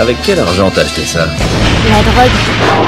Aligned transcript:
Avec 0.00 0.16
quel 0.22 0.40
argent 0.40 0.70
t'as 0.74 0.80
acheté 0.80 1.04
ça 1.04 1.26
La 1.90 2.00
drogue. 2.00 2.30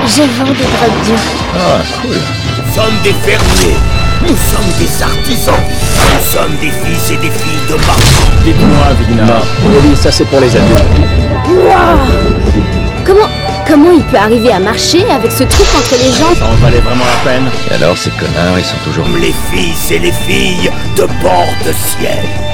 Je 0.06 0.22
vends 0.22 0.44
des 0.44 0.64
drogues 0.64 1.04
dures. 1.04 1.18
Ah, 1.54 1.82
cool. 2.00 2.16
Nous 2.56 2.74
sommes 2.74 3.02
des 3.04 3.12
fermiers. 3.12 3.76
Nous 4.22 4.28
sommes 4.28 4.72
des 4.78 5.02
artisans. 5.02 5.54
Nous 5.54 6.32
sommes 6.32 6.56
des 6.56 6.70
fils 6.70 7.10
et 7.10 7.16
des 7.18 7.30
filles 7.30 7.66
de 7.68 7.74
marchands. 7.74 8.32
Dites-moi, 8.44 8.86
Vigna. 9.06 9.42
Oui, 9.66 9.94
ça 9.94 10.10
c'est 10.10 10.24
pour 10.24 10.40
les 10.40 10.56
adultes. 10.56 10.84
Comment. 13.04 13.28
Comment 13.68 13.90
il 13.92 14.02
peut 14.04 14.16
arriver 14.16 14.50
à 14.50 14.58
marcher 14.58 15.04
avec 15.10 15.32
ce 15.32 15.44
truc 15.44 15.66
entre 15.76 15.94
les 16.02 16.12
jambes 16.12 16.36
Ça 16.38 16.46
en 16.46 16.54
valait 16.64 16.80
vraiment 16.80 17.04
la 17.04 17.30
peine. 17.30 17.44
Et 17.70 17.74
alors, 17.74 17.96
ces 17.96 18.10
connards, 18.10 18.58
ils 18.58 18.64
sont 18.64 18.76
toujours... 18.84 19.06
Les 19.20 19.34
fils 19.50 19.90
et 19.90 19.98
les 19.98 20.12
filles 20.12 20.70
de 20.96 21.06
bord 21.22 21.46
de 21.64 21.72
ciel. 21.72 22.51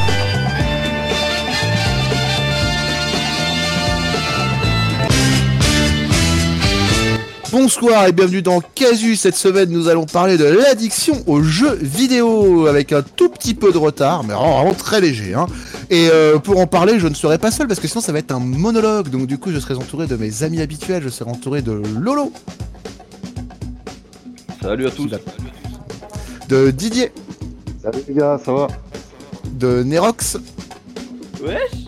Bonsoir 7.51 8.07
et 8.07 8.13
bienvenue 8.13 8.43
dans 8.43 8.61
Casu. 8.61 9.17
Cette 9.17 9.35
semaine, 9.35 9.71
nous 9.71 9.89
allons 9.89 10.05
parler 10.05 10.37
de 10.37 10.45
l'addiction 10.45 11.23
aux 11.27 11.43
jeux 11.43 11.75
vidéo 11.81 12.67
avec 12.67 12.93
un 12.93 13.01
tout 13.03 13.31
petit 13.31 13.55
peu 13.55 13.73
de 13.73 13.79
retard, 13.79 14.23
mais 14.23 14.35
vraiment 14.35 14.75
très 14.75 15.01
léger. 15.01 15.33
Hein. 15.33 15.47
Et 15.89 16.11
euh, 16.13 16.39
pour 16.39 16.61
en 16.61 16.67
parler, 16.67 17.01
je 17.01 17.09
ne 17.09 17.15
serai 17.15 17.39
pas 17.39 17.51
seul 17.51 17.67
parce 17.67 17.81
que 17.81 17.89
sinon 17.89 18.03
ça 18.03 18.13
va 18.13 18.19
être 18.19 18.33
un 18.33 18.39
monologue. 18.39 19.09
Donc 19.09 19.27
du 19.27 19.39
coup, 19.39 19.51
je 19.51 19.59
serai 19.59 19.75
entouré 19.75 20.07
de 20.07 20.17
mes 20.17 20.43
amis 20.43 20.61
habituels. 20.61 21.03
Je 21.03 21.09
serai 21.09 21.31
entouré 21.31 21.63
de 21.63 21.73
Lolo, 21.99 22.33
Salut 24.61 24.87
à 24.87 24.91
tous. 24.91 25.09
de 26.49 26.71
Didier, 26.71 27.13
Salut 27.83 28.03
les 28.09 28.15
gars, 28.15 28.39
ça 28.45 28.53
va? 28.53 28.69
De 29.53 29.83
Nerox 29.85 30.37
Wesh 31.43 31.87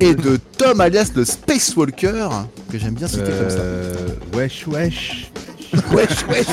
et 0.00 0.14
de 0.14 0.38
Tom 0.58 0.80
alias 0.82 1.12
le 1.14 1.24
Spacewalker 1.24 2.28
que 2.70 2.78
j'aime 2.78 2.94
bien 2.94 3.08
citer 3.08 3.22
comme 3.24 3.50
ça. 3.50 3.58
Euh, 3.58 3.94
wesh, 4.34 4.66
wesh. 4.66 5.30
Wesh, 5.92 6.26
wesh. 6.28 6.46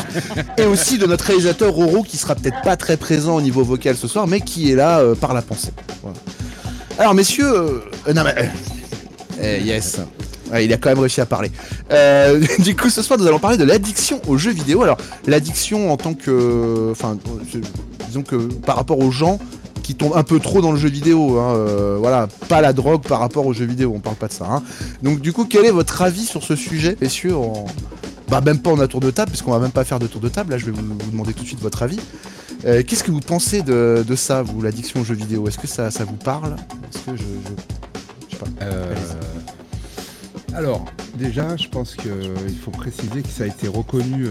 Et 0.58 0.66
aussi 0.66 0.98
de 0.98 1.06
notre 1.06 1.26
réalisateur 1.26 1.72
Roro 1.72 2.04
qui 2.04 2.18
sera 2.18 2.36
peut-être 2.36 2.62
pas 2.64 2.76
très 2.76 2.98
présent 2.98 3.36
au 3.36 3.42
niveau 3.42 3.64
vocal 3.64 3.96
ce 3.96 4.08
soir, 4.08 4.28
mais 4.28 4.42
qui 4.42 4.72
est 4.72 4.76
là 4.76 5.00
euh, 5.00 5.16
par 5.16 5.34
la 5.34 5.42
pensée. 5.42 5.72
Voilà. 6.02 6.18
Alors 6.98 7.14
messieurs, 7.14 7.46
euh, 7.46 8.14
non 8.14 8.24
mais 8.24 8.36
euh, 8.38 9.58
eh, 9.60 9.64
yes. 9.64 10.00
Ouais, 10.52 10.66
il 10.66 10.74
a 10.74 10.78
quand 10.78 10.90
même 10.90 11.00
réussi 11.00 11.22
à 11.22 11.26
parler. 11.26 11.52
Du 12.60 12.76
coup, 12.76 12.90
ce 12.90 13.02
soir, 13.02 13.20
nous 13.20 13.28
allons 13.28 13.40
parler 13.40 13.58
de 13.58 13.64
l'addiction 13.64 14.22
aux 14.28 14.38
jeux 14.38 14.52
vidéo. 14.52 14.84
Alors, 14.84 14.98
l'addiction 15.26 15.92
en 15.92 15.98
tant 15.98 16.14
que, 16.14 16.90
enfin, 16.92 17.18
disons 18.08 18.24
que 18.24 18.36
par 18.36 18.76
rapport 18.76 19.00
aux 19.00 19.12
gens 19.12 19.40
qui 19.84 19.94
tombent 19.96 20.16
un 20.16 20.24
peu 20.24 20.40
trop 20.40 20.62
dans 20.62 20.72
le 20.72 20.78
jeu 20.78 20.90
vidéo, 20.90 21.38
hein, 21.40 21.54
euh, 21.56 21.98
voilà, 22.00 22.28
pas 22.50 22.62
la 22.62 22.74
drogue 22.74 23.04
par 23.04 23.20
rapport 23.20 23.46
aux 23.46 23.54
jeux 23.54 23.66
vidéo. 23.66 23.92
On 23.96 24.00
parle 24.00 24.16
pas 24.16 24.28
de 24.30 24.34
ça. 24.34 24.46
hein. 24.50 24.64
Donc, 25.04 25.20
du 25.20 25.34
coup, 25.34 25.46
quel 25.46 25.66
est 25.66 25.72
votre 25.72 26.02
avis 26.02 26.26
sur 26.26 26.42
ce 26.44 26.56
sujet, 26.56 26.98
messieurs. 27.02 27.36
Bah, 28.30 28.42
même 28.42 28.60
pas 28.60 28.72
en 28.72 28.80
un 28.80 28.88
tour 28.88 29.02
de 29.02 29.12
table, 29.12 29.30
puisqu'on 29.32 29.52
va 29.52 29.60
même 29.60 29.72
pas 29.72 29.84
faire 29.84 30.00
de 30.00 30.08
tour 30.08 30.22
de 30.22 30.30
table. 30.30 30.52
Là, 30.52 30.58
je 30.58 30.66
vais 30.66 30.72
vous, 30.72 30.82
demander 31.12 31.34
tout 31.34 31.44
de 31.44 31.48
suite 31.48 31.60
votre 31.62 31.84
avis. 31.84 32.00
Euh, 32.66 32.82
Qu'est-ce 32.88 33.04
que 33.04 33.12
vous 33.12 33.20
pensez 33.20 33.62
de, 33.62 34.04
ça, 34.16 34.42
vous, 34.42 34.62
l'addiction 34.62 35.02
aux 35.02 35.04
jeux 35.04 35.14
vidéo? 35.16 35.48
Est-ce 35.48 35.60
que 35.60 35.68
ça, 35.68 35.92
ça 35.92 36.06
vous 36.06 36.16
parle? 36.16 36.56
Est-ce 36.92 37.12
que 37.12 37.18
je, 37.18 37.24
je- 38.30 38.36
sais 38.38 38.42
pas. 38.42 38.50
Euh, 38.66 38.96
alors, 40.56 40.86
déjà, 41.16 41.58
je 41.58 41.68
pense 41.68 41.96
qu'il 41.96 42.58
faut 42.64 42.72
préciser 42.72 43.22
que 43.22 43.30
ça 43.30 43.44
a 43.44 43.48
été 43.48 43.68
reconnu 43.68 44.28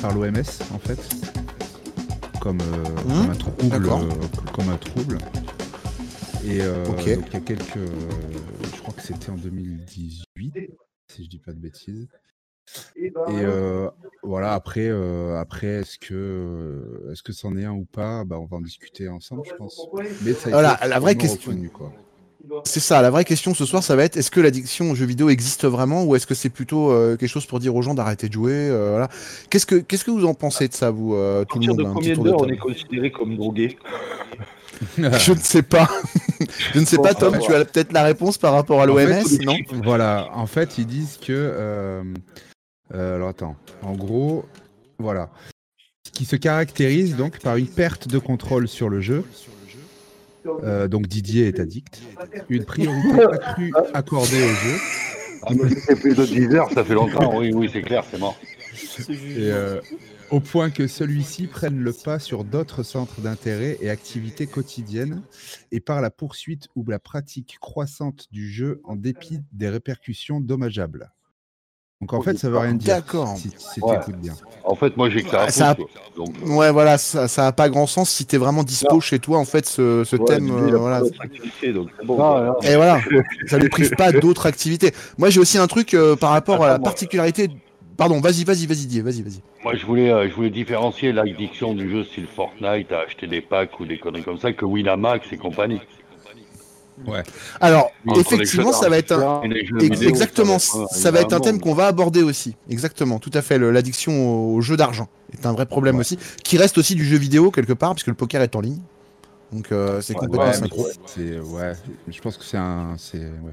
par 0.00 0.12
l'OMS, 0.12 0.32
en 0.74 0.78
fait, 0.78 0.98
comme, 2.42 2.60
euh, 2.60 2.64
Mmh, 3.04 3.08
comme 3.08 3.30
un 3.30 3.34
trouble. 3.36 3.88
euh, 3.88 4.52
comme 4.52 4.68
un 4.68 4.76
trouble. 4.76 5.18
Et 6.44 6.60
euh, 6.60 6.86
Ok. 6.88 7.14
donc, 7.14 7.24
il 7.28 7.34
y 7.34 7.36
a 7.36 7.40
quelques. 7.40 7.78
je 7.78 8.80
crois 8.82 8.94
que 8.94 9.02
c'était 9.02 9.30
en 9.30 9.36
2018, 9.36 10.54
si 11.08 11.24
je 11.24 11.28
dis 11.30 11.38
pas 11.38 11.52
de 11.52 11.58
bêtises. 11.58 12.08
Et 12.96 13.12
euh, 13.28 13.88
voilà, 14.24 14.54
après, 14.54 14.88
euh, 14.88 15.38
après 15.38 15.66
est-ce 15.68 15.98
que 15.98 17.08
est-ce 17.12 17.22
que 17.22 17.32
c'en 17.32 17.56
est 17.56 17.64
un 17.64 17.72
ou 17.74 17.84
pas? 17.84 18.24
Bah, 18.24 18.38
On 18.40 18.46
va 18.46 18.56
en 18.56 18.60
discuter 18.60 19.08
ensemble, 19.08 19.42
je 19.46 19.54
pense. 19.54 19.86
Mais 20.24 20.32
ça 20.32 20.48
a 20.48 20.52
Voilà, 20.52 20.74
été 20.74 20.88
la 20.88 20.98
vraie 20.98 21.14
question. 21.16 21.52
reconnu, 21.52 21.70
quoi. 21.70 21.92
C'est 22.64 22.80
ça, 22.80 23.00
la 23.02 23.10
vraie 23.10 23.24
question 23.24 23.54
ce 23.54 23.64
soir, 23.64 23.82
ça 23.82 23.94
va 23.94 24.04
être 24.04 24.16
est-ce 24.16 24.30
que 24.30 24.40
l'addiction 24.40 24.90
aux 24.90 24.94
jeux 24.94 25.06
vidéo 25.06 25.30
existe 25.30 25.64
vraiment 25.64 26.04
ou 26.04 26.16
est-ce 26.16 26.26
que 26.26 26.34
c'est 26.34 26.50
plutôt 26.50 26.90
euh, 26.90 27.16
quelque 27.16 27.30
chose 27.30 27.46
pour 27.46 27.60
dire 27.60 27.74
aux 27.76 27.82
gens 27.82 27.94
d'arrêter 27.94 28.28
de 28.28 28.32
jouer 28.32 28.52
euh, 28.52 28.90
voilà. 28.90 29.08
Qu'est-ce 29.48 29.66
que 29.66 29.76
qu'est-ce 29.76 30.04
que 30.04 30.10
vous 30.10 30.26
en 30.26 30.34
pensez 30.34 30.66
de 30.66 30.74
ça, 30.74 30.90
vous, 30.90 31.14
euh, 31.14 31.44
tout 31.44 31.60
le 31.60 31.66
monde 31.68 31.78
de 31.78 31.84
combien 31.84 32.14
d'heures 32.16 32.40
on 32.40 32.48
est 32.48 32.56
considéré 32.56 33.12
comme 33.12 33.36
drogué 33.36 33.76
Je 34.98 35.32
ne 35.32 35.38
sais 35.38 35.62
pas. 35.62 35.88
Je 36.74 36.80
ne 36.80 36.84
sais 36.84 36.96
Bon, 36.96 37.02
pas, 37.02 37.14
Tom, 37.14 37.38
tu 37.38 37.54
as 37.54 37.64
peut-être 37.64 37.92
la 37.92 38.02
réponse 38.02 38.38
par 38.38 38.52
rapport 38.52 38.80
à 38.80 38.86
l'OMS, 38.86 39.22
non? 39.44 39.56
Voilà, 39.84 40.30
en 40.34 40.46
fait, 40.46 40.78
ils 40.78 40.86
disent 40.86 41.18
que. 41.18 41.32
euh, 41.32 42.02
euh, 42.94 43.16
alors 43.16 43.28
attends, 43.28 43.56
en 43.82 43.94
gros, 43.94 44.44
voilà. 44.98 45.30
Qui 46.12 46.24
se 46.24 46.36
caractérise 46.36 47.16
donc 47.16 47.38
par 47.38 47.56
une 47.56 47.68
perte 47.68 48.08
de 48.08 48.18
contrôle 48.18 48.68
sur 48.68 48.88
le 48.88 49.00
jeu. 49.00 49.24
Euh, 50.46 50.88
donc 50.88 51.06
Didier 51.06 51.46
est 51.46 51.60
addict. 51.60 52.02
Une 52.48 52.64
priorité 52.64 53.22
accrue 53.32 53.72
accordée 53.94 54.42
au 54.42 54.48
jeu. 54.48 54.76
Ah, 55.44 55.52
mais 55.54 55.70
c'est 55.70 55.96
plus 55.96 56.14
de 56.14 56.24
10 56.24 56.54
heures, 56.54 56.70
ça 56.70 56.84
fait 56.84 56.94
longtemps. 56.94 57.36
Oui, 57.36 57.52
oui, 57.52 57.68
c'est 57.72 57.82
clair, 57.82 58.04
c'est 58.10 58.18
mort. 58.18 58.36
Et, 59.08 59.50
euh, 59.50 59.80
au 60.30 60.40
point 60.40 60.70
que 60.70 60.86
celui-ci 60.86 61.46
prenne 61.46 61.78
le 61.78 61.92
pas 61.92 62.18
sur 62.18 62.44
d'autres 62.44 62.82
centres 62.82 63.20
d'intérêt 63.20 63.76
et 63.80 63.90
activités 63.90 64.46
quotidiennes, 64.46 65.22
et 65.72 65.80
par 65.80 66.00
la 66.00 66.10
poursuite 66.10 66.68
ou 66.76 66.84
la 66.88 66.98
pratique 66.98 67.58
croissante 67.60 68.28
du 68.32 68.48
jeu 68.48 68.80
en 68.84 68.96
dépit 68.96 69.40
des 69.52 69.68
répercussions 69.68 70.40
dommageables. 70.40 71.12
Donc 72.02 72.12
en 72.14 72.20
fait, 72.20 72.36
ça 72.36 72.50
veut 72.50 72.58
rien 72.58 72.74
dire. 72.74 72.96
D'accord. 72.96 73.36
Si, 73.36 73.48
si 73.56 73.80
Ouais. 73.80 73.96
t'écoutes 73.96 74.16
bien. 74.16 74.32
En 74.64 74.74
fait, 74.74 74.96
moi, 74.96 75.08
j'ai 75.08 75.22
que 75.22 75.30
ça 75.30 75.42
à 75.42 75.44
Ah, 75.44 75.50
ça 75.50 75.70
a-. 75.70 75.76
Donc, 76.16 76.34
Ouais, 76.44 76.72
voilà, 76.72 76.98
ça, 76.98 77.28
ça 77.28 77.46
a 77.46 77.52
pas 77.52 77.68
grand 77.68 77.86
sens 77.86 78.10
si 78.10 78.26
t'es 78.26 78.38
vraiment 78.38 78.64
dispo 78.64 78.94
Non. 78.94 79.00
chez 79.00 79.20
toi, 79.20 79.38
en 79.38 79.44
fait, 79.44 79.66
ce, 79.66 80.02
ce 80.04 80.16
ouais, 80.16 80.24
thème. 80.24 80.46
lui, 80.46 80.72
euh, 80.72 80.78
voilà. 80.78 81.02
activité, 81.20 81.72
donc 81.72 81.88
bon. 82.04 82.20
Ah. 82.20 82.56
Et 82.64 82.74
voilà, 82.74 83.00
ça 83.46 83.58
ne 83.58 83.68
prive 83.68 83.90
pas 83.92 84.10
d'autres 84.10 84.46
activités. 84.46 84.90
Moi, 85.16 85.30
j'ai 85.30 85.38
aussi 85.38 85.58
un 85.58 85.68
truc 85.68 85.94
euh, 85.94 86.16
par 86.16 86.30
rapport 86.30 86.62
à 86.64 86.66
la 86.66 86.78
moi. 86.78 86.84
particularité. 86.84 87.48
Pardon, 87.96 88.20
vas-y, 88.20 88.42
vas-y, 88.42 88.66
vas-y, 88.66 88.78
Didier, 88.86 89.02
vas-y, 89.02 89.22
vas-y. 89.22 89.40
Moi, 89.62 89.76
je 89.76 89.86
voulais, 89.86 90.10
euh, 90.10 90.28
je 90.28 90.34
voulais 90.34 90.50
différencier 90.50 91.12
l'addiction 91.12 91.72
du 91.72 91.88
jeu 91.88 92.02
style 92.02 92.26
Fortnite 92.26 92.90
à 92.90 93.00
acheter 93.06 93.28
des 93.28 93.40
packs 93.42 93.78
ou 93.78 93.84
des 93.86 93.98
conneries 93.98 94.24
comme 94.24 94.38
ça 94.38 94.52
que 94.52 94.64
Winamax 94.64 95.32
et 95.32 95.36
compagnie. 95.36 95.80
Alors, 97.60 97.90
effectivement, 98.16 98.72
ça 98.72 98.88
va 98.88 98.98
être 98.98 99.12
un. 99.12 99.42
Exactement, 99.80 100.58
ça 100.58 101.10
va 101.10 101.20
être, 101.20 101.32
un 101.32 101.40
thème 101.40 101.60
qu'on 101.60 101.74
va 101.74 101.86
aborder 101.86 102.22
aussi. 102.22 102.56
Exactement, 102.70 103.18
tout 103.18 103.30
à 103.34 103.42
fait. 103.42 103.58
L'addiction 103.58 104.54
au 104.54 104.60
jeu 104.60 104.76
d'argent 104.76 105.08
est 105.32 105.46
un 105.46 105.52
vrai 105.52 105.66
problème 105.66 105.98
aussi, 105.98 106.18
qui 106.44 106.56
reste 106.58 106.78
aussi 106.78 106.94
du 106.94 107.04
jeu 107.04 107.16
vidéo 107.16 107.50
quelque 107.50 107.72
part, 107.72 107.94
puisque 107.94 108.08
le 108.08 108.14
poker 108.14 108.42
est 108.42 108.54
en 108.56 108.60
ligne. 108.60 108.80
Donc 109.52 109.70
euh, 109.70 110.00
c'est 110.00 110.14
Ouais, 110.14 110.20
complètement 110.20 110.46
Ouais, 110.46 110.52
synchro. 110.54 110.86
ouais, 110.86 111.72
je 112.08 112.20
pense 112.22 112.38
que 112.38 112.44
c'est 112.44 112.56
un 112.56 112.94
c'est 112.96 113.18
ouais. 113.18 113.52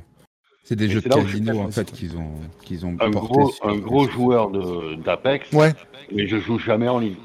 C'est 0.63 0.75
des 0.75 0.87
jeux 0.87 1.01
de 1.01 1.09
casino 1.09 1.59
en 1.59 1.71
fait 1.71 1.91
qu'ils 1.91 2.15
ont 2.15 2.31
qu'ils 2.63 2.85
ont 2.85 2.95
Un 3.01 3.09
porté 3.11 3.27
gros, 3.33 3.51
sur- 3.51 3.67
un 3.67 3.75
gros 3.77 4.07
joueur 4.07 4.49
de- 4.49 4.95
d'Apex, 5.03 5.51
Ouais, 5.51 5.73
mais 6.15 6.25
je 6.27 6.37
joue 6.37 6.57
jamais 6.59 6.87
en 6.87 6.99
ligne. 6.99 7.15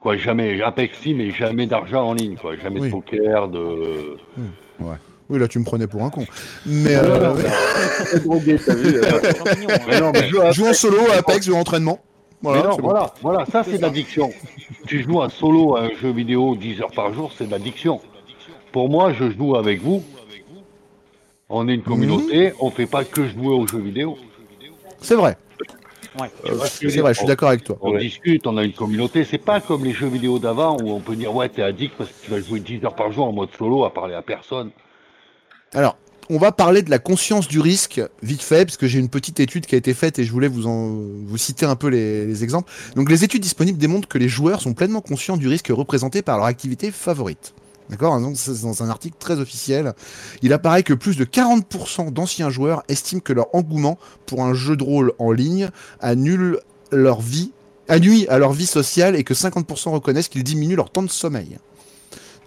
Quoi, 0.00 0.16
jamais. 0.16 0.60
Apex 0.60 0.98
si, 1.00 1.14
mais 1.14 1.30
jamais 1.30 1.66
d'argent 1.66 2.08
en 2.08 2.12
ligne, 2.14 2.36
quoi. 2.36 2.56
Jamais 2.56 2.80
Oui. 2.80 2.88
de 2.88 2.92
poker, 2.92 3.48
de. 3.48 4.16
oui, 4.36 4.44
là 5.38 5.48
tu 5.48 5.58
me 5.58 5.64
prenais 5.64 5.86
pour 5.86 6.02
un 6.02 6.10
con. 6.10 6.26
Mais 6.66 6.96
euh, 6.96 7.34
non, 8.26 10.12
mais 10.12 10.28
joue 10.52 10.66
en 10.66 10.72
solo 10.72 10.98
à 11.12 11.16
Apex, 11.18 11.46
joue 11.46 11.54
en 11.54 11.60
entraînement. 11.60 12.00
Voilà, 12.42 12.62
non, 12.64 12.76
bon. 12.76 12.82
voilà, 12.82 13.14
voilà, 13.22 13.46
ça 13.46 13.62
c'est 13.64 13.76
de 13.76 13.82
l'addiction. 13.82 14.30
tu 14.86 15.02
joues 15.02 15.22
un 15.22 15.28
solo 15.28 15.76
à 15.76 15.82
un 15.82 15.90
jeu 15.90 16.10
vidéo 16.10 16.56
10 16.56 16.80
heures 16.80 16.90
par 16.90 17.14
jour, 17.14 17.32
c'est 17.36 17.46
de 17.46 17.52
l'addiction. 17.52 18.00
Pour 18.72 18.88
moi, 18.88 19.12
je 19.12 19.30
joue 19.30 19.54
avec 19.54 19.80
vous. 19.80 20.02
On 21.48 21.68
est 21.68 21.74
une 21.74 21.82
communauté, 21.82 22.52
on 22.60 22.70
fait 22.70 22.86
pas 22.86 23.04
que 23.04 23.28
jouer 23.28 23.54
aux 23.54 23.66
jeux 23.66 23.78
vidéo. 23.78 24.16
C'est 25.00 25.14
vrai, 25.14 25.36
Euh, 26.20 26.58
c'est 26.64 27.00
vrai, 27.00 27.14
je 27.14 27.18
suis 27.18 27.26
d'accord 27.26 27.48
avec 27.48 27.64
toi. 27.64 27.78
On 27.80 27.96
discute, 27.96 28.46
on 28.46 28.56
a 28.56 28.64
une 28.64 28.72
communauté. 28.72 29.24
C'est 29.24 29.38
pas 29.38 29.60
comme 29.60 29.84
les 29.84 29.92
jeux 29.92 30.08
vidéo 30.08 30.38
d'avant 30.38 30.76
où 30.76 30.90
on 30.90 31.00
peut 31.00 31.16
dire 31.16 31.34
ouais 31.34 31.48
t'es 31.48 31.62
addict 31.62 31.94
parce 31.96 32.10
que 32.10 32.24
tu 32.24 32.30
vas 32.30 32.40
jouer 32.40 32.60
10 32.60 32.84
heures 32.84 32.94
par 32.94 33.12
jour 33.12 33.26
en 33.26 33.32
mode 33.32 33.48
solo 33.58 33.84
à 33.84 33.92
parler 33.92 34.14
à 34.14 34.22
personne. 34.22 34.70
Alors, 35.74 35.96
on 36.28 36.38
va 36.38 36.52
parler 36.52 36.82
de 36.82 36.90
la 36.90 36.98
conscience 36.98 37.48
du 37.48 37.60
risque, 37.60 38.00
vite 38.22 38.42
fait, 38.42 38.64
parce 38.64 38.76
que 38.76 38.86
j'ai 38.86 38.98
une 38.98 39.08
petite 39.08 39.40
étude 39.40 39.66
qui 39.66 39.74
a 39.74 39.78
été 39.78 39.94
faite 39.94 40.18
et 40.18 40.24
je 40.24 40.32
voulais 40.32 40.48
vous, 40.48 40.66
en, 40.66 40.88
vous 40.88 41.38
citer 41.38 41.66
un 41.66 41.76
peu 41.76 41.88
les, 41.88 42.26
les 42.26 42.44
exemples. 42.44 42.70
Donc, 42.94 43.10
les 43.10 43.24
études 43.24 43.42
disponibles 43.42 43.78
démontrent 43.78 44.08
que 44.08 44.18
les 44.18 44.28
joueurs 44.28 44.60
sont 44.60 44.74
pleinement 44.74 45.00
conscients 45.00 45.36
du 45.36 45.48
risque 45.48 45.68
représenté 45.68 46.22
par 46.22 46.36
leur 46.36 46.46
activité 46.46 46.90
favorite. 46.90 47.54
D'accord 47.90 48.18
Donc, 48.20 48.36
c'est 48.36 48.62
dans 48.62 48.82
un 48.82 48.88
article 48.88 49.16
très 49.18 49.38
officiel. 49.38 49.92
Il 50.42 50.52
apparaît 50.52 50.82
que 50.82 50.94
plus 50.94 51.16
de 51.16 51.24
40% 51.24 52.10
d'anciens 52.12 52.48
joueurs 52.50 52.82
estiment 52.88 53.20
que 53.20 53.32
leur 53.32 53.54
engouement 53.54 53.98
pour 54.26 54.42
un 54.44 54.54
jeu 54.54 54.76
de 54.76 54.82
rôle 54.84 55.12
en 55.18 55.30
ligne 55.32 55.68
annule 56.00 56.60
leur 56.90 57.20
vie, 57.20 57.52
nuit 58.00 58.26
à 58.28 58.38
leur 58.38 58.52
vie 58.52 58.66
sociale 58.66 59.16
et 59.16 59.24
que 59.24 59.34
50% 59.34 59.90
reconnaissent 59.90 60.28
qu'il 60.28 60.44
diminue 60.44 60.76
leur 60.76 60.90
temps 60.90 61.02
de 61.02 61.10
sommeil. 61.10 61.58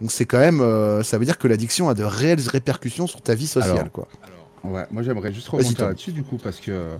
Donc 0.01 0.11
c'est 0.11 0.25
quand 0.25 0.39
même, 0.39 0.61
euh, 0.61 1.03
ça 1.03 1.17
veut 1.17 1.25
dire 1.25 1.37
que 1.37 1.47
l'addiction 1.47 1.87
a 1.89 1.93
de 1.93 2.03
réelles 2.03 2.39
répercussions 2.47 3.07
sur 3.07 3.21
ta 3.21 3.35
vie 3.35 3.47
sociale, 3.47 3.77
Alors, 3.77 3.91
quoi. 3.91 4.07
Ouais, 4.63 4.85
moi 4.89 5.03
j'aimerais 5.03 5.31
juste 5.31 5.47
Tom. 5.51 5.89
là-dessus 5.89 6.11
du 6.11 6.23
coup 6.23 6.37
parce 6.37 6.59
que 6.59 6.97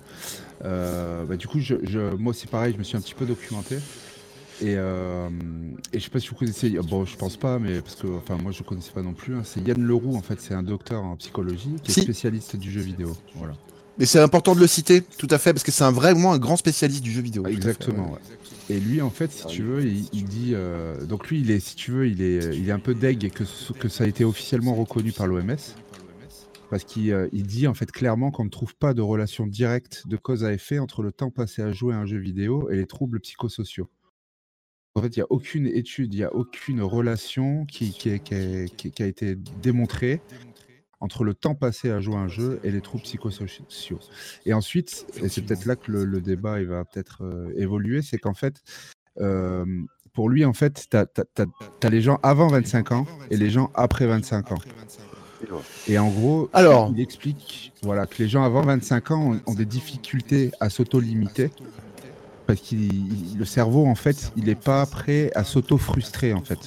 euh, 0.64 1.26
bah, 1.26 1.36
du 1.36 1.48
coup 1.48 1.60
je, 1.60 1.76
je- 1.84 2.16
moi 2.16 2.32
c'est 2.34 2.50
pareil, 2.50 2.74
je 2.74 2.78
me 2.78 2.84
suis 2.84 2.96
un 2.96 3.02
petit 3.02 3.16
peu 3.16 3.26
documenté 3.26 3.80
et, 4.62 4.75
euh, 4.78 5.30
et 5.94 6.00
je 6.00 6.04
sais 6.04 6.10
pas 6.10 6.19
si 6.19 6.30
vous 6.30 6.36
connaissez, 6.36 6.69
bon 6.81 7.06
je 7.06 7.16
pense 7.18 7.36
pas 7.38 7.60
mais 7.60 7.81
parce 7.81 7.96
que 7.96 8.07
enfin 8.07 8.38
moi 8.42 8.52
je 8.52 8.63
connaissais 8.63 8.92
pas 8.92 9.02
non 9.02 9.13
plus, 9.13 9.36
hein, 9.36 9.42
c'est 9.44 9.62
Yann 9.62 9.81
Leroux 9.81 10.16
en 10.16 10.22
fait, 10.22 10.40
c'est 10.42 10.54
un 10.54 10.63
docteur 10.63 11.04
en 11.04 11.16
psychologie 11.18 11.75
qui 11.84 11.92
est 11.92 11.94
Si. 11.94 12.02
spécialiste 12.02 12.56
du 12.56 12.72
jeu 12.72 12.81
vidéo. 12.81 13.16
Voilà. 13.36 13.54
Mais 13.98 14.06
c'est 14.06 14.19
important 14.19 14.56
de 14.56 14.60
le 14.60 14.68
citer, 14.68 15.02
tout 15.18 15.28
à 15.30 15.38
fait, 15.38 15.54
parce 15.54 15.63
que 15.63 15.72
c'est 15.72 15.86
un 15.86 15.92
vraiment 15.92 16.34
un 16.34 16.38
grand 16.38 16.57
spécialiste 16.57 17.02
du 17.02 17.12
jeu 17.12 17.22
vidéo. 17.22 17.46
fait, 17.46 17.54
Exactement. 17.54 18.12
ouais. 18.12 18.19
Et 18.69 18.78
lui, 18.80 19.02
en 19.02 19.10
fait, 19.10 19.31
si 19.31 19.46
tu 19.48 19.63
veux, 19.63 19.86
il, 19.86 20.10
il 20.12 20.25
dit. 20.25 20.52
euh, 20.54 21.06
donc 21.06 21.30
lui, 21.30 21.40
il 21.40 21.50
est, 21.50 21.62
si 21.62 21.75
tu 21.75 21.92
veux, 21.92 22.06
il 22.08 22.22
est, 22.22 22.58
il 22.58 22.68
est 22.68 22.72
un 22.74 22.80
peu 22.80 22.94
deg 22.94 23.31
que, 23.31 23.46
que 23.80 23.88
ça 23.88 24.04
a 24.04 24.08
été 24.08 24.25
officiellement 24.25 24.75
reconnu 24.75 25.13
par 25.13 25.28
l'OMS. 25.28 25.56
Parce 26.69 26.84
qu'il 26.84 27.12
euh, 27.13 27.30
il 27.31 27.44
dit 27.46 27.68
en 27.68 27.74
fait 27.74 27.90
clairement 27.92 28.31
qu'on 28.31 28.44
ne 28.44 28.50
trouve 28.50 28.75
pas 28.75 28.94
de 28.94 29.01
relation 29.01 29.46
directe 29.48 30.04
de 30.08 30.18
cause 30.18 30.44
à 30.44 30.51
effet 30.51 30.80
entre 30.80 31.04
le 31.04 31.12
temps 31.13 31.30
passé 31.30 31.62
à 31.62 31.72
jouer 31.72 31.94
à 31.94 32.00
un 32.00 32.06
jeu 32.06 32.18
vidéo 32.18 32.69
et 32.72 32.75
les 32.75 32.88
troubles 32.88 33.19
psychosociaux. 33.22 33.88
En 34.97 35.01
fait, 35.01 35.18
il 35.18 35.19
n'y 35.19 35.24
a 35.24 35.27
aucune 35.30 35.68
étude, 35.68 36.13
il 36.13 36.18
n'y 36.18 36.24
a 36.24 36.33
aucune 36.33 36.81
relation 36.81 37.65
qui, 37.65 37.94
a 39.00 39.06
été 39.06 39.36
démontrée 39.62 40.21
entre 41.01 41.25
le 41.25 41.33
temps 41.33 41.53
passé 41.53 41.92
à 41.92 42.00
jouer 42.00 42.15
à 42.15 42.19
un 42.19 42.30
jeu 42.30 42.62
et 42.63 42.71
les 42.71 42.80
troubles 42.80 43.03
psychosociaux. 43.03 44.00
Et 44.45 44.53
ensuite, 44.53 45.06
et 45.21 45.27
c'est 45.27 45.42
peut-être 45.42 45.65
là 45.65 45.75
que 45.75 45.92
le, 45.92 46.06
le 46.06 46.21
débat 46.21 46.62
il 46.62 46.68
va 46.68 46.86
peut-être 46.86 47.25
euh, 47.25 47.53
évoluer, 47.57 48.01
c'est 48.01 48.18
qu'en 48.18 48.33
fait, 48.33 48.63
euh, 49.19 49.65
pour 50.13 50.30
lui, 50.30 50.45
en 50.45 50.53
fait, 50.53 50.88
tu 50.89 50.95
as, 50.95 51.89
les 51.89 52.01
gens 52.01 52.18
avant 52.24 52.48
25 52.48 52.94
ans 52.94 53.06
et 53.30 53.36
les 53.36 53.50
gens 53.50 53.71
après 53.75 54.07
25 54.07 54.53
ans. 54.53 54.59
Et 55.89 56.00
en 56.00 56.07
gros, 56.07 56.50
Alors. 56.53 56.89
il 56.95 57.01
explique 57.01 57.74
voilà, 57.83 58.07
que 58.07 58.24
les 58.24 58.30
gens 58.30 58.44
avant 58.44 58.62
25 58.62 59.12
ans 59.12 59.33
ont, 59.33 59.41
ont 59.45 59.53
des 59.53 59.65
difficultés 59.65 60.51
à 60.62 60.69
s'auto-limiter. 60.69 61.51
Parce 62.47 62.62
que 62.62 62.75
le 63.38 63.45
cerveau, 63.45 63.86
en 63.88 63.95
fait, 63.95 64.31
il 64.36 64.45
n'est 64.45 64.56
pas 64.56 64.86
prêt 64.86 65.31
à 65.36 65.44
s'auto-frustrer, 65.44 66.33
en 66.33 66.42
fait. 66.42 66.59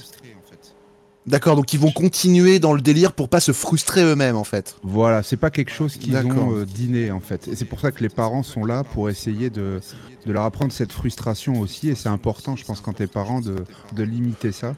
D'accord, 1.25 1.55
donc 1.55 1.73
ils 1.73 1.79
vont 1.79 1.91
continuer 1.91 2.59
dans 2.59 2.73
le 2.73 2.81
délire 2.81 3.13
pour 3.13 3.29
pas 3.29 3.39
se 3.39 3.51
frustrer 3.51 4.01
eux-mêmes, 4.03 4.35
en 4.35 4.43
fait. 4.43 4.77
Voilà, 4.83 5.21
c'est 5.21 5.37
pas 5.37 5.51
quelque 5.51 5.71
chose 5.71 5.95
qu'ils 5.95 6.15
ont 6.17 6.55
euh, 6.55 6.65
dîné 6.65 7.11
en 7.11 7.19
fait. 7.19 7.47
Et 7.47 7.55
c'est 7.55 7.65
pour 7.65 7.79
ça 7.79 7.91
que 7.91 8.01
les 8.01 8.09
parents 8.09 8.41
sont 8.41 8.65
là 8.65 8.83
pour 8.83 9.09
essayer 9.09 9.49
de, 9.51 9.79
de 10.25 10.31
leur 10.31 10.43
apprendre 10.43 10.71
cette 10.71 10.91
frustration 10.91 11.59
aussi. 11.59 11.89
Et 11.89 11.95
c'est 11.95 12.09
important, 12.09 12.55
je 12.55 12.65
pense, 12.65 12.81
quand 12.81 12.93
t'es 12.93 13.05
parent, 13.05 13.41
de, 13.41 13.57
de 13.93 14.03
limiter 14.03 14.51
ça. 14.51 14.75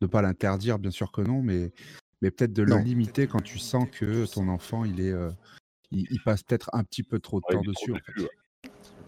De 0.00 0.06
pas 0.06 0.20
l'interdire, 0.20 0.78
bien 0.80 0.90
sûr 0.90 1.12
que 1.12 1.20
non, 1.20 1.42
mais, 1.42 1.70
mais 2.22 2.30
peut-être 2.32 2.52
de 2.52 2.64
le 2.64 2.76
limiter 2.78 3.28
quand 3.28 3.42
tu 3.42 3.58
sens 3.60 3.86
que 3.92 4.26
ton 4.26 4.48
enfant, 4.48 4.84
il 4.84 5.00
est. 5.00 5.12
euh, 5.12 5.30
il, 5.92 6.06
il 6.10 6.20
passe 6.20 6.42
peut-être 6.42 6.70
un 6.72 6.82
petit 6.82 7.04
peu 7.04 7.20
trop 7.20 7.38
de 7.40 7.44
Ouais, 7.48 7.54
temps 7.54 7.62
dessus. 7.62 7.92
en 7.92 7.96
fait. 7.96 8.28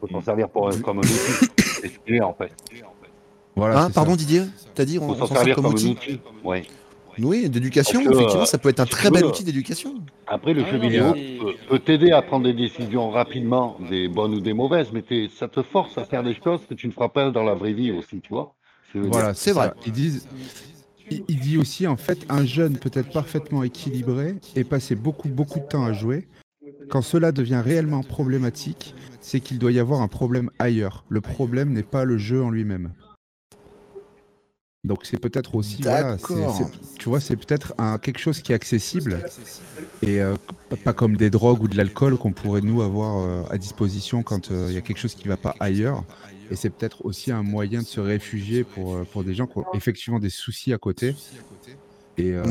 Faut 0.01 0.09
s'en 0.09 0.21
servir 0.21 0.49
pour, 0.49 0.71
comme 0.83 0.99
un 0.99 1.03
outil. 1.03 1.49
C'est 1.59 1.89
ce 1.89 1.99
qu'il 1.99 2.15
est, 2.15 2.23
en 2.23 2.35
fait. 2.35 2.53
Voilà, 3.55 3.85
Hein, 3.85 3.91
pardon 3.91 4.13
ça. 4.13 4.17
Didier 4.19 4.43
T'as 4.75 4.85
dit 4.85 4.99
on, 4.99 5.15
s'en 5.15 5.27
sert 5.27 5.39
servir 5.39 5.57
comme 5.57 5.67
outil 5.67 5.93
outil. 5.93 6.21
Ouais. 6.45 6.65
Oui, 7.19 7.49
d'éducation, 7.49 8.01
effectivement, 8.01 8.45
ça 8.45 8.59
peut 8.59 8.69
être 8.69 8.81
un 8.81 8.85
si 8.85 8.91
très 8.91 9.11
bel 9.11 9.25
outil 9.25 9.43
d'éducation. 9.43 9.95
Après, 10.27 10.53
le 10.53 10.65
Ah 10.67 10.71
jeu 10.71 10.77
non, 10.77 10.83
vidéo 10.83 11.15
peut, 11.69 11.79
t'aider 11.79 12.13
à 12.13 12.21
prendre 12.21 12.45
des 12.45 12.53
décisions 12.53 13.11
rapidement, 13.11 13.79
des 13.89 14.09
bonnes 14.09 14.35
ou 14.35 14.41
des 14.41 14.53
mauvaises, 14.53 14.89
mais 14.93 15.03
ça 15.29 15.49
te 15.49 15.63
force 15.63 15.97
à 15.97 16.05
faire 16.05 16.23
des 16.23 16.35
choses 16.35 16.61
que 16.69 16.75
tu 16.75 16.87
ne 16.87 16.93
feras 16.93 17.09
pas 17.09 17.31
dans 17.31 17.43
la 17.43 17.55
vraie 17.55 17.73
vie 17.73 17.91
aussi, 17.93 18.21
tu 18.21 18.29
vois. 18.31 18.55
Voilà, 18.95 19.35
C'est 19.35 19.53
vrai. 19.53 19.73
Ils 19.87 19.93
disent. 19.93 20.29
Il, 21.09 21.23
il 21.29 21.39
dit 21.39 21.57
aussi, 21.57 21.87
en 21.87 21.97
fait, 21.97 22.27
un 22.29 22.45
jeune 22.45 22.77
peut 22.79 22.91
être 22.93 23.13
parfaitement 23.13 23.63
équilibré 23.63 24.35
et 24.57 24.65
passer 24.65 24.97
beaucoup, 24.97 25.29
beaucoup 25.29 25.61
de 25.61 25.65
temps 25.65 25.85
à 25.85 25.93
jouer. 25.93 26.27
Quand 26.89 27.03
cela 27.03 27.33
devient 27.33 27.63
réellement 27.65 28.03
problématique, 28.03 28.95
c'est 29.21 29.41
qu'il 29.41 29.59
doit 29.59 29.73
y 29.73 29.79
avoir 29.79 30.01
un 30.01 30.09
problème 30.09 30.51
ailleurs. 30.59 31.05
Le 31.09 31.21
problème 31.21 31.73
n'est 31.73 31.83
pas 31.83 32.05
le 32.05 32.19
jeu 32.19 32.43
en 32.43 32.51
lui-même. 32.51 32.93
Donc 34.85 35.01
c'est 35.05 35.19
peut-être 35.19 35.57
aussi, 35.57 35.83
voilà, 35.83 36.17
tu 36.97 37.09
vois, 37.09 37.19
c'est 37.19 37.35
peut-être 37.35 37.75
quelque 38.03 38.21
chose 38.21 38.41
qui 38.41 38.53
est 38.53 38.55
accessible 38.55 39.21
et 40.01 40.21
euh, 40.23 40.37
pas 40.85 40.93
comme 40.93 41.17
des 41.17 41.29
drogues 41.29 41.63
ou 41.63 41.67
de 41.67 41.77
l'alcool 41.77 42.17
qu'on 42.17 42.31
pourrait 42.31 42.61
nous 42.61 42.83
avoir 42.83 43.19
euh, 43.19 43.43
à 43.51 43.59
disposition 43.59 44.23
quand 44.23 44.53
euh, 44.53 44.67
il 44.69 44.75
y 44.75 44.79
a 44.79 44.83
quelque 44.83 44.99
chose 45.01 45.17
qui 45.17 45.27
va 45.27 45.37
pas 45.37 45.57
ailleurs. 45.59 46.05
Et 46.53 46.57
c'est 46.57 46.71
peut-être 46.71 47.05
aussi 47.05 47.33
un 47.33 47.43
moyen 47.43 47.81
de 47.81 47.87
se 47.87 47.99
réfugier 47.99 48.63
pour, 48.63 49.05
pour 49.07 49.25
des 49.25 49.35
gens 49.35 49.49
qui 49.49 49.59
ont 49.59 49.65
effectivement 49.75 50.21
des 50.21 50.31
soucis 50.31 50.73
à 50.73 50.79
côté. 50.79 51.17
Et 52.19 52.33
euh, 52.33 52.45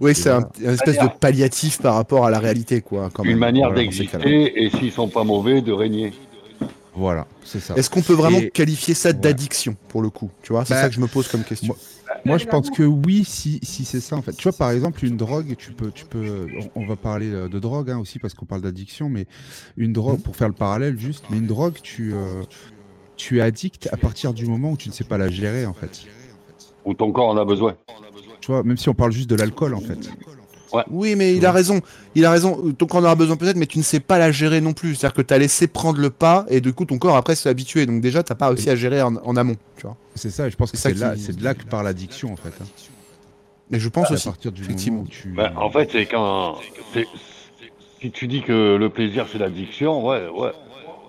Oui, 0.00 0.14
c'est 0.14 0.30
un, 0.30 0.48
espèce 0.64 0.98
de 0.98 1.08
palliatif 1.20 1.80
par 1.80 1.94
rapport 1.94 2.26
à 2.26 2.30
la 2.30 2.38
réalité, 2.38 2.80
quoi, 2.80 3.10
quand 3.12 3.22
même. 3.24 3.32
Une 3.32 3.38
manière 3.38 3.68
Voilà, 3.68 3.82
d'exister 3.82 4.64
et 4.64 4.70
s'ils 4.70 4.92
sont 4.92 5.08
pas 5.08 5.24
mauvais, 5.24 5.60
de 5.60 5.72
régner. 5.72 6.12
voilà, 6.94 7.26
c'est 7.44 7.60
ça. 7.60 7.74
Est-ce 7.74 7.90
qu'on 7.90 8.02
peut 8.02 8.12
vraiment 8.14 8.38
Et- 8.38 8.50
qualifier 8.50 8.94
ça 8.94 9.08
Ouais. 9.10 9.14
d'addiction, 9.14 9.76
pour 9.88 10.02
le 10.02 10.10
coup 10.10 10.30
Tu 10.42 10.52
vois, 10.52 10.64
c'est 10.64 10.74
Bah, 10.74 10.82
ça 10.82 10.88
que 10.88 10.94
je 10.94 11.00
me 11.00 11.06
pose 11.08 11.28
comme 11.28 11.44
question. 11.44 11.74
Moi, 12.24 12.38
je 12.38 12.46
pense 12.46 12.70
que 12.70 12.82
oui, 12.82 13.24
si, 13.26 13.58
si 13.62 13.84
c'est 13.84 14.00
ça 14.00 14.16
en 14.16 14.22
fait. 14.22 14.32
Tu 14.32 14.44
vois, 14.44 14.56
par 14.56 14.70
exemple, 14.70 15.04
une 15.04 15.16
drogue, 15.16 15.56
tu 15.58 15.72
peux, 15.72 15.90
tu 15.90 16.04
peux, 16.06 16.46
on, 16.76 16.82
on 16.82 16.86
va 16.86 16.96
parler 16.96 17.30
euh, 17.30 17.48
de 17.48 17.58
drogue 17.58 17.90
hein, 17.90 17.98
aussi 17.98 18.18
parce 18.18 18.32
qu'on 18.34 18.46
parle 18.46 18.62
d'addiction, 18.62 19.08
mais 19.08 19.26
une 19.76 19.92
drogue, 19.92 20.20
pour 20.20 20.36
faire 20.36 20.48
le 20.48 20.54
parallèle 20.54 20.98
juste, 20.98 21.24
mais 21.30 21.38
une 21.38 21.46
drogue, 21.46 21.74
tu, 21.82 22.14
euh, 22.14 22.42
tu 23.16 23.38
es 23.38 23.40
addict 23.42 23.88
à 23.92 23.96
partir 23.96 24.32
du 24.32 24.46
moment 24.46 24.70
où 24.72 24.76
tu 24.76 24.88
ne 24.88 24.94
sais 24.94 25.04
pas 25.04 25.18
la 25.18 25.28
gérer 25.28 25.66
en 25.66 25.74
fait. 25.74 26.02
Où 26.84 26.94
ton 26.94 27.12
corps 27.12 27.28
en 27.28 27.36
a 27.36 27.44
besoin. 27.44 27.74
Tu 28.44 28.52
vois, 28.52 28.62
même 28.62 28.76
si 28.76 28.90
on 28.90 28.94
parle 28.94 29.10
juste 29.10 29.30
de 29.30 29.36
l'alcool 29.36 29.72
en 29.72 29.80
fait. 29.80 29.98
Oui, 30.90 31.14
mais 31.16 31.34
il 31.34 31.46
a 31.46 31.52
raison. 31.52 31.80
Il 32.14 32.26
a 32.26 32.30
raison. 32.30 32.58
Donc 32.78 32.94
on 32.94 32.98
en 32.98 33.04
aura 33.04 33.14
besoin 33.14 33.36
peut-être, 33.36 33.56
mais 33.56 33.64
tu 33.64 33.78
ne 33.78 33.82
sais 33.82 34.00
pas 34.00 34.18
la 34.18 34.32
gérer 34.32 34.60
non 34.60 34.74
plus. 34.74 34.96
C'est-à-dire 34.96 35.14
que 35.14 35.22
tu 35.22 35.32
as 35.32 35.38
laissé 35.38 35.66
prendre 35.66 35.98
le 35.98 36.10
pas 36.10 36.44
et 36.50 36.60
du 36.60 36.74
coup 36.74 36.84
ton 36.84 36.98
corps 36.98 37.16
après 37.16 37.36
s'est 37.36 37.48
habitué. 37.48 37.86
Donc 37.86 38.02
déjà, 38.02 38.22
t'as 38.22 38.34
pas 38.34 38.48
réussi 38.48 38.68
à 38.68 38.76
gérer 38.76 39.00
en, 39.00 39.16
en 39.16 39.36
amont. 39.36 39.56
Tu 39.78 39.86
vois. 39.86 39.96
C'est 40.14 40.28
ça, 40.30 40.46
et 40.46 40.50
je 40.50 40.56
pense 40.56 40.72
que 40.72 40.76
C'est 40.76 40.92
là, 40.98 41.14
c'est 41.16 41.34
de 41.36 41.42
là 41.42 41.54
que 41.54 41.64
part 41.64 41.82
l'addiction 41.84 42.32
en 42.32 42.36
fait. 42.36 42.52
hein. 42.60 42.66
Mais 43.70 43.80
je 43.80 43.88
pense 43.88 44.10
aussi. 44.10 44.28
partir 44.28 44.52
du 44.52 44.62
effectivement. 44.62 44.98
moment 44.98 45.08
où 45.08 45.10
tu. 45.10 45.28
Ben, 45.28 45.52
en 45.56 45.70
fait, 45.70 45.88
c'est 45.90 46.04
quand. 46.06 46.56
c'est- 46.92 47.06
Si 48.02 48.10
tu 48.10 48.26
dis 48.28 48.42
que 48.42 48.76
le 48.76 48.90
plaisir 48.90 49.26
c'est 49.32 49.38
l'addiction, 49.38 50.04
ouais, 50.06 50.28
ouais. 50.28 50.50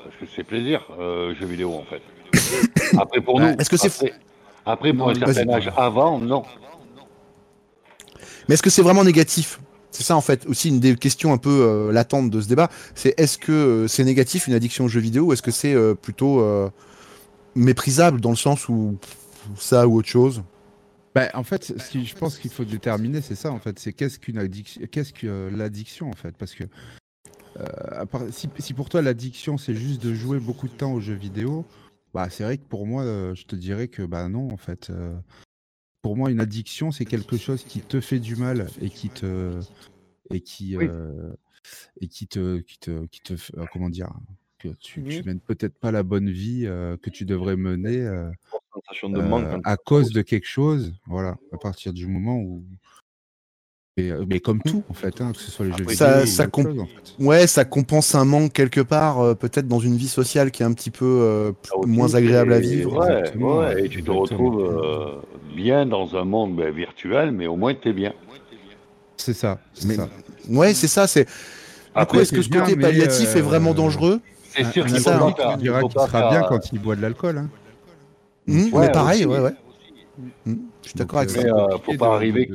Parce 0.06 0.16
que 0.22 0.26
c'est 0.34 0.44
plaisir, 0.46 0.86
euh, 0.98 1.36
jeu 1.38 1.46
vidéo 1.48 1.74
en 1.74 1.84
fait. 1.84 2.02
Après 2.98 3.20
pour 3.20 3.42
nous. 3.42 3.48
Ouais, 3.48 3.56
est-ce 3.60 3.70
que 3.70 3.76
c'est 3.76 3.88
après, 3.88 4.14
après, 4.66 4.94
pour 4.94 5.08
Non, 5.08 5.12
un 5.14 5.34
certain 5.34 5.50
âge 5.50 5.70
avant, 5.76 6.18
non. 6.20 6.44
Mais 8.48 8.54
est-ce 8.54 8.64
que 8.64 8.70
c'est 8.70 8.82
vraiment 8.82 9.04
négatif? 9.04 9.60
C'est 9.92 10.04
ça 10.04 10.18
en 10.18 10.22
fait 10.22 10.46
aussi 10.48 10.70
une 10.70 10.82
des 10.82 10.96
questions 10.96 11.32
un 11.32 11.38
peu 11.38 11.62
euh, 11.62 11.92
latentes 11.92 12.30
de 12.30 12.42
ce 12.42 12.48
débat. 12.48 12.70
C'est 12.96 13.18
est-ce 13.18 13.38
que 13.38 13.52
euh, 13.52 13.88
c'est 13.88 14.04
négatif 14.04 14.48
une 14.48 14.54
addiction 14.54 14.86
aux 14.86 14.88
jeux 14.90 15.00
vidéo 15.00 15.28
ou 15.28 15.34
est-ce 15.34 15.42
que 15.42 15.52
c'est 15.52 15.74
euh, 15.74 15.94
plutôt 15.94 16.44
méprisable 17.56 18.20
dans 18.20 18.32
le 18.32 18.36
sens 18.36 18.68
où 18.68 18.98
ça 19.58 19.88
ou 19.88 19.96
autre 19.98 20.10
chose? 20.10 20.44
Bah, 21.14 21.30
en 21.34 21.44
fait, 21.44 21.64
ce 21.64 22.04
je 22.04 22.16
pense 22.16 22.38
qu'il 22.38 22.52
faut 22.52 22.66
déterminer, 22.66 23.22
c'est 23.22 23.36
ça 23.36 23.52
en 23.52 23.60
fait. 23.60 23.80
C'est 23.80 23.94
qu'est-ce 23.94 24.20
qu'une 24.20 24.38
addiction, 24.38 24.82
qu'est-ce 24.92 25.14
que 25.14 25.50
l'addiction 25.56 26.10
en 26.10 26.16
fait, 26.16 26.36
parce 26.38 26.54
que 26.56 26.66
si, 28.32 28.50
si 28.60 28.74
pour 28.74 28.90
toi 28.90 29.02
l'addiction 29.02 29.58
c'est 29.58 29.76
juste 29.76 30.04
de 30.04 30.14
jouer 30.14 30.40
beaucoup 30.40 30.68
de 30.68 30.74
temps 30.74 30.92
aux 30.92 31.00
jeux 31.00 31.14
vidéo, 31.14 31.64
bah 32.14 32.28
c'est 32.30 32.44
vrai 32.44 32.58
que 32.58 32.66
pour 32.68 32.86
moi, 32.86 33.06
je 33.06 33.44
te 33.46 33.56
dirais 33.56 33.88
que 33.88 34.04
bah 34.04 34.28
non 34.28 34.52
en 34.52 34.58
fait. 34.58 34.92
Pour 36.06 36.16
moi, 36.16 36.30
une 36.30 36.40
addiction 36.40 36.92
c'est 36.92 37.04
quelque 37.04 37.36
chose 37.36 37.64
qui 37.64 37.82
te 37.82 38.00
fait 38.00 38.20
du 38.20 38.36
mal 38.36 38.68
et 38.80 38.92
qui 38.92 39.10
te 39.10 39.60
et 40.30 40.40
qui 40.40 40.78
Oui. 40.78 40.86
euh, 40.88 41.34
et 42.00 42.08
qui 42.08 42.28
te 42.28 42.60
qui 42.60 42.78
te 42.78 43.08
qui 43.08 43.22
te 43.22 43.34
euh, 43.58 43.66
comment 43.74 43.90
dire 43.90 44.14
que 44.60 44.68
tu, 44.68 45.02
tu 45.02 45.02
Oui. 45.02 45.22
mènes 45.26 45.40
peut-être 45.40 45.76
pas 45.80 45.92
la 45.92 46.04
bonne 46.04 46.30
vie 46.30 46.68
euh, 46.68 46.96
que 46.98 47.10
tu 47.10 47.26
devrais 47.26 47.56
mener. 47.56 48.08
Sensation 48.72 49.10
de 49.10 49.20
manque. 49.20 49.50
quand- 49.50 49.62
à 49.64 49.78
cause 49.78 50.12
de 50.12 50.22
quelque 50.22 50.46
chose, 50.46 50.94
voilà, 51.08 51.38
à 51.52 51.58
partir 51.58 51.92
du 51.92 52.06
moment 52.06 52.38
où. 52.38 52.64
Et, 53.98 54.12
euh, 54.12 54.26
mais 54.28 54.42
comme 54.42 54.62
tout, 54.62 54.84
en 54.90 54.94
fait, 54.94 55.22
hein, 55.22 55.32
que 55.32 55.38
ce 55.40 55.50
soit 55.50 55.66
les 55.66 55.72
jeux 55.72 55.78
Après, 55.84 55.94
vidéo 55.94 56.06
ça- 56.08 56.24
ou 56.24 56.26
ça 56.26 56.44
autre 56.44 56.52
comp- 56.52 56.68
chose, 56.68 56.80
en 56.82 56.86
fait. 56.86 57.24
Ouais, 57.24 57.48
ça 57.48 57.64
compense 57.64 58.14
un 58.14 58.26
manque 58.26 58.52
quelque 58.52 58.82
part, 58.82 59.22
euh, 59.22 59.36
peut-être 59.36 59.70
dans 59.70 59.80
une 59.80 59.96
vie 59.96 60.10
sociale 60.10 60.52
qui 60.52 60.64
est 60.64 60.66
un 60.66 60.74
petit 60.74 60.92
peu 60.92 61.06
euh, 61.06 61.52
Ah, 61.72 61.78
moins 61.88 62.14
agréable 62.14 62.52
à 62.52 62.60
vivre. 62.60 62.98
Ouais, 63.00 63.86
et 63.86 63.88
tu 63.88 64.04
te 64.04 64.12
exactement. 64.12 64.20
retrouves 64.20 64.66
euh, 64.66 65.22
bien 65.56 65.86
dans 65.86 66.14
un 66.18 66.26
monde 66.26 66.58
ben, 66.58 66.74
virtuel, 66.74 67.32
mais 67.32 67.48
au 67.48 67.56
moins 67.56 67.74
tu 67.74 67.88
es 67.88 67.94
bien. 67.94 68.12
C'est 69.16 69.32
ça, 69.34 69.60
Mais- 69.86 69.96
ça. 69.96 70.10
Ouais, 70.50 70.74
c'est 70.74 70.88
ça. 70.88 71.08
C'est. 71.08 71.24
Du 71.24 71.30
coup, 71.30 71.34
Après, 71.96 72.20
est-ce 72.24 72.34
que 72.34 72.42
ce 72.42 72.50
côté 72.50 72.76
palliatif 72.76 73.34
est 73.38 73.42
vraiment 73.42 73.74
dangereux? 73.74 74.20
C'est 74.50 74.66
sûr 74.74 74.86
qu'il 74.88 74.98
faut 74.98 75.04
ça, 75.04 75.34
qui 75.54 75.58
dira 75.64 75.82
qu'il 75.84 75.92
sera 75.92 76.08
faire, 76.10 76.30
bien 76.32 76.44
quand 76.50 76.60
il 76.74 76.80
boit 76.82 76.98
de 76.98 77.02
l'alcool. 77.02 77.38
Hein. 77.38 77.50
Ouais, 78.50 78.72
Mais 78.74 78.92
pareil, 78.92 79.26
aussi. 79.26 79.34
ouais, 79.34 79.40
ouais. 79.40 79.54
Hum, 80.48 80.60
Je 80.84 80.90
suis 80.90 80.98
d'accord 80.98 81.20
avec 81.20 81.30
ça. 81.30 81.42
Faut 81.84 81.94
pas 81.96 82.16
arriver- 82.16 82.50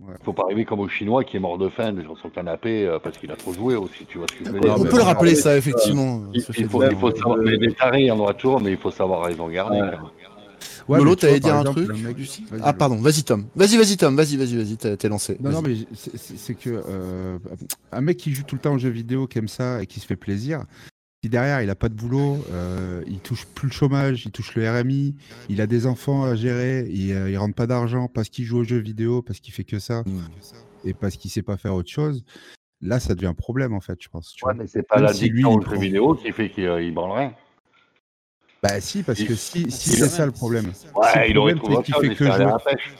de- 0.00 0.24
faut 0.24 0.32
pas 0.32 0.44
arriver 0.44 0.64
comme 0.64 0.80
au 0.80 0.88
Chinois 0.88 1.24
qui 1.24 1.36
est 1.36 1.40
mort 1.40 1.58
de 1.58 1.68
faim 1.68 1.94
sur 2.02 2.16
son 2.18 2.28
canapé 2.30 2.86
euh, 2.86 2.98
parce 2.98 3.18
qu'il 3.18 3.30
a 3.32 3.36
trop 3.36 3.52
joué 3.52 3.74
aussi, 3.74 4.04
tu 4.06 4.18
vois 4.18 4.26
ce 4.30 4.36
que 4.38 4.44
je 4.44 4.50
veux 4.50 4.58
On 4.70 4.76
dire. 4.78 4.90
peut 4.90 4.96
le 4.96 5.02
rappeler 5.02 5.34
ça, 5.34 5.56
effectivement. 5.56 6.22
Il, 6.32 6.42
faut, 6.42 6.52
il 6.84 6.96
faut 6.96 7.10
savoir, 7.14 7.38
mais 7.38 7.58
des 7.58 7.72
tarés, 7.74 8.00
il 8.02 8.06
y 8.06 8.10
en 8.10 8.18
aura 8.18 8.34
toujours, 8.34 8.60
mais 8.60 8.70
il 8.72 8.76
faut 8.78 8.90
savoir 8.90 9.24
raison 9.24 9.48
garder. 9.48 9.80
Ouais. 9.80 9.90
Ouais, 10.88 10.98
Lolo, 10.98 11.16
t'allais 11.16 11.38
dire 11.38 11.54
un 11.54 11.60
exemple, 11.60 11.84
truc 11.84 12.02
mec- 12.02 12.60
Ah, 12.62 12.72
pardon, 12.72 12.96
vas-y, 12.96 13.22
Tom. 13.22 13.44
Vas-y, 13.54 13.76
vas-y, 13.76 13.96
Tom. 13.98 14.16
Vas-y, 14.16 14.36
vas-y, 14.38 14.56
vas-y, 14.56 14.76
t'es 14.96 15.08
lancé. 15.08 15.36
Non, 15.38 15.50
non, 15.50 15.60
mais 15.62 15.74
c'est- 15.94 16.54
que 16.54 16.70
euh, 16.88 17.38
un 17.92 18.00
mec 18.00 18.16
qui 18.16 18.32
joue 18.32 18.42
tout 18.42 18.54
le 18.54 18.60
temps 18.62 18.72
aux 18.72 18.78
jeux 18.78 18.88
vidéo, 18.88 19.26
qui 19.26 19.38
aime 19.38 19.48
ça 19.48 19.82
et 19.82 19.86
qui 19.86 20.00
se 20.00 20.06
fait 20.06 20.16
plaisir, 20.16 20.64
si 21.24 21.28
derrière 21.30 21.62
il 21.62 21.70
a 21.70 21.74
pas 21.74 21.88
de 21.88 21.94
boulot, 21.94 22.38
euh, 22.52 23.02
il 23.08 23.18
touche 23.18 23.44
plus 23.46 23.66
le 23.68 23.72
chômage, 23.72 24.24
il 24.24 24.30
touche 24.30 24.54
le 24.54 24.70
RMI, 24.70 25.16
il 25.48 25.60
a 25.60 25.66
des 25.66 25.86
enfants 25.86 26.24
à 26.24 26.36
gérer, 26.36 26.86
il, 26.90 27.12
euh, 27.12 27.28
il 27.30 27.36
rentre 27.36 27.56
pas 27.56 27.66
d'argent 27.66 28.06
parce 28.08 28.28
qu'il 28.28 28.44
joue 28.44 28.58
aux 28.58 28.64
jeux 28.64 28.78
vidéo, 28.78 29.20
parce 29.22 29.40
qu'il 29.40 29.52
fait 29.52 29.64
que 29.64 29.78
ça 29.80 30.02
Mm. 30.06 30.20
et 30.84 30.94
parce 30.94 31.16
qu'il 31.16 31.30
sait 31.30 31.42
pas 31.42 31.56
faire 31.56 31.74
autre 31.74 31.90
chose, 31.90 32.24
là 32.80 33.00
ça 33.00 33.16
devient 33.16 33.26
un 33.26 33.34
problème 33.34 33.74
en 33.74 33.80
fait, 33.80 33.98
je 34.00 34.08
pense. 34.08 34.32
tu 34.32 34.44
Ouais, 34.44 34.52
vois. 34.54 34.62
mais 34.62 34.68
c'est 34.68 34.84
pas 34.84 35.00
Même 35.00 35.12
si 35.12 35.28
lui, 35.28 35.42
l'addiction 35.42 35.54
aux 35.54 35.74
jeux 35.74 35.80
vidéo 35.80 36.14
qui 36.14 36.30
fait 36.32 36.50
qu'il 36.50 36.64
euh, 36.66 36.90
branle 36.92 37.18
rien. 37.18 37.34
Bah 38.62 38.80
si, 38.80 39.02
parce 39.02 39.22
que 39.22 39.34
si, 39.34 39.70
c'est 39.70 40.08
ça 40.08 40.24
le 40.26 40.32
problème. 40.32 40.70
Si 40.72 40.86
le 40.86 40.92
Ouais, 40.98 41.30
il 41.30 41.38
aurait 41.38 41.54
problème, 41.54 41.56
trouvé 41.56 41.74
c'est 41.86 41.94
autre 41.94 42.00
qu'il 42.00 42.08
fait 42.10 42.14
que 42.16 42.24
jouer. 42.32 42.44
la 42.44 42.58
pêche. 42.58 42.94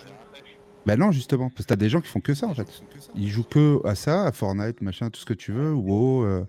Bah 0.86 0.96
non, 0.96 1.10
justement, 1.12 1.50
parce 1.50 1.62
que 1.64 1.68
t'as 1.68 1.76
des 1.76 1.88
gens 1.88 2.00
qui 2.00 2.08
font 2.08 2.20
que 2.20 2.32
ça 2.34 2.46
en 2.46 2.54
fait. 2.54 2.66
Ils 3.14 3.28
jouent 3.28 3.42
que 3.44 3.80
à 3.86 3.94
ça, 3.94 4.24
à 4.26 4.32
Fortnite, 4.32 4.80
machin, 4.82 5.10
tout 5.10 5.20
ce 5.20 5.24
que 5.26 5.34
tu 5.34 5.52
veux, 5.52 5.72
WoW. 5.72 6.44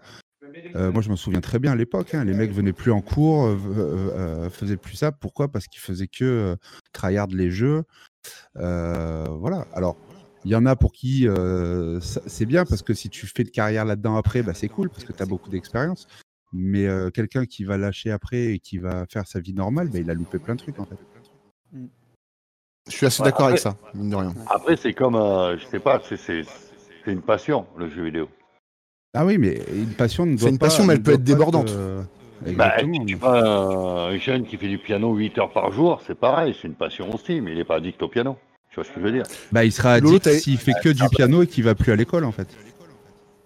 Euh, 0.76 0.92
moi, 0.92 1.02
je 1.02 1.10
me 1.10 1.16
souviens 1.16 1.42
très 1.42 1.60
bien 1.60 1.72
à 1.72 1.76
l'époque, 1.76 2.14
hein, 2.14 2.24
les 2.24 2.34
mecs 2.34 2.52
venaient 2.52 2.74
plus 2.74 2.92
en 2.92 3.02
cours, 3.02 3.46
euh, 3.46 3.58
euh, 3.76 4.12
euh, 4.46 4.50
faisaient 4.50 4.78
plus 4.78 4.96
ça. 4.96 5.12
Pourquoi? 5.12 5.48
Parce 5.48 5.68
qu'ils 5.68 5.82
faisaient 5.82 6.08
que 6.08 6.24
euh, 6.24 6.56
tryhard 6.94 7.28
les 7.28 7.50
jeux. 7.50 7.84
Euh, 8.58 9.26
voilà. 9.30 9.66
Alors, 9.74 9.98
il 10.46 10.52
y 10.52 10.56
en 10.56 10.66
a 10.66 10.76
pour 10.76 10.94
qui 10.94 11.28
euh, 11.28 12.00
c'est 12.00 12.46
bien 12.46 12.66
parce 12.66 12.82
que 12.82 12.94
si 12.94 13.10
tu 13.10 13.28
fais 13.28 13.44
de 13.44 13.50
carrière 13.50 13.84
là-dedans 13.86 14.16
après, 14.16 14.44
bah, 14.44 14.54
c'est 14.54 14.70
cool 14.70 14.90
parce 14.90 15.04
que 15.04 15.14
tu 15.14 15.22
as 15.24 15.26
beaucoup 15.26 15.50
d'expérience. 15.50 16.08
Mais 16.54 16.88
euh, 16.88 17.10
quelqu'un 17.10 17.46
qui 17.46 17.64
va 17.64 17.78
lâcher 17.78 18.12
après 18.12 18.54
et 18.54 18.60
qui 18.60 18.78
va 18.78 19.06
faire 19.08 19.28
sa 19.28 19.40
vie 19.40 19.54
normale, 19.54 19.90
bah, 19.90 20.00
il 20.00 20.10
a 20.10 20.14
loupé 20.14 20.40
plein 20.40 20.56
de 20.56 20.60
trucs 20.60 20.80
en 20.80 20.86
fait. 20.86 20.98
Je 22.88 22.96
suis 22.96 23.06
assez 23.06 23.22
Ouais, 23.22 23.30
d'accord 23.30 23.48
avec 23.48 23.60
ça, 23.60 23.76
mine 23.94 24.10
de 24.10 24.16
rien. 24.16 24.34
Après, 24.50 24.76
c'est 24.76 24.94
comme, 24.94 25.16
euh, 25.16 25.58
je 25.58 25.66
sais 25.66 25.80
pas, 25.80 26.02
c'est 26.04 26.44
une 27.06 27.22
passion, 27.22 27.68
le 27.78 27.90
jeu 27.90 28.04
vidéo. 28.06 28.30
Ah 29.14 29.26
oui, 29.26 29.38
mais 29.38 29.60
une 29.74 29.94
passion 29.94 30.26
ne 30.26 30.36
doit 30.36 30.44
C'est 30.46 30.50
une 30.50 30.58
pas- 30.60 30.68
passion, 30.68 30.86
mais 30.86 30.94
elle 30.94 31.00
ne 31.00 31.04
peut 31.04 31.14
être 31.14 31.24
débordante. 31.24 31.68
te- 31.68 32.52
Bah, 32.56 32.74
tu 33.08 33.18
prends 33.18 33.34
un 33.34 34.18
jeune 34.18 34.46
qui 34.46 34.58
fait 34.58 34.68
du 34.68 34.78
piano 34.78 35.14
8 35.16 35.38
heures 35.40 35.52
par 35.52 35.72
jour, 35.72 36.02
c'est 36.06 36.18
pareil, 36.18 36.56
c'est 36.62 36.68
une 36.68 36.76
passion 36.76 37.14
aussi, 37.14 37.42
mais 37.42 37.52
il 37.52 37.58
n'est 37.58 37.64
pas 37.66 37.76
addict 37.78 38.02
au 38.04 38.08
piano. 38.08 38.38
Tu 38.70 38.76
vois 38.76 38.84
ce 38.84 38.90
que 38.90 39.00
je 39.00 39.06
veux 39.06 39.12
dire? 39.12 39.26
Bah, 39.52 39.66
il 39.66 39.72
sera 39.72 39.94
addict 39.94 40.30
s'il 40.40 40.58
fait 40.58 40.74
que 40.84 40.90
du 40.90 41.10
piano 41.10 41.42
et 41.42 41.48
qu'il 41.48 41.64
va 41.64 41.74
plus 41.76 41.92
à 41.92 41.96
l'école 41.96 42.24
en 42.24 42.32
fait. 42.32 42.48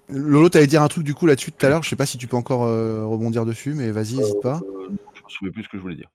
Lolo, 0.10 0.50
t'allais 0.50 0.68
dire 0.68 0.82
un 0.84 0.90
truc 0.90 1.06
du 1.06 1.14
coup 1.16 1.26
là-dessus 1.26 1.54
tout 1.54 1.66
à 1.66 1.70
l'heure. 1.70 1.82
Je 1.82 1.90
sais 1.90 1.96
pas 1.96 2.06
si 2.06 2.18
tu 2.18 2.28
peux 2.28 2.36
encore 2.36 2.66
euh, 2.66 3.06
rebondir 3.06 3.46
dessus, 3.46 3.74
mais 3.74 3.90
vas-y, 3.90 4.16
n'hésite 4.18 4.42
pas. 4.42 4.60
Euh, 4.62 4.88
je 5.16 5.22
me 5.24 5.30
souviens 5.30 5.52
plus 5.52 5.64
ce 5.64 5.70
que 5.70 5.78
je 5.78 5.82
voulais 5.82 5.96
dire. 5.96 6.10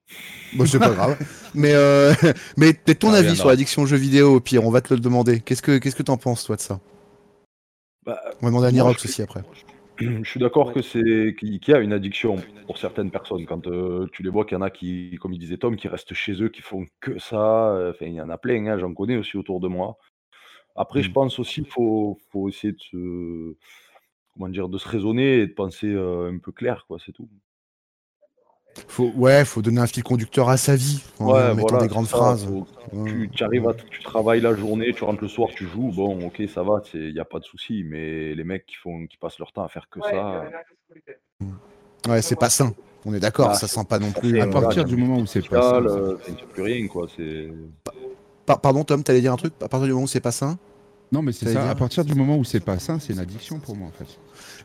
Bon, 0.53 0.67
c'est 0.67 0.79
pas 0.79 0.91
grave. 0.91 1.17
Mais, 1.55 1.73
euh, 1.75 2.13
mais 2.59 2.75
peut-être 2.75 2.99
ton 3.01 3.11
Ça 3.13 3.19
avis 3.19 3.35
sur 3.35 3.49
l'addiction 3.49 3.83
aux 3.83 3.87
jeux 3.87 3.97
vidéo, 3.97 4.35
au 4.37 4.41
pire, 4.41 4.65
on 4.65 4.71
va 4.71 4.83
te 4.83 4.93
le 4.93 5.01
demander. 5.01 5.41
Qu'est-ce 5.41 5.63
que 5.63 5.79
qu'est-ce 5.79 5.97
que 5.97 6.03
t'en 6.03 6.19
penses, 6.19 6.45
toi, 6.45 6.57
de 6.57 6.61
ça? 6.61 6.79
Bah, 8.09 8.21
On 8.41 8.47
va 8.47 8.51
demander 8.51 8.67
à 8.67 8.71
moi, 8.71 8.73
Nirox 8.73 9.03
je- 9.03 9.09
aussi 9.09 9.23
après. 9.23 9.43
Je 10.01 10.31
suis 10.31 10.41
d'accord 10.41 10.73
que 10.73 10.81
c'est 10.81 11.35
qu'il 11.39 11.61
y 11.67 11.73
a 11.73 11.79
une 11.81 11.93
addiction 11.93 12.37
pour 12.67 12.79
certaines 12.79 13.11
personnes. 13.11 13.45
Quand 13.47 13.67
euh, 13.67 14.07
tu 14.13 14.23
les 14.23 14.31
vois 14.31 14.45
qu'il 14.45 14.57
y 14.57 14.59
en 14.59 14.63
a 14.63 14.71
qui, 14.71 15.17
comme 15.21 15.33
il 15.33 15.39
disait 15.41 15.57
Tom, 15.59 15.77
qui 15.77 15.89
restent 15.89 16.15
chez 16.15 16.41
eux, 16.43 16.49
qui 16.49 16.63
font 16.63 16.87
que 17.01 17.19
ça. 17.19 17.71
euh, 17.75 17.91
Enfin, 17.91 18.07
il 18.07 18.15
y 18.15 18.21
en 18.21 18.31
a 18.31 18.39
plein. 18.39 18.65
hein, 18.67 18.79
J'en 18.79 18.95
connais 18.95 19.17
aussi 19.17 19.37
autour 19.37 19.61
de 19.61 19.69
moi. 19.69 19.99
Après, 20.77 21.03
je 21.03 21.11
Mm. 21.11 21.15
pense 21.15 21.39
aussi 21.41 21.63
qu'il 21.63 21.73
faut, 21.73 22.19
faut 22.31 22.49
essayer 22.49 22.73
de 22.73 22.81
se, 22.81 23.57
comment 24.35 24.49
dire, 24.49 24.69
de 24.69 24.79
se 24.79 24.89
raisonner 24.89 25.39
et 25.41 25.47
de 25.49 25.53
penser 25.53 25.89
euh, 25.89 26.31
un 26.33 26.39
peu 26.39 26.53
clair, 26.53 26.85
quoi. 26.87 26.99
C'est 27.05 27.13
tout. 27.13 27.29
Faut, 28.87 29.11
ouais, 29.17 29.45
faut 29.45 29.63
donner 29.63 29.81
un 29.81 29.87
fil 29.87 30.03
conducteur 30.03 30.49
à 30.49 30.57
sa 30.57 30.77
vie 30.77 31.03
en 31.19 31.33
Ouais, 31.33 31.55
mettant 31.55 31.69
voilà, 31.69 31.83
des 31.83 31.89
grandes 31.89 32.07
c'est 32.07 32.13
ça, 32.13 32.19
phrases. 32.19 32.45
faut- 32.47 32.67
Ouais. 32.93 33.11
tu, 33.11 33.31
tu 33.35 33.45
arrives 33.45 33.69
à, 33.69 33.75
tu 33.75 34.03
travailles 34.03 34.41
la 34.41 34.55
journée, 34.55 34.93
tu 34.95 35.05
rentres 35.05 35.23
le 35.23 35.29
soir, 35.29 35.49
tu 35.55 35.67
joues, 35.67 35.91
bon, 35.95 36.27
ok, 36.27 36.43
ça 36.53 36.63
va, 36.63 36.81
il 36.95 37.13
n'y 37.13 37.21
a 37.21 37.25
pas 37.25 37.39
de 37.39 37.45
souci, 37.45 37.85
mais 37.85 38.35
les 38.35 38.45
mecs 38.45 38.65
qui, 38.67 38.77
font, 38.77 39.07
qui 39.07 39.17
passent 39.19 39.39
leur 39.39 39.53
temps 39.53 39.65
à 39.65 39.69
faire 39.69 39.89
que 39.91 40.01
ça, 40.01 40.45
Ouais, 42.09 42.23
c'est 42.23 42.37
pas 42.37 42.49
sain. 42.51 42.73
On 43.05 43.13
est 43.15 43.21
d'accord, 43.21 43.49
Bah, 43.49 43.55
ça 43.55 43.69
sent 43.69 43.85
pas 43.89 43.99
non 43.99 44.11
plus. 44.11 44.41
À 44.41 44.43
euh, 44.43 44.47
voilà, 44.47 44.61
partir 44.61 44.85
du 44.85 44.97
moment 44.97 45.19
où 45.19 45.27
c'est 45.27 45.47
pas 45.47 45.61
ça. 45.61 45.77
social, 45.77 45.87
euh, 45.87 46.17
plus 46.53 46.63
rien, 46.63 46.87
quoi, 46.89 47.07
c'est... 47.15 47.49
par- 48.47 48.61
pardon, 48.61 48.85
Tom, 48.85 49.03
t'allais 49.03 49.21
dire 49.21 49.33
un 49.33 49.37
truc? 49.37 49.53
À 49.61 49.69
partir 49.69 49.87
du 49.87 49.93
moment 49.93 50.05
où 50.05 50.09
c'est 50.09 50.21
pas 50.21 50.33
sain? 50.33 50.59
Non, 51.13 51.23
mais 51.23 51.33
c'est 51.33 51.53
ça. 51.53 51.71
À 51.71 51.75
partir 51.75 52.05
du 52.05 52.15
moment 52.15 52.37
où 52.37 52.45
c'est 52.45 52.61
pas 52.61 52.79
sain, 52.79 52.99
c'est 52.99 53.13
une 53.13 53.19
addiction 53.19 53.59
pour 53.59 53.77
moi 53.77 53.89
en 53.89 53.93
fait. 53.93 54.19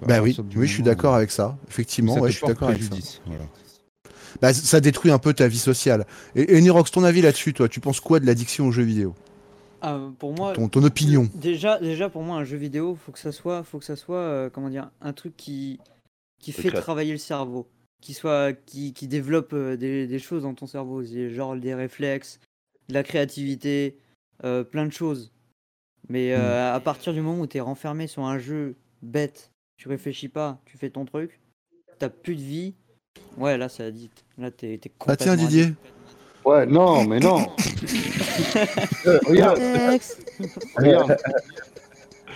À 0.04 0.08
Bah 0.08 0.22
oui, 0.22 0.38
oui, 0.56 0.68
je 0.68 0.74
suis 0.74 0.84
d'accord 0.84 1.14
où- 1.14 1.18
avec 1.18 1.32
ça. 1.32 1.58
Effectivement, 1.70 2.16
ça 2.16 2.22
ouais, 2.22 2.32
je 2.32 2.38
suis 2.38 2.48
d'accord 2.48 2.70
avec 2.70 2.84
ça. 2.84 2.96
voilà. 3.26 3.46
Bah, 4.42 4.54
ça 4.54 4.80
détruit 4.80 5.12
un 5.12 5.20
peu 5.20 5.34
ta 5.34 5.48
vie 5.48 5.60
sociale. 5.60 6.06
Et, 6.36 6.58
et 6.58 6.62
Nirox, 6.62 6.92
ton 6.92 7.04
avis 7.04 7.22
là-dessus, 7.22 7.54
toi, 7.54 7.70
tu 7.70 7.80
penses 7.80 8.00
quoi 8.00 8.20
de 8.20 8.26
l'addiction 8.26 8.68
aux 8.68 8.72
jeux 8.72 8.84
vidéo? 8.84 9.16
Ah, 9.82 10.00
pour 10.18 10.34
moi, 10.34 10.54
ton, 10.54 10.70
ton 10.70 10.82
opinion 10.84 11.30
déjà, 11.36 11.78
déjà 11.78 12.10
pour 12.10 12.24
moi, 12.24 12.38
un 12.38 12.46
jeu 12.46 12.56
vidéo, 12.56 12.96
faut 12.96 13.12
que 13.12 13.20
ça 13.20 13.34
soit, 13.34 13.64
faut 13.64 13.80
que 13.80 13.86
ça 13.86 13.98
soit, 13.98 14.16
euh, 14.16 14.50
comment 14.50 14.70
dire, 14.70 14.90
un 15.02 15.12
truc 15.12 15.36
qui, 15.36 15.78
qui 16.40 16.54
fait 16.54 16.72
travailler 16.72 17.12
le 17.12 17.18
cerveau, 17.18 17.68
qui 18.02 18.14
soit, 18.14 18.54
qui, 18.54 18.94
qui 18.94 19.08
développe 19.08 19.52
euh, 19.52 19.76
des, 19.76 20.08
des 20.08 20.20
choses 20.20 20.44
dans 20.44 20.54
ton 20.54 20.68
cerveau, 20.68 21.04
genre 21.04 21.58
des 21.58 21.74
réflexes, 21.74 22.40
de 22.88 22.94
la 22.94 23.04
créativité, 23.04 23.98
euh, 24.46 24.64
plein 24.64 24.86
de 24.86 24.94
choses. 24.94 25.34
Mais 26.08 26.34
euh, 26.34 26.74
à 26.74 26.80
partir 26.80 27.14
du 27.14 27.20
moment 27.20 27.42
où 27.42 27.48
tu 27.48 27.58
es 27.58 27.62
renfermé 27.62 28.08
sur 28.08 28.24
un 28.24 28.40
jeu 28.40 28.76
bête, 29.02 29.52
tu 29.76 29.90
réfléchis 29.90 30.30
pas, 30.30 30.62
tu 30.66 30.78
fais 30.78 30.90
ton 30.90 31.04
truc, 31.04 31.42
t'as 32.00 32.10
plus 32.10 32.36
de 32.36 32.42
vie. 32.42 32.74
Ouais, 33.38 33.58
là, 33.58 33.68
c'est 33.68 33.84
addict. 33.84 34.23
Là, 34.38 34.52
t'es 34.52 34.78
t'es 34.82 34.92
Ah 35.08 35.16
tiens, 35.16 35.34
complètement 35.34 35.36
Didier. 35.36 35.74
Ouais, 36.46 36.66
non, 36.66 37.04
mais 37.06 37.20
non. 37.20 37.48
Euh, 39.06 39.20
regarde, 39.28 39.60
regarde. 40.76 41.18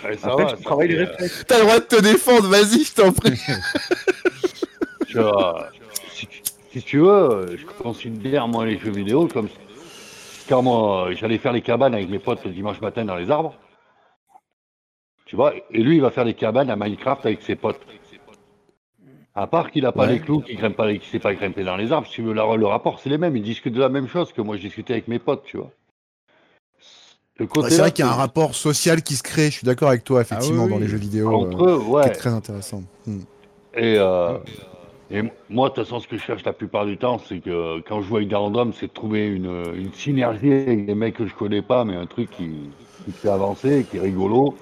Ouais, 0.04 0.18
ça 0.18 0.28
Après, 0.28 0.44
va, 0.46 0.54
tu 0.54 0.64
travailles 0.64 0.88
les 0.90 0.98
euh, 0.98 1.06
réflexes. 1.06 1.46
T'as 1.48 1.58
le 1.58 1.64
droit 1.64 1.80
de 1.80 1.86
te 1.86 2.02
défendre, 2.02 2.48
vas-y, 2.48 2.84
je 2.84 2.94
t'en 2.94 3.12
prie. 3.12 3.32
tu 5.08 5.18
vois, 5.18 5.70
si, 6.14 6.28
tu- 6.28 6.42
si 6.72 6.82
tu 6.84 7.00
veux, 7.00 7.58
je 7.58 7.66
considère 7.82 8.48
moi 8.48 8.66
les 8.66 8.78
jeux 8.78 8.92
vidéo 8.92 9.28
comme 9.28 9.50
quand 10.48 10.62
moi 10.62 11.10
j'allais 11.14 11.40
faire 11.40 11.54
les 11.54 11.62
cabanes 11.62 11.96
avec 11.96 12.10
mes 12.10 12.20
potes 12.20 12.44
le 12.46 12.52
dimanche 12.52 12.80
matin 12.82 13.06
dans 13.06 13.16
les 13.16 13.32
arbres. 13.32 13.56
Tu 15.26 15.36
vois, 15.36 15.54
et 15.56 15.82
lui 15.82 15.96
il 15.96 16.02
va 16.02 16.12
faire 16.12 16.26
des 16.26 16.36
cabanes 16.36 16.70
à 16.70 16.76
Minecraft 16.76 17.26
avec 17.26 17.42
ses 17.42 17.56
potes. 17.56 17.82
À 19.38 19.46
part 19.46 19.70
qu'il 19.70 19.86
a 19.86 19.92
pas 19.92 20.08
Ouais. 20.08 20.14
les 20.14 20.20
clous, 20.20 20.42
qu'il 20.42 20.58
grimpe 20.58 20.76
pas, 20.76 20.92
qu'il 20.92 21.04
sait 21.04 21.20
pas 21.20 21.36
grimper 21.36 21.64
dans 21.64 21.78
les 21.78 21.92
arbres, 21.92 22.08
si 22.08 22.14
tu 22.14 22.22
veux 22.24 22.34
la- 22.34 22.56
le 22.56 22.66
rapport, 22.66 23.00
c'est 23.00 23.10
les 23.10 23.20
mêmes. 23.20 23.38
Ils 23.38 23.44
discutent 23.44 23.76
de 23.76 23.80
la 23.80 23.88
même 23.88 24.08
chose 24.08 24.34
que 24.34 24.42
moi 24.42 24.58
je 24.58 24.64
discutais 24.64 24.94
avec 24.94 25.08
mes 25.08 25.20
potes, 25.20 25.44
tu 25.46 25.58
vois. 25.58 25.70
Ouais, 27.40 27.70
c'est 27.70 27.78
vrai 27.78 27.92
qu'il 27.92 28.04
y 28.04 28.08
a 28.08 28.12
un 28.12 28.16
rapport 28.16 28.56
social 28.56 29.04
qui 29.04 29.16
se 29.16 29.22
crée, 29.22 29.52
je 29.52 29.58
suis 29.60 29.66
d'accord 29.66 29.90
avec 29.90 30.04
toi, 30.04 30.22
effectivement, 30.22 30.64
Ah 30.64 30.66
oui, 30.66 30.72
dans 30.72 30.80
les 30.80 30.88
jeux 30.88 30.98
vidéo, 30.98 31.32
entre 31.32 31.62
euh, 31.62 31.76
eux, 31.76 31.80
qui 31.80 31.86
ouais. 31.92 32.08
est 32.08 32.12
très 32.14 32.32
intéressant. 32.32 32.82
Hmm. 33.06 33.20
Et, 33.76 33.98
euh, 34.00 34.40
et 35.12 35.22
moi, 35.52 35.70
de 35.70 35.76
toute 35.76 35.84
façon, 35.84 36.00
ce 36.00 36.08
que 36.08 36.18
je 36.18 36.24
cherche 36.24 36.44
la 36.44 36.54
plupart 36.54 36.88
du 36.88 36.98
temps, 36.98 37.20
c'est 37.20 37.40
que 37.40 37.80
quand 37.82 38.02
je 38.02 38.08
joue 38.08 38.16
avec 38.18 38.30
des 38.30 38.36
randoms, 38.36 38.74
c'est 38.74 38.88
de 38.88 38.92
trouver 38.92 39.28
une, 39.28 39.54
une 39.76 39.94
synergie 39.94 40.52
avec 40.52 40.88
des 40.88 40.96
mecs 40.96 41.16
que 41.16 41.28
je 41.28 41.36
connais 41.36 41.62
pas, 41.62 41.86
mais 41.86 41.96
un 41.96 42.08
truc 42.08 42.32
qui, 42.32 42.72
qui 43.06 43.12
fait 43.12 43.30
avancer, 43.30 43.86
qui 43.92 43.98
est 43.98 44.02
rigolo, 44.02 44.56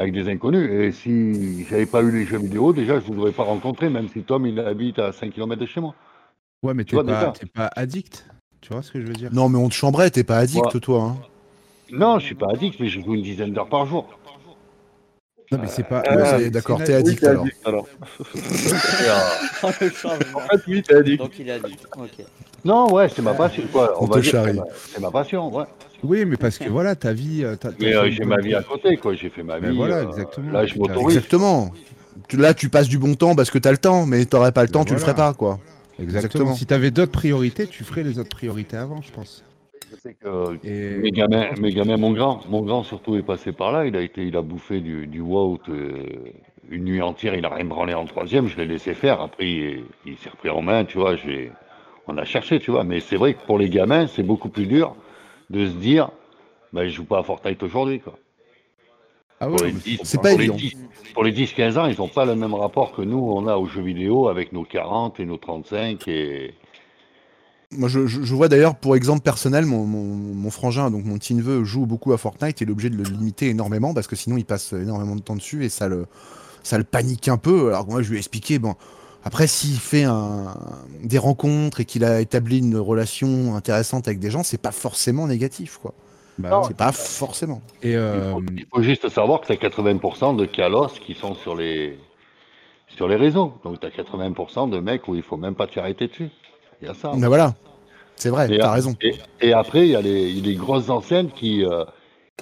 avec 0.00 0.14
des 0.14 0.28
inconnus. 0.30 0.70
Et 0.70 0.92
si 0.92 1.64
j'avais 1.66 1.86
pas 1.86 2.00
eu 2.02 2.10
les 2.10 2.24
jeux 2.24 2.38
vidéo, 2.38 2.72
déjà, 2.72 2.98
je 3.00 3.08
ne 3.10 3.14
voudrais 3.14 3.32
pas 3.32 3.42
rencontrer, 3.42 3.90
même 3.90 4.08
si 4.08 4.22
Tom, 4.22 4.46
il 4.46 4.58
habite 4.58 4.98
à 4.98 5.12
5 5.12 5.32
km 5.32 5.60
de 5.60 5.66
chez 5.66 5.80
moi. 5.80 5.94
Ouais, 6.62 6.72
mais 6.74 6.84
Tu 6.84 6.94
vois, 6.94 7.04
pas, 7.04 7.32
pas 7.54 7.70
addict. 7.76 8.26
Tu 8.62 8.72
vois 8.72 8.82
ce 8.82 8.90
que 8.90 9.00
je 9.00 9.06
veux 9.06 9.12
dire? 9.14 9.30
Non, 9.32 9.48
mais 9.48 9.58
on 9.58 9.68
te 9.68 9.74
chambrait, 9.74 10.10
t'es 10.10 10.24
pas 10.24 10.38
addict, 10.38 10.74
Ouais. 10.74 10.80
toi. 10.80 11.02
Hein. 11.02 11.16
Non, 11.92 12.18
je 12.18 12.24
suis 12.26 12.34
pas 12.34 12.46
addict, 12.50 12.78
mais 12.80 12.88
je 12.88 13.00
joue 13.00 13.14
une 13.14 13.22
dizaine 13.22 13.52
d'heures 13.52 13.68
par 13.68 13.84
jour. 13.86 14.08
Non, 15.52 15.58
mais 15.60 15.66
c'est 15.66 15.82
pas. 15.82 16.00
Ah, 16.06 16.16
ouais, 16.38 16.48
d'accord, 16.50 16.78
t'es 16.84 16.94
addict 16.94 17.20
t'es 17.20 17.26
alors. 17.26 17.42
addict, 17.42 17.56
alors. 17.66 17.86
Le 19.80 19.90
changement. 19.94 20.38
En 20.38 20.40
fait, 20.42 20.60
oui, 20.68 20.82
t'es 20.82 20.94
addict. 20.94 21.18
Donc 21.20 21.32
il 21.40 21.48
est 21.48 21.52
addict. 21.52 21.86
Ok. 21.98 22.24
non, 22.64 22.92
ouais, 22.92 23.08
c'est 23.08 23.20
ma 23.22 23.34
passion. 23.34 23.64
Quoi, 23.72 23.96
On 24.00 24.04
on 24.04 24.08
te 24.08 24.14
va 24.14 24.20
dire, 24.20 24.30
charrie. 24.30 24.60
c'est 24.94 25.00
ma- 25.00 25.10
passion, 25.10 25.52
ouais. 25.52 25.64
Oui, 26.04 26.24
mais 26.24 26.36
parce 26.36 26.56
que 26.56 26.68
voilà, 26.68 26.94
ta 26.94 27.12
vie. 27.12 27.42
euh, 27.44 27.56
Mais 27.80 27.96
euh, 27.96 28.08
j'ai 28.12 28.24
ma 28.24 28.36
vie 28.40 28.54
à 28.54 28.62
côté, 28.62 28.96
quoi. 28.96 29.14
J'ai 29.14 29.28
fait 29.28 29.42
ma 29.42 29.58
vie. 29.58 29.74
voilà, 29.76 29.96
euh, 29.96 30.08
exactement. 30.08 30.52
Là, 30.52 30.66
je 30.66 30.78
m'autorise. 30.78 31.16
Exactement. 31.16 31.72
Là, 32.32 32.54
tu 32.54 32.68
passes 32.68 32.88
du 32.88 32.98
bon 32.98 33.14
temps 33.16 33.34
parce 33.34 33.50
que 33.50 33.58
t'as 33.58 33.72
le 33.72 33.78
temps, 33.78 34.06
mais 34.06 34.24
t'aurais 34.26 34.52
pas 34.52 34.62
le 34.62 34.68
Ben 34.68 34.72
temps, 34.74 34.84
tu 34.84 34.92
le 34.94 35.00
voilà. 35.00 35.14
ferais 35.14 35.26
pas, 35.30 35.34
quoi. 35.34 35.58
Exactement. 35.98 36.04
Exactement. 36.44 36.54
Si 36.54 36.64
t'avais 36.66 36.92
d'autres 36.92 37.10
priorités, 37.10 37.66
tu 37.66 37.82
ferais 37.82 38.04
les 38.04 38.20
autres 38.20 38.28
priorités 38.30 38.76
avant, 38.76 39.02
je 39.02 39.10
pense. 39.10 39.42
Je 39.90 39.96
sais 39.96 40.14
que 40.14 40.58
Et 40.66 40.98
Mes 40.98 41.10
gamins, 41.10 41.50
mes 41.60 41.72
gamins, 41.72 41.96
mon 41.96 42.12
grand, 42.12 42.46
mon 42.48 42.62
grand 42.62 42.82
surtout 42.82 43.16
est 43.16 43.22
passé 43.22 43.52
par 43.52 43.72
là. 43.72 43.86
Il 43.86 43.96
a 43.96 44.02
été, 44.02 44.22
il 44.22 44.36
a 44.36 44.42
bouffé 44.42 44.80
du, 44.80 45.06
du 45.06 45.20
WoW 45.20 45.58
euh, 45.68 46.04
une 46.70 46.84
nuit 46.84 47.02
entière. 47.02 47.34
Il 47.34 47.44
a 47.44 47.48
rien 47.48 47.64
branlé 47.64 47.94
en 47.94 48.04
troisième. 48.04 48.46
Je 48.46 48.56
l'ai 48.56 48.66
laissé 48.66 48.94
faire. 48.94 49.20
Après, 49.20 49.46
il, 49.48 49.84
il 50.06 50.16
s'est 50.18 50.30
repris 50.30 50.50
en 50.50 50.62
main. 50.62 50.84
Tu 50.84 50.98
vois, 50.98 51.16
j'ai, 51.16 51.50
on 52.06 52.16
a 52.18 52.24
cherché, 52.24 52.60
tu 52.60 52.70
vois. 52.70 52.84
Mais 52.84 53.00
c'est 53.00 53.16
vrai 53.16 53.34
que 53.34 53.44
pour 53.46 53.58
les 53.58 53.68
gamins, 53.68 54.06
c'est 54.06 54.22
beaucoup 54.22 54.48
plus 54.48 54.66
dur 54.66 54.94
de 55.50 55.66
se 55.66 55.72
dire, 55.72 56.10
ben, 56.72 56.84
je 56.84 56.90
joue 56.94 57.04
pas 57.04 57.18
à 57.18 57.22
Fortnite 57.22 57.62
aujourd'hui, 57.62 58.00
quoi. 58.00 58.16
ah 59.40 59.46
Pour 59.46 59.60
ouais, 59.60 59.68
les 59.68 59.72
mais 59.72 59.78
10, 59.80 60.00
c'est 60.04 60.22
pas 60.22 60.30
pour 60.30 60.38
les 60.38 60.44
évident. 60.44 60.56
10 60.56 60.76
pour 61.14 61.24
les 61.24 61.32
10-15 61.32 61.78
ans, 61.78 61.86
ils 61.86 61.98
n'ont 61.98 62.08
pas 62.08 62.24
le 62.24 62.36
même 62.36 62.54
rapport 62.54 62.92
que 62.92 63.02
nous, 63.02 63.18
on 63.18 63.46
a 63.46 63.56
aux 63.56 63.66
jeux 63.66 63.82
vidéo 63.82 64.28
avec 64.28 64.52
nos 64.52 64.64
40 64.64 65.18
et 65.20 65.24
nos 65.24 65.36
35 65.38 66.06
et, 66.08 66.54
Moi, 67.72 67.88
je, 67.88 68.34
vois 68.34 68.48
d'ailleurs, 68.48 68.74
pour 68.74 68.96
exemple 68.96 69.22
personnel, 69.22 69.64
mon, 69.64 69.84
mon, 69.84 70.02
mon 70.04 70.50
frangin, 70.50 70.90
donc 70.90 71.04
mon 71.04 71.18
petit 71.18 71.34
neveu, 71.34 71.62
joue 71.62 71.86
beaucoup 71.86 72.12
à 72.12 72.18
Fortnite 72.18 72.60
et 72.60 72.64
il 72.64 72.68
est 72.68 72.72
obligé 72.72 72.90
de 72.90 72.96
le 72.96 73.04
limiter 73.04 73.48
énormément 73.48 73.94
parce 73.94 74.08
que 74.08 74.16
sinon 74.16 74.36
il 74.36 74.44
passe 74.44 74.72
énormément 74.72 75.14
de 75.14 75.20
temps 75.20 75.36
dessus 75.36 75.64
et 75.64 75.68
ça 75.68 75.86
le, 75.86 76.06
ça 76.64 76.78
le 76.78 76.84
panique 76.84 77.28
un 77.28 77.36
peu. 77.36 77.68
Alors 77.68 77.86
que 77.86 77.92
moi, 77.92 78.02
je 78.02 78.10
lui 78.10 78.16
ai 78.16 78.18
expliqué, 78.18 78.58
bon, 78.58 78.74
après, 79.24 79.46
s'il 79.46 79.78
fait 79.78 80.04
un, 80.04 80.56
des 81.02 81.18
rencontres 81.18 81.80
et 81.80 81.84
qu'il 81.84 82.04
a 82.04 82.20
établi 82.20 82.58
une 82.58 82.76
relation 82.76 83.54
intéressante 83.54 84.08
avec 84.08 84.18
des 84.18 84.30
gens, 84.30 84.42
c'est 84.42 84.60
pas 84.60 84.72
forcément 84.72 85.26
négatif, 85.26 85.78
quoi. 85.78 85.94
Bah, 86.38 86.62
C'est 86.66 86.76
pas 86.76 86.92
forcément. 86.92 87.60
Et 87.82 87.90
Il 87.90 87.96
euh, 87.96 88.32
faut, 88.32 88.42
il 88.56 88.66
faut 88.72 88.82
juste 88.82 89.08
savoir 89.10 89.42
que 89.42 89.46
c'est 89.46 89.60
80% 89.60 90.36
de 90.36 90.46
calos 90.46 90.88
qui 91.04 91.14
sont 91.14 91.34
sur 91.34 91.54
les, 91.54 91.98
sur 92.88 93.08
les 93.08 93.16
réseaux. 93.16 93.52
Donc 93.62 93.78
tu 93.78 93.86
as 93.86 93.90
80% 93.90 94.70
de 94.70 94.80
mecs 94.80 95.06
où 95.06 95.14
il 95.14 95.22
faut 95.22 95.36
même 95.36 95.54
pas 95.54 95.66
te 95.66 95.72
faire 95.72 95.82
arrêter 95.82 96.08
dessus. 96.08 96.30
Il 96.80 96.88
y 96.88 96.90
a 96.90 96.94
ça. 96.94 97.12
Mais 97.16 97.26
voilà, 97.26 97.54
c'est 98.16 98.30
vrai, 98.30 98.48
t'as 98.58 98.72
raison. 98.72 98.94
et, 99.00 99.14
et 99.40 99.52
après, 99.52 99.86
il 99.86 99.90
y 99.92 99.96
a 99.96 100.00
les, 100.00 100.54
grosses 100.54 100.90
enseignes 100.90 101.30
qui, 101.30 101.64
euh, 101.64 101.84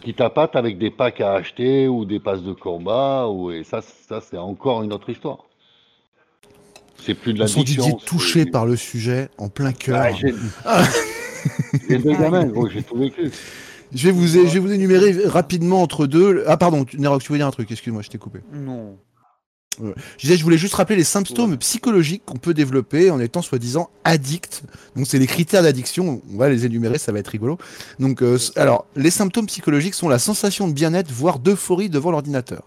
qui 0.03 0.15
tapatent 0.15 0.57
avec 0.57 0.79
des 0.79 0.91
packs 0.91 1.21
à 1.21 1.33
acheter 1.33 1.89
ou 1.89 2.05
des 2.05 2.21
passes 2.21 2.43
de 2.43 2.53
combat. 2.53 3.29
Ou, 3.29 3.51
et 3.51 3.65
ça, 3.65 3.81
ça 3.83 4.21
c'est 4.21 4.39
encore 4.39 4.83
une 4.83 4.93
autre 4.93 5.11
histoire. 5.11 5.45
C'est 7.01 7.15
plus 7.15 7.33
de 7.33 7.43
Ils 7.43 7.49
sont 7.49 7.61
l'addiction. 7.61 7.85
Didier 7.85 8.07
touché 8.07 8.47
par 8.47 8.67
le 8.67 8.77
sujet 8.77 9.29
en 9.39 9.49
plein 9.49 9.73
cœur. 9.73 10.05
Ah, 10.65 10.83
j'ai 11.89 11.99
deux 11.99 12.13
gamins, 12.13 12.47
gros, 12.47 12.69
j'ai 12.69 12.83
tout 12.83 12.97
vécu. 12.97 13.31
Je 13.95 14.09
vais, 14.09 14.13
vous, 14.13 14.27
je 14.27 14.41
vais 14.41 14.59
vous 14.59 14.73
énumérer 14.73 15.13
rapidement 15.27 15.81
entre 15.81 16.07
deux. 16.07 16.45
Ah, 16.47 16.57
pardon, 16.57 16.85
Nerox, 16.99 17.25
tu 17.25 17.29
voulais 17.29 17.39
dire 17.39 17.47
un 17.47 17.53
truc, 17.53 17.71
excuse-moi, 17.71 18.03
je 18.03 18.11
t'ai 18.11 18.19
coupé. 18.19 18.41
Non. 18.53 18.99
Je 19.81 19.93
disais, 20.23 20.37
je 20.37 20.43
voulais 20.45 20.59
juste 20.59 20.75
rappeler 20.75 20.97
les 20.97 21.05
symptômes 21.05 21.57
psychologiques 21.59 22.23
qu'on 22.27 22.37
peut 22.37 22.55
développer 22.55 23.11
en 23.11 23.21
étant 23.21 23.43
soi-disant 23.43 23.91
addict. 24.05 24.63
Donc, 24.97 25.07
c'est 25.07 25.19
les 25.19 25.27
critères 25.27 25.63
d'addiction. 25.63 26.21
On 26.33 26.37
va 26.37 26.49
les 26.49 26.67
énumérer, 26.67 26.99
ça 26.99 27.13
va 27.13 27.19
être 27.21 27.29
rigolo. 27.29 27.59
Donc, 27.99 28.23
euh, 28.23 28.39
alors, 28.57 28.87
les 28.97 29.11
symptômes 29.11 29.47
psychologiques 29.47 29.95
sont 29.95 30.09
la 30.09 30.19
sensation 30.19 30.67
de 30.69 30.73
bien-être, 30.73 31.11
voire 31.13 31.39
d'euphorie 31.39 31.89
devant 31.91 32.11
l'ordinateur. 32.11 32.63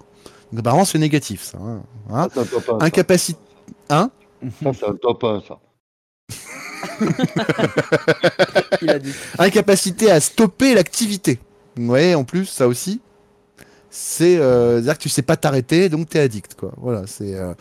Donc, 0.51 0.59
apparemment, 0.59 0.85
c'est 0.85 0.99
négatif, 0.99 1.43
ça. 1.43 1.57
hein. 1.59 1.81
Hein 2.09 2.27
top 2.33 2.47
1. 2.53 2.79
ça. 2.79 2.85
Incapacité. 2.85 3.39
Hein 3.89 4.09
Ça, 4.63 4.71
c'est 4.73 4.85
un 4.85 4.95
top 4.95 5.23
1, 5.23 5.41
ça. 5.47 5.59
Il 8.81 8.89
a 8.89 8.99
dit. 8.99 9.11
Incapacité 9.37 10.11
à 10.11 10.19
stopper 10.19 10.73
l'activité. 10.73 11.39
Ouais, 11.77 12.15
en 12.15 12.23
plus, 12.23 12.45
ça 12.45 12.67
aussi. 12.67 13.01
C'est 13.93 14.37
euh, 14.37 14.79
dire 14.79 14.97
que 14.97 15.03
tu 15.03 15.09
sais 15.09 15.21
pas 15.21 15.35
t'arrêter, 15.35 15.89
donc 15.89 16.07
t'es 16.09 16.19
addict, 16.19 16.55
quoi. 16.55 16.71
Voilà, 16.77 17.03
c'est. 17.07 17.35
euh, 17.35 17.53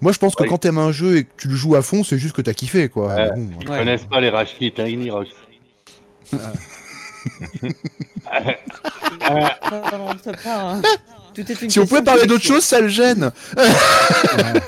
Moi, 0.00 0.12
je 0.12 0.18
pense 0.18 0.36
que 0.36 0.44
Ouais. 0.44 0.48
quand 0.48 0.58
t'aimes 0.58 0.78
un 0.78 0.92
jeu 0.92 1.16
et 1.16 1.24
que 1.24 1.30
tu 1.36 1.48
le 1.48 1.56
joues 1.56 1.74
à 1.74 1.82
fond, 1.82 2.04
c'est 2.04 2.16
juste 2.18 2.34
que 2.36 2.42
t'as 2.42 2.54
kiffé, 2.54 2.88
quoi. 2.88 3.08
Ouais. 3.14 3.30
Bon, 3.34 3.48
Ils 3.60 3.68
Ouais. 3.68 3.78
connaissent 3.78 4.04
pas 4.08 4.20
les 4.20 4.30
rage 4.30 4.54
kits, 4.56 4.72
hein, 4.78 4.86
une 4.86 5.10
Si 11.68 11.78
on 11.78 11.86
pouvait 11.86 12.02
parler 12.02 12.26
d'autre 12.26 12.42
chose, 12.44 12.64
ça 12.64 12.80
le 12.80 12.88
gêne. 12.88 13.30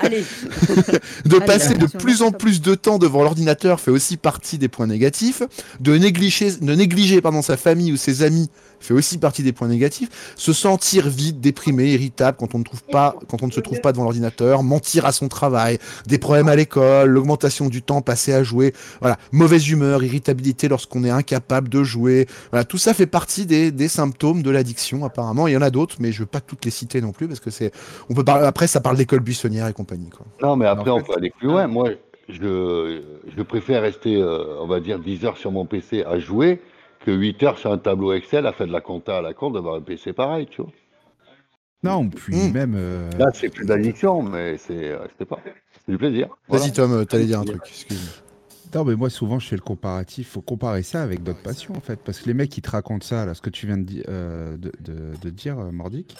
Allez, 0.01 0.23
De 1.25 1.35
Allez, 1.37 1.45
passer 1.45 1.73
de 1.75 1.85
plus 1.85 2.21
en 2.21 2.31
plus 2.31 2.61
de 2.61 2.75
temps 2.75 2.97
devant 2.97 3.23
l'ordinateur 3.23 3.79
fait 3.79 3.91
aussi 3.91 4.17
partie 4.17 4.57
des 4.57 4.67
points 4.67 4.87
négatifs. 4.87 5.43
De 5.79 5.97
négliger, 5.97 6.51
de 6.51 6.75
négliger 6.75 7.21
pardon, 7.21 7.41
sa 7.41 7.57
famille 7.57 7.91
ou 7.91 7.97
ses 7.97 8.23
amis 8.23 8.49
fait 8.81 8.93
aussi 8.93 9.17
partie 9.17 9.43
des 9.43 9.53
points 9.53 9.67
négatifs. 9.67 10.33
Se 10.35 10.53
sentir 10.53 11.07
vide, 11.07 11.39
déprimé, 11.39 11.91
irritable 11.93 12.37
quand 12.39 12.55
on 12.55 12.59
ne 12.59 12.63
trouve 12.63 12.83
pas, 12.83 13.15
quand 13.29 13.43
on 13.43 13.47
ne 13.47 13.51
se 13.51 13.59
trouve 13.61 13.79
pas 13.81 13.91
devant 13.91 14.03
l'ordinateur, 14.03 14.63
mentir 14.63 15.05
à 15.05 15.11
son 15.11 15.27
travail, 15.27 15.77
des 16.07 16.17
problèmes 16.17 16.47
à 16.49 16.55
l'école, 16.55 17.09
l'augmentation 17.09 17.67
du 17.69 17.81
temps 17.81 18.01
passé 18.01 18.33
à 18.33 18.43
jouer, 18.43 18.73
voilà, 18.99 19.17
mauvaise 19.31 19.67
humeur, 19.69 20.03
irritabilité 20.03 20.67
lorsqu'on 20.67 21.03
est 21.03 21.09
incapable 21.09 21.69
de 21.69 21.83
jouer. 21.83 22.27
Voilà, 22.51 22.65
tout 22.65 22.77
ça 22.77 22.93
fait 22.93 23.05
partie 23.07 23.45
des, 23.45 23.71
des 23.71 23.87
symptômes 23.87 24.41
de 24.41 24.49
l'addiction 24.49 25.05
apparemment. 25.05 25.47
Il 25.47 25.53
y 25.53 25.57
en 25.57 25.61
a 25.61 25.69
d'autres, 25.69 25.97
mais 25.99 26.11
je 26.11 26.19
veux 26.19 26.25
pas 26.25 26.41
toutes 26.41 26.65
les 26.65 26.71
citer 26.71 27.01
non 27.01 27.11
plus 27.11 27.27
parce 27.27 27.39
que 27.39 27.49
c'est, 27.51 27.71
on 28.09 28.13
peut 28.13 28.23
parler 28.23 28.45
après 28.45 28.67
ça 28.67 28.81
parle 28.81 28.97
d'école 28.97 29.19
buissonnière 29.21 29.67
et 29.67 29.73
compagnie 29.73 30.09
quoi. 30.09 30.25
Non, 30.41 30.55
mais 30.55 30.65
après, 30.65 30.89
En 30.89 30.95
on 30.95 30.99
fait- 30.99 31.05
peut 31.05 31.13
aller 31.17 31.29
plus 31.37 31.47
loin. 31.47 31.67
Moi, 31.67 31.89
je, 32.29 33.01
je 33.35 33.43
préfère 33.43 33.81
rester, 33.81 34.15
euh, 34.15 34.59
on 34.61 34.67
va 34.67 34.79
dire, 34.79 34.99
10 34.99 35.25
heures 35.25 35.37
sur 35.37 35.51
mon 35.51 35.65
PC 35.65 36.03
à 36.03 36.17
jouer 36.19 36.61
que 37.05 37.11
8 37.11 37.41
heures 37.43 37.57
sur 37.57 37.71
un 37.71 37.77
tableau 37.77 38.13
Excel 38.13 38.45
à 38.45 38.53
faire 38.53 38.67
de 38.67 38.71
la 38.71 38.81
compta 38.81 39.17
à 39.17 39.21
la 39.21 39.33
con 39.33 39.51
d'avoir 39.51 39.75
un 39.75 39.81
PC 39.81 40.13
pareil, 40.13 40.47
tu 40.49 40.61
vois. 40.61 40.71
non, 41.83 42.09
puis 42.09 42.35
Mm. 42.35 42.51
même. 42.51 42.73
euh, 42.75 43.09
Là, 43.17 43.27
c'est 43.33 43.49
plus 43.49 43.65
d'addiction, 43.65 44.21
mais 44.21 44.57
c'est, 44.57 44.89
euh, 44.91 45.07
c'était 45.11 45.25
pas. 45.25 45.39
C'est 45.85 45.91
du 45.91 45.97
plaisir. 45.97 46.29
Voilà. 46.47 46.63
Vas-y 46.65 46.73
Tom, 46.73 46.91
euh, 46.93 47.05
t'allais 47.05 47.25
dire 47.25 47.39
un 47.39 47.45
truc. 47.45 47.61
Excuse-moi. 47.65 48.13
Non, 48.73 48.85
mais 48.85 48.95
moi, 48.95 49.09
souvent, 49.09 49.37
je 49.37 49.47
fais 49.49 49.57
le 49.57 49.61
comparatif. 49.61 50.29
faut 50.29 50.41
comparer 50.41 50.81
ça 50.83 51.03
avec 51.03 51.23
d'autres 51.23 51.41
passions, 51.41 51.73
en 51.75 51.81
fait. 51.81 51.99
Parce 52.05 52.19
que 52.21 52.27
les 52.27 52.33
mecs 52.33 52.49
qui 52.51 52.61
te 52.61 52.69
racontent 52.69 53.05
ça, 53.05 53.25
là, 53.25 53.33
ce 53.33 53.41
que 53.41 53.49
tu 53.49 53.65
viens 53.65 53.77
de, 53.77 53.83
di- 53.83 54.03
euh, 54.07 54.55
de, 54.55 54.71
de- 54.79 55.17
de 55.21 55.29
dire, 55.29 55.57
Mordic, 55.57 56.15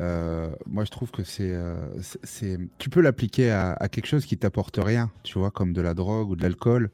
euh, 0.00 0.50
moi, 0.66 0.84
je 0.84 0.90
trouve 0.90 1.10
que 1.12 1.22
c'est. 1.22 1.52
euh, 1.52 1.76
c'est- 2.24 2.58
tu 2.78 2.90
peux 2.90 3.00
l'appliquer 3.00 3.50
à, 3.52 3.74
à 3.74 3.88
quelque 3.88 4.06
chose 4.06 4.26
qui 4.26 4.36
t'apporte 4.36 4.80
rien, 4.82 5.10
tu 5.22 5.38
vois, 5.38 5.52
comme 5.52 5.72
de 5.72 5.80
la 5.80 5.94
drogue 5.94 6.30
ou 6.30 6.34
de 6.36 6.42
l'alcool. 6.42 6.90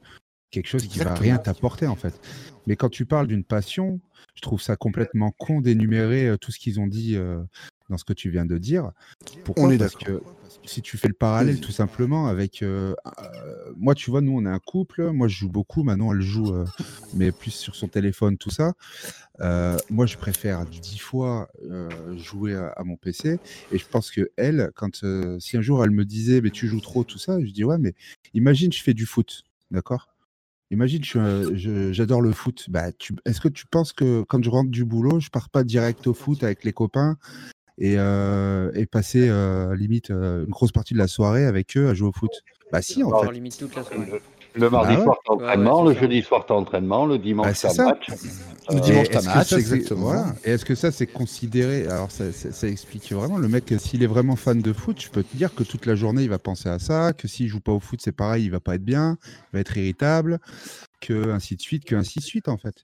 Quelque 0.51 0.67
chose 0.67 0.83
qui 0.85 0.99
va 0.99 1.05
Exactement. 1.05 1.21
rien 1.21 1.37
t'apporter, 1.39 1.87
en 1.87 1.95
fait. 1.95 2.13
Mais 2.67 2.75
quand 2.75 2.89
tu 2.89 3.05
parles 3.05 3.27
d'une 3.27 3.43
passion, 3.43 3.99
je 4.35 4.41
trouve 4.41 4.61
ça 4.61 4.75
complètement 4.75 5.31
con 5.31 5.61
d'énumérer 5.61 6.27
euh, 6.27 6.37
tout 6.37 6.51
ce 6.51 6.59
qu'ils 6.59 6.79
ont 6.79 6.87
dit 6.87 7.15
euh, 7.15 7.41
dans 7.89 7.97
ce 7.97 8.05
que 8.05 8.13
tu 8.13 8.29
viens 8.29 8.45
de 8.45 8.57
dire. 8.57 8.91
Pourquoi? 9.43 9.65
On 9.65 9.71
est 9.71 9.77
Parce 9.77 9.95
que 9.95 10.21
si 10.65 10.81
tu 10.81 10.97
fais 10.97 11.07
le 11.07 11.13
parallèle 11.13 11.59
tout 11.59 11.71
simplement 11.71 12.27
avec 12.27 12.61
euh, 12.61 12.95
euh, 13.19 13.73
moi 13.75 13.95
tu 13.95 14.09
vois 14.11 14.21
nous 14.21 14.37
on 14.37 14.45
est 14.45 14.49
un 14.49 14.59
couple. 14.59 15.11
Moi 15.11 15.27
je 15.27 15.37
joue 15.37 15.49
beaucoup. 15.49 15.83
Maintenant 15.83 16.13
elle 16.13 16.21
joue 16.21 16.53
euh, 16.53 16.65
mais 17.13 17.31
plus 17.31 17.51
sur 17.51 17.75
son 17.75 17.87
téléphone 17.87 18.37
tout 18.37 18.49
ça. 18.49 18.73
Moi 19.89 20.05
je 20.05 20.17
préfère 20.17 20.65
dix 20.65 20.99
fois 20.99 21.49
jouer 22.15 22.55
à, 22.55 22.67
à 22.69 22.83
mon 22.83 22.95
PC 22.95 23.39
et 23.71 23.77
je 23.77 23.85
pense 23.85 24.11
que 24.11 24.31
elle 24.37 24.71
quand 24.75 25.03
si 25.39 25.57
un 25.57 25.61
jour 25.61 25.83
elle 25.83 25.91
me 25.91 26.05
disait 26.05 26.41
mais 26.41 26.51
tu 26.51 26.67
joues 26.67 26.81
trop 26.81 27.03
tout 27.03 27.19
ça 27.19 27.39
je 27.43 27.51
dis 27.51 27.63
ouais 27.63 27.77
mais 27.77 27.93
imagine 28.33 28.71
je 28.71 28.81
fais 28.81 28.93
du 28.93 29.05
foot 29.05 29.43
d'accord? 29.71 30.12
Imagine, 30.71 31.03
j'adore 31.91 32.21
le 32.21 32.31
foot. 32.31 32.65
Bah, 32.69 32.87
Est-ce 33.25 33.41
que 33.41 33.47
tu 33.47 33.65
penses 33.67 33.93
que 33.93 34.23
quand 34.23 34.43
je 34.43 34.49
rentre 34.49 34.71
du 34.71 34.85
boulot, 34.85 35.19
je 35.19 35.29
pars 35.29 35.49
pas 35.49 35.63
direct 35.63 36.07
au 36.07 36.13
foot 36.13 36.43
avec 36.43 36.63
les 36.63 36.73
copains 36.73 37.17
et, 37.77 37.95
euh, 37.97 38.71
et 38.73 38.85
passer 38.85 39.29
euh, 39.29 39.75
limite 39.75 40.11
euh, 40.11 40.45
une 40.45 40.51
grosse 40.51 40.71
partie 40.71 40.93
de 40.93 40.99
la 40.99 41.07
soirée 41.07 41.45
avec 41.45 41.77
eux 41.77 41.89
à 41.89 41.93
jouer 41.93 42.09
au 42.09 42.11
foot? 42.11 42.31
Bah 42.71 42.81
si, 42.81 43.03
en 43.03 43.09
Genre 43.09 43.25
fait. 43.25 43.31
limite 43.31 43.57
toute 43.57 43.75
la 43.75 43.83
soirée. 43.83 44.21
Le 44.55 44.69
mardi 44.69 44.93
Ah 44.93 44.97
ouais 44.99 45.03
soir, 45.03 45.17
t'as 45.25 45.33
entraînement. 45.33 45.83
Le 45.83 45.93
jeudi 45.95 46.21
soir, 46.21 46.45
t'as 46.47 46.53
entraînement. 46.53 47.05
Le 47.05 47.17
dimanche, 47.17 47.47
Bah, 47.47 47.53
c'est 47.53 47.67
t'as 47.69 47.73
ça. 47.73 47.85
match. 47.85 48.07
Le 48.69 48.75
Euh, 48.75 48.79
dimanche, 48.79 49.09
t'as 49.09 49.21
match, 49.23 49.53
exactement. 49.53 50.01
voilà. 50.01 50.25
Et 50.45 50.51
est-ce 50.51 50.63
que 50.63 50.75
ça, 50.75 50.91
c'est 50.91 51.07
considéré 51.07 51.87
Alors, 51.87 52.11
ça, 52.11 52.31
ça- 52.31 52.51
ça 52.51 52.67
explique 52.67 53.11
vraiment. 53.11 53.37
Le 53.37 53.47
mec, 53.47 53.73
s'il 53.79 54.03
est 54.03 54.07
vraiment 54.07 54.35
fan 54.35 54.61
de 54.61 54.71
foot, 54.73 55.01
je 55.01 55.09
peux 55.09 55.23
te 55.23 55.35
dire 55.35 55.53
que 55.55 55.63
toute 55.63 55.85
la 55.85 55.95
journée, 55.95 56.23
il 56.23 56.29
va 56.29 56.39
penser 56.39 56.69
à 56.69 56.79
ça. 56.79 57.13
Que 57.13 57.27
s'il 57.27 57.47
joue 57.47 57.59
pas 57.59 57.71
au 57.73 57.79
foot, 57.79 57.99
c'est 58.03 58.11
pareil, 58.15 58.45
il 58.45 58.51
va 58.51 58.59
pas 58.59 58.75
être 58.75 58.85
bien, 58.85 59.17
il 59.51 59.55
va 59.55 59.59
être 59.59 59.75
irritable, 59.75 60.39
que 61.01 61.31
ainsi 61.31 61.55
de 61.57 61.61
suite, 61.61 61.83
que 61.83 61.95
ainsi 61.95 62.19
de 62.19 62.23
suite, 62.23 62.47
en 62.47 62.57
fait. 62.57 62.75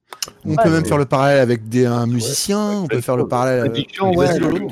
On 0.45 0.55
peut 0.55 0.67
euh, 0.67 0.71
même 0.71 0.86
faire 0.86 0.97
le 0.97 1.05
parallèle 1.05 1.39
avec 1.39 1.69
des, 1.69 1.86
un 1.86 2.08
musicien, 2.08 2.71
on 2.84 2.88
peut 2.88 2.99
faire 3.01 3.15
le 3.17 3.27
parallèle 3.27 3.60
avec... 3.60 3.71
Addiction, 3.71 4.12
Vas-y, 4.12 4.43
ouais. 4.43 4.67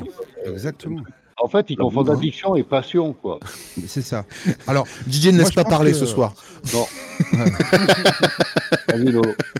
Exactement. 0.46 1.00
En 1.40 1.48
fait, 1.48 1.66
ils 1.70 1.76
confondent 1.76 2.10
addiction 2.10 2.56
et 2.56 2.64
passion, 2.64 3.12
quoi. 3.12 3.38
C'est 3.86 4.02
ça. 4.02 4.24
Alors, 4.66 4.86
Didier 5.06 5.30
ne 5.32 5.38
laisse 5.38 5.52
pas 5.52 5.64
parler 5.64 5.92
que- 5.92 5.98
ce 5.98 6.06
soir. 6.06 6.34
Non. 6.74 6.86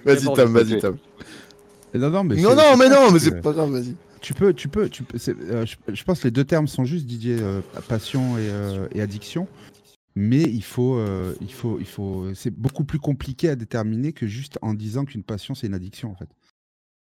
Vas-y, 0.05 0.25
Tom, 0.35 0.53
vas-y. 0.53 0.81
Tom. 0.81 0.97
non, 1.95 2.11
non, 2.11 2.25
mais 2.25 2.37
Non, 2.37 2.55
mais 2.77 2.89
non, 2.89 3.11
mais 3.13 3.19
c'est- 3.19 3.41
pas 3.41 3.53
grave, 3.53 3.71
vas-y. 3.71 3.95
Tu 4.21 4.35
peux, 4.35 4.53
tu 4.53 4.69
peux, 4.69 4.89
tu 4.89 5.05
peux. 5.05 5.17
euh, 5.29 5.65
je, 5.65 5.77
je 5.95 6.03
pense 6.05 6.19
que 6.21 6.25
les 6.25 6.33
deux 6.33 6.45
termes 6.45 6.67
sont 6.67 6.85
juste, 6.85 7.07
Didier, 7.07 7.37
euh, 7.41 7.61
passion 7.89 8.37
et, 8.37 8.49
euh, 8.51 8.89
et 8.93 9.01
addiction. 9.01 9.47
Mais 10.17 10.43
il 10.43 10.65
faut, 10.65 10.97
euh, 10.97 11.35
il 11.41 11.53
faut, 11.53 11.77
il 11.79 11.87
faut. 11.87 12.27
C'est 12.35 12.51
beaucoup 12.51 12.83
plus 12.83 12.99
compliqué 12.99 13.49
à 13.49 13.55
déterminer 13.55 14.13
que 14.13 14.27
juste 14.27 14.59
en 14.63 14.75
disant 14.75 15.05
qu'une 15.05 15.23
passion 15.23 15.55
c'est 15.55 15.69
une 15.69 15.75
addiction 15.75 16.11
en 16.11 16.17
fait. 16.17 16.29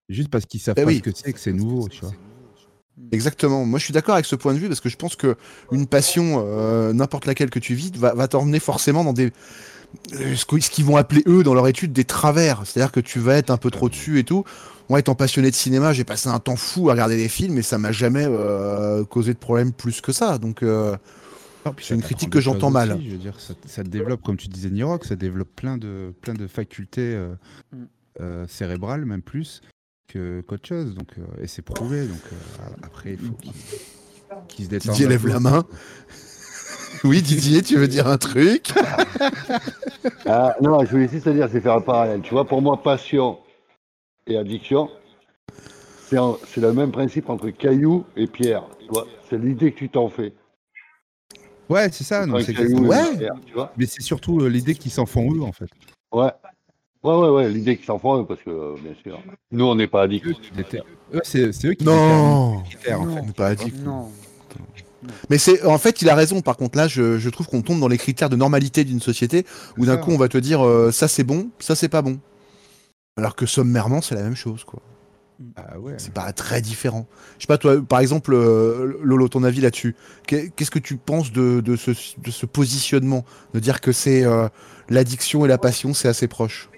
Juste 0.09 0.29
parce 0.29 0.45
qu'ils 0.47 0.59
savent 0.59 0.73
Eh 0.79 0.81
pas 0.81 0.87
oui. 0.87 0.97
ce 0.97 1.01
que 1.03 1.11
c'est 1.13 1.31
que 1.31 1.39
c'est 1.39 1.53
nouveau, 1.53 1.87
tu 1.87 2.01
vois. 2.01 2.13
Exactement. 3.11 3.65
Moi, 3.65 3.79
je 3.79 3.85
suis 3.85 3.93
d'accord 3.93 4.13
avec 4.15 4.25
ce 4.25 4.35
point 4.35 4.53
de 4.53 4.59
vue 4.59 4.67
parce 4.67 4.79
que 4.79 4.89
je 4.89 4.97
pense 4.97 5.15
que 5.15 5.35
une 5.71 5.87
passion, 5.87 6.43
euh, 6.45 6.93
n'importe 6.93 7.25
laquelle 7.25 7.49
que 7.49 7.59
tu 7.59 7.73
vis, 7.73 7.91
va, 7.97 8.13
va 8.13 8.27
t'emmener 8.27 8.59
forcément 8.59 9.03
dans 9.03 9.13
des 9.13 9.31
euh, 10.13 10.35
ce 10.35 10.45
qu'ils 10.69 10.85
vont 10.85 10.97
appeler 10.97 11.23
eux 11.27 11.43
dans 11.43 11.53
leur 11.53 11.67
étude 11.67 11.91
des 11.93 12.03
travers. 12.03 12.63
C'est-à-dire 12.65 12.91
que 12.91 12.99
tu 12.99 13.19
vas 13.19 13.35
être 13.35 13.49
un 13.49 13.57
peu 13.57 13.71
trop 13.71 13.89
dessus 13.89 14.19
et 14.19 14.23
tout. 14.23 14.43
Moi, 14.89 14.99
étant 14.99 15.15
passionné 15.15 15.49
de 15.49 15.55
cinéma, 15.55 15.93
j'ai 15.93 16.03
passé 16.03 16.29
un 16.29 16.39
temps 16.39 16.55
fou 16.55 16.89
à 16.89 16.93
regarder 16.93 17.15
des 17.17 17.29
films 17.29 17.57
et 17.57 17.61
ça 17.61 17.77
m'a 17.77 17.91
jamais 17.91 18.25
euh, 18.27 19.03
causé 19.05 19.33
de 19.33 19.39
problème 19.39 19.71
plus 19.71 20.01
que 20.01 20.11
ça. 20.11 20.37
Donc, 20.37 20.61
euh, 20.61 20.95
C'est 21.79 21.95
une 21.95 22.01
critique 22.01 22.29
que 22.29 22.41
j'entends 22.41 22.69
mal. 22.69 22.91
aussi, 22.93 23.05
je 23.07 23.11
veux 23.11 23.17
dire, 23.17 23.39
ça, 23.39 23.53
ça 23.65 23.83
te 23.83 23.87
développe, 23.89 24.21
comme 24.21 24.35
tu 24.37 24.49
disais, 24.49 24.69
Niroc, 24.69 25.05
ça 25.05 25.15
développe 25.15 25.49
plein 25.55 25.77
de, 25.77 26.13
plein 26.21 26.33
de 26.33 26.47
facultés 26.47 27.13
euh, 27.15 27.33
Mm. 27.71 27.83
euh, 28.21 28.45
cérébrales, 28.47 29.05
même 29.05 29.21
plus 29.21 29.61
qu'autre 30.11 30.67
chose. 30.67 30.93
Donc, 30.95 31.09
euh, 31.17 31.43
et 31.43 31.47
c'est 31.47 31.61
prouvé. 31.61 32.07
Donc 32.07 32.21
euh, 32.31 32.65
après, 32.83 33.13
il 33.13 33.17
faut 33.17 33.33
qu'il 34.47 34.65
se 34.65 34.69
détende. 34.69 34.91
Didier 34.91 35.07
lève 35.07 35.27
la 35.27 35.39
main. 35.39 35.65
oui, 37.03 37.21
Didier, 37.21 37.61
tu 37.61 37.77
veux 37.77 37.87
dire 37.87 38.07
un 38.07 38.17
truc? 38.17 38.71
Ah, 40.25 40.55
non, 40.61 40.83
je 40.83 40.91
voulais 40.91 41.07
juste 41.07 41.25
te 41.25 41.29
dire, 41.29 41.47
c'est 41.51 41.61
faire 41.61 41.75
un 41.75 41.81
parallèle. 41.81 42.21
Tu 42.21 42.33
vois, 42.33 42.45
pour 42.45 42.61
moi, 42.61 42.81
passion 42.81 43.39
et 44.27 44.37
addiction, 44.37 44.89
c'est 46.09 46.61
le 46.61 46.73
même 46.73 46.91
principe 46.91 47.29
entre 47.29 47.49
caillou 47.49 48.05
et 48.15 48.27
pierre. 48.27 48.63
Tu 48.79 48.87
vois, 48.87 49.07
c'est 49.29 49.37
l'idée 49.37 49.71
que 49.71 49.79
tu 49.79 49.89
t'en 49.89 50.09
fais. 50.09 50.33
Ouais, 51.69 51.89
c'est 51.91 52.03
ça. 52.03 52.25
non, 52.25 52.43
caillou 52.43 52.87
pierre, 52.89 53.35
tu 53.45 53.53
vois. 53.53 53.73
Mais 53.77 53.85
c'est 53.85 54.01
surtout 54.01 54.41
euh, 54.41 54.47
l'idée 54.47 54.75
qu'ils 54.75 54.91
s'en 54.91 55.05
font 55.05 55.33
eux, 55.33 55.41
en 55.41 55.51
fait. 55.51 55.69
Ouais. 56.11 56.31
Ouais, 57.03 57.15
ouais, 57.15 57.29
ouais, 57.29 57.49
l'idée 57.49 57.75
qu'ils 57.77 57.85
s'en 57.85 57.99
font, 57.99 58.23
parce 58.23 58.39
que, 58.41 58.49
euh, 58.49 58.75
bien 58.81 58.93
sûr, 59.03 59.19
nous, 59.51 59.65
on 59.65 59.75
n'est 59.75 59.87
pas 59.87 60.03
addicts. 60.03 60.25
Eux. 60.27 60.35
Eux, 61.13 61.21
c'est 61.23 61.51
c'est 61.51 61.67
eux 61.67 61.73
qui 61.73 61.83
Non 61.83 62.61
critères, 62.69 63.01
en 63.01 63.05
fait. 63.13 63.19
On 63.21 63.25
n'est 63.25 63.31
pas 63.33 63.47
addict. 63.47 63.77
Non. 63.83 64.09
Mais 65.29 65.37
c'est 65.37 65.65
en 65.65 65.77
fait, 65.77 66.01
il 66.01 66.09
a 66.09 66.15
raison. 66.15 66.39
Par 66.41 66.55
contre, 66.55 66.77
là, 66.77 66.87
je, 66.87 67.17
je 67.19 67.29
trouve 67.29 67.47
qu'on 67.47 67.61
tombe 67.61 67.81
dans 67.81 67.89
les 67.89 67.97
critères 67.97 68.29
de 68.29 68.37
normalité 68.37 68.85
d'une 68.85 69.01
société 69.01 69.45
où 69.77 69.85
d'un 69.85 69.95
ça. 69.95 70.01
coup, 70.01 70.11
on 70.11 70.17
va 70.17 70.29
te 70.29 70.37
dire 70.37 70.65
euh, 70.65 70.91
ça 70.91 71.09
c'est 71.09 71.25
bon, 71.25 71.49
ça 71.59 71.75
c'est 71.75 71.89
pas 71.89 72.01
bon. 72.01 72.19
Alors 73.17 73.35
que 73.35 73.45
sommairement, 73.45 74.01
c'est 74.01 74.15
la 74.15 74.23
même 74.23 74.35
chose, 74.35 74.63
quoi. 74.63 74.81
Ah 75.57 75.77
ouais. 75.77 75.95
C'est 75.97 76.13
pas 76.13 76.31
très 76.31 76.61
différent. 76.61 77.05
Je 77.37 77.41
sais 77.43 77.47
pas, 77.47 77.57
toi, 77.57 77.81
par 77.81 77.99
exemple, 77.99 78.33
euh, 78.33 78.97
Lolo, 79.03 79.27
ton 79.27 79.43
avis 79.43 79.59
là-dessus. 79.59 79.93
Qu'est- 80.25 80.51
Qu'est-ce 80.55 80.71
que 80.71 80.79
tu 80.79 80.95
penses 80.95 81.33
de, 81.33 81.59
de, 81.59 81.75
ce, 81.75 81.91
de 81.91 82.31
ce 82.31 82.45
positionnement? 82.45 83.25
De 83.53 83.59
dire 83.59 83.81
que 83.81 83.91
c'est 83.91 84.23
euh, 84.23 84.47
l'addiction 84.89 85.43
et 85.43 85.49
la 85.49 85.57
passion, 85.57 85.93
c'est 85.93 86.07
assez 86.07 86.29
proche? 86.29 86.69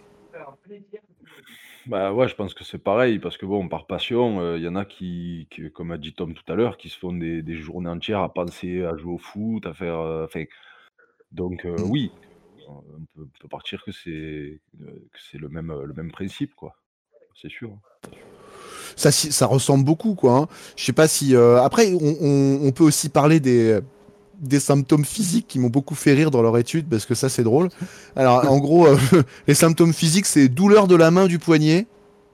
Bah 1.87 2.11
ouais, 2.13 2.27
je 2.27 2.33
pense 2.35 2.53
que 2.55 2.63
c'est 2.63 2.79
pareil, 2.79 3.19
parce 3.19 3.37
que 3.37 3.45
bon, 3.45 3.67
par 3.67 3.85
passion, 3.85 4.55
il 4.55 4.63
y 4.63 4.67
en 4.67 4.75
a 4.75 4.85
qui, 4.85 5.47
qui, 5.51 5.69
comme 5.71 5.91
a 5.91 5.97
dit 5.99 6.13
Tom 6.13 6.33
tout 6.33 6.51
à 6.51 6.55
l'heure, 6.55 6.77
qui 6.77 6.89
se 6.89 6.97
font 6.97 7.13
des, 7.13 7.43
des 7.43 7.55
journées 7.55 7.89
entières 7.89 8.21
à 8.21 8.33
penser 8.33 8.83
à 8.83 8.97
jouer 8.97 9.13
au 9.13 9.17
foot, 9.19 9.65
à 9.67 9.73
faire. 9.73 9.99
euh, 9.99 10.25
enfin, 10.25 10.43
donc 11.31 11.63
euh, 11.65 11.77
Mm. 11.79 11.91
oui, 11.91 12.11
on 12.67 12.81
peut, 13.13 13.21
on 13.21 13.39
peut 13.39 13.47
partir 13.47 13.83
que 13.83 13.91
c'est 13.91 14.09
euh, 14.81 14.85
que 15.13 15.19
c'est 15.31 15.37
le 15.37 15.47
même, 15.49 15.71
le 15.83 15.93
même 15.93 16.11
principe, 16.11 16.55
quoi. 16.55 16.75
C'est 17.39 17.51
sûr. 17.51 17.71
Ça, 18.95 19.11
si- 19.11 19.31
ça 19.31 19.45
ressemble 19.45 19.83
beaucoup, 19.85 20.15
quoi. 20.15 20.37
hein. 20.37 20.47
Je 20.77 20.85
sais 20.85 20.93
pas 20.93 21.07
si. 21.07 21.35
euh, 21.35 21.61
Après, 21.61 21.93
on, 21.93 21.99
on- 22.21 22.67
on 22.67 22.71
peut 22.71 22.83
aussi 22.85 23.09
parler 23.09 23.39
des 23.39 23.79
des 24.39 24.59
symptômes 24.59 25.05
physiques 25.05 25.47
qui 25.47 25.59
m'ont 25.59 25.69
beaucoup 25.69 25.95
fait 25.95 26.13
rire 26.13 26.31
dans 26.31 26.41
leur 26.41 26.57
étude 26.57 26.87
parce 26.89 27.05
que 27.05 27.15
ça 27.15 27.29
c'est 27.29 27.43
drôle. 27.43 27.69
Alors 28.15 28.49
en 28.51 28.57
gros, 28.57 28.87
euh, 28.87 28.97
les 29.47 29.53
symptômes 29.53 29.93
physiques 29.93 30.25
c'est 30.25 30.47
douleur 30.47 30.87
de 30.87 30.95
la 30.95 31.11
main 31.11 31.27
du 31.27 31.39
poignet 31.39 31.87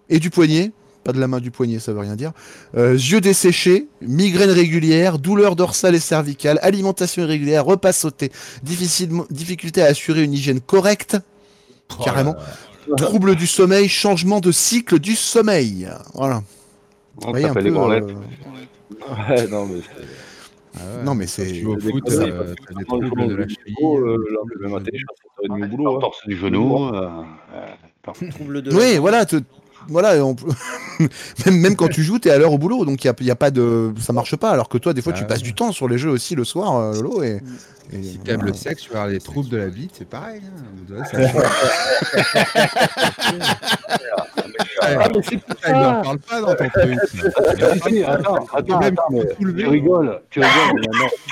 et 0.09 0.19
du 0.19 0.29
poignet, 0.29 0.71
pas 1.03 1.13
de 1.13 1.19
la 1.19 1.27
main 1.27 1.39
du 1.39 1.51
poignet, 1.51 1.79
ça 1.79 1.93
veut 1.93 1.99
rien 1.99 2.15
dire. 2.15 2.31
Euh, 2.77 2.93
yeux 2.93 3.21
desséchés, 3.21 3.87
migraine 4.01 4.51
régulière, 4.51 5.19
douleur 5.19 5.55
dorsale 5.55 5.95
et 5.95 5.99
cervicale, 5.99 6.59
alimentation 6.61 7.23
irrégulière, 7.23 7.65
repas 7.65 7.93
sauté, 7.93 8.31
difficulté 8.63 9.81
à 9.81 9.85
assurer 9.85 10.23
une 10.23 10.33
hygiène 10.33 10.61
correcte, 10.61 11.17
carrément. 12.03 12.35
Trouble 12.97 13.35
du 13.35 13.47
sommeil, 13.47 13.87
changement 13.87 14.39
de 14.39 14.51
cycle 14.51 14.99
du 14.99 15.15
sommeil. 15.15 15.87
Voilà. 16.13 16.43
Vous 17.15 17.27
On 17.27 17.31
voyez 17.31 17.45
un 17.45 17.49
s'appelle 17.49 17.65
les 17.65 17.71
peu, 17.71 17.77
euh, 17.77 18.01
Ouais, 19.29 19.47
non, 19.47 19.65
mais 19.65 19.81
Ah 20.75 20.97
ouais. 20.97 21.03
Non 21.03 21.15
mais 21.15 21.27
c'est. 21.27 21.51
Tu 21.51 21.65
vas 21.65 21.71
au 21.71 21.75
des 21.75 21.91
foot, 21.91 22.09
euh, 22.11 22.55
t'as 22.67 22.73
des 22.73 22.85
quand 22.85 23.01
je 23.01 23.07
troubles 23.07 23.27
de 23.27 23.35
la 23.35 23.47
cheville. 23.47 23.75
euh, 23.81 24.17
euh, 24.17 24.17
le 24.17 24.67
je 24.67 24.73
passe 24.73 25.17
à 25.41 25.47
7h30 25.47 25.65
au 25.65 25.77
boulot. 25.77 25.95
hein. 25.95 25.99
Torse 25.99 26.27
du 26.27 26.35
genou. 26.37 26.87
euh, 26.95 27.09
euh, 27.53 28.29
Trouble 28.31 28.61
de. 28.61 28.71
Oui, 28.75 28.97
voilà, 28.97 29.25
voilà, 29.87 30.23
on 30.25 30.35
même, 31.45 31.59
même 31.59 31.75
quand 31.75 31.87
tu 31.87 32.03
joues, 32.03 32.19
t'es 32.19 32.29
à 32.29 32.37
l'heure 32.37 32.53
au 32.53 32.57
boulot, 32.57 32.85
donc 32.85 33.03
il 33.03 33.07
y 33.07 33.09
a, 33.09 33.15
y 33.21 33.31
a 33.31 33.35
pas 33.35 33.51
de, 33.51 33.93
ça 33.99 34.13
marche 34.13 34.35
pas. 34.35 34.51
Alors 34.51 34.69
que 34.69 34.77
toi, 34.77 34.93
des 34.93 35.01
fois, 35.01 35.13
Ah 35.15 35.17
tu 35.17 35.23
ouais. 35.23 35.27
passes 35.27 35.41
du 35.41 35.53
temps 35.53 35.71
sur 35.71 35.87
les 35.87 35.97
jeux 35.97 36.09
aussi 36.09 36.35
le 36.35 36.43
soir, 36.43 36.75
euh, 36.77 36.93
Lolo, 36.93 37.23
et, 37.23 37.41
et 37.91 38.03
Si 38.03 38.17
t'aimes 38.19 38.37
voilà. 38.37 38.51
le 38.51 38.57
sexe, 38.57 38.83
tu 38.83 38.89
vas 38.91 38.99
avoir 39.01 39.11
des 39.11 39.19
troubles 39.19 39.49
de 39.49 39.57
la 39.57 39.67
bite, 39.67 39.91
c'est 39.97 40.07
pareil. 40.07 40.41
Hein. 40.45 41.03
Ça 41.11 41.17
Ah, 44.81 45.07
mais 45.13 45.21
c'est 45.23 45.39
Ah, 45.63 46.01
parle 46.03 46.19
pas 46.19 46.41
dans 46.41 46.55
ton 46.55 46.69
truc. 46.69 46.99
Si, 47.09 47.17
si, 47.89 48.03
attends, 48.03 48.45
attends, 48.53 48.79
Même 48.79 48.93
attends, 48.93 49.03
mais 49.11 49.25
tout 49.25 49.43
le 49.43 49.55
tu 49.55 49.67
rigoles, 49.67 50.21
tu 50.29 50.39
rigoles, 50.39 50.81
il 50.81 50.83
y, 50.83 50.87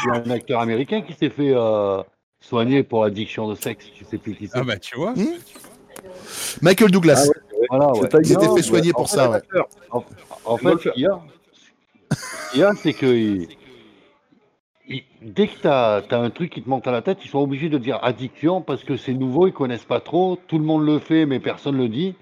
a 0.09 0.13
un, 0.21 0.29
acteur 0.29 0.59
américain 0.61 1.01
qui 1.01 1.13
s'est 1.13 1.29
fait 1.29 1.53
euh, 1.55 2.01
soigner 2.39 2.83
pour 2.83 3.03
addiction 3.03 3.49
de 3.49 3.55
sexe, 3.55 3.85
je 3.99 4.05
sais 4.05 4.17
plus 4.17 4.35
qui 4.35 4.47
c'est. 4.47 4.57
Ah 4.57 4.63
bah 4.63 4.77
tu 4.77 4.95
vois. 4.95 5.13
Michael 6.61 6.91
Douglas. 6.91 7.25
Ah 7.25 7.27
ouais. 7.27 7.33
Voilà, 7.69 7.91
ouais. 7.93 8.09
C'est 8.11 8.19
Il 8.19 8.25
s'était 8.25 8.47
Non, 8.47 8.55
fait 8.55 8.61
soigner 8.63 8.93
pour 8.93 9.07
ça, 9.07 9.29
ouais. 9.29 9.41
En, 9.91 10.03
en 10.45 10.57
fait, 10.57 10.77
ce 10.77 10.89
qu'il 10.89 12.59
y 12.59 12.63
a, 12.63 12.73
c'est 12.75 12.93
que 12.93 13.05
il- 13.05 13.47
il- 14.87 15.03
dès 15.21 15.47
que 15.47 15.59
tu 15.61 15.67
as, 15.67 16.03
un 16.11 16.29
truc 16.31 16.51
qui 16.51 16.63
te 16.63 16.69
monte 16.69 16.87
à 16.87 16.91
la 16.91 17.01
tête, 17.01 17.19
ils 17.23 17.29
sont 17.29 17.39
obligés 17.39 17.69
de 17.69 17.77
dire 17.77 17.99
addiction 18.01 18.61
parce 18.61 18.83
que 18.83 18.97
c'est 18.97 19.13
nouveau, 19.13 19.47
ils 19.47 19.53
connaissent 19.53 19.85
pas 19.85 20.01
trop, 20.01 20.37
tout 20.47 20.57
le 20.57 20.65
monde 20.65 20.85
le 20.85 20.99
fait, 20.99 21.25
mais 21.25 21.39
personne 21.39 21.77
le 21.77 21.87
dit. 21.89 22.15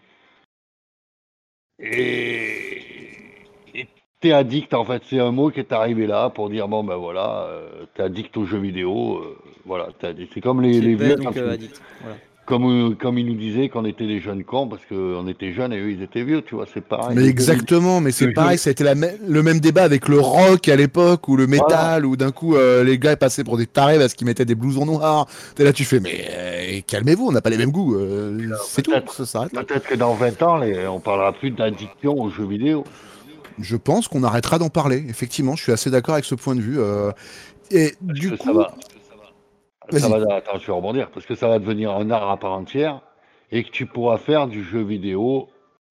Et 1.79 3.87
t'es 4.19 4.31
addict, 4.31 4.73
en 4.73 4.83
fait, 4.83 5.03
c'est 5.05 5.19
un 5.19 5.31
mot 5.31 5.51
qui 5.51 5.59
est 5.59 5.71
arrivé 5.71 6.07
là 6.07 6.29
pour 6.31 6.49
dire 6.49 6.67
bon 6.67 6.83
ben 6.83 6.95
voilà, 6.95 7.43
euh, 7.43 7.85
t'es 7.93 8.01
addict 8.03 8.35
aux 8.35 8.45
jeux 8.45 8.57
vidéo, 8.57 9.19
euh, 9.19 9.37
voilà, 9.65 9.89
c'est 10.01 10.41
comme 10.41 10.61
les, 10.61 10.81
les 10.81 10.95
vieux 10.95 11.15
donc, 11.15 11.35
quand 11.35 11.37
euh, 11.37 11.49
ils- 11.49 11.53
addict. 11.53 11.81
Voilà. 12.01 12.17
Comme, 12.47 12.95
comme 12.95 13.17
ils 13.17 13.25
nous 13.25 13.35
disaient 13.35 13.67
qu'on 13.67 13.83
était 13.83 14.07
des 14.07 14.21
jeunes 14.21 14.45
cons 14.45 14.67
parce 14.69 14.81
qu'on 14.85 15.27
était 15.27 15.51
jeunes 15.51 15.73
et 15.73 15.79
eux 15.79 15.91
ils 15.91 16.01
étaient 16.01 16.23
vieux, 16.23 16.41
tu 16.41 16.55
vois, 16.55 16.65
c'est 16.73 16.81
pareil. 16.81 17.15
Mais 17.15 17.25
exactement, 17.25 17.99
mais 17.99 18.11
c'est 18.11 18.31
pareil, 18.31 18.57
ça 18.57 18.69
a 18.69 18.71
été 18.71 18.85
la 18.85 18.95
le 18.95 19.43
même 19.43 19.59
débat 19.59 19.83
avec 19.83 20.07
le 20.07 20.19
rock 20.19 20.67
à 20.69 20.77
l'époque, 20.77 21.27
ou 21.27 21.35
le 21.35 21.45
métal, 21.45 22.05
où 22.05 22.15
d'un 22.15 22.31
coup, 22.31 22.55
euh, 22.55 22.85
les 22.85 22.97
gars 22.97 23.17
passaient 23.17 23.43
pour 23.43 23.57
des 23.57 23.67
tarés 23.67 23.99
parce 23.99 24.13
qu'ils 24.13 24.25
mettaient 24.25 24.45
des 24.45 24.55
blousons 24.55 24.85
noirs. 24.85 25.27
T'es 25.55 25.65
là, 25.65 25.73
tu 25.73 25.83
fais, 25.83 25.99
mais 25.99 26.25
euh, 26.31 26.79
calmez-vous, 26.87 27.27
on 27.27 27.31
n'a 27.33 27.41
pas 27.41 27.49
les 27.49 27.57
mêmes 27.57 27.71
goûts, 27.71 27.95
euh, 27.95 28.39
c'est 28.65 28.81
tout, 28.81 28.91
peut-être. 28.91 29.13
ça 29.13 29.25
s'arrête. 29.25 29.51
Peut-être 29.51 29.85
que 29.85 29.95
dans 29.95 30.13
20 30.13 30.41
ans, 30.41 30.57
les- 30.57 30.87
on 30.87 31.01
parlera 31.01 31.33
plus 31.33 31.51
d'addiction 31.51 32.13
aux 32.17 32.29
jeux 32.29 32.47
vidéo. 32.47 32.85
Je 33.59 33.75
pense 33.75 34.07
qu'on 34.07 34.23
arrêtera 34.23 34.57
d'en 34.57 34.69
parler, 34.69 35.03
effectivement, 35.09 35.57
je 35.57 35.63
suis 35.63 35.71
assez 35.73 35.89
d'accord 35.89 36.13
avec 36.13 36.25
ce 36.25 36.35
point 36.35 36.55
de 36.55 36.61
vue. 36.61 36.79
et 37.71 37.93
Parce 38.07 38.19
du 38.19 38.37
coup, 38.37 38.61
ça 39.91 40.09
va. 40.09 40.35
Attends, 40.35 40.57
je 40.59 40.67
vais 40.67 40.73
rebondir. 40.73 41.09
Parce 41.11 41.25
que 41.25 41.35
ça 41.35 41.47
va 41.47 41.59
devenir 41.59 41.91
un 41.91 42.09
art 42.11 42.29
à 42.29 42.37
part 42.37 42.53
entière 42.53 43.01
et 43.51 43.63
que 43.63 43.69
tu 43.69 43.85
pourras 43.85 44.17
faire 44.17 44.47
du 44.47 44.63
jeu 44.63 44.83
vidéo 44.83 45.49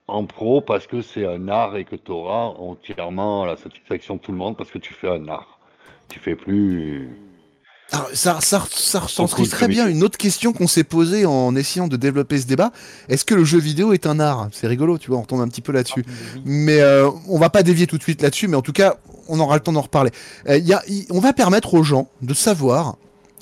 en 0.09 0.25
pro 0.25 0.61
parce 0.61 0.87
que 0.87 1.03
c'est 1.03 1.27
un 1.27 1.49
art 1.49 1.77
et 1.77 1.85
que 1.85 1.97
tu 1.97 2.13
auras 2.13 2.55
entièrement 2.59 3.45
la 3.45 3.57
satisfaction 3.57 4.17
de 4.17 4.21
tout 4.21 4.33
le 4.33 4.39
monde 4.39 4.57
parce 4.57 4.71
que 4.71 4.79
tu 4.79 4.95
fais 4.95 5.09
un 5.09 5.27
art. 5.29 5.59
Tu 6.09 6.21
fais 6.21 6.37
plus. 6.37 7.09
Alors, 7.93 8.09
ça, 8.13 8.39
ça, 8.41 8.63
ça 8.69 9.25
très 9.49 9.69
bien 9.69 9.87
une 9.87 10.03
autre 10.03 10.19
question 10.19 10.53
qu'on 10.53 10.67
s'est 10.67 10.85
posée 10.85 11.25
en 11.25 11.55
essayant 11.55 11.87
de 11.87 11.97
développer 11.97 12.39
ce 12.39 12.47
débat. 12.47 12.73
Est-ce 13.09 13.25
que 13.25 13.35
le 13.35 13.45
jeu 13.45 13.59
vidéo 13.59 13.93
est 13.93 14.07
un 14.07 14.19
art? 14.19 14.49
C'est 14.51 14.67
rigolo, 14.67 14.99
tu 14.99 15.11
vois, 15.11 15.21
on 15.21 15.25
tombe 15.25 15.41
un 15.41 15.49
petit 15.49 15.61
peu 15.61 15.71
là-dessus. 15.73 16.05
Mais 16.45 16.81
euh, 16.81 17.09
on 17.29 17.39
va 17.39 17.49
pas 17.49 17.63
dévier 17.63 17.87
tout 17.87 17.97
de 17.97 18.03
suite 18.03 18.23
là-dessus, 18.23 18.49
mais 18.49 18.57
en 18.57 18.63
tout 18.63 18.73
cas, 18.73 18.97
on 19.29 19.39
aura 19.39 19.55
le 19.55 19.61
temps 19.61 19.73
d'en 19.73 19.83
reparler. 19.83 20.11
Euh, 20.49 20.59
y 20.59 20.73
a, 20.73 20.83
on 21.11 21.21
va 21.21 21.33
permettre 21.33 21.75
aux 21.75 21.85
gens 21.85 22.09
de 22.23 22.35
savoir 22.35 22.97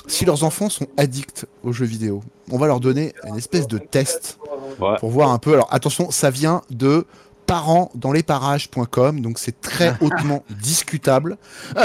si 0.06 0.24
leurs 0.24 0.44
enfants 0.44 0.68
sont 0.68 0.86
addicts 0.96 1.46
aux 1.62 1.72
jeux 1.72 1.86
vidéo. 1.86 2.22
On 2.50 2.58
va 2.58 2.66
leur 2.66 2.80
donner 2.80 3.14
une 3.26 3.36
espèce 3.36 3.66
de 3.68 3.78
test 3.78 4.38
Ouais. 4.80 4.96
pour 4.98 5.10
voir 5.10 5.30
un 5.30 5.38
peu. 5.38 5.52
Alors 5.52 5.68
attention, 5.72 6.10
ça 6.10 6.30
vient 6.30 6.62
de 6.70 7.06
parentsdanslesparages.com, 7.46 9.20
donc 9.20 9.38
c'est 9.38 9.60
très 9.60 9.94
hautement 10.00 10.42
discutable. 10.60 11.36
Je 11.76 11.82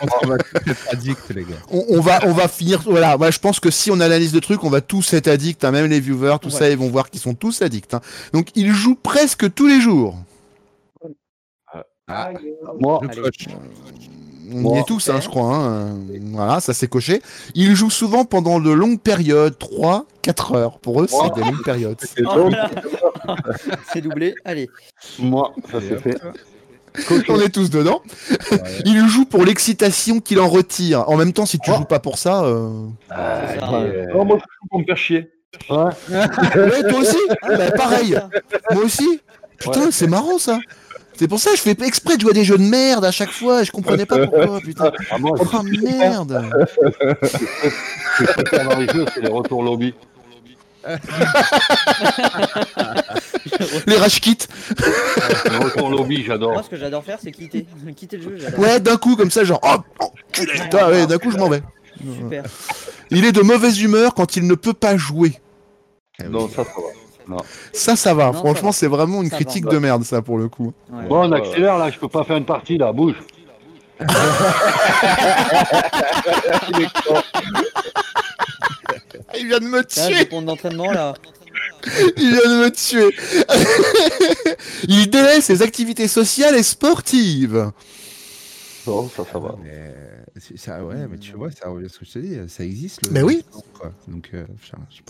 pense 0.00 0.10
qu'on 0.20 0.26
va 0.28 0.38
tous 0.38 0.56
être 0.70 0.88
addicts, 0.90 1.28
les 1.34 1.44
gars. 1.44 1.56
on, 1.70 1.84
on 1.90 2.00
va 2.00 2.20
on 2.26 2.32
va 2.32 2.48
finir 2.48 2.80
voilà 2.82 3.16
moi 3.18 3.30
je 3.30 3.38
pense 3.38 3.60
que 3.60 3.70
si 3.70 3.90
on 3.90 4.00
analyse 4.00 4.32
le 4.34 4.40
truc 4.40 4.64
on 4.64 4.70
va 4.70 4.80
tous 4.80 5.12
être 5.12 5.28
addicts 5.28 5.62
hein, 5.64 5.70
même 5.70 5.86
les 5.86 6.00
viewers 6.00 6.36
tout 6.40 6.48
Ouais. 6.48 6.54
ça 6.58 6.70
ils 6.70 6.76
vont 6.78 6.88
voir 6.88 7.10
qu'ils 7.10 7.20
sont 7.20 7.34
tous 7.34 7.60
addicts 7.62 7.92
hein. 7.94 8.00
donc 8.32 8.48
ils 8.54 8.72
jouent 8.72 8.94
presque 8.96 9.52
tous 9.54 9.66
les 9.66 9.80
jours 9.80 10.16
Ah, 12.08 12.30
Moi, 12.80 13.00
le 13.14 13.30
On 14.52 14.74
y 14.74 14.78
est 14.78 14.84
tous 14.84 15.08
hein, 15.08 15.20
je 15.20 15.28
crois 15.28 15.54
hein. 15.56 15.96
Voilà 16.32 16.60
ça 16.60 16.74
c'est 16.74 16.88
coché 16.88 17.22
ils 17.54 17.74
jouent 17.74 17.90
souvent 17.90 18.24
pendant 18.24 18.60
de 18.60 18.70
longues 18.70 19.00
périodes 19.00 19.58
3 19.58 20.06
4 20.22 20.54
heures 20.54 20.78
pour 20.78 21.02
eux 21.02 21.06
c'est 21.08 21.34
des 21.34 21.40
longues 21.42 21.62
périodes 21.64 21.98
Oh. 22.26 22.48
C'est 23.92 24.00
doublé. 24.00 24.34
Allez. 24.44 24.68
moi, 25.20 25.52
ça 25.70 25.78
c'est 25.86 26.00
fait. 26.00 26.18
on 27.28 27.40
est 27.40 27.50
tous 27.50 27.70
dedans 27.70 28.02
ils 28.84 29.06
jouent 29.06 29.24
pour 29.26 29.44
l'excitation 29.44 30.20
qu'il 30.20 30.40
en 30.40 30.48
retire 30.48 31.08
en 31.08 31.16
même 31.16 31.32
temps 31.32 31.46
si 31.46 31.58
tu 31.60 31.70
joues 31.72 31.84
pas 31.84 32.00
pour 32.00 32.18
ça 32.18 32.42
euh... 32.44 32.86
Ah, 33.10 33.42
ça. 33.58 33.66
Non, 34.14 34.24
moi, 34.24 34.38
je 34.38 34.42
joue 34.42 34.68
pour 34.68 34.80
me 34.80 34.84
faire 34.84 34.96
chier. 34.96 35.30
ouais. 35.70 35.76
ouais 36.56 36.82
toi 36.90 36.98
aussi 37.00 37.16
Bah, 37.42 37.70
pareil 37.76 38.16
moi 38.72 38.82
aussi 38.84 39.20
putain 39.58 39.90
c'est 39.90 40.06
marrant 40.08 40.38
ça 40.38 40.58
c'est 41.20 41.28
pour 41.28 41.38
ça 41.38 41.50
que 41.50 41.56
je 41.58 41.60
fais 41.60 41.76
exprès 41.84 42.16
de 42.16 42.22
jouer 42.22 42.30
à 42.30 42.32
des 42.32 42.44
jeux 42.44 42.56
de 42.56 42.62
merde 42.62 43.04
à 43.04 43.10
chaque 43.10 43.30
fois 43.30 43.62
je 43.62 43.70
comprenais 43.70 44.06
pas 44.06 44.26
pourquoi 44.26 44.58
putain 44.64 44.90
Ah, 45.10 45.18
moi, 45.18 45.36
Oh 45.38 45.62
merde 45.62 46.42
ce 46.72 47.36
que 48.24 48.26
je 48.26 48.32
préfère 48.32 48.66
dans 48.70 48.78
les 48.78 48.88
jeux, 48.88 49.04
c'est 49.14 49.20
les 49.20 49.28
retours 49.28 49.62
lobby. 49.62 49.92
Les 53.86 53.96
rage 53.98 54.18
kits 54.22 54.38
Les 55.50 55.56
retours 55.58 55.90
lobby, 55.90 56.16
Moi, 56.16 56.24
j'adore. 56.26 56.64
ce 56.64 56.70
que 56.70 56.76
j'adore 56.76 57.04
faire, 57.04 57.18
c'est 57.22 57.32
quitter. 57.32 57.66
quitter 57.96 58.16
le 58.16 58.38
jeu. 58.38 58.46
Ouais, 58.56 58.80
d'un 58.80 58.96
coup, 58.96 59.14
comme 59.14 59.30
ça, 59.30 59.44
genre, 59.44 59.60
oh, 59.62 59.76
enculé 60.02 60.52
Ah 60.72 60.88
ouais, 60.88 61.06
d'un 61.06 61.18
coup, 61.18 61.30
je 61.30 61.36
m'en 61.36 61.50
vais. 61.50 61.62
Super. 61.98 62.44
Il 63.10 63.26
est 63.26 63.32
de 63.32 63.42
mauvaise 63.42 63.78
humeur 63.82 64.14
quand 64.14 64.36
il 64.36 64.46
ne 64.46 64.54
peut 64.54 64.72
pas 64.72 64.96
jouer. 64.96 65.38
Non, 66.30 66.48
ça, 66.48 66.64
ça 66.64 66.70
va. 66.76 66.99
Non. 67.30 67.36
Ça, 67.72 67.94
ça 67.96 68.12
va. 68.14 68.26
Non, 68.26 68.32
Franchement, 68.34 68.72
c'est 68.72 68.86
vraiment 68.88 69.22
une 69.22 69.30
Ça 69.30 69.36
critique 69.36 69.64
va. 69.64 69.70
de 69.72 69.78
merde, 69.78 70.02
ça, 70.04 70.20
pour 70.20 70.36
le 70.38 70.48
coup. 70.48 70.72
Ouais. 70.92 71.04
Bon, 71.08 71.28
on 71.28 71.32
accélère 71.32 71.78
là, 71.78 71.90
je 71.90 71.98
peux 71.98 72.08
pas 72.08 72.24
faire 72.24 72.36
une 72.36 72.44
partie 72.44 72.76
là, 72.76 72.92
bouge. 72.92 73.14
Il 79.38 79.46
vient 79.46 79.58
de 79.60 79.64
me 79.64 79.78
Là, 79.78 79.84
tuer. 79.84 80.24
ponts 80.26 80.42
d'entraînement 80.42 80.90
là. 80.90 81.14
Il 82.16 82.30
vient 82.30 82.50
de 82.50 82.64
me 82.64 82.70
tuer. 82.70 83.14
il 84.88 85.08
délaisse 85.08 85.44
ses 85.46 85.62
activités 85.62 86.08
sociales 86.08 86.54
et 86.56 86.62
sportives. 86.62 87.70
Non, 88.86 89.08
ça, 89.14 89.22
ça 89.30 89.38
va. 89.38 89.54
Mais 89.62 89.94
ça, 90.56 90.84
ouais, 90.84 91.08
mais 91.08 91.18
tu 91.18 91.32
vois, 91.32 91.50
ça 91.50 91.68
revient 91.68 91.86
à 91.86 91.88
ce 91.88 91.98
que 91.98 92.04
je 92.04 92.12
te 92.12 92.18
dis, 92.18 92.36
ça 92.48 92.64
existe. 92.64 93.06
Le 93.06 93.12
Mais 93.12 93.22
oui. 93.22 93.44
Quoi. 93.74 93.92
Donc, 94.08 94.30
euh, 94.34 94.44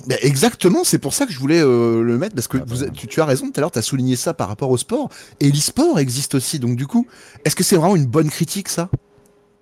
je- 0.08 0.14
exactement, 0.26 0.82
c'est 0.84 0.98
pour 0.98 1.12
ça 1.12 1.26
que 1.26 1.32
je 1.32 1.38
voulais 1.38 1.60
euh, 1.60 2.02
le 2.02 2.16
mettre, 2.18 2.34
parce 2.34 2.48
que 2.48 2.58
Ah 2.58 2.64
bah. 2.66 2.90
tu, 2.94 3.06
tu 3.06 3.20
as 3.20 3.24
raison, 3.24 3.46
tout 3.46 3.52
à 3.56 3.60
l'heure, 3.60 3.70
tu 3.70 3.78
as 3.78 3.82
souligné 3.82 4.16
ça 4.16 4.32
par 4.34 4.48
rapport 4.48 4.70
au 4.70 4.76
sport, 4.76 5.08
et 5.40 5.50
l'e-sport 5.50 5.98
existe 5.98 6.34
aussi, 6.34 6.58
donc 6.58 6.76
du 6.76 6.86
coup, 6.86 7.06
est-ce 7.44 7.54
que 7.56 7.64
c'est 7.64 7.76
vraiment 7.76 7.96
une 7.96 8.06
bonne 8.06 8.30
critique, 8.30 8.68
ça? 8.68 8.88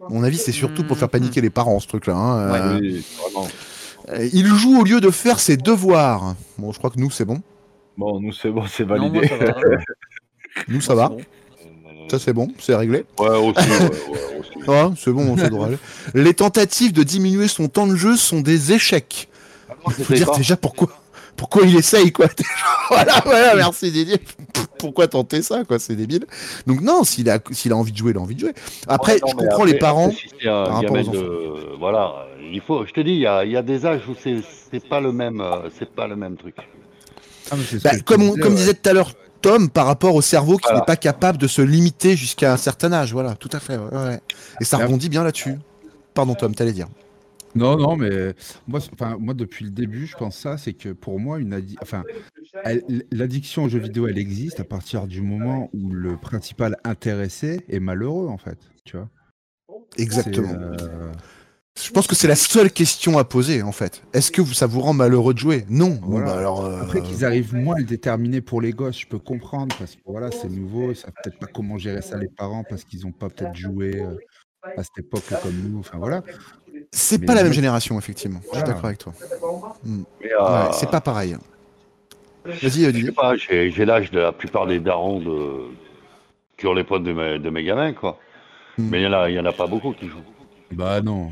À 0.01 0.11
mon 0.11 0.23
avis, 0.23 0.38
c'est 0.38 0.53
surtout 0.53 0.85
pour 0.85 0.97
faire 0.97 1.09
paniquer 1.11 1.40
les 1.40 1.51
parents, 1.51 1.81
ce 1.81 1.88
truc-là. 1.88 2.14
hein, 2.16 2.38
euh, 2.38 2.79
Oui, 2.81 3.05
vraiment. 3.21 3.49
euh, 4.11 4.29
il 4.33 4.47
joue 4.47 4.81
au 4.81 4.85
lieu 4.85 5.01
de 5.01 5.11
faire 5.11 5.38
ses 5.40 5.57
devoirs. 5.57 6.35
Bon, 6.57 6.73
je 6.73 6.79
crois 6.79 6.90
que 6.90 6.99
nous, 6.99 7.11
c'est 7.11 7.25
bon. 7.27 7.42
Bon, 7.97 8.21
nous, 8.21 8.33
c'est 8.33 8.51
bon, 8.51 8.64
c'est 8.66 8.85
Non, 8.85 9.11
moi, 9.11 9.21
validé. 9.23 9.29
ça 9.29 9.37
va. 9.37 9.55
Nous, 10.68 10.81
ça 10.81 10.94
va. 10.94 11.09
Bon. 11.09 11.18
Ça, 12.11 12.18
c'est 12.18 12.33
bon, 12.33 12.49
c'est 12.59 12.75
réglé. 12.75 13.05
Ouais, 13.18 13.29
aussi, 13.29 13.68
ouais, 13.68 13.79
ouais, 13.81 14.40
aussi. 14.40 14.68
Ouais, 14.68 14.85
c'est 14.99 15.12
bon, 15.12 15.37
ça 15.37 15.49
devrait 15.49 15.66
aller. 15.68 15.79
Les 16.14 16.35
tentatives 16.35 16.92
de 16.92 17.03
diminuer 17.03 17.49
son 17.49 17.68
temps 17.68 17.87
de 17.87 17.97
jeu 17.97 18.16
sont 18.16 18.40
des 18.40 18.73
échecs. 18.73 19.29
Il 19.99 20.05
faut 20.05 20.14
dire 20.14 20.31
déjà 20.33 20.57
pourquoi, 20.57 20.88
pourquoi 21.37 21.62
il 21.64 21.77
essaye, 21.77 22.12
quoi. 22.12 22.27
Voilà, 22.90 23.21
voilà, 23.25 23.55
merci 23.55 23.90
Didier. 23.92 24.18
Pourquoi 24.79 25.09
tenter 25.09 25.42
ça, 25.42 25.62
quoi, 25.64 25.79
c'est 25.79 25.94
débile. 25.94 26.25
Donc 26.66 26.81
non, 26.81 27.05
s'il 27.05 27.29
a, 27.29 27.38
s'il 27.51 27.73
a 27.73 27.77
envie 27.77 27.92
de 27.92 27.99
jouer, 27.99 28.12
il 28.12 28.16
a 28.16 28.21
envie 28.21 28.35
de 28.35 28.40
jouer. 28.40 28.55
Après, 28.87 29.14
Ouais, 29.14 29.18
non, 29.23 29.29
je 29.29 29.37
comprends 29.37 29.62
après- 29.64 29.73
les 29.73 29.79
parents. 29.79 30.11
si 30.11 30.29
par 30.44 30.83
de... 30.83 31.77
Voilà, 31.79 32.27
il 32.51 32.62
faut... 32.62 32.87
Je 32.87 32.92
te 32.92 33.01
dis, 33.01 33.11
il 33.12 33.18
y 33.21 33.27
a, 33.27 33.44
il 33.44 33.53
y 33.53 33.57
a 33.59 33.62
des 33.62 33.85
âges 33.85 34.01
où 34.09 34.14
c'est 34.23 34.37
c'est 34.71 34.87
pas 34.88 35.01
le 35.01 35.12
même, 35.12 35.40
euh, 35.42 35.68
c'est 35.79 35.90
pas 35.90 36.07
le 36.07 36.16
même 36.16 36.37
truc. 36.37 36.57
Ah, 37.51 37.57
Bah, 37.85 37.90
comme, 38.05 38.23
on- 38.23 38.29
disais, 38.31 38.40
comme 38.40 38.55
disait 38.55 38.75
tout 38.75 38.88
à 38.88 38.92
l'heure 38.94 39.12
Tom, 39.40 39.70
par 39.70 39.87
rapport 39.87 40.14
au 40.14 40.22
cerveau 40.22 40.57
qui 40.57 40.64
Voilà. 40.64 40.81
n'est 40.81 40.85
pas 40.87 40.96
capable 40.96 41.38
de 41.38 41.46
se 41.46 41.62
limiter 41.62 42.16
jusqu'à 42.16 42.53
un 42.53 42.57
certain 42.57 42.92
âge. 42.92 43.12
Voilà, 43.12 43.35
tout 43.37 43.51
à 43.53 43.61
fait. 43.61 43.77
ouais, 43.79 43.92
ouais. 43.92 44.20
Et 44.61 44.64
ça 44.64 44.77
rebondit 44.79 45.09
bien 45.09 45.22
là-dessus. 45.22 45.57
Pardon 46.14 46.35
Tom, 46.35 46.55
t'allais 46.55 46.72
dire. 46.72 46.88
Non, 47.55 47.77
non, 47.77 47.96
mais 47.96 48.35
moi, 48.66 48.81
c'est- 48.81 48.90
enfin, 48.92 49.16
moi, 49.18 49.33
depuis 49.35 49.64
le 49.64 49.70
début, 49.70 50.07
je 50.07 50.16
pense 50.16 50.37
ça, 50.37 50.59
c'est 50.59 50.74
que 50.74 50.90
pour 50.90 51.18
moi, 51.18 51.38
une 51.38 51.55
addi- 51.55 51.77
enfin, 51.83 52.05
l'addiction 53.11 53.64
aux 53.64 53.68
jeux 53.68 53.79
vidéo, 53.79 54.07
elle 54.07 54.18
existe 54.18 54.61
à 54.61 54.64
partir 54.64 55.07
du 55.07 55.22
moment 55.22 55.70
où 55.72 55.90
le 55.90 56.16
principal 56.16 56.77
intéressé 56.85 57.61
est 57.68 57.81
malheureux, 57.81 58.29
en 58.29 58.38
fait. 58.38 58.59
Tu 58.85 58.96
vois. 58.96 59.09
Exactement. 59.96 60.55
Je 61.81 61.91
pense 61.93 62.07
que 62.07 62.14
c'est 62.14 62.29
la 62.29 62.37
seule 62.37 62.71
question 62.71 63.19
à 63.19 63.25
poser 63.25 63.62
en 63.62 63.73
fait. 63.73 64.03
Est-ce 64.12 64.31
que 64.33 64.41
vous- 64.41 64.53
ça 64.55 64.67
vous 64.67 64.81
rend 64.81 64.93
malheureux 64.93 65.33
de 65.35 65.38
jouer? 65.38 65.64
Non. 65.69 65.99
Bon, 66.03 66.19
bah, 66.21 66.37
alors, 66.37 66.64
euh, 66.64 66.81
Après 66.83 67.01
qu'ils 67.03 67.25
arrivent 67.25 67.55
moins 67.55 67.77
à 67.77 67.79
le 67.79 67.85
déterminer 67.85 68.41
pour 68.41 68.61
les 68.61 68.73
gosses, 68.73 68.99
je 69.01 69.07
peux 69.07 69.19
comprendre 69.19 69.75
parce 69.79 69.95
que 69.95 70.01
voilà, 70.07 70.31
c'est 70.31 70.49
nouveau, 70.49 70.91
ils 70.91 70.97
savent 70.97 71.12
peut-être 71.23 71.38
pas 71.38 71.47
comment 71.47 71.79
gérer 71.79 72.03
ça 72.03 72.17
les 72.19 72.29
parents 72.29 72.64
parce 72.69 72.85
qu'ils 72.85 73.07
ont 73.07 73.12
pas 73.12 73.29
peut-être 73.29 73.55
joué 73.55 74.01
euh, 74.03 74.17
à 74.77 74.83
cette 74.83 74.99
époque 74.99 75.23
comme 75.43 75.55
nous. 75.55 75.79
Enfin 75.79 75.99
voilà. 75.99 76.23
c'est 76.91 77.25
pas 77.25 77.35
la 77.35 77.43
même 77.45 77.53
génération 77.53 77.99
effectivement. 77.99 78.41
Je 78.53 78.57
suis 78.59 78.67
d'accord 78.67 78.85
avec 78.87 78.99
toi. 78.99 79.12
Ouais, 79.87 80.33
euh, 80.41 80.69
c'est 80.73 80.91
pas 80.91 81.01
pareil. 81.01 81.37
Vas-y 82.45 82.59
Je 82.61 82.69
sais 82.69 82.93
Didier. 82.93 83.12
pas, 83.12 83.37
j'ai 83.37 83.85
l'âge 83.85 84.11
de 84.11 84.21
la 84.21 84.33
plupart 84.33 84.67
des 84.67 84.81
darons 84.81 85.21
de... 85.21 85.64
qui 86.57 86.67
ont 86.67 86.73
les 86.75 86.85
potes 86.85 87.05
de 87.05 87.12
mes, 87.12 87.38
de 87.38 87.51
mes 87.51 87.62
gamins, 87.62 87.93
quoi. 87.93 88.19
Hmm. 88.79 88.88
Mais 88.91 89.01
il 89.01 89.05
y, 89.05 89.07
en 89.07 89.12
a- 89.12 89.29
il 89.29 89.35
y 89.37 89.41
en 89.41 89.45
a 89.45 89.53
pas 89.53 89.67
beaucoup 89.67 89.93
qui 89.93 90.09
jouent. 90.09 90.17
Bah 90.73 91.01
non. 91.03 91.29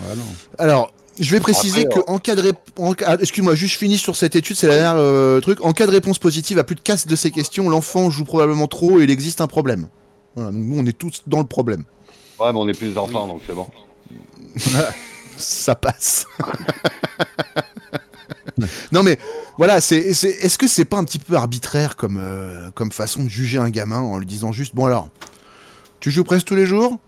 Non. 0.00 0.24
Alors, 0.58 0.92
je 1.20 1.30
vais 1.30 1.40
préciser 1.40 1.86
Après, 1.86 2.00
que 2.02 2.10
en 2.10 2.18
cas 2.18 2.34
de 2.34 2.42
rép- 2.42 2.56
en 2.78 2.94
cas- 2.94 3.04
ah, 3.10 3.16
excuse-moi, 3.20 3.54
juste 3.54 3.76
finis 3.78 3.98
sur 3.98 4.16
cette 4.16 4.34
étude, 4.36 4.56
c'est 4.56 4.66
la 4.66 4.74
dernière 4.74 4.96
euh, 4.96 5.40
truc. 5.40 5.64
En 5.64 5.72
cas 5.72 5.86
de 5.86 5.92
réponse 5.92 6.18
positive 6.18 6.58
à 6.58 6.64
plus 6.64 6.74
de 6.74 6.80
4 6.80 7.06
de 7.06 7.16
ces 7.16 7.30
questions, 7.30 7.68
l'enfant 7.68 8.10
joue 8.10 8.24
probablement 8.24 8.66
trop 8.66 8.98
et 9.00 9.04
il 9.04 9.10
existe 9.10 9.40
un 9.40 9.46
problème. 9.46 9.88
Voilà, 10.34 10.50
donc 10.50 10.62
nous 10.64 10.78
on 10.80 10.84
est 10.86 10.96
tous 10.98 11.22
dans 11.26 11.38
le 11.38 11.46
problème. 11.46 11.84
Ouais, 12.40 12.52
mais 12.52 12.58
on 12.58 12.66
est 12.68 12.76
plus 12.76 12.92
d'enfants, 12.92 13.28
donc 13.28 13.42
c'est 13.46 13.54
bon. 13.54 13.68
Ça 15.36 15.74
passe. 15.76 16.26
non 18.92 19.02
mais 19.02 19.18
voilà, 19.58 19.80
c'est 19.80 20.14
c'est- 20.14 20.28
est-ce 20.30 20.58
que 20.58 20.68
c'est 20.68 20.84
pas 20.84 20.96
un 20.98 21.04
petit 21.04 21.18
peu 21.18 21.34
arbitraire 21.36 21.96
comme 21.96 22.18
euh, 22.20 22.70
comme 22.72 22.92
façon 22.92 23.24
de 23.24 23.28
juger 23.28 23.58
un 23.58 23.70
gamin 23.70 24.00
en 24.00 24.18
lui 24.18 24.26
disant 24.26 24.52
juste 24.52 24.74
bon 24.74 24.86
alors, 24.86 25.08
tu 26.00 26.10
joues 26.10 26.24
presque 26.24 26.46
tous 26.46 26.54
les 26.56 26.66
jours? 26.66 26.98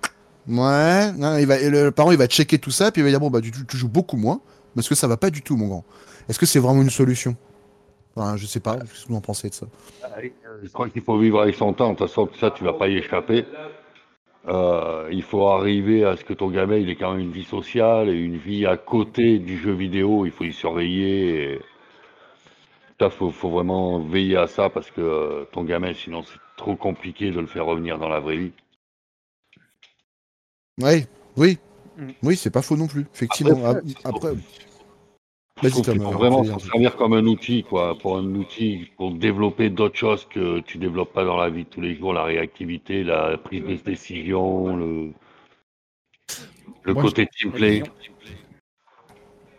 Ouais, 0.48 1.12
non, 1.12 1.38
il 1.38 1.46
va, 1.46 1.58
le 1.58 1.90
parent 1.90 2.12
il 2.12 2.18
va 2.18 2.26
checker 2.26 2.58
tout 2.58 2.70
ça 2.70 2.92
puis 2.92 3.00
il 3.00 3.04
va 3.04 3.10
dire 3.10 3.18
bon 3.18 3.30
bah 3.30 3.40
tu, 3.40 3.52
joues 3.76 3.88
beaucoup 3.88 4.16
moins 4.16 4.40
parce 4.76 4.88
que 4.88 4.94
ça 4.94 5.08
va 5.08 5.16
pas 5.16 5.30
du 5.30 5.42
tout 5.42 5.56
mon 5.56 5.66
grand. 5.68 5.84
Est-ce 6.28 6.38
que 6.38 6.46
c'est 6.46 6.60
vraiment 6.60 6.82
une 6.82 6.90
solution? 6.90 7.36
Enfin, 8.14 8.36
je 8.36 8.46
sais 8.46 8.60
pas, 8.60 8.76
qu'est-ce 8.76 9.04
que 9.04 9.08
vous 9.08 9.16
en 9.16 9.20
pensez 9.20 9.48
de 9.48 9.54
ça? 9.54 9.66
Je 10.62 10.68
crois 10.72 10.88
qu'il 10.88 11.02
faut 11.02 11.18
vivre 11.18 11.40
avec 11.40 11.54
son 11.54 11.72
temps. 11.72 11.92
De 11.92 11.98
toute 11.98 12.08
façon, 12.08 12.28
ça, 12.40 12.50
tu 12.50 12.64
vas 12.64 12.72
pas 12.72 12.88
y 12.88 12.96
échapper. 12.96 13.44
Euh, 14.48 15.08
il 15.10 15.22
faut 15.22 15.48
arriver 15.48 16.04
à 16.04 16.16
ce 16.16 16.24
que 16.24 16.32
ton 16.32 16.50
gamin, 16.50 16.76
il 16.76 16.88
ait 16.88 16.96
quand 16.96 17.12
même 17.12 17.20
une 17.20 17.32
vie 17.32 17.44
sociale 17.44 18.08
et 18.08 18.14
une 18.14 18.36
vie 18.36 18.64
à 18.64 18.76
côté 18.76 19.38
du 19.38 19.58
jeu 19.58 19.72
vidéo. 19.72 20.24
Il 20.24 20.32
faut 20.32 20.44
y 20.44 20.52
surveiller. 20.52 21.42
Et... 21.42 21.60
Ça, 23.00 23.10
faut, 23.10 23.30
faut 23.30 23.50
vraiment 23.50 24.00
veiller 24.00 24.36
à 24.36 24.46
ça 24.46 24.70
parce 24.70 24.90
que 24.90 25.00
euh, 25.00 25.44
ton 25.52 25.64
gamin, 25.64 25.92
sinon, 25.92 26.22
c'est 26.22 26.38
trop 26.56 26.76
compliqué 26.76 27.30
de 27.30 27.40
le 27.40 27.46
faire 27.46 27.66
revenir 27.66 27.98
dans 27.98 28.08
la 28.08 28.20
vraie 28.20 28.36
vie. 28.36 28.52
Ouais, 30.80 31.06
oui. 31.36 31.58
Mm. 31.96 32.10
Oui, 32.22 32.36
c'est 32.36 32.50
pas 32.50 32.62
faux 32.62 32.76
non 32.76 32.86
plus, 32.86 33.06
effectivement. 33.14 33.64
Après, 33.64 33.82
Après, 34.04 34.20
Tom. 34.20 34.40
faut 36.02 36.12
vraiment 36.12 36.44
s'en 36.44 36.58
servir 36.58 36.96
comme 36.96 37.14
un 37.14 37.24
outil, 37.26 37.64
quoi, 37.64 37.96
pour 37.98 38.18
un 38.18 38.26
outil 38.34 38.90
pour 38.98 39.12
développer 39.14 39.70
d'autres 39.70 39.96
choses 39.96 40.26
que 40.28 40.60
tu 40.60 40.76
développes 40.76 41.14
pas 41.14 41.24
dans 41.24 41.38
la 41.38 41.48
vie 41.48 41.64
de 41.64 41.68
tous 41.70 41.80
les 41.80 41.96
jours, 41.96 42.12
la 42.12 42.24
réactivité, 42.24 43.02
la 43.04 43.38
prise 43.38 43.64
de 43.64 43.76
décision, 43.76 44.76
le, 44.76 45.12
le 46.82 46.92
Moi, 46.94 47.02
côté 47.02 47.26
team 47.26 47.52
play. 47.52 47.82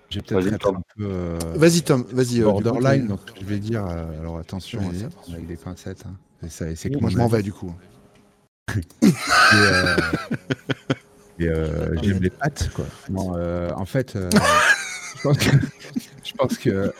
J'ai 0.09 0.21
peut-être 0.21 0.41
Vas-y, 0.43 0.53
être 0.53 0.59
Tom. 0.59 0.75
un 0.77 0.81
peu 0.95 1.03
euh, 1.05 1.39
Vas-y 1.55 1.81
Tom, 1.81 2.03
vas-y. 2.13 2.41
euh, 2.41 2.45
borderline, 2.45 3.07
donc 3.07 3.19
je 3.41 3.43
vais 3.45 3.57
dire. 3.59 3.85
euh, 3.85 4.19
alors 4.21 4.37
attention, 4.37 4.79
Vas-y. 4.81 4.99
ça 4.99 5.09
prend 5.09 5.33
avec 5.33 5.47
des 5.47 5.57
pincettes. 5.57 6.05
hein. 6.05 6.13
Et 6.45 6.49
ça- 6.49 6.69
et 6.69 6.75
c'est 6.75 6.89
que 6.91 6.97
Moi 6.99 7.09
je 7.09 7.17
m'en 7.17 7.27
vais 7.27 7.41
du 7.41 7.51
coup. 7.51 7.73
Et, 8.71 8.75
euh, 9.53 9.85
et, 11.39 11.47
euh, 11.47 11.95
j'aime 12.01 12.21
les 12.21 12.29
pâtes, 12.29 12.69
quoi. 12.73 12.85
Non, 13.09 13.35
euh, 13.35 13.69
en 13.75 13.85
fait, 13.85 14.15
euh, 14.15 14.29
je 15.17 15.21
pense 15.23 15.37
que, 15.37 15.57
je 16.23 16.33
pense 16.33 16.57
que 16.57 16.93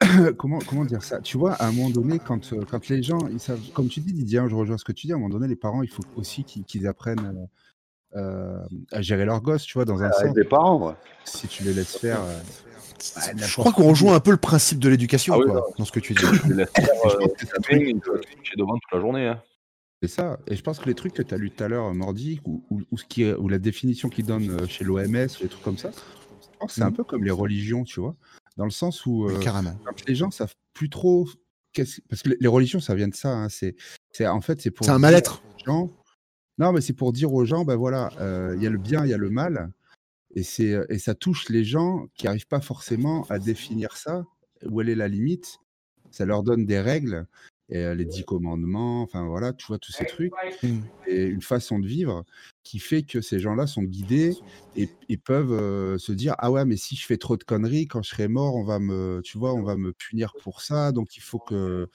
comment, 0.36 0.58
comment 0.68 0.84
dire 0.84 1.02
ça? 1.02 1.20
Tu 1.20 1.38
vois, 1.38 1.52
à 1.54 1.66
un 1.66 1.72
moment 1.72 1.90
donné, 1.90 2.18
quand, 2.18 2.52
quand 2.70 2.88
les 2.88 3.02
gens, 3.02 3.18
ils 3.30 3.40
savent, 3.40 3.60
comme 3.74 3.88
tu 3.88 4.00
dis, 4.00 4.12
Didier, 4.12 4.38
hein, 4.40 4.48
je 4.48 4.54
rejoins 4.54 4.78
ce 4.78 4.84
que 4.84 4.92
tu 4.92 5.06
dis, 5.06 5.12
à 5.12 5.16
un 5.16 5.18
moment 5.18 5.34
donné, 5.34 5.48
les 5.48 5.56
parents, 5.56 5.82
il 5.82 5.88
faut 5.90 6.02
aussi 6.16 6.44
qu'ils 6.44 6.64
qu'ils 6.64 6.86
apprennent 6.86 7.48
euh, 8.16 8.58
à 8.90 9.00
gérer 9.00 9.24
leurs 9.24 9.40
gosses, 9.40 9.62
tu 9.64 9.74
vois, 9.74 9.84
dans 9.84 10.02
un 10.02 10.06
Avec 10.10 10.26
sens. 10.28 10.34
des 10.34 10.44
parents, 10.44 10.88
ouais. 10.88 10.94
Si 11.24 11.46
tu 11.48 11.62
les 11.64 11.72
laisses 11.72 11.96
faire. 11.96 12.20
euh, 12.20 12.38
Je 13.36 13.52
crois 13.56 13.72
qu'on 13.72 13.88
rejoint 13.88 14.14
un 14.14 14.20
peu 14.20 14.32
le 14.32 14.36
principe 14.36 14.78
de 14.80 14.88
l'éducation 14.88 15.34
Ah 15.34 15.38
oui, 15.38 15.46
quoi, 15.50 15.66
dans 15.78 15.84
ce 15.84 15.92
que 15.92 16.00
tu 16.00 16.12
dis. 16.14 16.20
Tu 16.42 16.48
les 16.48 16.54
laisses 16.56 16.70
faire, 16.76 16.88
euh, 17.06 17.26
devant 18.56 18.74
toute 18.74 18.92
la 18.92 19.00
journée. 19.00 19.26
Hein. 19.28 19.40
C'est 20.02 20.08
ça. 20.08 20.38
Et 20.48 20.56
je 20.56 20.62
pense 20.62 20.78
que 20.80 20.86
les 20.86 20.94
trucs 20.94 21.14
que 21.14 21.22
tu 21.22 21.32
as 21.32 21.38
lu 21.38 21.50
tout 21.50 21.62
à 21.62 21.68
l'heure, 21.68 21.94
Mordic, 21.94 22.40
ou, 22.46 22.64
ou, 22.70 22.82
ou 22.90 22.98
ce 22.98 23.04
qui 23.04 23.22
est- 23.22 23.34
ou 23.34 23.48
la 23.48 23.58
définition 23.60 24.08
qu'ils 24.08 24.26
donnent 24.26 24.50
euh, 24.50 24.66
chez 24.66 24.84
l'OMS, 24.84 25.06
les 25.14 25.28
trucs 25.48 25.62
comme 25.62 25.78
ça, 25.78 25.90
c'est 26.68 26.82
un 26.82 26.90
Mhm. 26.90 26.96
peu 26.96 27.04
comme 27.04 27.22
les 27.24 27.30
religions, 27.30 27.84
tu 27.84 28.00
vois. 28.00 28.16
Dans 28.56 28.64
le 28.64 28.70
sens 28.70 29.06
où 29.06 29.26
euh, 29.28 29.38
carrément. 29.38 29.74
les 30.08 30.14
gens 30.14 30.30
savent 30.30 30.54
plus 30.74 30.90
trop. 30.90 31.28
Parce 31.74 32.22
que 32.22 32.30
les- 32.38 32.48
religions, 32.48 32.80
ça 32.80 32.94
vient 32.94 33.08
de 33.08 33.14
ça. 33.14 33.30
hein, 33.32 33.48
C'est, 33.48 33.76
c'est, 34.10 34.26
en 34.26 34.40
fait, 34.42 34.60
c'est 34.60 34.70
pour. 34.70 34.84
C'est 34.84 34.92
un 34.92 34.98
mal-être. 34.98 35.42
gens- 35.64 35.90
Non, 36.58 36.72
mais 36.72 36.80
c'est 36.82 36.92
pour 36.92 37.12
dire 37.12 37.32
aux 37.32 37.44
gens, 37.46 37.64
ben 37.64 37.76
voilà, 37.76 38.10
euh, 38.20 38.54
il 38.56 38.62
y 38.62 38.66
a 38.66 38.70
le 38.70 38.76
bien, 38.78 39.04
il 39.06 39.10
y 39.10 39.14
a 39.14 39.18
le 39.18 39.30
mal. 39.30 39.72
Et, 40.34 40.42
c'est, 40.42 40.76
et 40.90 40.98
ça 40.98 41.14
touche 41.14 41.48
les 41.48 41.64
gens 41.64 42.06
qui 42.14 42.26
n'arrivent 42.26 42.46
pas 42.46 42.60
forcément 42.60 43.24
à 43.30 43.38
définir 43.38 43.96
ça, 43.96 44.24
où 44.66 44.80
elle 44.80 44.88
est 44.90 44.94
la 44.94 45.08
limite. 45.08 45.58
Ça 46.10 46.24
leur 46.26 46.42
donne 46.42 46.66
des 46.66 46.78
règles, 46.80 47.26
et, 47.68 47.94
les 47.94 48.04
dix 48.04 48.24
commandements, 48.24 49.02
enfin 49.02 49.26
voilà, 49.26 49.52
tu 49.52 49.66
vois, 49.66 49.78
tous 49.78 49.92
ces 49.92 50.04
trucs. 50.04 50.32
Mm. 50.62 50.80
Et 51.06 51.24
une 51.24 51.42
façon 51.42 51.78
de 51.78 51.86
vivre 51.86 52.24
qui 52.62 52.78
fait 52.78 53.02
que 53.02 53.20
ces 53.20 53.38
gens-là 53.38 53.66
sont 53.66 53.82
guidés 53.82 54.36
et, 54.76 54.88
et 55.08 55.16
peuvent 55.16 55.52
euh, 55.52 55.98
se 55.98 56.12
dire 56.12 56.34
ah 56.38 56.50
ouais 56.50 56.64
mais 56.64 56.76
si 56.76 56.94
je 56.96 57.04
fais 57.04 57.16
trop 57.16 57.36
de 57.36 57.42
conneries 57.42 57.88
quand 57.88 58.02
je 58.02 58.10
serai 58.10 58.28
mort 58.28 58.54
on 58.54 58.62
va 58.62 58.78
me 58.78 59.20
tu 59.24 59.36
vois 59.36 59.52
on 59.52 59.62
va 59.62 59.76
me 59.76 59.92
punir 59.92 60.32
pour 60.42 60.60
ça 60.62 60.92
donc 60.92 61.16
il 61.16 61.22
faut 61.22 61.40
que 61.40 61.88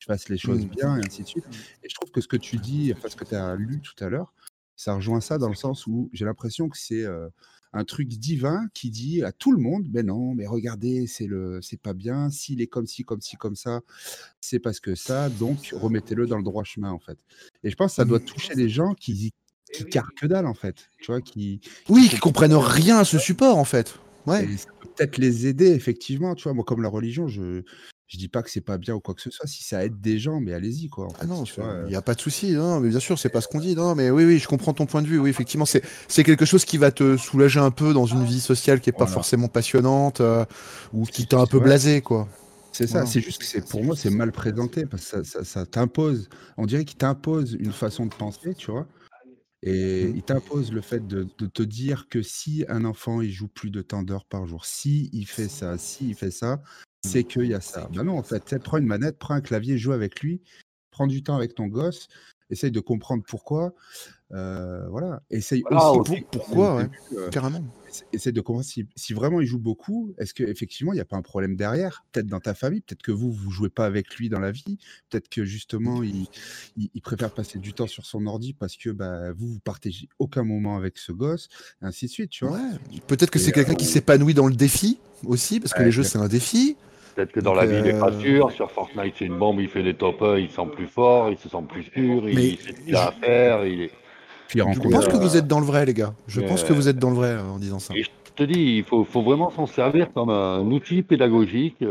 je 0.00 0.06
fasse 0.06 0.28
les 0.28 0.36
choses 0.36 0.66
Mm. 0.66 0.70
bien 0.70 0.96
et 0.96 1.06
ainsi 1.06 1.22
de 1.22 1.28
suite 1.28 1.44
et 1.82 1.88
je 1.88 1.94
trouve 1.94 2.10
que 2.10 2.20
ce 2.20 2.28
que 2.28 2.36
tu 2.36 2.56
dis 2.56 2.92
enfin 2.96 3.08
ce 3.08 3.16
que 3.16 3.24
tu 3.24 3.34
as 3.34 3.54
lu 3.56 3.80
tout 3.80 4.04
à 4.04 4.08
l'heure 4.08 4.34
ça 4.76 4.94
rejoint 4.94 5.20
ça 5.20 5.38
dans 5.38 5.48
le 5.48 5.54
sens 5.54 5.86
où 5.86 6.08
j'ai 6.12 6.24
l'impression 6.24 6.68
que 6.68 6.78
c'est 6.78 7.04
euh, 7.04 7.28
un 7.72 7.84
truc 7.84 8.08
divin 8.08 8.68
qui 8.74 8.90
dit 8.90 9.22
à 9.22 9.32
tout 9.32 9.52
le 9.52 9.58
monde, 9.58 9.86
mais 9.92 10.02
non, 10.02 10.34
mais 10.34 10.46
regardez, 10.46 11.06
c'est 11.06 11.26
le, 11.26 11.60
c'est 11.62 11.80
pas 11.80 11.94
bien. 11.94 12.30
S'il 12.30 12.60
est 12.60 12.66
comme 12.66 12.86
ci, 12.86 13.04
comme 13.04 13.20
ci, 13.20 13.36
comme 13.36 13.56
ça, 13.56 13.80
c'est 14.40 14.58
parce 14.58 14.80
que 14.80 14.94
ça. 14.94 15.28
Donc 15.28 15.70
remettez-le 15.72 16.26
dans 16.26 16.38
le 16.38 16.44
droit 16.44 16.64
chemin 16.64 16.90
en 16.90 16.98
fait. 16.98 17.18
Et 17.62 17.70
je 17.70 17.76
pense 17.76 17.92
que 17.92 17.96
ça 17.96 18.04
doit 18.04 18.20
toucher 18.20 18.54
des 18.54 18.68
gens 18.68 18.94
qui 18.94 19.32
qui 19.72 19.84
carrent 19.84 20.14
que 20.14 20.26
dalle 20.26 20.46
en 20.46 20.54
fait, 20.54 20.88
tu 21.00 21.12
vois, 21.12 21.20
qui 21.20 21.60
Oui, 21.88 22.08
qui 22.08 22.18
comprennent 22.18 22.54
rien 22.54 22.98
à 22.98 23.04
ce 23.04 23.18
support 23.18 23.58
en 23.58 23.64
fait. 23.64 23.98
Ouais. 24.26 24.44
et 24.44 24.56
ça 24.56 24.68
peut 24.80 24.88
peut-être 24.94 25.18
les 25.18 25.46
aider 25.46 25.68
effectivement, 25.68 26.34
tu 26.34 26.44
vois. 26.44 26.54
Moi, 26.54 26.64
comme 26.64 26.82
la 26.82 26.88
religion, 26.88 27.28
je 27.28 27.62
je 28.08 28.16
dis 28.18 28.28
pas 28.28 28.42
que 28.42 28.50
c'est 28.50 28.60
pas 28.62 28.78
bien 28.78 28.94
ou 28.94 29.00
quoi 29.00 29.14
que 29.14 29.20
ce 29.22 29.30
soit. 29.30 29.46
Si 29.46 29.62
ça 29.62 29.84
aide 29.84 30.00
des 30.00 30.18
gens, 30.18 30.40
mais 30.40 30.52
allez-y 30.54 30.88
quoi. 30.88 31.06
en 31.06 31.10
Ah 31.10 31.20
fait, 31.20 31.26
non, 31.26 31.44
euh. 31.58 31.82
il 31.84 31.90
n'y 31.90 31.94
a 31.94 32.02
pas 32.02 32.14
de 32.14 32.20
souci, 32.20 32.52
non, 32.52 32.80
mais 32.80 32.88
bien 32.88 33.00
sûr, 33.00 33.18
c'est 33.18 33.28
pas 33.28 33.40
ce 33.40 33.48
qu'on 33.48 33.60
dit, 33.60 33.74
non, 33.76 33.94
mais 33.94 34.10
oui, 34.10 34.24
oui, 34.24 34.38
je 34.38 34.48
comprends 34.48 34.72
ton 34.72 34.86
point 34.86 35.02
de 35.02 35.06
vue, 35.06 35.18
oui, 35.18 35.30
effectivement, 35.30 35.66
c'est 35.66 35.82
c'est 36.08 36.24
quelque 36.24 36.44
chose 36.44 36.64
qui 36.64 36.78
va 36.78 36.90
te 36.90 37.16
soulager 37.16 37.60
un 37.60 37.70
peu 37.70 37.92
dans 37.94 38.06
une 38.06 38.24
vie 38.24 38.40
sociale 38.40 38.80
qui 38.80 38.90
est 38.90 38.92
pas 38.92 38.98
Voilà. 39.04 39.12
forcément 39.12 39.48
passionnante 39.48 40.20
euh, 40.20 40.44
ou 40.92 41.04
qui 41.04 41.26
t'a 41.26 41.38
un 41.38 41.46
peu 41.46 41.58
Ouais. 41.58 41.64
blasé, 41.64 42.00
quoi. 42.02 42.28
C'est 42.72 42.86
ça, 42.86 43.06
c'est 43.06 43.20
juste 43.20 43.38
que 43.40 43.46
c'est 43.46 43.66
pour 43.68 43.82
moi 43.82 43.96
c'est 43.96 44.10
mal 44.10 44.30
présenté 44.30 44.86
parce 44.86 45.02
que 45.04 45.08
ça, 45.08 45.24
ça- 45.24 45.44
ça 45.44 45.66
t'impose, 45.66 46.28
on 46.56 46.64
dirait 46.66 46.84
qu'il 46.84 46.98
t'impose 46.98 47.56
une 47.58 47.72
façon 47.72 48.06
de 48.06 48.14
penser, 48.14 48.54
tu 48.54 48.70
vois. 48.70 48.86
Et 49.62 50.04
Mhm. 50.04 50.16
il 50.16 50.22
t'impose 50.22 50.72
le 50.72 50.80
fait 50.80 51.04
de, 51.06 51.26
de 51.38 51.46
te 51.46 51.62
dire 51.64 52.06
que 52.08 52.22
si 52.22 52.64
un 52.68 52.84
enfant 52.84 53.20
il 53.20 53.32
joue 53.32 53.48
plus 53.48 53.70
de 53.70 53.82
temps 53.82 54.04
d'heures 54.04 54.24
par 54.26 54.46
jour, 54.46 54.64
si 54.64 55.10
il 55.12 55.26
fait 55.26 55.48
ça, 55.48 55.76
si 55.78 56.10
il 56.10 56.14
fait 56.14 56.30
ça, 56.30 56.60
c'est 57.08 57.24
qu'il 57.24 57.46
y 57.46 57.54
a 57.54 57.60
ça. 57.60 57.88
Ben 57.94 58.04
non, 58.04 58.18
en 58.18 58.22
fait, 58.22 58.58
prends 58.62 58.78
une 58.78 58.86
manette, 58.86 59.18
prends 59.18 59.34
un 59.34 59.40
clavier, 59.40 59.78
joue 59.78 59.92
avec 59.92 60.20
lui, 60.20 60.40
prends 60.90 61.06
du 61.06 61.22
temps 61.22 61.36
avec 61.36 61.54
ton 61.54 61.66
gosse, 61.66 62.08
essaye 62.50 62.70
de 62.70 62.80
comprendre 62.80 63.22
pourquoi. 63.26 63.72
euh, 64.32 64.86
voilà, 64.90 65.22
essaye 65.30 65.62
Voilà, 65.62 65.90
aussi 65.90 66.00
aussi. 66.12 66.20
Pour- 66.20 66.30
pourquoi, 66.42 66.76
ouais, 66.76 66.82
début, 66.82 66.98
euh, 67.16 67.30
carrément. 67.30 67.64
essa- 67.88 68.04
essaie 68.12 68.30
de 68.30 68.42
comprendre 68.42 68.66
si, 68.66 68.86
si 68.94 69.14
vraiment 69.14 69.40
il 69.40 69.46
joue 69.46 69.58
beaucoup, 69.58 70.12
est-ce 70.18 70.34
qu'effectivement 70.34 70.92
il 70.92 70.96
n'y 70.96 71.00
a 71.00 71.06
pas 71.06 71.16
un 71.16 71.22
problème 71.22 71.56
derrière 71.56 72.04
Peut-être 72.12 72.26
dans 72.26 72.38
ta 72.38 72.52
famille, 72.52 72.82
peut-être 72.82 73.00
que 73.00 73.10
vous, 73.10 73.32
vous 73.32 73.50
jouez 73.50 73.70
pas 73.70 73.86
avec 73.86 74.14
lui 74.16 74.28
dans 74.28 74.38
la 74.38 74.50
vie, 74.52 74.76
peut-être 75.08 75.30
que 75.30 75.46
justement 75.46 76.02
il, 76.02 76.26
il- 76.76 76.90
il 76.92 77.00
préfère 77.00 77.30
passer 77.32 77.58
du 77.58 77.72
temps 77.72 77.86
sur 77.86 78.04
son 78.04 78.26
ordi 78.26 78.52
parce 78.52 78.76
que 78.76 78.90
bah, 78.90 79.32
vous, 79.32 79.48
vous 79.54 79.60
partagez 79.60 80.10
aucun 80.18 80.44
moment 80.44 80.76
avec 80.76 80.98
ce 80.98 81.12
gosse, 81.12 81.48
et 81.80 81.86
ainsi 81.86 82.04
de 82.04 82.10
suite, 82.10 82.28
tu 82.30 82.44
vois. 82.44 82.58
Ouais. 82.58 83.00
Peut-être 83.06 83.30
que 83.30 83.38
c'est 83.38 83.52
quelqu'un 83.52 83.76
qui 83.76 83.86
s'épanouit 83.86 84.34
dans 84.34 84.46
le 84.48 84.54
défi 84.54 84.98
aussi, 85.24 85.58
parce 85.58 85.72
que 85.72 85.78
Ouais, 85.78 85.86
les 85.86 85.90
jeux, 85.92 86.02
c'est 86.02 86.18
un 86.18 86.28
défi. 86.28 86.76
Peut-être 87.18 87.32
que 87.32 87.40
dans 87.40 87.54
la 87.54 87.66
vie, 87.66 87.78
il 87.80 87.86
est 87.88 87.98
pas 87.98 88.12
euh, 88.12 88.20
sûr. 88.20 88.52
Sur 88.52 88.70
Fortnite, 88.70 89.14
c'est 89.18 89.24
une 89.24 89.36
bombe, 89.36 89.58
il 89.58 89.68
fait 89.68 89.82
des 89.82 89.94
top 89.94 90.22
1, 90.22 90.38
il 90.38 90.48
se 90.50 90.54
sent 90.54 90.68
plus 90.72 90.86
fort, 90.86 91.30
il 91.30 91.36
se 91.36 91.48
sent 91.48 91.64
plus 91.68 91.82
sûr, 91.82 92.28
il 92.28 92.56
sait 92.58 92.72
ce 92.72 92.80
qu'il 92.80 92.94
a 92.94 93.08
à 93.08 93.10
faire. 93.10 93.66
Il 93.66 93.82
est... 93.82 93.90
Je 94.54 94.62
pense 94.88 95.08
que 95.08 95.16
vous 95.16 95.36
êtes 95.36 95.48
dans 95.48 95.58
le 95.58 95.66
vrai, 95.66 95.84
les 95.84 95.94
gars. 95.94 96.14
Je 96.28 96.40
pense 96.40 96.62
que 96.62 96.72
Euh, 96.72 96.76
vous 96.76 96.88
êtes 96.88 96.98
dans 96.98 97.10
le 97.10 97.16
vrai 97.16 97.30
euh, 97.30 97.42
en 97.42 97.58
disant 97.58 97.80
ça. 97.80 97.92
Et 97.96 98.04
je 98.04 98.08
te 98.36 98.44
dis, 98.44 98.76
il 98.76 98.84
faut, 98.84 99.02
faut 99.02 99.22
vraiment 99.22 99.50
s'en 99.50 99.66
servir 99.66 100.12
comme 100.12 100.30
un 100.30 100.60
outil 100.70 101.02
pédagogique. 101.02 101.82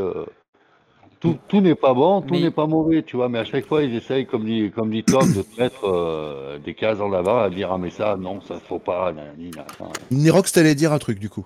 Tout, 1.19 1.35
tout 1.49 1.59
n'est 1.59 1.75
pas 1.75 1.93
bon, 1.93 2.21
tout 2.21 2.35
Mais- 2.35 2.39
n'est 2.41 2.51
pas 2.51 2.67
mauvais, 2.67 3.03
tu 3.03 3.17
vois, 3.17 3.27
mais 3.27 3.39
à 3.39 3.43
chaque 3.43 3.65
fois, 3.65 3.83
ils 3.83 3.93
essayent, 3.95 4.27
comme 4.27 4.45
dit, 4.45 4.71
comme 4.73 4.91
dit 4.91 5.03
Tom, 5.03 5.29
de 5.33 5.41
te 5.41 5.59
mettre 5.59 5.83
euh, 5.83 6.57
des 6.59 6.73
cases 6.73 7.01
en 7.01 7.11
avant, 7.11 7.39
à 7.39 7.49
dire, 7.49 7.69
ah, 7.73 7.77
mais 7.77 7.89
ça, 7.89 8.15
non, 8.17 8.39
ça 8.39 8.61
faut 8.65 8.79
pas. 8.79 9.11
Nirox, 10.09 10.53
t'allais 10.53 10.75
dire 10.75 10.93
un 10.93 10.99
truc, 10.99 11.19
du 11.19 11.29
coup. 11.29 11.45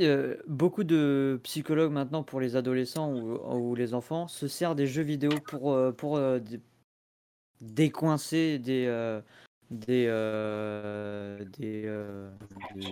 Euh, 0.00 0.36
beaucoup 0.46 0.84
de 0.84 1.40
psychologues 1.44 1.92
maintenant 1.92 2.22
pour 2.22 2.40
les 2.40 2.56
adolescents 2.56 3.10
ou, 3.12 3.38
ou 3.70 3.74
les 3.74 3.94
enfants 3.94 4.28
se 4.28 4.46
servent 4.46 4.76
des 4.76 4.86
jeux 4.86 5.02
vidéo 5.02 5.30
pour, 5.46 5.72
euh, 5.72 5.92
pour 5.92 6.16
euh, 6.16 6.38
dé- 6.40 6.60
décoincer 7.60 8.58
des, 8.58 8.84
euh, 8.86 9.20
des, 9.70 10.06
euh, 10.08 11.38
des, 11.56 11.84
euh, 11.86 12.30
des- 12.74 12.90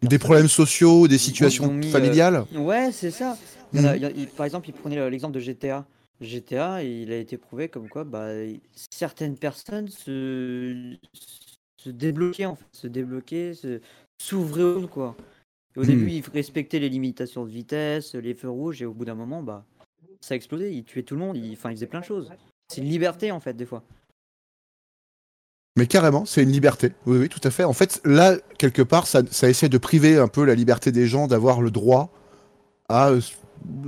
personnes 0.00 0.18
problèmes 0.18 0.48
sociaux, 0.48 1.08
des 1.08 1.18
situations 1.18 1.72
mis, 1.72 1.88
euh, 1.88 1.90
familiales. 1.90 2.44
Ouais, 2.54 2.92
c'est 2.92 3.10
ça. 3.10 3.36
Il 3.72 3.80
y 3.80 3.84
en 3.84 3.88
a- 3.88 3.96
il 3.96 4.02
y 4.02 4.06
a- 4.06 4.10
il- 4.10 4.28
par 4.28 4.46
exemple, 4.46 4.68
il 4.68 4.74
prenait 4.74 5.10
l'exemple 5.10 5.34
de 5.34 5.40
GTA. 5.40 5.86
GTA, 6.20 6.84
il 6.84 7.10
a 7.10 7.16
été 7.16 7.36
prouvé 7.36 7.68
comme 7.68 7.88
quoi 7.88 8.04
bah, 8.04 8.32
il- 8.44 8.60
certaines 8.90 9.36
personnes 9.36 9.88
se, 9.88 10.94
se 11.78 11.90
débloquaient, 11.90 12.46
en 12.46 12.54
fait, 12.54 12.66
se 12.70 12.86
débloquaient, 12.86 13.54
se- 13.54 13.80
s'ouvraient 14.22 14.62
au 14.62 14.74
monde, 14.80 14.90
quoi. 14.90 15.16
Et 15.76 15.78
au 15.78 15.82
Hmm. 15.82 15.86
début, 15.86 16.10
ils 16.10 16.24
respectaient 16.32 16.78
les 16.78 16.88
limitations 16.88 17.44
de 17.44 17.50
vitesse, 17.50 18.14
les 18.14 18.34
feux 18.34 18.50
rouges, 18.50 18.82
et 18.82 18.86
au 18.86 18.92
bout 18.94 19.04
d'un 19.04 19.14
moment, 19.14 19.42
bah, 19.42 19.64
ça 20.20 20.34
explosait. 20.34 20.72
Ils 20.72 20.84
tuaient 20.84 21.02
tout 21.02 21.14
le 21.14 21.20
monde, 21.20 21.36
ils, 21.36 21.52
enfin, 21.52 21.70
ils 21.70 21.76
faisaient 21.76 21.86
plein 21.86 22.00
de 22.00 22.04
choses. 22.04 22.30
C'est 22.68 22.80
une 22.80 22.88
liberté, 22.88 23.30
en 23.32 23.40
fait, 23.40 23.54
des 23.54 23.66
fois. 23.66 23.82
Mais 25.76 25.86
carrément, 25.86 26.26
c'est 26.26 26.42
une 26.42 26.52
liberté. 26.52 26.92
Oui, 27.06 27.16
oui, 27.18 27.28
tout 27.30 27.40
à 27.44 27.50
fait. 27.50 27.64
En 27.64 27.72
fait, 27.72 28.00
là, 28.04 28.36
quelque 28.58 28.82
part, 28.82 29.06
ça, 29.06 29.22
ça 29.30 29.48
essaie 29.48 29.70
de 29.70 29.78
priver 29.78 30.18
un 30.18 30.28
peu 30.28 30.44
la 30.44 30.54
liberté 30.54 30.92
des 30.92 31.06
gens 31.06 31.26
d'avoir 31.26 31.62
le 31.62 31.70
droit 31.70 32.12
à 32.90 33.08
euh, 33.10 33.20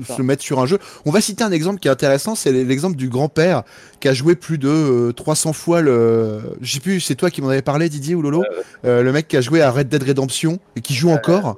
se 0.09 0.23
mettre 0.23 0.43
sur 0.43 0.61
un 0.61 0.67
jeu. 0.67 0.79
On 1.05 1.11
va 1.11 1.21
citer 1.21 1.45
un 1.45 1.53
exemple 1.53 1.79
qui 1.81 1.89
est 1.89 1.91
intéressant, 1.91 2.35
c'est 2.35 2.53
l'exemple 2.53 2.97
du 2.97 3.09
grand-père 3.09 3.63
qui 4.01 4.09
a 4.09 4.13
joué 4.15 4.35
plus 4.35 4.59
de 4.59 4.69
euh, 4.69 5.13
300 5.13 5.53
fois 5.53 5.81
le... 5.81 6.41
Je 6.61 6.73
sais 6.75 6.81
plus, 6.81 7.01
c'est 7.01 7.15
toi 7.15 7.31
qui 7.31 7.41
m'en 7.43 7.49
avais 7.49 7.63
parlé, 7.63 7.89
Didier 7.89 8.15
ou 8.15 8.23
Lolo? 8.23 8.43
Euh, 8.85 9.03
Le 9.03 9.13
mec 9.13 9.29
qui 9.29 9.37
a 9.37 9.41
joué 9.41 9.63
à 9.63 9.71
Red 9.71 9.89
Dead 9.89 10.03
Redemption 10.03 10.59
et 10.77 10.81
qui 10.81 10.95
joue 10.95 11.11
encore. 11.11 11.57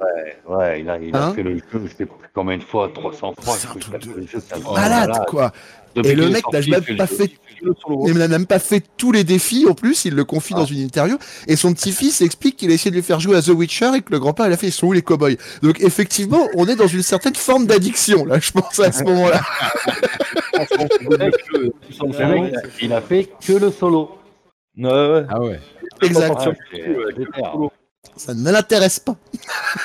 Ouais, 0.49 0.81
il 0.81 0.89
a, 0.91 0.99
il 0.99 1.15
a 1.17 1.27
Hein? 1.29 1.35
fait 1.35 1.43
le 1.43 1.57
jeu, 1.57 1.63
je 1.85 1.97
sais 1.97 2.07
pas 2.07 2.15
combien 2.37 2.59
de 2.59 2.63
fois, 2.63 2.89
300 2.95 3.35
fois. 3.41 3.57
Malade, 4.75 5.25
quoi 5.27 5.51
Depuis 5.97 6.11
Et 6.13 6.15
le 6.15 6.29
mec 6.29 6.45
n'a 6.53 6.61
même 6.61 6.97
pas 6.97 7.07
fait 7.09 7.31
Il 8.07 8.13
n'a 8.15 8.29
même 8.29 8.47
pas 8.47 8.59
fait 8.59 8.85
tous 8.99 9.11
les 9.11 9.25
défis 9.25 9.67
en 9.69 9.73
plus, 9.75 10.05
il 10.05 10.15
le 10.15 10.25
confie 10.25 10.53
dans 10.55 10.67
une 10.67 10.79
interview. 10.81 11.17
Et 11.49 11.57
son 11.57 11.73
petit-fils 11.73 12.21
explique 12.21 12.57
qu'il 12.59 12.71
a 12.71 12.75
essayé 12.75 12.91
de 12.91 12.97
lui 12.97 13.03
faire 13.03 13.19
jouer 13.19 13.37
à 13.37 13.43
The 13.43 13.49
Witcher 13.49 13.91
et 13.97 14.03
que 14.03 14.13
le 14.13 14.19
grand-père 14.21 14.47
il 14.47 14.53
a 14.53 14.57
fait 14.59 14.67
ils 14.69 14.73
sont 14.73 14.87
où 14.89 14.93
les 14.93 15.01
cowboys? 15.03 15.39
Donc 15.63 15.81
effectivement, 15.81 16.47
on 16.55 16.67
est 16.69 16.77
dans 16.77 16.87
une 16.87 17.03
certaine 17.03 17.35
forme 17.35 17.67
d'addiction 17.67 18.25
là, 18.27 18.39
je 18.39 18.51
pense 18.53 18.79
à 18.81 18.93
ce 18.93 19.03
moment-là. 19.09 19.41
Le 21.01 21.17
mec, 21.17 21.35
le- 21.53 21.73
le 22.03 22.29
mec, 22.43 22.55
il 22.83 22.93
a 22.93 23.01
fait 23.01 23.29
que 23.47 23.55
le 23.55 23.71
solo. 23.71 24.11
Ah 25.31 25.41
ouais. 25.41 25.59
Exact. 26.03 26.49
Déter. 27.17 27.31
Ça 28.17 28.35
ne 28.35 28.51
l'intéresse 28.51 28.99
pas. 28.99 29.17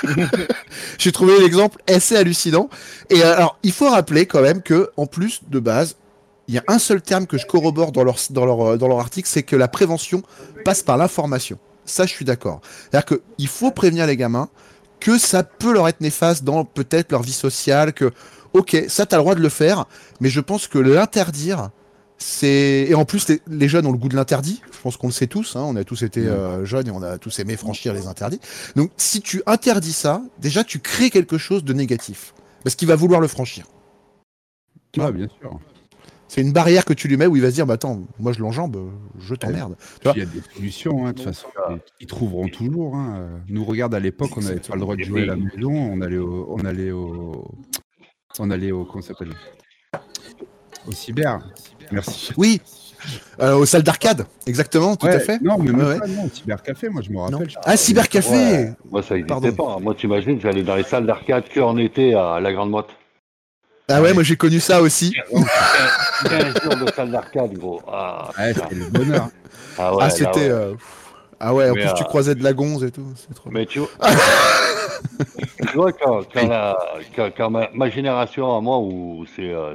J'ai 0.98 1.12
trouvé 1.12 1.40
l'exemple 1.40 1.82
assez 1.88 2.16
hallucinant. 2.16 2.70
Et 3.10 3.22
euh, 3.22 3.36
alors, 3.36 3.58
il 3.64 3.72
faut 3.72 3.90
rappeler 3.90 4.26
quand 4.26 4.42
même 4.42 4.62
que, 4.62 4.90
en 4.98 5.06
plus 5.06 5.42
de 5.50 5.60
base, 5.60 5.96
il 6.48 6.56
y 6.56 6.58
a 6.58 6.64
un 6.68 6.80
seul 6.80 7.02
terme 7.02 7.28
que 7.28 7.38
je 7.38 7.46
corrobore 7.46 7.92
dans 7.92 8.04
leur, 8.04 8.18
dans 8.30 8.46
leur, 8.46 8.62
euh, 8.62 8.78
dans 8.78 8.88
leur 8.88 9.00
article, 9.00 9.28
c'est 9.28 9.44
que 9.44 9.56
la 9.56 9.68
prévention 9.68 10.24
passe 10.66 10.84
par 10.84 10.98
l'information. 10.98 11.58
Ça, 11.86 12.06
je 12.06 12.12
suis 12.12 12.26
d'accord. 12.26 12.62
C'est-à-dire 12.90 13.18
qu'il 13.18 13.48
faut 13.48 13.72
prévenir 13.72 14.06
les 14.08 14.18
gamins 14.18 14.50
que 15.00 15.18
ça 15.18 15.44
peut 15.44 15.74
leur 15.74 15.88
être 15.88 16.00
néfaste 16.00 16.44
dans 16.44 16.64
peut-être 16.64 17.12
leur 17.12 17.24
vie 17.24 17.34
sociale, 17.34 17.92
que, 17.92 18.12
ok, 18.54 18.86
ça, 18.88 19.06
tu 19.06 19.16
as 19.16 19.18
le 19.18 19.24
droit 19.24 19.36
de 19.36 19.42
le 19.42 19.50
faire, 19.50 19.86
mais 20.20 20.30
je 20.30 20.40
pense 20.40 20.68
que 20.68 20.78
l'interdire, 20.78 21.70
c'est 22.22 22.86
et 22.90 22.96
en 22.96 23.04
plus 23.06 23.28
les, 23.30 23.42
les 23.48 23.68
jeunes 23.68 23.86
ont 23.86 23.92
le 23.92 23.98
goût 23.98 24.10
de 24.10 24.16
l'interdit. 24.16 24.62
Je 24.72 24.80
pense 24.80 24.96
qu'on 24.98 25.08
le 25.08 25.14
sait 25.14 25.28
tous. 25.28 25.56
hein, 25.56 25.62
on 25.66 25.76
a 25.76 25.84
tous 25.84 26.04
été 26.04 26.22
euh, 26.28 26.64
jeunes 26.66 26.88
et 26.88 26.92
on 26.92 27.02
a 27.02 27.18
tous 27.18 27.40
aimé 27.40 27.58
franchir 27.58 27.94
les 27.94 28.08
interdits. 28.08 28.40
Donc 28.76 28.92
si 28.98 29.22
tu 29.22 29.42
interdis 29.46 29.94
ça, 29.94 30.22
déjà 30.40 30.64
tu 30.64 30.80
crées 30.80 31.10
quelque 31.10 31.38
chose 31.38 31.64
de 31.64 31.74
négatif 31.74 32.34
parce 32.64 32.76
qu'il 32.76 32.88
va 32.88 32.96
vouloir 32.96 33.20
le 33.22 33.28
franchir. 33.28 33.66
Ouais, 34.98 35.12
bien 35.12 35.28
sûr. 35.40 35.60
C'est 36.28 36.42
une 36.42 36.54
barrière 36.54 36.86
que 36.86 36.94
tu 36.94 37.08
lui 37.10 37.18
mets 37.18 37.26
où 37.28 37.36
il 37.36 37.42
va 37.42 37.50
se 37.50 37.56
dire 37.56 37.66
bah 37.66 37.74
attends, 37.74 38.02
moi 38.20 38.32
je 38.32 38.40
l'enjambe, 38.40 38.90
je 39.20 39.36
t'emmerde. 39.36 39.76
Tu 40.00 40.04
vois 40.04 40.14
il 40.16 40.20
y 40.20 40.22
a 40.22 40.26
des 40.26 40.42
solutions, 40.56 41.06
hein, 41.06 41.12
de 41.12 41.18
toute 41.18 41.26
façon. 41.26 41.48
ils- 42.00 42.08
trouveront 42.08 42.48
toujours. 42.48 42.96
hein. 42.96 43.42
Nous, 43.50 43.66
regarde, 43.66 43.94
à 43.96 44.00
l'époque, 44.00 44.32
on 44.38 44.42
n'avait 44.42 44.60
pas 44.62 44.76
le 44.76 44.80
droit 44.82 44.96
de 44.96 45.04
jouer 45.04 45.24
à 45.24 45.26
la 45.26 45.36
maison. 45.36 45.72
On 45.74 46.00
allait 46.02 46.18
au. 46.18 46.48
On 46.58 46.64
allait 46.66 46.92
au. 46.92 47.54
On 48.40 48.50
allait 48.50 48.72
au. 48.72 48.86
Comment 48.86 49.02
ça 49.02 49.10
s'appelle? 49.10 49.34
Au 50.88 50.92
cyber. 50.94 51.40
Merci. 51.92 52.32
Oui. 52.38 52.62
Euh, 53.42 53.56
aux 53.56 53.66
salles 53.66 53.82
d'arcade, 53.82 54.28
exactement, 54.46 54.96
tout 54.96 55.08
Ouais, 55.08 55.16
à 55.16 55.20
fait. 55.20 55.42
Non, 55.42 55.58
mais 55.58 55.72
Ouais, 55.72 55.98
pas, 55.98 56.06
non, 56.06 56.30
cybercafé, 56.32 56.88
moi 56.90 57.02
je 57.02 57.10
me 57.10 57.20
rappelle. 57.20 57.48
Ah, 57.66 57.76
cybercafé. 57.76 58.30
Ouais, 58.30 58.74
moi, 58.92 59.02
ça 59.02 59.16
Pardon. 59.28 59.48
n'existait 59.48 59.56
pas. 59.64 59.78
Moi, 59.80 59.96
t'imagines, 59.96 60.40
j'allais 60.40 60.62
dans 60.62 60.76
les 60.76 60.84
salles 60.84 61.08
d'arcade 61.08 61.46
qu'en 61.52 61.78
été 61.78 62.14
à 62.14 62.40
la 62.40 62.54
Grande 62.54 62.70
Motte. 62.70 62.90
Ah 63.90 64.02
ouais, 64.04 64.14
moi 64.14 64.22
j'ai 64.22 64.36
connu 64.36 64.60
ça 64.60 64.82
aussi. 64.84 65.16
15 66.24 66.62
jours 66.64 66.76
de 66.86 66.92
salle 66.92 67.10
d'arcade, 67.12 67.54
gros. 67.58 67.82
Ah, 67.92 68.30
Ouais, 68.38 68.54
c'était 68.54 68.76
le 68.76 68.86
bonheur. 68.90 69.30
Ah 69.80 69.92
ouais, 69.96 69.98
ah 70.02 70.04
là, 70.06 70.10
c'était. 70.12 70.40
ouais. 70.40 70.50
euh, 70.50 70.74
Ah 71.40 71.54
ouais, 71.56 71.70
en 71.72 71.74
Mais, 71.74 71.82
plus 71.82 71.94
tu 71.96 72.04
euh, 72.04 72.06
croisais 72.06 72.36
de 72.36 72.44
la 72.44 72.54
gonze 72.54 72.84
et 72.84 72.92
tout. 72.92 73.08
C'est 73.16 73.34
trop. 73.34 73.50
Mais 73.50 73.66
tu 73.66 73.80
vois, 73.80 73.90
tu 75.68 75.76
vois 75.76 75.92
quand, 75.92 76.22
quand, 76.32 76.48
la- 76.48 76.78
quand- 77.16 77.32
quand 77.36 77.50
ma, 77.50 77.70
ma 77.74 77.90
génération 77.90 78.56
à 78.56 78.62
moi, 78.62 78.78
où 78.80 79.26
c'est 79.36 79.50
euh, 79.52 79.74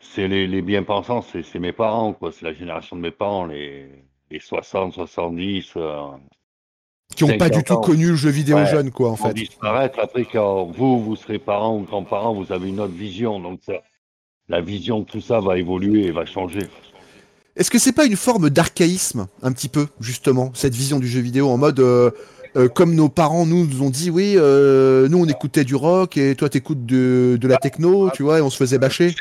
c'est 0.00 0.28
les, 0.28 0.46
les 0.46 0.62
bien-pensants, 0.62 1.22
c'est 1.22 1.58
mes 1.58 1.72
parents, 1.72 2.12
quoi. 2.12 2.32
C'est 2.32 2.44
la 2.44 2.54
génération 2.54 2.96
de 2.96 3.02
mes 3.02 3.10
parents, 3.10 3.46
les, 3.46 3.86
les 4.30 4.40
60, 4.40 4.94
70, 4.94 5.72
euh, 5.76 6.00
Qui 7.14 7.24
ont 7.24 7.28
pas 7.38 7.46
50 7.46 7.52
du 7.58 7.64
tout 7.64 7.72
ans. 7.74 7.80
connu 7.80 8.06
le 8.08 8.16
jeu 8.16 8.30
vidéo 8.30 8.56
Ouais. 8.56 8.66
jeune 8.66 8.90
quoi 8.90 9.10
en 9.10 9.14
vont 9.14 9.28
fait. 9.28 9.34
disparaître. 9.34 9.98
Après, 10.00 10.24
quand 10.24 10.64
vous, 10.66 11.02
vous 11.02 11.16
serez 11.16 11.38
parents 11.38 11.76
ou 11.76 11.82
grands-parents, 11.82 12.34
vous 12.34 12.52
avez 12.52 12.68
une 12.68 12.80
autre 12.80 12.94
vision. 12.94 13.38
Donc, 13.40 13.60
ça, 13.64 13.74
la 14.48 14.60
vision 14.60 15.00
de 15.00 15.04
tout 15.04 15.20
ça 15.20 15.40
va 15.40 15.58
évoluer 15.58 16.06
et 16.06 16.10
va 16.12 16.24
changer. 16.26 16.66
Est-ce 17.56 17.70
que 17.70 17.78
c'est 17.78 17.92
pas 17.92 18.06
une 18.06 18.16
forme 18.16 18.48
d'archaïsme, 18.48 19.26
un 19.42 19.52
petit 19.52 19.68
peu, 19.68 19.86
justement, 20.00 20.50
cette 20.54 20.74
vision 20.74 20.98
du 20.98 21.06
jeu 21.08 21.20
vidéo 21.20 21.48
en 21.48 21.58
mode. 21.58 21.80
euh, 21.80 22.10
euh, 22.56 22.68
comme 22.68 22.96
nos 22.96 23.08
parents 23.08 23.46
nous, 23.46 23.64
nous 23.64 23.82
ont 23.82 23.90
dit, 23.90 24.10
oui, 24.10 24.34
euh, 24.36 25.08
nous 25.08 25.18
on 25.18 25.26
écoutait 25.26 25.62
du 25.62 25.76
rock 25.76 26.16
et 26.16 26.34
toi 26.34 26.48
t'écoutes 26.48 26.84
de, 26.84 27.38
de 27.40 27.46
la 27.46 27.58
techno, 27.58 28.10
tu 28.10 28.24
vois, 28.24 28.38
et 28.38 28.40
on 28.40 28.50
se 28.50 28.56
faisait 28.56 28.78
bâcher? 28.78 29.14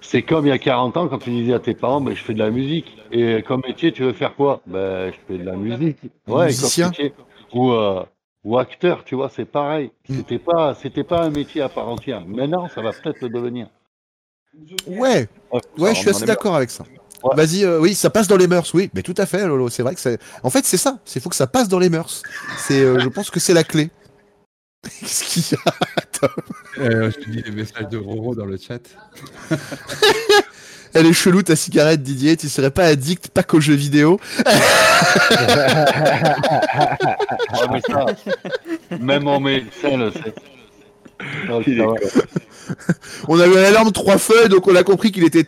C'est 0.00 0.22
comme 0.22 0.46
il 0.46 0.50
y 0.50 0.52
a 0.52 0.58
40 0.58 0.96
ans 0.96 1.08
quand 1.08 1.18
tu 1.18 1.30
disais 1.30 1.54
à 1.54 1.58
tes 1.58 1.74
parents, 1.74 2.00
ben, 2.00 2.14
je 2.14 2.22
fais 2.22 2.34
de 2.34 2.38
la 2.38 2.50
musique. 2.50 2.96
Et 3.10 3.42
comme 3.42 3.62
métier, 3.66 3.92
tu 3.92 4.02
veux 4.02 4.12
faire 4.12 4.34
quoi? 4.34 4.60
Ben, 4.66 5.12
je 5.12 5.16
fais 5.26 5.38
de 5.38 5.44
la 5.44 5.56
musique. 5.56 5.98
Ouais, 6.26 6.46
Musicien. 6.46 6.86
comme 6.86 7.04
métier. 7.04 7.14
Ou, 7.52 7.72
euh, 7.72 8.02
ou 8.44 8.58
acteur, 8.58 9.04
tu 9.04 9.14
vois, 9.14 9.28
c'est 9.28 9.44
pareil. 9.44 9.90
Mm. 10.08 10.16
C'était 10.16 10.38
pas, 10.38 10.74
c'était 10.74 11.04
pas 11.04 11.22
un 11.22 11.30
métier 11.30 11.62
à 11.62 11.68
part 11.68 11.88
entière. 11.88 12.24
Maintenant, 12.26 12.68
ça 12.68 12.82
va 12.82 12.92
peut-être 12.92 13.20
le 13.20 13.28
devenir. 13.28 13.68
Ouais, 14.86 15.28
ouais, 15.78 15.94
je 15.94 16.00
suis 16.00 16.08
assez 16.08 16.24
d'accord 16.24 16.56
avec 16.56 16.70
ça. 16.70 16.84
Ouais. 17.22 17.34
Vas-y, 17.34 17.64
euh, 17.64 17.80
oui, 17.80 17.94
ça 17.94 18.10
passe 18.10 18.28
dans 18.28 18.36
les 18.36 18.46
mœurs, 18.46 18.72
oui, 18.74 18.90
mais 18.94 19.02
tout 19.02 19.14
à 19.16 19.26
fait, 19.26 19.46
Lolo. 19.46 19.68
C'est 19.68 19.82
vrai 19.82 19.94
que 19.94 20.00
c'est. 20.00 20.18
En 20.42 20.50
fait, 20.50 20.64
c'est 20.64 20.76
ça. 20.76 20.98
C'est 21.04 21.20
faut 21.20 21.28
que 21.28 21.36
ça 21.36 21.46
passe 21.46 21.68
dans 21.68 21.78
les 21.78 21.88
mœurs. 21.88 22.22
C'est, 22.58 22.80
euh, 22.80 22.98
je 22.98 23.08
pense 23.08 23.30
que 23.30 23.40
c'est 23.40 23.54
la 23.54 23.64
clé. 23.64 23.90
Qu'est-ce 25.00 25.24
qu'il 25.24 25.42
y 25.52 25.54
a 25.54 25.62
Euh, 26.78 27.10
je 27.10 27.16
te 27.16 27.30
dis 27.30 27.42
les 27.42 27.50
messages 27.50 27.88
de 27.88 27.98
Roro 27.98 28.34
dans 28.34 28.44
le 28.46 28.56
chat. 28.56 28.80
Elle 30.94 31.06
est 31.06 31.12
chelou 31.12 31.42
ta 31.42 31.56
cigarette, 31.56 32.02
Didier. 32.02 32.36
Tu 32.36 32.48
serais 32.48 32.70
pas 32.70 32.84
addict, 32.84 33.28
pas 33.28 33.42
qu'aux 33.42 33.60
jeux 33.60 33.74
vidéo. 33.74 34.20
Mais 37.70 37.80
ça, 37.86 38.06
même 39.00 39.26
en 39.28 39.40
médecin 39.40 39.96
le 39.96 40.10
sait. 40.12 40.34
Non. 41.48 41.62
On 43.28 43.40
a 43.40 43.46
eu 43.46 43.54
l'alarme 43.54 43.92
trois 43.92 44.18
feuilles, 44.18 44.48
donc 44.48 44.66
on 44.68 44.76
a 44.76 44.82
compris 44.82 45.12
qu'il 45.12 45.24
était, 45.24 45.46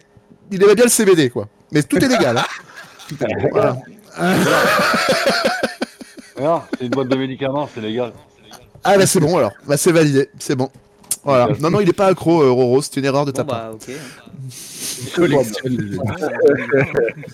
il 0.50 0.62
aimait 0.62 0.74
bien 0.74 0.84
le 0.84 0.90
CBD, 0.90 1.30
quoi. 1.30 1.48
Mais 1.72 1.82
tout 1.82 1.96
est 1.98 2.08
légal. 2.08 2.38
Hein. 2.38 2.46
Voilà. 6.36 6.68
C'est 6.78 6.84
une 6.84 6.90
boîte 6.90 7.08
de 7.08 7.16
médicaments, 7.16 7.68
c'est 7.74 7.80
légal. 7.80 8.12
Ah 8.91 8.99
bah 8.99 9.07
c'est 9.07 9.20
bon 9.20 9.36
alors. 9.36 9.53
Bah 9.66 9.76
c'est 9.76 9.93
validé, 9.93 10.28
c'est 10.39 10.57
bon. 10.57 10.70
Voilà. 11.24 11.49
Non 11.61 11.70
non, 11.70 11.80
il 11.80 11.89
est 11.89 11.93
pas 11.93 12.07
accro, 12.07 12.43
euh, 12.43 12.51
Roro. 12.51 12.80
C'est 12.82 12.97
une 12.97 13.05
erreur 13.05 13.24
de 13.26 13.30
ta 13.32 13.43
Bon, 13.45 13.51
part. 13.51 13.70
bah, 13.70 13.74
ok. 13.74 13.95
Il 15.03 15.11
collectionne 15.12 15.76
les 15.76 15.97
Ouais, 15.99 16.05
ouais, 16.07 16.86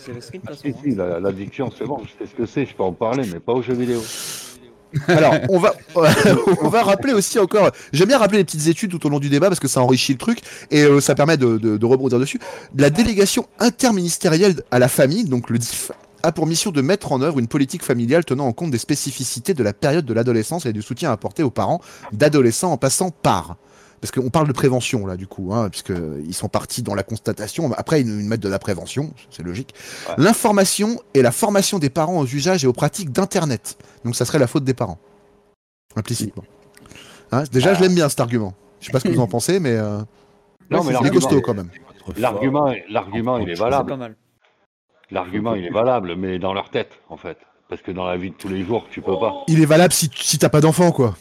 C'est 0.05 0.13
risqué 0.13 0.39
de 0.39 0.47
toute 0.47 0.49
façon. 0.51 0.63
Si, 0.65 0.75
si, 0.91 0.95
la- 0.97 1.21
l'addiction, 1.21 1.71
c'est 1.79 1.85
bon, 1.85 2.01
je 2.05 2.25
sais 2.25 2.31
ce 2.31 2.37
que 2.37 2.47
c'est, 2.47 2.67
je 2.67 2.75
peux 2.75 2.83
en 2.83 2.93
parler, 2.93 3.25
mais 3.33 3.39
pas 3.41 3.53
aux 3.53 3.63
jeux 3.63 3.75
vidéo. 3.75 4.03
Alors, 5.09 5.35
on 5.49 5.59
va, 5.59 5.75
on 6.63 6.69
va 6.69 6.83
rappeler 6.83 7.13
aussi 7.13 7.39
encore. 7.39 7.71
J'aime 7.93 8.09
bien 8.09 8.19
rappeler 8.19 8.39
les 8.39 8.45
petites 8.45 8.67
études 8.69 8.91
tout 8.93 9.05
au 9.07 9.11
long 9.11 9.19
du 9.19 9.29
débat 9.29 9.49
parce 9.49 9.61
que 9.61 9.67
ça 9.69 9.81
enrichit 9.81 10.13
le 10.13 10.19
truc 10.19 10.39
et 10.71 10.83
euh, 10.85 11.01
ça 11.01 11.15
permet 11.15 11.37
de, 11.37 11.59
de, 11.59 11.77
de 11.77 11.87
rebondir 11.87 12.19
dessus. 12.21 12.39
La 12.77 12.91
délégation 12.91 13.47
interministérielle 13.59 14.63
à 14.71 14.79
la 14.79 14.89
famille, 14.89 15.25
donc 15.25 15.51
le 15.51 15.59
DIF, 15.59 15.91
a 16.25 16.33
pour 16.33 16.47
mission 16.47 16.71
de 16.71 16.81
mettre 16.81 17.13
en 17.13 17.21
œuvre 17.23 17.39
une 17.39 17.49
politique 17.49 17.83
familiale 17.85 18.25
tenant 18.25 18.47
en 18.47 18.53
compte 18.53 18.71
des 18.71 18.79
spécificités 18.79 19.55
de 19.55 19.63
la 19.63 19.73
période 19.73 20.05
de 20.05 20.15
l'adolescence 20.15 20.67
et 20.67 20.73
du 20.73 20.83
soutien 20.83 21.13
apporté 21.13 21.43
aux 21.43 21.51
parents 21.51 21.81
d'adolescents 22.13 22.73
en 22.73 22.77
passant 22.77 23.11
par. 23.11 23.57
Parce 24.01 24.11
qu'on 24.11 24.29
parle 24.29 24.47
de 24.49 24.53
prévention 24.53 25.07
là 25.07 25.17
du 25.17 25.27
coup, 25.27 25.55
hein, 25.55 25.71
puisqu'ils 25.71 26.35
sont 26.35 26.49
partis 26.49 26.83
dans 26.83 26.95
la 26.95 27.03
constatation. 27.03 27.73
Après, 27.77 28.01
ils 28.03 28.07
nous 28.07 28.23
mettent 28.27 28.41
de 28.41 28.49
la 28.51 28.59
prévention, 28.59 29.15
c'est 29.31 29.43
logique. 29.43 29.75
Ouais. 30.09 30.15
L'information 30.19 31.01
et 31.15 31.23
la 31.23 31.33
formation 31.33 31.79
des 31.79 31.89
parents 31.91 32.19
aux 32.19 32.27
usages 32.27 32.65
et 32.65 32.67
aux 32.67 32.73
pratiques 32.75 33.13
d'Internet. 33.13 33.79
Donc 34.05 34.15
ça 34.17 34.25
serait 34.27 34.39
la 34.39 34.47
faute 34.47 34.65
des 34.65 34.75
parents, 34.75 34.99
implicitement. 35.97 36.45
Hein, 37.33 37.45
déjà, 37.51 37.73
je 37.75 37.81
l'aime 37.81 37.95
bien 37.95 38.09
cet 38.09 38.21
argument. 38.21 38.53
Je 38.81 38.87
sais 38.87 38.93
pas 38.93 39.01
ce 39.01 39.05
que 39.09 39.13
vous 39.13 39.21
en 39.21 39.27
pensez, 39.39 39.59
mais 39.59 39.73
euh, 39.73 39.99
Non, 40.71 40.85
mais 40.85 40.87
il 40.87 40.89
est 40.91 40.93
l'argument, 40.93 41.15
costaud 41.15 41.41
quand 41.41 41.55
même. 41.55 41.71
l'argument, 42.19 42.75
l'argument, 42.91 43.39
il 43.39 43.49
est 43.49 43.55
C'est 43.55 43.63
pas 43.63 43.71
valable. 43.71 43.97
mal. 43.97 44.17
L'argument, 45.15 45.55
il 45.55 45.65
est 45.65 45.71
valable, 45.71 46.17
mais 46.17 46.39
dans 46.39 46.53
leur 46.53 46.71
tête, 46.71 46.91
en 47.09 47.17
fait. 47.17 47.39
Parce 47.69 47.81
que 47.81 47.93
dans 47.93 48.05
la 48.05 48.17
vie 48.17 48.31
de 48.31 48.35
tous 48.35 48.49
les 48.49 48.65
jours, 48.65 48.85
tu 48.91 49.01
peux 49.01 49.19
pas. 49.19 49.33
Il 49.49 49.63
est 49.63 49.67
valable 49.67 49.93
si, 49.93 50.11
si 50.15 50.39
t'as 50.39 50.49
pas 50.49 50.61
d'enfant, 50.61 50.91
quoi. 50.93 51.17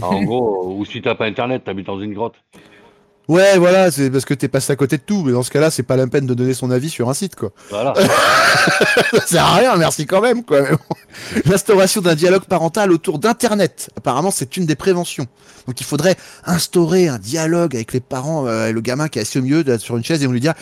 En 0.00 0.22
gros, 0.24 0.74
ou 0.76 0.84
si 0.84 1.00
t'as 1.02 1.14
pas 1.14 1.24
internet, 1.24 1.64
t'habites 1.64 1.86
dans 1.86 1.98
une 2.00 2.12
grotte. 2.14 2.34
Ouais, 3.26 3.56
voilà, 3.56 3.90
c'est 3.90 4.10
parce 4.10 4.26
que 4.26 4.34
t'es 4.34 4.48
passé 4.48 4.70
à 4.74 4.76
côté 4.76 4.98
de 4.98 5.02
tout. 5.02 5.22
Mais 5.24 5.32
dans 5.32 5.42
ce 5.42 5.50
cas-là, 5.50 5.70
c'est 5.70 5.82
pas 5.82 5.96
la 5.96 6.06
peine 6.06 6.26
de 6.26 6.34
donner 6.34 6.52
son 6.52 6.70
avis 6.70 6.90
sur 6.90 7.08
un 7.08 7.14
site, 7.14 7.34
quoi. 7.34 7.50
Voilà. 7.70 7.94
ça 9.12 9.20
sert 9.26 9.44
à 9.44 9.54
rien, 9.54 9.76
merci 9.76 10.04
quand 10.04 10.20
même, 10.20 10.44
quoi. 10.44 10.60
Bon. 10.60 10.76
L'instauration 11.46 12.02
d'un 12.02 12.14
dialogue 12.14 12.44
parental 12.44 12.92
autour 12.92 13.18
d'Internet. 13.18 13.88
Apparemment, 13.96 14.30
c'est 14.30 14.58
une 14.58 14.66
des 14.66 14.76
préventions. 14.76 15.26
Donc, 15.66 15.80
il 15.80 15.84
faudrait 15.84 16.16
instaurer 16.44 17.08
un 17.08 17.18
dialogue 17.18 17.74
avec 17.74 17.94
les 17.94 18.00
parents, 18.00 18.46
euh, 18.46 18.68
et 18.68 18.72
le 18.72 18.80
gamin 18.82 19.08
qui 19.08 19.18
est 19.18 19.22
assis 19.22 19.38
au 19.38 19.42
milieu 19.42 19.64
de- 19.64 19.78
sur 19.78 19.96
une 19.96 20.04
chaise 20.04 20.22
et 20.22 20.26
on 20.26 20.32
lui 20.32 20.40
dire, 20.40 20.52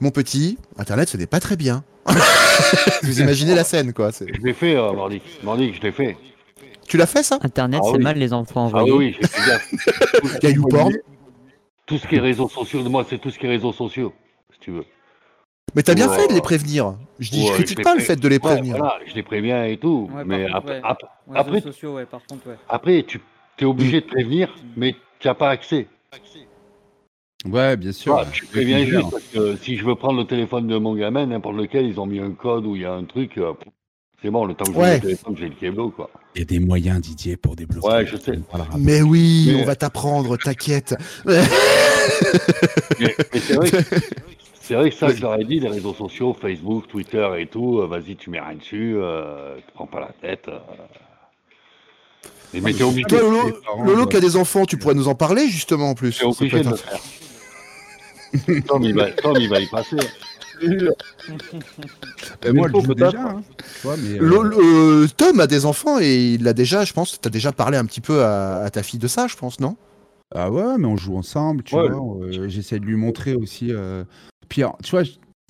mon 0.00 0.10
petit, 0.10 0.58
Internet, 0.76 1.08
ce 1.08 1.16
n'est 1.16 1.26
pas 1.26 1.40
très 1.40 1.56
bien. 1.56 1.84
Vous 3.02 3.20
imaginez 3.20 3.54
la 3.54 3.64
scène, 3.64 3.92
quoi. 3.92 4.10
Je 4.10 4.24
l'ai 4.42 4.52
fait, 4.52 4.76
euh, 4.76 4.92
Mordic. 4.92 5.22
Mordic, 5.42 5.76
je 5.76 5.80
l'ai 5.82 5.92
fait. 5.92 6.16
Tu 6.86 6.96
l'as 6.96 7.06
fait, 7.06 7.22
ça? 7.22 7.38
Internet, 7.42 7.80
Ah 7.82 7.86
c'est 7.90 7.96
oui. 7.98 8.02
mal 8.04 8.18
les 8.18 8.32
enfants 8.32 8.70
Ah 8.74 8.84
oui, 8.84 9.16
j'ai 9.20 9.26
fait 9.26 9.50
gaffe. 9.50 9.74
Il 10.42 10.48
y 10.48 10.52
a 10.52 10.54
YouPorn. 10.54 10.92
Tout 11.86 11.98
ce 11.98 12.06
qui 12.06 12.16
est 12.16 12.20
réseaux 12.20 12.48
sociaux, 12.48 12.82
moi, 12.88 13.04
c'est 13.08 13.18
tout 13.18 13.30
ce 13.30 13.38
qui 13.38 13.46
est 13.46 13.48
réseaux 13.50 13.72
sociaux, 13.72 14.12
si 14.52 14.58
tu 14.60 14.70
veux. 14.70 14.84
Mais 15.74 15.82
t'as 15.82 15.94
bien 15.94 16.08
Ouais. 16.08 16.16
fait 16.18 16.28
de 16.28 16.34
les 16.34 16.40
prévenir. 16.40 16.94
Je 17.18 17.30
dis, 17.30 17.46
je 17.46 17.52
critique 17.52 17.78
je 17.78 17.82
pas 17.82 17.94
le 17.94 18.00
fait 18.00 18.16
de 18.16 18.28
les 18.28 18.36
Ouais, 18.36 18.40
prévenir. 18.40 18.76
voilà, 18.76 18.98
je 19.06 19.14
les 19.14 19.22
préviens 19.22 19.64
et 19.64 19.76
tout. 19.76 20.08
Mais 20.24 20.44
contre, 20.44 20.56
ap- 20.56 20.66
ouais. 20.66 20.80
ap- 20.84 20.98
Réseaux 21.26 21.38
après, 21.40 21.60
sociaux, 21.62 21.94
ouais, 21.94 22.06
par 22.06 22.20
contre, 22.28 22.46
ouais. 22.48 22.56
après, 22.68 23.02
tu 23.06 23.20
es 23.60 23.64
obligé 23.64 24.00
de 24.02 24.06
prévenir, 24.06 24.54
mais 24.76 24.94
tu 25.18 25.26
n'as 25.28 25.34
pas 25.34 25.50
accès. 25.50 25.88
Ouais, 27.44 27.76
bien 27.76 27.90
Tu 27.90 27.96
sûr. 27.98 28.24
tu 28.32 28.46
préviens 28.46 28.78
Plusieurs. 28.82 29.00
juste 29.02 29.12
parce 29.12 29.24
que 29.24 29.56
si 29.62 29.76
je 29.76 29.84
veux 29.84 29.94
prendre 29.94 30.18
le 30.18 30.26
téléphone 30.26 30.66
de 30.66 30.76
mon 30.78 30.94
gamin, 30.94 31.26
n'importe 31.26 31.56
lequel, 31.56 31.86
ils 31.86 32.00
ont 32.00 32.06
mis 32.06 32.18
un 32.20 32.30
code 32.32 32.64
ou 32.66 32.74
il 32.76 32.82
y 32.82 32.84
a 32.86 32.92
un 32.92 33.04
truc. 33.04 33.36
euh, 33.38 33.52
c'est 34.22 34.30
bon, 34.30 34.46
le 34.46 34.54
temps 34.54 34.64
que 34.64 34.72
je 34.72 34.78
Ouais. 34.78 34.86
mets 34.88 34.94
le 34.94 35.00
téléphone, 35.02 35.36
j'ai 35.38 35.48
le 35.50 35.54
câble, 35.54 35.90
quoi. 35.92 36.08
Il 36.34 36.38
y 36.38 36.42
a 36.42 36.44
des 36.46 36.58
moyens, 36.58 37.00
Didier, 37.02 37.36
pour 37.36 37.54
débloquer. 37.56 37.86
Ouais, 37.86 38.06
je 38.06 38.16
sais. 38.16 38.38
Mais 38.78 39.02
oui, 39.02 39.50
Mais- 39.52 39.62
on 39.62 39.66
va 39.66 39.76
t'apprendre, 39.76 40.36
t'inquiète. 40.38 40.94
Mais, 41.26 41.42
mais 42.98 43.40
c'est 43.40 43.54
vrai, 43.54 43.70
que- 43.70 43.76
c'est 44.60 44.74
vrai 44.74 44.88
que 44.90 44.96
ça, 44.96 45.08
je 45.14 45.20
leur 45.20 45.38
ai 45.38 45.44
dit, 45.44 45.60
les 45.60 45.68
réseaux 45.68 45.92
sociaux, 45.94 46.34
Facebook, 46.40 46.88
Twitter 46.88 47.28
et 47.38 47.46
tout, 47.46 47.80
euh, 47.80 47.86
vas-y, 47.86 48.16
tu 48.16 48.30
mets 48.30 48.40
rien 48.40 48.56
dessus, 48.56 48.94
euh, 48.96 49.56
te 49.56 49.72
prends 49.74 49.86
pas 49.86 50.00
la 50.00 50.12
tête. 50.26 50.46
euh. 50.48 50.58
Mais, 52.54 52.60
mais 52.60 52.72
t'es 52.72 52.84
obligé, 52.84 53.04
Toi, 53.08 53.20
Lolo, 53.20 53.58
Lolo 53.84 54.06
qui 54.06 54.16
a 54.16 54.20
des 54.20 54.36
enfants, 54.36 54.64
tu 54.64 54.78
pourrais 54.78 54.94
nous 54.94 55.08
en 55.08 55.14
parler 55.16 55.48
justement 55.48 55.90
en 55.90 55.94
plus. 55.94 56.18
t'es 56.18 56.24
obligé 56.24 56.60
de 56.62 56.70
le 56.70 56.76
faire. 56.76 57.00
Tom, 58.66 58.82
il 58.82 58.94
va, 58.94 59.10
Tom, 59.12 59.36
il 59.38 59.48
va 59.48 59.60
y 59.60 59.66
passer. 59.66 59.96
Moi, 62.52 62.68
je 62.68 62.72
faut 62.72 62.80
joue 62.80 62.94
peut-être. 62.94 63.12
déjà. 63.12 63.28
hein, 63.28 63.42
mais, 63.98 64.20
euh, 64.20 64.50
euh, 65.02 65.06
Tom 65.16 65.40
a 65.40 65.46
des 65.46 65.66
enfants 65.66 65.98
et 66.00 66.34
il 66.34 66.42
l'a 66.42 66.52
déjà, 66.52 66.84
je 66.84 66.92
pense, 66.92 67.20
t'as 67.20 67.30
déjà 67.30 67.52
parlé 67.52 67.76
un 67.76 67.84
petit 67.84 68.00
peu 68.00 68.22
à, 68.24 68.58
à 68.58 68.70
ta 68.70 68.82
fille 68.82 68.98
de 69.00 69.08
ça, 69.08 69.26
je 69.26 69.36
pense, 69.36 69.60
non? 69.60 69.76
Ah 70.34 70.50
ouais, 70.50 70.78
mais 70.78 70.86
on 70.86 70.96
joue 70.96 71.16
ensemble, 71.16 71.62
tu 71.62 71.74
Ouais. 71.76 71.88
vois. 71.88 72.16
euh, 72.24 72.48
J'essaie 72.48 72.80
de 72.80 72.84
lui 72.86 72.96
montrer 72.96 73.34
aussi. 73.34 73.72
euh, 73.72 74.04
Puis, 74.48 74.62
alors, 74.62 74.78
tu 74.82 74.90
vois, 74.92 75.02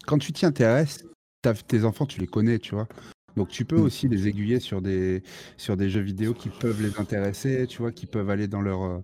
quand 0.06 0.18
tu 0.18 0.32
t'y 0.32 0.46
intéresses, 0.46 1.04
tes 1.68 1.84
enfants, 1.84 2.06
tu 2.06 2.20
les 2.20 2.26
connais, 2.26 2.58
tu 2.58 2.74
vois. 2.74 2.88
Donc, 3.36 3.48
tu 3.48 3.64
peux 3.64 3.76
Mm. 3.76 3.82
aussi 3.82 4.08
les 4.08 4.28
aiguiller 4.28 4.60
sur 4.60 4.80
des, 4.80 5.22
sur 5.56 5.76
des 5.76 5.90
jeux 5.90 6.00
vidéo 6.00 6.34
qui 6.34 6.48
peuvent 6.50 6.80
les 6.80 6.92
intéresser, 6.98 7.66
tu 7.66 7.78
vois, 7.82 7.92
qui 7.92 8.06
peuvent 8.06 8.30
aller 8.30 8.46
dans 8.46 8.60
leur, 8.60 9.00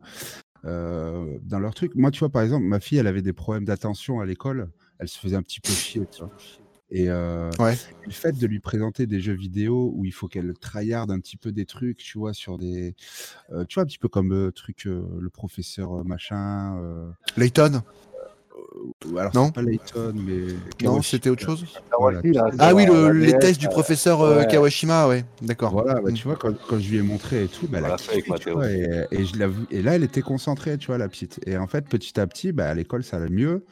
euh, 0.65 1.39
dans 1.43 1.59
leur 1.59 1.75
truc. 1.75 1.95
Moi, 1.95 2.11
tu 2.11 2.21
vois, 2.21 2.29
par 2.31 2.43
exemple, 2.43 2.65
ma 2.65 2.81
fille, 2.81 2.99
elle 2.99 3.07
avait 3.07 3.23
des 3.23 3.33
problèmes 3.33 3.65
d'attention 3.65 4.21
à 4.21 4.27
l'école. 4.27 4.71
Elle 4.99 5.09
se 5.09 5.19
faisait 5.19 5.37
un 5.37 5.43
petit 5.43 5.61
peu 5.61 5.73
chier, 5.73 6.07
tu 6.07 6.23
vois. 6.23 6.31
Et 6.91 7.09
euh, 7.09 7.51
Ouais. 7.59 7.77
le 8.05 8.13
fait 8.13 8.33
de 8.37 8.47
lui 8.47 8.61
présenter 8.61 9.07
des 9.07 9.21
jeux 9.21 9.35
vidéo 9.35 9.93
où 9.95 10.05
il 10.05 10.13
faut 10.13 10.29
qu'elle 10.29 10.53
tryharde 10.55 11.11
un 11.11 11.21
petit 11.21 11.37
peu 11.37 11.53
des 11.53 11.67
trucs, 11.67 11.99
tu 11.99 12.19
vois, 12.19 12.35
sur 12.35 12.59
des. 12.59 12.95
euh, 13.53 13.65
tu 13.67 13.75
vois, 13.75 13.85
un 13.85 13.87
petit 13.87 13.99
peu 13.99 14.09
comme 14.09 14.31
le 14.31 14.53
truc, 14.53 14.85
le 14.87 15.31
professeur 15.31 16.05
machin. 16.05 17.13
Layton 17.37 17.83
alors, 19.19 19.35
Non. 19.35 19.51
pas 19.51 19.63
Layton, 19.63 20.13
mais. 20.15 20.47
Non, 20.87 21.03
c'était 21.03 21.31
autre 21.31 21.43
chose 21.43 21.65
Voilà. 21.99 22.21
Ah 22.59 22.69
sur, 22.69 22.77
oui, 22.77 22.87
le- 22.87 23.13
les 23.13 23.37
tests 23.39 23.61
du 23.61 23.69
professeur 23.69 24.21
euh, 24.23 24.39
ouais. 24.39 24.47
Kawashima, 24.47 25.09
ouais, 25.09 25.25
d'accord. 25.43 25.73
Voilà, 25.73 25.95
bah, 26.01 26.11
Mm. 26.11 26.15
tu 26.15 26.25
vois, 26.25 26.37
quand, 26.37 26.53
quand 26.69 26.79
je 26.79 26.91
lui 26.91 26.99
ai 26.99 27.03
montré 27.03 27.45
et 27.45 27.49
tout, 27.49 27.67
bah, 27.69 27.79
elle 27.79 27.85
a 27.85 27.89
Voilà, 27.89 27.99
fait 27.99 28.13
avec 28.13 28.25
kiffé, 28.25 28.39
tu 28.39 28.51
Mathéo. 28.51 28.55
vois, 28.57 28.71
et, 28.71 29.07
et 29.11 29.25
je 29.25 29.35
et 29.71 29.83
là, 29.83 29.95
elle 29.97 30.05
était 30.05 30.23
concentrée, 30.23 30.79
tu 30.79 30.87
vois, 30.89 30.99
la 30.99 31.09
petite. 31.09 31.41
Et 31.47 31.57
en 31.57 31.67
fait, 31.67 31.87
petit 31.89 32.19
à 32.21 32.27
petit, 32.27 32.53
bah, 32.53 32.69
à 32.69 32.75
l'école, 32.75 33.03
ça 33.05 33.17
allait 33.19 33.29
mieux. 33.29 33.65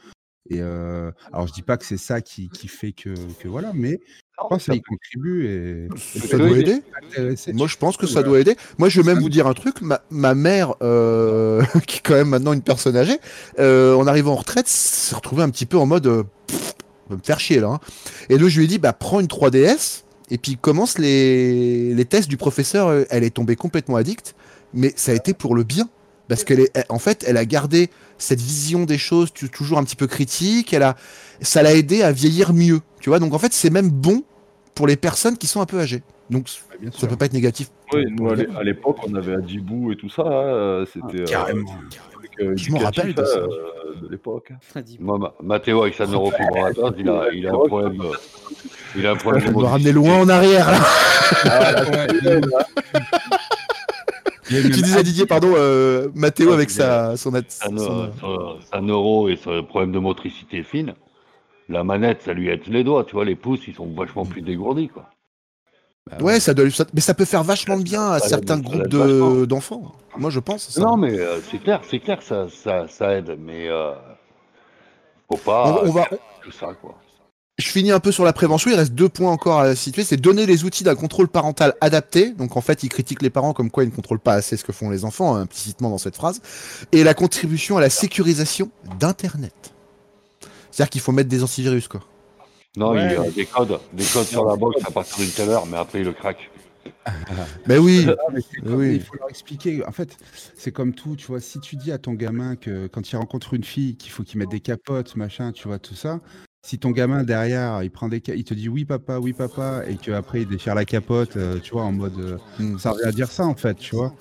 Et 0.51 0.61
euh, 0.61 1.11
alors, 1.31 1.45
je 1.47 1.53
dis 1.53 1.61
pas 1.61 1.77
que 1.77 1.85
c'est 1.85 1.97
ça 1.97 2.21
qui, 2.21 2.49
qui 2.49 2.67
fait 2.67 2.91
que, 2.91 3.13
que 3.39 3.47
voilà, 3.47 3.71
mais 3.75 3.99
je 4.01 4.47
pense 4.49 4.57
que 4.57 4.63
ça 4.63 4.73
y 4.75 4.81
contribue 4.81 5.45
et, 5.47 5.85
et 6.15 6.19
Ça 6.27 6.37
doit 6.37 6.47
aider 6.57 6.81
Moi, 7.53 7.67
je 7.67 7.77
pense 7.77 7.97
que 7.97 8.07
ça 8.07 8.23
doit 8.23 8.39
aider. 8.39 8.55
Moi, 8.79 8.89
je 8.89 8.99
vais 9.01 9.13
même 9.13 9.21
vous 9.21 9.29
dire 9.29 9.45
un 9.47 9.53
truc. 9.53 9.81
Ma, 9.81 10.01
ma 10.09 10.33
mère, 10.33 10.73
euh, 10.81 11.61
qui 11.87 11.97
est 11.97 12.01
quand 12.01 12.15
même 12.15 12.29
maintenant 12.29 12.53
une 12.53 12.63
personne 12.63 12.97
âgée, 12.97 13.19
euh, 13.59 13.93
en 13.95 14.07
arrivant 14.07 14.31
en 14.33 14.37
retraite, 14.37 14.67
s'est 14.67 15.15
retrouvée 15.15 15.43
un 15.43 15.49
petit 15.49 15.65
peu 15.67 15.77
en 15.77 15.85
mode 15.85 16.25
pff, 16.47 16.73
me 17.11 17.17
faire 17.23 17.39
chier 17.39 17.59
là. 17.59 17.67
hein. 17.67 17.79
Et 18.29 18.37
là, 18.37 18.47
je 18.47 18.57
lui 18.57 18.65
ai 18.65 18.67
dit, 18.67 18.79
bah, 18.79 18.93
prends 18.93 19.19
une 19.19 19.27
3DS 19.27 20.03
et 20.31 20.37
puis 20.39 20.57
commence 20.57 20.97
les, 20.97 21.93
les 21.93 22.05
tests 22.05 22.27
du 22.29 22.37
professeur. 22.37 23.05
Elle 23.11 23.23
est 23.23 23.35
tombée 23.35 23.55
complètement 23.55 23.97
addicte, 23.97 24.33
mais 24.73 24.93
ça 24.95 25.11
a 25.11 25.15
été 25.15 25.33
pour 25.35 25.53
le 25.53 25.63
bien. 25.63 25.87
Parce 26.29 26.43
qu'elle 26.45 26.61
est, 26.61 26.71
elle- 26.73 26.85
en 26.87 26.99
fait, 26.99 27.25
elle 27.27 27.35
a 27.37 27.43
gardé 27.45 27.89
cette 28.17 28.39
vision 28.39 28.85
des 28.85 28.97
choses 28.97 29.33
tu- 29.33 29.49
toujours 29.49 29.77
un 29.79 29.83
petit 29.83 29.95
peu 29.97 30.07
critique. 30.07 30.71
Elle 30.73 30.83
a, 30.83 30.95
ça 31.41 31.61
l'a 31.61 31.73
aidé 31.73 32.01
à 32.03 32.11
vieillir 32.13 32.53
mieux, 32.53 32.79
tu 33.01 33.09
vois. 33.09 33.19
Donc 33.19 33.33
en 33.33 33.39
fait, 33.39 33.51
c'est 33.53 33.69
même 33.69 33.89
bon 33.89 34.23
pour 34.75 34.87
les 34.87 34.95
personnes 34.95 35.37
qui 35.37 35.47
sont 35.47 35.59
un 35.59 35.65
peu 35.65 35.79
âgées. 35.79 36.03
Donc 36.29 36.45
bien 36.79 36.91
ça 36.97 37.07
peut 37.07 37.15
pas 37.17 37.25
être 37.25 37.33
négatif. 37.33 37.69
Oui, 37.91 38.05
nous, 38.11 38.29
à 38.29 38.35
l'é- 38.35 38.47
à 38.57 38.63
l'époque, 38.63 38.97
on 39.07 39.15
avait 39.15 39.33
Adibou 39.33 39.91
et 39.91 39.95
tout 39.97 40.09
ça. 40.09 40.21
hein, 40.25 40.85
C'était. 40.93 41.21
euh, 41.23 41.25
Carrément. 41.25 41.75
euh, 42.39 42.53
Je 42.55 42.71
m'en 42.71 42.77
rappelle 42.77 43.05
de 43.15 43.21
éducatif, 43.21 43.33
ça. 43.33 43.39
hein, 43.39 43.47
euh, 43.49 44.01
de 44.05 44.07
l'époque. 44.11 44.53
Moi, 44.99 45.17
Ma- 45.17 45.33
Mathéo, 45.41 45.81
avec 45.81 45.95
sa 45.95 46.05
neurofibromatoise, 46.05 46.93
il 46.99 47.09
a, 47.09 47.23
il 47.33 47.47
a 47.47 47.51
un 47.51 47.57
problème. 47.67 48.01
Il 48.95 49.05
a 49.07 49.11
un 49.11 49.15
problème 49.15 49.51
On 49.55 49.59
me 49.61 49.65
ramener 49.65 49.91
loin 49.91 50.19
en 50.19 50.29
arrière. 50.29 50.69
Là. 50.71 50.79
Ouais, 51.89 52.07
il 52.21 52.25
y 52.25 52.29
a 52.29 52.37
eu 52.37 52.41
tu 54.49 54.81
disais 54.81 55.03
Didier, 55.03 55.25
pardon, 55.25 55.53
euh, 55.55 56.09
Mathéo 56.15 56.51
avec 56.51 56.69
sa, 56.69 57.15
son, 57.17 57.31
neuro 58.81 59.29
et 59.29 59.35
son 59.37 59.63
problème 59.63 59.91
de 59.91 59.99
motricité 59.99 60.63
fine, 60.63 60.93
la 61.69 61.83
manette, 61.83 62.21
ça 62.23 62.33
lui 62.33 62.49
aide 62.49 62.61
les 62.67 62.83
doigts, 62.83 63.03
tu 63.05 63.13
vois, 63.13 63.25
les 63.25 63.35
pouces, 63.35 63.67
ils 63.67 63.75
sont 63.75 63.87
vachement 63.93 64.25
plus 64.25 64.41
dégourdis, 64.41 64.89
quoi. 64.89 65.09
Ouais, 66.19 66.39
ça 66.39 66.55
doit, 66.55 66.69
ça- 66.71 66.85
mais 66.93 67.01
ça 67.01 67.13
peut 67.13 67.25
faire 67.25 67.43
vachement 67.43 67.77
de 67.77 67.83
bien 67.83 68.11
à 68.11 68.19
Ça 68.19 68.29
certains 68.29 68.57
aide- 68.57 68.63
groupes 68.63 68.87
de- 68.87 69.45
d'enfants. 69.45 69.91
Moi, 70.17 70.31
je 70.31 70.39
pense. 70.39 70.67
ça. 70.69 70.81
Non, 70.81 70.97
mais 70.97 71.17
euh, 71.19 71.39
c'est 71.51 71.59
clair, 71.59 71.81
c'est 71.87 71.99
clair 71.99 72.17
que 72.17 72.23
ça, 72.23 72.47
ça, 72.49 72.87
ça 72.87 73.13
aide, 73.15 73.37
mais 73.39 73.67
euh, 73.69 73.93
faut 75.31 75.37
pas 75.37 75.81
On- 75.83 75.89
on 75.89 75.91
va- 75.91 76.07
tout 76.41 76.51
ça, 76.51 76.73
quoi. 76.81 76.95
Je 77.59 77.67
finis 77.67 77.91
un 77.91 77.99
peu 77.99 78.11
sur 78.11 78.23
la 78.23 78.33
prévention. 78.33 78.71
Il 78.71 78.75
reste 78.75 78.93
deux 78.93 79.09
points 79.09 79.31
encore 79.31 79.59
à 79.59 79.75
situer. 79.75 80.03
C'est 80.03 80.17
donner 80.17 80.45
les 80.45 80.63
outils 80.63 80.83
d'un 80.83 80.95
contrôle 80.95 81.27
parental 81.27 81.75
adapté. 81.81 82.31
Donc 82.31 82.55
en 82.57 82.61
fait, 82.61 82.83
il 82.83 82.89
critique 82.89 83.21
les 83.21 83.29
parents 83.29 83.53
comme 83.53 83.69
quoi 83.69 83.83
ils 83.83 83.89
ne 83.89 83.95
contrôlent 83.95 84.19
pas 84.19 84.33
assez 84.33 84.55
ce 84.57 84.63
que 84.63 84.71
font 84.71 84.89
les 84.89 85.03
enfants, 85.05 85.35
hein, 85.35 85.41
implicitement 85.41 85.89
dans 85.89 85.97
cette 85.97 86.15
phrase. 86.15 86.41
Et 86.93 87.03
la 87.03 87.13
contribution 87.13 87.77
à 87.77 87.81
la 87.81 87.89
sécurisation 87.89 88.71
d'Internet. 88.99 89.73
C'est-à-dire 90.71 90.89
qu'il 90.89 91.01
faut 91.01 91.11
mettre 91.11 91.29
des 91.29 91.43
antivirus, 91.43 91.87
quoi. 91.87 92.01
Non, 92.77 92.91
Ouais. 92.91 93.07
il 93.07 93.23
y 93.25 93.27
a 93.27 93.31
des 93.31 93.45
codes, 93.45 93.79
des 93.93 94.05
codes 94.05 94.27
sur 94.27 94.45
la 94.45 94.55
box 94.55 94.81
à 94.85 94.91
partir 94.91 95.17
d'une 95.17 95.29
telle 95.31 95.49
heure, 95.49 95.65
mais 95.65 95.77
après 95.77 95.99
il 95.99 96.05
le 96.05 96.13
craque. 96.13 96.49
Mais 97.67 97.77
oui. 97.77 98.05
Mais 98.31 98.39
c'est 98.41 98.61
comme- 98.61 98.75
Oui. 98.75 98.95
Il 98.95 99.01
faut 99.01 99.15
leur 99.19 99.29
expliquer. 99.29 99.85
En 99.85 99.91
fait, 99.91 100.17
c'est 100.57 100.71
comme 100.71 100.93
tout, 100.93 101.15
tu 101.17 101.27
vois. 101.27 101.41
Si 101.41 101.59
tu 101.59 101.75
dis 101.75 101.91
à 101.91 101.97
ton 101.97 102.13
gamin 102.13 102.55
que 102.55 102.87
quand 102.87 103.11
il 103.11 103.15
rencontre 103.17 103.53
une 103.53 103.63
fille 103.65 103.95
qu'il 103.97 104.11
faut 104.11 104.23
qu'il 104.23 104.39
mette 104.39 104.49
des 104.49 104.59
capotes, 104.61 105.15
machin, 105.17 105.51
tu 105.51 105.67
vois, 105.67 105.77
tout 105.77 105.95
ça. 105.95 106.19
Si 106.61 106.77
ton 106.77 106.91
gamin 106.91 107.23
derrière, 107.23 107.83
il 107.83 107.89
prend 107.89 108.09
des, 108.09 108.21
il 108.27 108.43
te 108.43 108.53
dit 108.53 108.67
oui 108.67 108.83
papa, 108.85 109.17
oui 109.19 109.33
papa, 109.33 109.83
et 109.87 109.95
qu'après 109.95 110.41
il 110.41 110.47
déchire 110.47 110.75
la 110.75 110.85
capote, 110.85 111.37
euh, 111.37 111.59
tu 111.59 111.71
vois, 111.71 111.83
en 111.83 111.91
mode, 111.93 112.19
euh, 112.19 112.77
ça 112.77 112.91
revient 112.91 113.05
à 113.05 113.11
dire 113.11 113.31
ça 113.31 113.45
en 113.45 113.55
fait, 113.55 113.75
tu 113.75 113.95
vois. 113.95 114.13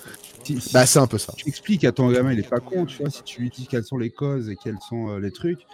Si, 0.44 0.60
si 0.60 0.72
Bah, 0.72 0.86
c'est 0.86 1.00
un 1.00 1.06
peu 1.08 1.18
ça. 1.18 1.32
tu 1.36 1.48
expliques 1.48 1.84
à 1.84 1.92
ton 1.92 2.10
gamin, 2.10 2.32
il 2.32 2.38
est 2.38 2.48
pas 2.48 2.60
con, 2.60 2.86
tu 2.86 3.02
vois. 3.02 3.10
Si 3.10 3.22
tu 3.24 3.40
lui 3.42 3.50
dis 3.50 3.66
quelles 3.66 3.84
sont 3.84 3.98
les 3.98 4.10
causes 4.10 4.48
et 4.48 4.56
quels 4.56 4.78
sont 4.88 5.08
euh, 5.10 5.18
les 5.18 5.32
trucs, 5.32 5.66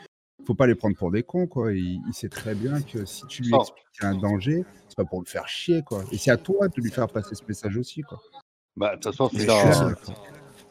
faut 0.46 0.54
pas 0.54 0.66
les 0.66 0.74
prendre 0.74 0.96
pour 0.96 1.10
des 1.10 1.22
cons, 1.22 1.46
quoi. 1.46 1.72
Il, 1.74 2.00
il 2.08 2.14
sait 2.14 2.28
très 2.30 2.54
bien 2.54 2.80
que 2.80 3.04
si 3.04 3.26
tu 3.26 3.42
lui 3.42 3.54
expliques 3.54 3.84
qu'il 3.92 4.02
y 4.04 4.06
a 4.06 4.10
un 4.10 4.18
danger, 4.18 4.64
c'est 4.88 4.96
pas 4.96 5.04
pour 5.04 5.20
le 5.20 5.26
faire 5.26 5.46
chier, 5.46 5.82
quoi. 5.82 6.02
Et 6.12 6.18
c'est 6.18 6.30
à 6.30 6.38
toi 6.38 6.68
de 6.68 6.80
lui 6.80 6.90
faire 6.90 7.08
passer 7.08 7.34
ce 7.34 7.42
message 7.46 7.76
aussi, 7.76 8.00
quoi. 8.02 8.18
Bah, 8.76 8.96
de 8.96 9.00
toute 9.02 9.14
façon, 9.14 9.30
c'est 9.32 9.46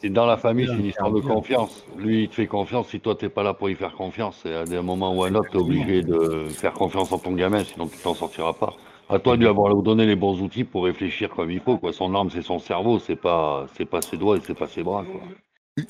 c'est 0.00 0.10
dans 0.10 0.26
la 0.26 0.36
famille, 0.36 0.66
c'est 0.66 0.74
une 0.80 0.86
histoire 0.86 1.12
de 1.12 1.20
confiance. 1.20 1.84
Lui, 1.96 2.24
il 2.24 2.28
te 2.28 2.34
fait 2.34 2.46
confiance, 2.46 2.88
si 2.88 3.00
toi, 3.00 3.14
t'es 3.14 3.28
pas 3.28 3.42
là 3.42 3.54
pour 3.54 3.70
y 3.70 3.74
faire 3.74 3.94
confiance, 3.94 4.42
et 4.44 4.52
à 4.52 4.64
des 4.64 4.80
moments 4.80 5.14
ou 5.16 5.24
à 5.24 5.28
un 5.28 5.34
autre, 5.34 5.50
t'es 5.50 5.56
obligé 5.58 6.02
de 6.02 6.44
faire 6.52 6.72
confiance 6.72 7.10
en 7.12 7.18
ton 7.18 7.32
gamin, 7.32 7.64
sinon 7.64 7.86
tu 7.86 7.96
t'en 7.98 8.14
sortiras 8.14 8.52
pas. 8.52 8.74
À 9.08 9.18
toi 9.18 9.36
de 9.36 9.42
lui 9.42 9.48
avoir 9.48 9.74
donné 9.82 10.06
les 10.06 10.16
bons 10.16 10.40
outils 10.40 10.64
pour 10.64 10.84
réfléchir 10.84 11.28
comme 11.30 11.50
il 11.50 11.60
faut, 11.60 11.76
quoi. 11.76 11.92
Son 11.92 12.14
arme, 12.14 12.30
c'est 12.30 12.42
son 12.42 12.58
cerveau, 12.58 12.98
c'est 12.98 13.16
pas, 13.16 13.66
c'est 13.76 13.84
pas 13.84 14.00
ses 14.00 14.16
doigts 14.16 14.36
et 14.36 14.40
c'est 14.46 14.54
pas 14.58 14.66
ses 14.66 14.82
bras, 14.82 15.04
quoi. 15.04 15.20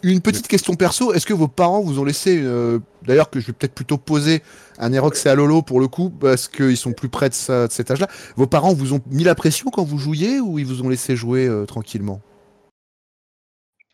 Une 0.03 0.23
petite 0.23 0.49
question 0.49 0.75
perso, 0.75 1.13
est-ce 1.13 1.27
que 1.27 1.35
vos 1.35 1.47
parents 1.47 1.83
vous 1.83 1.99
ont 1.99 2.05
laissé, 2.05 2.41
euh, 2.43 2.79
d'ailleurs 3.03 3.29
que 3.29 3.39
je 3.39 3.49
vais 3.49 3.53
peut-être 3.53 3.75
plutôt 3.75 3.99
poser 3.99 4.43
à 4.79 4.89
Nerox 4.89 5.27
et 5.27 5.29
à 5.29 5.35
Lolo 5.35 5.61
pour 5.61 5.79
le 5.79 5.89
coup, 5.89 6.09
parce 6.09 6.49
qu'ils 6.49 6.79
sont 6.79 6.95
plus 6.95 7.11
près 7.11 7.29
de, 7.29 7.35
ça- 7.35 7.67
de 7.67 7.73
cet 7.73 7.91
âge-là, 7.91 8.09
vos 8.37 8.47
parents 8.47 8.73
vous 8.73 8.95
ont 8.95 9.01
mis 9.11 9.25
la 9.25 9.35
pression 9.35 9.71
quand 9.71 9.85
vous 9.85 9.99
jouiez 9.99 10.41
ou 10.41 10.59
ils 10.59 10.65
vous 10.65 10.83
ont 10.83 10.89
laissé 10.89 11.17
jouer 11.17 11.47
euh, 11.47 11.67
tranquillement? 11.67 12.23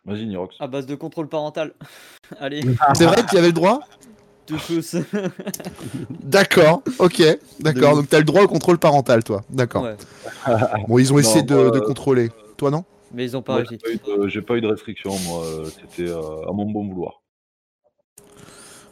Vas-y, 0.04 0.26
Nirox. 0.26 0.56
À 0.60 0.66
base 0.66 0.86
de 0.86 0.94
contrôle 0.94 1.28
parental. 1.28 1.72
Allez, 2.40 2.62
C'est 2.94 3.06
vrai 3.06 3.22
qu'il 3.24 3.34
y 3.34 3.38
avait 3.38 3.48
le 3.48 3.52
droit? 3.52 3.80
D'accord, 6.24 6.82
ok, 6.98 7.22
d'accord, 7.60 7.94
donc 7.94 8.08
t'as 8.08 8.18
le 8.18 8.24
droit 8.24 8.42
au 8.42 8.48
contrôle 8.48 8.78
parental 8.78 9.22
toi, 9.22 9.44
d'accord. 9.48 9.84
Ouais. 9.84 9.96
Bon, 10.88 10.98
ils 10.98 11.12
ont 11.12 11.20
essayé 11.20 11.44
de, 11.44 11.54
moi, 11.54 11.70
de 11.70 11.78
euh, 11.78 11.82
contrôler, 11.82 12.30
toi 12.56 12.72
non? 12.72 12.84
Mais 13.12 13.24
ils 13.24 13.36
ont 13.36 13.42
pas 13.42 13.54
réussi. 13.56 13.78
j'ai 13.84 13.98
pas 13.98 14.10
eu 14.12 14.18
de- 14.18 14.28
J'ai 14.28 14.42
pas 14.42 14.56
eu 14.56 14.60
de 14.60 14.66
restriction, 14.66 15.16
moi. 15.20 15.44
euh, 15.44 15.64
C'était 15.66 16.10
euh, 16.10 16.48
à 16.48 16.52
mon 16.52 16.68
bon 16.68 16.88
vouloir. 16.88 17.22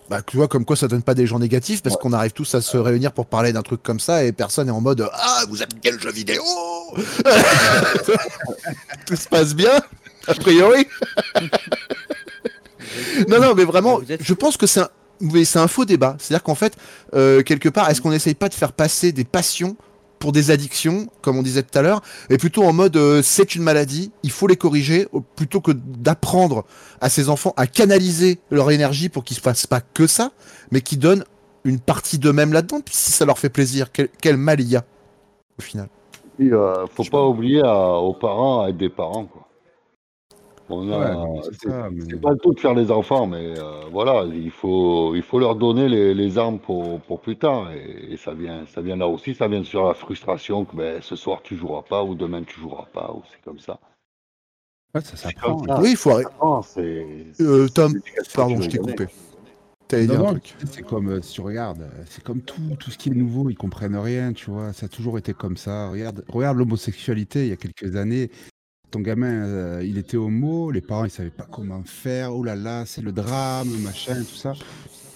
Bah, 0.08 0.22
tu 0.22 0.36
vois, 0.36 0.46
comme 0.46 0.64
quoi 0.64 0.76
ça 0.76 0.86
donne 0.86 1.02
pas 1.02 1.14
des 1.14 1.26
gens 1.26 1.40
négatifs, 1.40 1.82
parce 1.82 1.96
qu'on 1.96 2.12
arrive 2.12 2.32
tous 2.32 2.54
à 2.54 2.60
se 2.60 2.76
réunir 2.76 3.12
pour 3.12 3.26
parler 3.26 3.52
d'un 3.52 3.62
truc 3.62 3.82
comme 3.82 4.00
ça 4.00 4.22
et 4.24 4.30
personne 4.32 4.68
est 4.68 4.72
en 4.72 4.80
mode 4.80 5.08
Ah, 5.12 5.42
vous 5.48 5.60
êtes 5.62 5.70
quel 5.82 5.98
jeu 6.00 6.10
vidéo? 6.12 6.42
Tout 9.06 9.16
se 9.16 9.28
passe 9.28 9.54
bien, 9.54 9.80
a 10.28 10.34
priori. 10.34 10.86
non, 13.28 13.40
non, 13.40 13.54
mais 13.54 13.64
vraiment, 13.64 14.00
je 14.20 14.34
pense 14.34 14.56
que 14.56 14.66
c'est 14.66 14.80
un, 14.80 14.88
oui, 15.20 15.44
c'est 15.44 15.58
un 15.58 15.68
faux 15.68 15.84
débat. 15.84 16.16
C'est-à-dire 16.18 16.42
qu'en 16.42 16.54
fait, 16.54 16.76
euh, 17.14 17.42
quelque 17.42 17.68
part, 17.68 17.90
est-ce 17.90 18.00
qu'on 18.00 18.10
n'essaye 18.10 18.34
pas 18.34 18.48
de 18.48 18.54
faire 18.54 18.72
passer 18.72 19.12
des 19.12 19.24
passions 19.24 19.76
pour 20.18 20.32
des 20.32 20.50
addictions, 20.50 21.06
comme 21.22 21.36
on 21.38 21.42
disait 21.42 21.62
tout 21.62 21.78
à 21.78 21.82
l'heure, 21.82 22.00
et 22.28 22.38
plutôt 22.38 22.64
en 22.64 22.72
mode 22.72 22.96
euh, 22.96 23.22
c'est 23.22 23.54
une 23.54 23.62
maladie, 23.62 24.10
il 24.24 24.32
faut 24.32 24.48
les 24.48 24.56
corriger, 24.56 25.06
plutôt 25.36 25.60
que 25.60 25.70
d'apprendre 25.70 26.64
à 27.00 27.08
ces 27.08 27.28
enfants 27.28 27.54
à 27.56 27.68
canaliser 27.68 28.40
leur 28.50 28.72
énergie 28.72 29.08
pour 29.08 29.22
qu'ils 29.22 29.36
ne 29.36 29.42
fassent 29.42 29.68
pas 29.68 29.80
que 29.80 30.08
ça, 30.08 30.32
mais 30.72 30.80
qu'ils 30.80 30.98
donnent 30.98 31.24
une 31.64 31.78
partie 31.78 32.18
d'eux-mêmes 32.18 32.52
là-dedans, 32.52 32.80
puis 32.84 32.96
si 32.96 33.12
ça 33.12 33.24
leur 33.26 33.38
fait 33.38 33.48
plaisir, 33.48 33.92
quel, 33.92 34.08
quel 34.20 34.36
mal 34.36 34.60
il 34.60 34.68
y 34.68 34.76
a 34.76 34.84
au 35.56 35.62
final. 35.62 35.88
Et, 36.40 36.52
euh, 36.52 36.86
faut 36.96 37.04
pas 37.04 37.24
oublier 37.24 37.62
à- 37.62 37.94
aux 37.98 38.14
parents 38.14 38.62
à 38.64 38.70
être 38.70 38.76
des 38.76 38.88
parents, 38.88 39.24
quoi. 39.26 39.47
On 40.70 40.90
a, 40.92 40.98
Ouais, 40.98 41.12
non, 41.12 41.42
c'est 41.42 41.54
c'est 41.62 41.68
ça, 41.68 41.88
mais- 41.90 42.04
c'est 42.10 42.20
pas 42.20 42.30
le 42.30 42.38
tout 42.38 42.52
de 42.52 42.60
faire 42.60 42.74
les 42.74 42.90
enfants, 42.90 43.26
mais 43.26 43.58
euh, 43.58 43.80
voilà, 43.90 44.24
il 44.32 44.50
faut, 44.50 45.14
il 45.14 45.22
faut 45.22 45.38
leur 45.38 45.56
donner 45.56 45.88
les, 45.88 46.12
les 46.14 46.36
armes 46.38 46.58
pour, 46.58 47.00
pour 47.00 47.20
plus 47.20 47.36
tard. 47.36 47.70
Et, 47.72 48.12
et 48.12 48.16
ça 48.16 48.34
vient, 48.34 48.66
ça 48.66 48.80
vient 48.82 48.96
là 48.96 49.08
aussi, 49.08 49.34
ça 49.34 49.48
vient 49.48 49.64
sur 49.64 49.86
la 49.86 49.94
frustration 49.94 50.64
que 50.64 50.76
ben, 50.76 51.00
ce 51.00 51.16
soir 51.16 51.40
tu 51.42 51.56
joueras 51.56 51.82
pas 51.82 52.04
ou 52.04 52.14
demain 52.14 52.42
tu 52.42 52.60
joueras 52.60 52.86
pas 52.92 53.12
ou 53.14 53.22
c'est 53.32 53.40
comme 53.42 53.58
ça. 53.58 53.78
Ouais, 54.94 55.00
ça 55.02 55.16
s'apprend. 55.16 55.56
comme 55.58 55.66
ça. 55.68 55.80
oui, 55.80 55.90
il 55.92 55.96
faut 55.96 56.10
arrêter. 56.10 56.30
Ah. 56.40 56.60
Euh, 57.40 57.68
Tom, 57.68 57.94
pardon, 58.34 58.60
je 58.60 58.68
t'ai 58.68 58.78
coupé. 58.78 59.06
T'avais 59.86 60.06
dit 60.06 60.12
Non, 60.12 60.14
un 60.16 60.18
non, 60.18 60.30
truc. 60.32 60.54
c'est 60.70 60.82
comme, 60.82 61.08
euh, 61.08 61.22
si 61.22 61.32
tu 61.32 61.40
regardes, 61.40 61.80
euh, 61.80 62.02
c'est 62.06 62.22
comme 62.22 62.42
tout, 62.42 62.60
tout 62.78 62.90
ce 62.90 62.98
qui 62.98 63.08
est 63.08 63.14
nouveau, 63.14 63.48
ils 63.48 63.56
comprennent 63.56 63.96
rien, 63.96 64.34
tu 64.34 64.50
vois, 64.50 64.74
ça 64.74 64.84
a 64.84 64.88
toujours 64.90 65.16
été 65.16 65.32
comme 65.32 65.56
ça. 65.56 65.88
Regarde, 65.88 66.24
regarde 66.28 66.58
l'homosexualité, 66.58 67.44
il 67.44 67.48
y 67.48 67.52
a 67.52 67.56
quelques 67.56 67.96
années, 67.96 68.30
ton 68.90 69.00
gamin, 69.00 69.44
euh, 69.46 69.82
il 69.84 69.98
était 69.98 70.16
homo, 70.16 70.70
les 70.70 70.80
parents, 70.80 71.04
ils 71.04 71.10
savaient 71.10 71.30
pas 71.30 71.46
comment 71.50 71.82
faire, 71.84 72.34
oh 72.34 72.42
là 72.42 72.56
là, 72.56 72.84
c'est 72.86 73.02
le 73.02 73.12
drame, 73.12 73.68
machin, 73.82 74.22
tout 74.24 74.36
ça. 74.36 74.52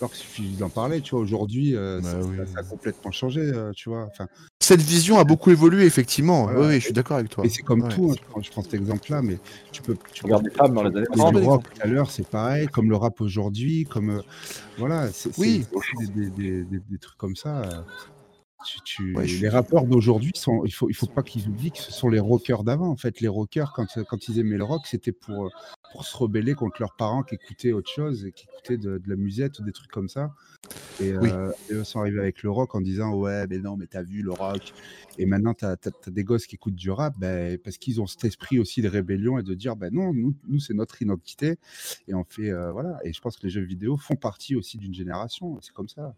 Alors 0.01 0.11
qu'il 0.13 0.21
suffit 0.21 0.57
d'en 0.57 0.69
parler, 0.69 1.01
tu 1.01 1.13
vois, 1.13 1.21
aujourd'hui, 1.21 1.77
euh, 1.77 2.01
Bah 2.03 2.11
ça, 2.11 2.19
oui. 2.21 2.37
ça- 2.39 2.47
ça 2.47 2.59
a 2.61 2.63
complètement 2.65 3.11
changé, 3.13 3.41
euh, 3.41 3.71
tu 3.75 3.89
vois. 3.89 4.05
Enfin, 4.11 4.27
Cette 4.61 4.81
vision 4.83 5.19
a 5.19 5.25
beaucoup 5.25 5.51
évolué, 5.51 5.85
effectivement. 5.87 6.45
Voilà. 6.45 6.61
Oui, 6.61 6.67
oui, 6.69 6.75
je 6.75 6.85
suis 6.87 6.93
d'accord 6.93 7.17
avec 7.19 7.31
toi. 7.31 7.45
et 7.45 7.49
c'est 7.49 7.63
comme 7.63 7.83
Ouais. 7.83 7.89
tout, 7.89 8.11
hein, 8.11 8.15
je, 8.21 8.29
prends, 8.31 8.43
je 8.43 8.51
prends 8.51 8.63
cet 8.63 8.75
exemple-là, 8.75 9.23
mais 9.23 9.39
tu 9.73 9.81
peux... 9.83 9.97
Tu 10.13 10.25
Regarde 10.25 10.45
les 10.45 10.51
femmes 10.51 10.75
dans 10.75 10.83
les 10.83 10.97
années 10.97 11.07
Mais 11.11 11.17
30. 11.17 11.35
le 11.35 11.41
rock 11.45 11.63
tout 11.65 11.81
à 11.83 11.87
l'heure, 11.87 12.11
c'est 12.11 12.29
pareil, 12.29 12.67
comme 12.69 12.91
le 12.91 12.97
rap 12.97 13.21
aujourd'hui, 13.21 13.85
comme 13.85 14.11
euh, 14.11 14.21
voilà, 14.79 15.09
c'est 15.13 15.37
Oui. 15.39 15.65
c'est 15.69 15.77
aussi 15.77 16.13
des, 16.15 16.25
des- 16.25 16.31
des- 16.31 16.65
des- 16.65 16.81
des 16.81 16.99
trucs 16.99 17.19
comme 17.19 17.37
ça. 17.37 17.85
Euh, 18.63 18.67
tu- 18.67 18.81
tu- 18.83 19.17
Ouais, 19.17 19.27
je 19.27 19.35
suis- 19.35 19.43
les 19.43 19.49
rappeurs 19.49 19.85
d'aujourd'hui 19.85 20.33
sont, 20.35 20.65
il 20.65 20.73
faut, 20.73 20.89
il 20.89 20.95
faut 20.95 21.07
pas 21.07 21.23
qu'ils 21.23 21.49
oublient 21.49 21.73
que 21.73 21.79
ce 21.79 21.93
sont 21.93 22.09
les 22.09 22.21
rockers 22.21 22.65
d'avant. 22.65 22.89
En 22.89 22.97
fait, 22.97 23.21
les 23.21 23.29
rockers 23.29 23.73
quand, 23.75 23.87
quand 24.09 24.29
ils 24.29 24.39
aimaient 24.39 24.57
le 24.57 24.65
rock, 24.65 24.83
c'était 24.87 25.13
pour 25.13 25.47
euh, 25.47 25.49
pour 25.93 26.05
se 26.07 26.17
rebeller 26.17 26.55
contre 26.55 26.77
leurs 26.81 26.97
parents 26.97 27.23
qui 27.23 27.35
écoutaient 27.35 27.73
autre 27.73 27.91
chose, 27.91 28.25
et 28.25 28.33
qui 28.33 28.45
écoutaient 28.45 28.79
de, 28.79 28.97
de 28.99 29.09
la 29.09 29.17
musette 29.17 29.59
ou 29.59 29.65
des 29.65 29.73
trucs 29.73 29.91
comme 29.91 30.09
ça. 30.09 30.35
Et, 31.01 31.17
Oui. 31.17 31.31
euh, 31.31 31.51
et 31.69 31.75
eux 31.75 31.85
sont 31.85 32.01
arrivés 32.01 32.21
avec 32.21 32.43
le 32.43 32.51
rock 32.51 32.75
en 32.75 32.81
disant 32.81 33.15
ouais, 33.15 33.47
mais 33.49 33.59
non, 33.59 33.77
mais 33.77 33.87
t'as 33.87 34.03
vu 34.03 34.23
le 34.23 34.33
rock. 34.33 34.73
Et 35.19 35.27
maintenant, 35.27 35.53
t'as 35.55 35.73
as, 35.73 36.11
des 36.11 36.25
gosses 36.25 36.47
qui 36.47 36.55
écoutent 36.55 36.75
du 36.75 36.91
rap, 36.91 37.15
ben, 37.19 37.59
parce 37.59 37.77
qu'ils 37.79 38.01
ont 38.01 38.07
cet 38.07 38.25
esprit 38.25 38.59
aussi 38.59 38.83
de 38.83 38.89
rébellion 38.89 39.39
et 39.39 39.43
de 39.43 39.55
dire 39.55 39.77
ben 39.77 39.93
non, 39.93 40.13
nous, 40.15 40.35
nous 40.49 40.61
c'est 40.61 40.75
notre 40.75 41.01
identité 41.03 41.59
et 42.09 42.15
on 42.15 42.25
fait 42.25 42.51
euh, 42.51 42.73
voilà. 42.73 42.99
Et 43.05 43.13
je 43.13 43.21
pense 43.21 43.37
que 43.37 43.43
les 43.45 43.51
jeux 43.51 43.63
vidéo 43.63 43.97
font 43.97 44.17
partie 44.17 44.55
aussi 44.57 44.79
d'une 44.79 44.95
génération. 44.95 45.59
C'est 45.61 45.73
comme 45.73 45.89
ça. 45.89 46.15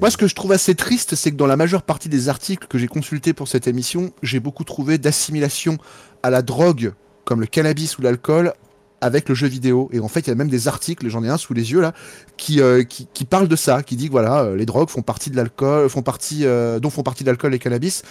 Moi, 0.00 0.10
ce 0.10 0.16
que 0.16 0.26
je 0.26 0.34
trouve 0.34 0.52
assez 0.52 0.74
triste, 0.74 1.14
c'est 1.14 1.30
que 1.30 1.36
dans 1.36 1.46
la 1.46 1.56
majeure 1.56 1.82
partie 1.82 2.08
des 2.08 2.28
articles 2.28 2.66
que 2.68 2.78
j'ai 2.78 2.88
consultés 2.88 3.32
pour 3.32 3.48
cette 3.48 3.66
émission, 3.66 4.12
j'ai 4.22 4.40
beaucoup 4.40 4.64
trouvé 4.64 4.98
d'assimilation 4.98 5.78
à 6.22 6.30
la 6.30 6.42
drogue, 6.42 6.92
comme 7.24 7.40
le 7.40 7.46
cannabis 7.46 7.98
ou 7.98 8.02
l'alcool, 8.02 8.52
avec 9.00 9.28
le 9.28 9.34
jeu 9.34 9.46
vidéo. 9.46 9.88
Et 9.92 10.00
en 10.00 10.08
fait, 10.08 10.20
il 10.20 10.28
y 10.28 10.30
a 10.32 10.34
même 10.34 10.48
des 10.48 10.68
articles, 10.68 11.08
j'en 11.08 11.22
ai 11.24 11.28
un 11.28 11.36
sous 11.36 11.54
les 11.54 11.72
yeux 11.72 11.80
là, 11.80 11.92
qui, 12.36 12.60
euh, 12.60 12.82
qui, 12.82 13.06
qui 13.12 13.24
parlent 13.24 13.48
de 13.48 13.56
ça, 13.56 13.82
qui 13.82 13.96
dit 13.96 14.06
que 14.06 14.12
voilà, 14.12 14.42
euh, 14.42 14.56
les 14.56 14.66
drogues 14.66 14.88
font 14.88 15.02
partie 15.02 15.30
de 15.30 15.36
l'alcool, 15.36 15.88
font 15.88 16.02
partie, 16.02 16.44
euh, 16.44 16.78
dont 16.80 16.90
font 16.90 17.02
partie 17.02 17.24
de 17.24 17.28
l'alcool 17.28 17.54
et 17.54 17.58
cannabis, 17.58 18.02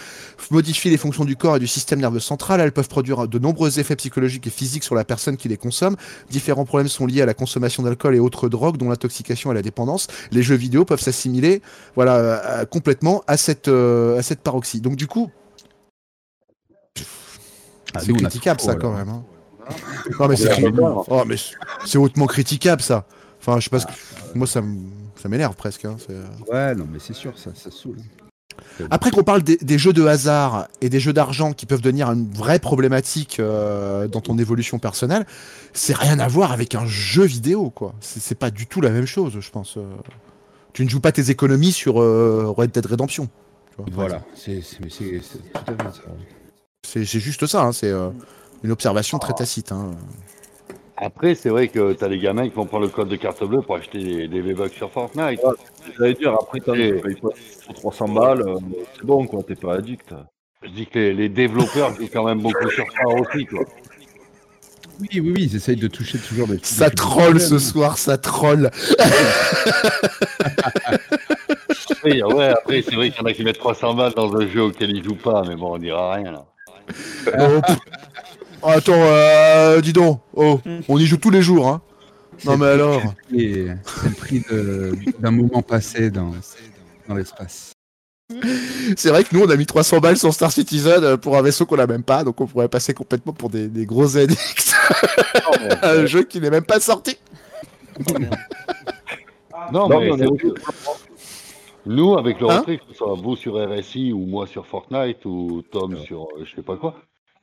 modifient 0.50 0.90
les 0.90 0.96
fonctions 0.96 1.24
du 1.24 1.36
corps 1.36 1.56
et 1.56 1.60
du 1.60 1.66
système 1.66 2.00
nerveux 2.00 2.20
central. 2.20 2.60
Elles 2.60 2.72
peuvent 2.72 2.88
produire 2.88 3.28
de 3.28 3.38
nombreux 3.38 3.78
effets 3.78 3.96
psychologiques 3.96 4.46
et 4.46 4.50
physiques 4.50 4.84
sur 4.84 4.94
la 4.94 5.04
personne 5.04 5.36
qui 5.36 5.48
les 5.48 5.56
consomme. 5.56 5.96
Différents 6.30 6.64
problèmes 6.64 6.88
sont 6.88 7.06
liés 7.06 7.22
à 7.22 7.26
la 7.26 7.34
consommation 7.34 7.82
d'alcool 7.82 8.14
et 8.16 8.18
autres 8.18 8.48
drogues, 8.48 8.76
dont 8.76 8.88
l'intoxication 8.88 9.52
et 9.52 9.54
la 9.54 9.62
dépendance. 9.62 10.06
Les 10.30 10.42
jeux 10.42 10.56
vidéo 10.56 10.84
peuvent 10.84 11.00
s'assimiler, 11.00 11.62
voilà, 11.94 12.64
complètement 12.70 13.22
à 13.26 13.36
cette, 13.36 13.68
à 13.68 14.22
cette 14.22 14.40
paroxie. 14.40 14.80
Donc 14.80 14.96
du 14.96 15.06
coup, 15.06 15.30
Ah, 17.94 18.00
c'est 18.00 18.12
critiquable 18.12 18.60
ça 18.60 18.74
quand 18.74 18.94
même. 18.94 19.08
hein. 19.08 19.24
Non 20.18 20.28
mais 20.28 20.36
c'est 20.36 20.50
oh, 21.08 21.24
mais 21.26 21.36
c'est- 21.84 21.98
hautement 21.98 22.26
critiquable 22.26 22.82
ça. 22.82 23.04
Enfin, 23.40 23.58
je 23.60 23.64
sais 23.64 23.70
pas 23.70 23.78
ce 23.80 23.86
que... 23.86 23.92
moi 24.34 24.46
ça 24.46 24.60
m'énerve 25.28 25.54
presque. 25.56 25.84
hein, 25.84 25.96
euh. 26.10 26.24
Ouais, 26.50 26.74
non, 26.74 26.86
mais 26.90 26.98
c'est 27.00 27.12
sûr, 27.14 27.38
ça, 27.38 27.50
ça 27.54 27.70
saoule. 27.70 27.96
Après 28.90 29.10
qu'on 29.10 29.22
parle 29.22 29.42
des, 29.42 29.56
des 29.56 29.78
jeux 29.78 29.92
de 29.92 30.04
hasard 30.04 30.66
et 30.80 30.88
des 30.88 30.98
jeux 30.98 31.12
d'argent 31.12 31.52
qui 31.52 31.64
peuvent 31.64 31.80
devenir 31.80 32.10
une 32.10 32.28
vraie 32.32 32.58
problématique 32.58 33.38
euh, 33.38 34.08
dans 34.08 34.20
ton 34.20 34.36
évolution 34.38 34.78
personnelle, 34.80 35.26
c'est 35.72 35.94
rien 35.96 36.18
à 36.18 36.26
voir 36.28 36.50
avec 36.52 36.74
un 36.74 36.84
jeu 36.86 37.24
vidéo 37.24 37.70
quoi. 37.70 37.94
C'est 38.00 38.36
pas 38.38 38.50
du 38.50 38.66
tout 38.66 38.80
la 38.80 38.90
même 38.90 39.06
chose, 39.06 39.38
je 39.38 39.50
pense. 39.50 39.76
euh. 39.76 39.82
Tu 40.72 40.84
ne 40.84 40.88
joues 40.90 41.00
pas 41.00 41.12
tes 41.12 41.30
économies 41.30 41.72
sur 41.72 42.00
euh, 42.02 42.46
Red 42.56 42.72
Dead 42.72 42.84
Redemption. 42.86 43.26
tu 43.70 43.76
vois, 43.76 43.86
par 43.86 43.94
Voilà, 43.94 44.22
c'est 44.34 44.60
tout 44.60 44.84
à 44.84 44.88
fait 44.88 45.20
ça. 45.22 46.02
C'est 46.86 47.04
juste 47.20 47.46
ça. 47.46 47.62
hein, 47.62 47.72
c'est 47.72 47.92
une 48.64 48.70
observation 48.72 49.18
très 49.18 49.34
tacite. 49.34 49.72
hein. 49.72 49.92
Après, 50.96 51.34
c'est 51.36 51.48
vrai 51.48 51.68
que 51.68 51.92
t'as 51.92 52.08
des 52.08 52.18
gamins 52.18 52.48
qui 52.48 52.54
vont 52.56 52.66
prendre 52.66 52.84
le 52.84 52.90
code 52.90 53.08
de 53.08 53.14
carte 53.16 53.44
bleue 53.44 53.62
pour 53.62 53.76
acheter 53.76 54.02
des, 54.02 54.26
des 54.28 54.40
V-Bucks 54.40 54.72
sur 54.72 54.90
Fortnite. 54.90 55.40
J'allais 55.96 56.14
dire, 56.14 56.34
après, 56.34 56.58
t'en 56.58 56.74
Et- 56.74 56.96
tu 56.96 57.00
payes 57.02 57.14
pas 57.14 57.28
sur 57.62 57.74
300 57.74 58.08
balles, 58.08 58.42
euh, 58.42 58.56
c'est 58.96 59.04
bon, 59.06 59.24
quoi, 59.28 59.42
t'es 59.44 59.54
pas 59.54 59.74
addict. 59.74 60.12
Je 60.64 60.70
dis 60.70 60.86
que 60.86 60.98
les, 60.98 61.14
les 61.14 61.28
développeurs 61.28 61.94
jouent 61.94 62.08
quand 62.12 62.24
même 62.24 62.40
beaucoup 62.40 62.68
sur 62.70 62.84
ça 62.90 63.06
aussi, 63.06 63.46
quoi. 63.46 63.60
Oui, 65.00 65.08
oui, 65.12 65.20
oui, 65.36 65.42
ils 65.44 65.54
essayent 65.54 65.76
de 65.76 65.86
toucher 65.86 66.18
toujours 66.18 66.48
des 66.48 66.58
Ça 66.64 66.88
des- 66.88 66.96
troll 66.96 67.38
ce 67.40 67.60
soir, 67.60 67.96
ça 67.96 68.18
troll. 68.18 68.68
Oui, 72.04 72.20
ouais, 72.24 72.46
après, 72.48 72.82
c'est 72.82 72.96
vrai 72.96 73.10
qu'il 73.10 73.20
y 73.20 73.22
en 73.22 73.26
a 73.26 73.32
qui 73.32 73.44
mettent 73.44 73.58
300 73.58 73.94
balles 73.94 74.14
dans 74.14 74.34
un 74.36 74.48
jeu 74.48 74.62
auquel 74.64 74.90
ils 74.90 75.04
jouent 75.04 75.14
pas, 75.14 75.42
mais 75.46 75.54
bon, 75.54 75.74
on 75.74 75.78
dira 75.78 76.14
rien, 76.14 76.32
là. 76.32 76.44
Oh. 78.62 78.66
Oh, 78.66 78.68
attends, 78.70 78.92
euh, 78.94 79.80
dis 79.80 79.92
donc. 79.92 80.20
Oh, 80.34 80.60
on 80.88 80.98
y 80.98 81.06
joue 81.06 81.16
tous 81.16 81.30
les 81.30 81.42
jours. 81.42 81.68
Hein. 81.68 81.80
Non 82.44 82.56
mais 82.56 82.66
alors. 82.66 83.00
C'est 83.30 83.36
le 83.38 84.14
prix 84.16 84.42
d'un 85.18 85.30
moment 85.30 85.62
passé 85.62 86.10
dans, 86.10 86.32
dans 87.08 87.14
l'espace. 87.14 87.72
C'est 88.96 89.08
vrai 89.08 89.24
que 89.24 89.34
nous, 89.34 89.42
on 89.44 89.48
a 89.50 89.56
mis 89.56 89.64
300 89.64 90.00
balles 90.00 90.18
sur 90.18 90.32
Star 90.34 90.52
Citizen 90.52 91.02
euh, 91.02 91.16
pour 91.16 91.36
un 91.38 91.42
vaisseau 91.42 91.64
qu'on 91.64 91.78
a 91.78 91.86
même 91.86 92.02
pas, 92.02 92.24
donc 92.24 92.38
on 92.42 92.46
pourrait 92.46 92.68
passer 92.68 92.92
complètement 92.92 93.32
pour 93.32 93.48
des, 93.48 93.68
des 93.68 93.86
gros 93.86 94.18
addicts. 94.18 94.74
un 95.82 96.04
jeu 96.04 96.24
qui 96.24 96.38
n'est 96.40 96.50
même 96.50 96.64
pas 96.66 96.78
sorti. 96.80 97.16
Non, 99.72 99.88
Non, 99.88 99.98
mais 100.00 100.06
mais 100.06 100.12
on 100.12 100.16
est 100.16 100.18
c'est- 100.20 100.26
aussi- 100.46 100.54
nous, 101.86 102.16
avec 102.18 102.40
le 102.40 102.48
Hein 102.50 102.58
retrait, 102.58 102.78
que 102.78 102.84
ce 102.90 102.94
soit 102.94 103.14
vous 103.14 103.34
sur 103.36 103.54
RSI 103.56 104.12
ou 104.12 104.20
moi 104.26 104.46
sur 104.46 104.66
Fortnite 104.66 105.24
ou 105.24 105.62
Tom 105.70 105.96
sur 105.98 106.22
euh, 106.38 106.44
je 106.44 106.54
sais 106.54 106.62
pas 106.62 106.76
quoi, 106.76 106.96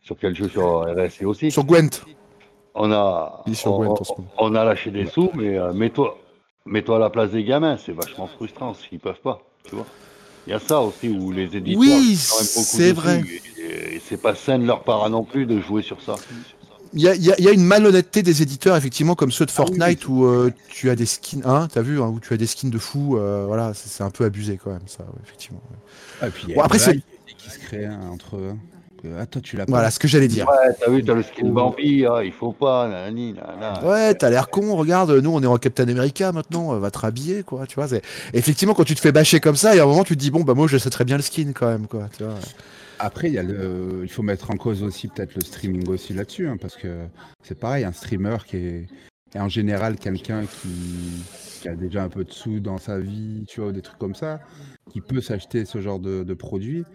sur 0.05 0.15
quel 0.19 0.35
jeu 0.35 0.47
sur 0.47 0.85
RSI 0.95 1.25
aussi, 1.25 1.51
Sur 1.51 1.65
Gwent. 1.65 2.05
on 2.75 2.91
a, 2.91 3.43
sur 3.53 3.73
on, 3.73 3.77
Gwent 3.85 4.03
on 4.37 4.53
a 4.55 4.63
lâché 4.63 4.91
des 4.91 5.07
sous, 5.07 5.31
mais 5.33 5.57
euh, 5.57 5.73
mets-toi 5.73 6.17
mets-toi 6.67 6.97
à 6.97 6.99
la 6.99 7.09
place 7.09 7.31
des 7.31 7.43
gamins, 7.43 7.77
c'est 7.83 7.91
vachement 7.91 8.27
frustrant 8.27 8.73
s'ils 8.75 8.99
peuvent 8.99 9.21
pas, 9.21 9.41
tu 9.63 9.75
vois. 9.75 9.85
Il 10.47 10.51
y 10.51 10.53
a 10.53 10.59
ça 10.59 10.79
aussi 10.81 11.09
où 11.09 11.31
les 11.31 11.55
éditeurs 11.57 11.79
Oui, 11.79 12.09
ils 12.11 12.17
sont 12.17 12.35
quand 12.35 12.39
même 12.43 12.47
beaucoup 12.53 12.77
c'est 12.77 12.91
vrai. 12.93 13.23
Et, 13.57 13.95
et 13.95 13.99
c'est 13.99 14.21
pas 14.21 14.35
sain 14.35 14.59
de 14.59 14.65
leur 14.65 14.83
part 14.83 15.09
non 15.09 15.23
plus 15.23 15.47
de 15.47 15.59
jouer 15.59 15.81
sur 15.81 15.99
ça. 16.01 16.15
Il 16.93 17.01
y 17.01 17.07
a, 17.07 17.15
il 17.15 17.23
y 17.23 17.43
y 17.43 17.47
a 17.47 17.51
une 17.51 17.63
malhonnêteté 17.63 18.21
des 18.21 18.43
éditeurs, 18.43 18.75
effectivement, 18.77 19.15
comme 19.15 19.31
Ah 19.31 19.35
ceux 19.35 19.45
de 19.47 19.51
Fortnite, 19.51 20.07
où 20.07 20.25
euh, 20.25 20.51
tu 20.69 20.91
as 20.91 20.95
des 20.95 21.07
skins, 21.07 21.41
hein, 21.45 21.67
t'as 21.71 21.81
vu, 21.81 21.99
hein, 21.99 22.07
où 22.07 22.19
tu 22.19 22.31
as 22.33 22.37
des 22.37 22.45
skins 22.45 22.69
de 22.69 22.77
fou, 22.77 23.17
euh, 23.17 23.45
voilà, 23.47 23.73
c'est 23.73 24.03
un 24.03 24.11
peu 24.11 24.23
abusé 24.23 24.57
quand 24.63 24.69
même, 24.71 24.87
ça, 24.87 25.03
ouais, 25.03 25.19
effectivement. 25.23 25.61
Ah, 26.21 26.29
puis 26.29 26.43
il 26.43 26.49
y 26.49 26.53
a 26.53 26.55
Bon, 26.57 26.61
après, 26.61 26.77
c'est- 26.77 27.01
qui 27.37 27.49
se 27.49 27.59
crée 27.59 27.85
hein, 27.85 27.99
entre 28.11 28.37
eux. 28.37 28.53
Ah, 29.19 29.25
toi, 29.25 29.41
tu 29.41 29.57
l'as 29.57 29.65
pas. 29.65 29.71
Voilà 29.71 29.91
ce 29.91 29.99
que 29.99 30.07
j'allais 30.07 30.27
dire. 30.27 30.47
Ouais, 30.47 30.73
t'as 30.79 30.89
vu, 30.89 31.03
t'as 31.03 31.13
le 31.13 31.23
skin 31.23 31.49
Bambi, 31.49 32.05
ah, 32.05 32.23
il 32.23 32.31
faut 32.31 32.51
pas, 32.51 32.87
nanani, 32.87 33.33
nanana. 33.33 33.85
Ouais, 33.85 34.13
t'as 34.15 34.29
l'air 34.29 34.49
con, 34.49 34.75
regarde, 34.75 35.11
nous 35.11 35.31
on 35.31 35.41
est 35.41 35.47
en 35.47 35.57
Captain 35.57 35.87
America 35.87 36.31
maintenant, 36.31 36.73
euh, 36.73 36.79
va 36.79 36.91
te 36.91 36.99
rhabiller, 36.99 37.43
quoi, 37.43 37.67
tu 37.67 37.75
vois. 37.75 37.87
Effectivement, 38.33 38.73
quand 38.73 38.83
tu 38.83 38.95
te 38.95 39.01
fais 39.01 39.11
bâcher 39.11 39.39
comme 39.39 39.55
ça, 39.55 39.73
il 39.73 39.77
y 39.77 39.79
a 39.79 39.83
un 39.83 39.87
moment 39.87 40.03
tu 40.03 40.15
te 40.15 40.19
dis, 40.19 40.31
bon, 40.31 40.41
bah 40.41 40.53
moi 40.53 40.67
je 40.67 40.77
sais 40.77 40.89
très 40.89 41.05
bien 41.05 41.17
le 41.17 41.23
skin 41.23 41.51
quand 41.53 41.67
même, 41.67 41.87
quoi, 41.87 42.09
tu 42.17 42.23
vois. 42.23 42.35
Après, 42.99 43.27
il, 43.27 43.33
y 43.33 43.37
a 43.37 43.43
le... 43.43 44.01
il 44.03 44.09
faut 44.09 44.23
mettre 44.23 44.51
en 44.51 44.55
cause 44.55 44.81
aussi 44.81 45.07
peut-être 45.07 45.35
le 45.35 45.41
streaming 45.41 45.87
aussi 45.89 46.13
là-dessus, 46.13 46.47
hein, 46.47 46.57
parce 46.59 46.75
que 46.75 47.05
c'est 47.43 47.59
pareil, 47.59 47.83
un 47.83 47.91
streamer 47.91 48.37
qui 48.47 48.57
est, 48.57 48.87
est 49.33 49.39
en 49.39 49.49
général 49.49 49.97
quelqu'un 49.97 50.43
qui... 50.45 50.69
qui 51.61 51.67
a 51.67 51.75
déjà 51.75 52.03
un 52.03 52.09
peu 52.09 52.23
de 52.23 52.31
sous 52.31 52.59
dans 52.59 52.77
sa 52.77 52.99
vie, 52.99 53.43
tu 53.47 53.59
vois, 53.59 53.69
ou 53.69 53.73
des 53.73 53.81
trucs 53.81 53.97
comme 53.97 54.15
ça, 54.15 54.39
qui 54.91 55.01
peut 55.01 55.19
s'acheter 55.19 55.65
ce 55.65 55.81
genre 55.81 55.99
de, 55.99 56.23
de 56.23 56.33
produit. 56.33 56.85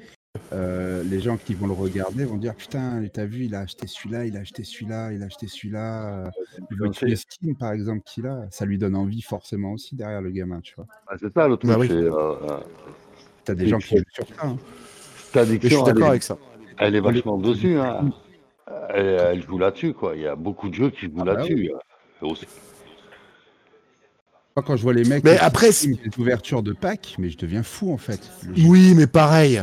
Euh, 0.53 1.03
les 1.03 1.19
gens 1.19 1.37
qui 1.37 1.55
vont 1.55 1.67
le 1.67 1.73
regarder 1.73 2.25
vont 2.25 2.37
dire 2.37 2.55
putain, 2.55 3.03
t'as 3.13 3.25
vu, 3.25 3.47
il 3.47 3.55
a 3.57 3.61
acheté 3.61 3.89
celui-là, 3.89 4.27
il 4.27 4.37
a 4.37 4.41
acheté 4.41 4.63
celui-là, 4.63 5.13
il 5.13 5.23
a 5.23 5.27
acheté 5.27 5.49
celui-là. 5.49 6.27
euh, 6.27 6.31
Il 6.71 6.77
veut 6.79 6.89
tous 6.91 7.05
les 7.05 7.17
skins 7.17 7.57
par 7.57 7.73
exemple 7.73 8.03
qu'il 8.05 8.27
a, 8.29 8.47
ça 8.51 8.65
lui 8.65 8.79
donne 8.79 8.95
envie 8.95 9.23
forcément 9.23 9.73
aussi 9.73 9.97
derrière 9.97 10.21
le 10.23 10.31
gamin, 10.31 10.61
tu 10.61 10.75
vois. 10.77 10.87
Ah, 11.09 11.17
c'est 11.21 11.33
ça 11.35 11.49
le 11.49 11.57
truc, 11.57 11.71
Bah 11.71 11.77
oui. 11.81 11.89
c'est, 11.89 11.95
euh, 11.95 12.13
euh, 12.13 12.59
T'as 13.45 13.55
des 13.57 13.67
gens 13.67 13.79
qui 13.79 13.97
jouent 13.99 14.05
sur 14.13 14.27
ça. 14.29 14.35
hein. 14.47 14.57
je 15.35 15.69
suis 15.69 15.83
d'accord 15.83 16.07
est, 16.07 16.11
avec 16.11 16.23
ça. 16.23 16.39
elle 16.79 16.95
est 16.95 17.01
vachement 17.01 17.37
dessus, 17.39 17.77
hein. 17.79 18.11
Elle, 18.91 19.07
elle 19.07 19.43
joue 19.43 19.59
là-dessus, 19.59 19.95
quoi. 19.95 20.15
Il 20.15 20.23
y 20.23 20.27
a 20.29 20.37
beaucoup 20.37 20.69
de 20.69 20.75
jeux 20.75 20.91
qui 20.91 21.07
jouent 21.07 21.13
Ah 21.21 21.25
bah 21.25 21.35
là-dessus. 21.35 21.73
euh. 22.23 22.29
Moi, 24.57 24.65
quand 24.67 24.77
je 24.77 24.83
vois 24.83 24.93
les 24.93 25.05
mecs 25.05 25.23
Mais 25.23 25.39
après, 25.39 25.71
des 25.71 25.97
ouvertures 26.19 26.63
de 26.65 26.73
packs, 26.73 27.15
mais 27.19 27.31
je 27.31 27.39
deviens 27.39 27.63
fou 27.63 27.93
en 27.93 27.97
fait. 27.99 28.19
Oui, 28.67 28.95
mais 28.97 29.07
pareil, 29.07 29.63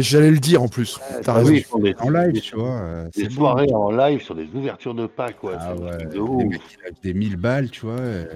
j'allais 0.00 0.30
le 0.30 0.38
dire 0.38 0.62
en 0.62 0.68
plus. 0.68 0.98
T'as 1.22 1.32
Ah 1.32 1.38
raison. 1.38 1.50
oui, 1.52 1.64
des, 1.82 1.94
en 1.98 2.10
live, 2.10 2.32
des- 2.32 2.40
tu 2.42 2.54
vois. 2.54 2.68
euh, 2.68 3.08
des 3.16 3.28
bon. 3.28 3.34
soirées 3.34 3.72
en 3.72 3.90
live 3.90 4.22
sur 4.22 4.34
des 4.34 4.46
ouvertures 4.54 4.94
de 4.94 5.06
packs, 5.06 5.42
ouais. 5.42 5.54
Ah 5.58 5.74
ouais, 5.74 6.04
de 6.04 6.38
les 6.38 6.44
mecs 6.44 6.60
des 7.02 7.14
1000 7.14 7.36
balles, 7.36 7.70
tu 7.70 7.86
vois. 7.86 7.94
euh, 7.98 8.26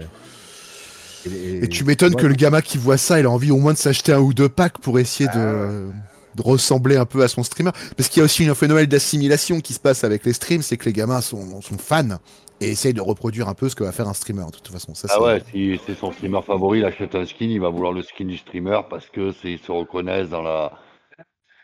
et, 1.27 1.65
Et 1.65 1.69
tu 1.69 1.85
m'étonnes 1.85 2.15
que 2.17 2.27
le 2.27 2.35
gamin 2.35 2.63
qui 2.63 2.79
voit 2.79 2.97
ça, 2.97 3.21
il 3.21 3.27
a 3.27 3.31
envie 3.31 3.51
au 3.51 3.59
moins 3.59 3.75
de 3.75 3.79
s'acheter 3.79 4.13
un 4.15 4.21
ou 4.21 4.33
deux 4.33 4.49
packs 4.49 4.79
pour 4.79 4.99
essayer 4.99 5.29
Ah 5.35 5.37
de, 5.37 5.89
de 6.35 6.43
ressembler 6.43 6.97
un 6.97 7.05
peu 7.05 7.23
à 7.23 7.29
son 7.29 7.43
streamer. 7.43 7.73
Parce 7.99 8.09
qu'il 8.09 8.21
y 8.21 8.23
a 8.23 8.25
aussi 8.25 8.49
un 8.49 8.55
phénomène 8.55 8.87
d'assimilation 8.87 9.61
qui 9.61 9.75
se 9.75 9.81
passe 9.81 10.03
avec 10.03 10.25
les 10.25 10.33
streams, 10.33 10.63
c'est 10.63 10.79
que 10.79 10.87
les 10.87 10.95
gamins 10.95 11.21
sont, 11.21 11.61
sont 11.61 11.77
fans 11.77 12.17
et 12.61 12.71
essayent 12.71 12.95
de 12.95 13.01
reproduire 13.01 13.49
un 13.49 13.55
peu 13.55 13.69
ce 13.69 13.75
que 13.75 13.85
va 13.85 13.93
faire 13.93 14.09
un 14.09 14.15
streamer 14.15 14.45
de 14.47 14.51
toute 14.59 14.69
façon. 14.69 14.95
Ça, 14.95 15.09
Ah 15.11 15.23
ouais, 15.23 15.43
si 15.51 15.81
c'est 15.87 15.95
son 15.95 16.13
streamer 16.13 16.41
favori, 16.47 16.81
il 16.81 16.85
achète 16.85 17.15
un 17.15 17.25
skin, 17.27 17.47
il 17.47 17.61
va 17.61 17.69
vouloir 17.71 17.93
le 17.93 18.03
skin 18.03 18.25
du 18.27 18.37
streamer 18.37 18.81
parce 18.89 19.07
que 19.07 19.33
c'est 19.33 19.53
ils 19.53 19.59
se 19.59 19.73
reconnaissent 19.73 20.29
dans 20.31 20.43
la. 20.43 20.73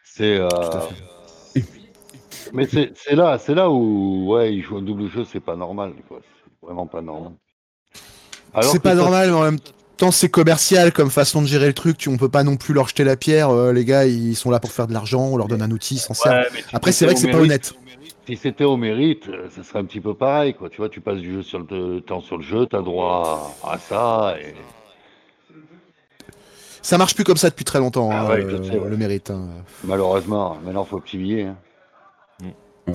C'est. 0.05 0.37
euh, 0.39 0.49
Mais 2.53 2.67
c'est 2.67 2.93
là, 3.15 3.39
c'est 3.39 3.55
là 3.55 3.71
où 3.71 4.33
ouais, 4.33 4.55
il 4.55 4.63
joue 4.63 4.77
un 4.79 4.83
double 4.83 5.11
jeu, 5.11 5.25
c'est 5.31 5.41
pas 5.41 5.57
normal. 5.57 5.93
C'est 6.09 6.67
vraiment 6.67 6.87
pas 6.87 7.03
normal. 7.03 7.33
C'est 8.63 8.81
pas 8.81 8.91
ça- 8.91 8.95
normal, 8.97 9.29
mais 9.31 9.35
en 9.37 9.43
même 9.43 9.59
temps, 9.97 10.11
c'est 10.13 10.29
commercial 10.29 10.93
comme 10.93 11.11
façon 11.11 11.43
de 11.43 11.47
gérer 11.47 11.67
le 11.67 11.75
truc. 11.75 11.99
Tu, 11.99 12.09
on 12.09 12.17
peut 12.17 12.29
pas 12.29 12.45
non 12.45 12.57
plus 12.57 12.73
leur 12.73 12.89
jeter 12.89 13.05
la 13.05 13.17
pierre. 13.17 13.51
euh, 13.51 13.73
les 13.73 13.85
gars, 13.85 14.07
ils 14.07 14.37
sont 14.37 14.51
là 14.51 14.61
pour 14.61 14.71
faire 14.73 14.87
de 14.87 14.93
l'argent. 14.93 15.25
On 15.27 15.37
leur 15.37 15.49
donne 15.49 15.63
un 15.63 15.71
outil, 15.71 15.97
ils 15.97 15.99
s'en. 15.99 16.15
Ouais, 16.29 16.47
Après, 16.73 16.93
c'est 16.93 17.05
vrai 17.05 17.15
que 17.15 17.21
c'est 17.21 17.27
pas 17.31 17.39
mérite- 17.39 17.45
honnête. 17.51 17.75
Si 18.27 18.37
c'était 18.37 18.65
au 18.65 18.77
mérite, 18.77 19.29
euh, 19.29 19.49
ça 19.51 19.63
serait 19.63 19.79
un 19.79 19.85
petit 19.85 20.01
peu 20.01 20.15
pareil, 20.15 20.55
quoi. 20.55 20.69
Tu 20.69 20.79
vois, 20.79 20.89
tu 20.89 21.01
passes 21.01 21.21
du 21.21 21.33
jeu 21.35 21.43
sur 21.43 21.61
le 21.61 22.01
temps 22.01 22.21
sur 22.21 22.37
le 22.39 22.43
jeu, 22.43 22.67
t'as 22.67 22.83
droit 22.83 23.55
à, 23.63 23.79
ça. 23.79 24.35
Et... 24.41 24.55
Ça 26.83 26.99
marche 26.99 27.15
plus 27.15 27.23
comme 27.25 27.37
ça 27.37 27.51
depuis 27.51 27.65
très 27.65 27.79
longtemps, 27.79 28.11
Ah 28.11 28.23
hein, 28.23 28.29
ouais, 28.29 28.45
euh, 28.45 28.63
sais, 28.65 28.79
ouais. 28.79 28.89
le 28.89 28.97
mérite. 28.97 29.31
hein. 29.31 29.49
Malheureusement, 29.85 30.59
maintenant, 30.65 30.85
faut 30.85 30.99
petit 30.99 31.19
billet. 31.19 31.45
hein. 31.45 31.57
ouais. 32.89 32.95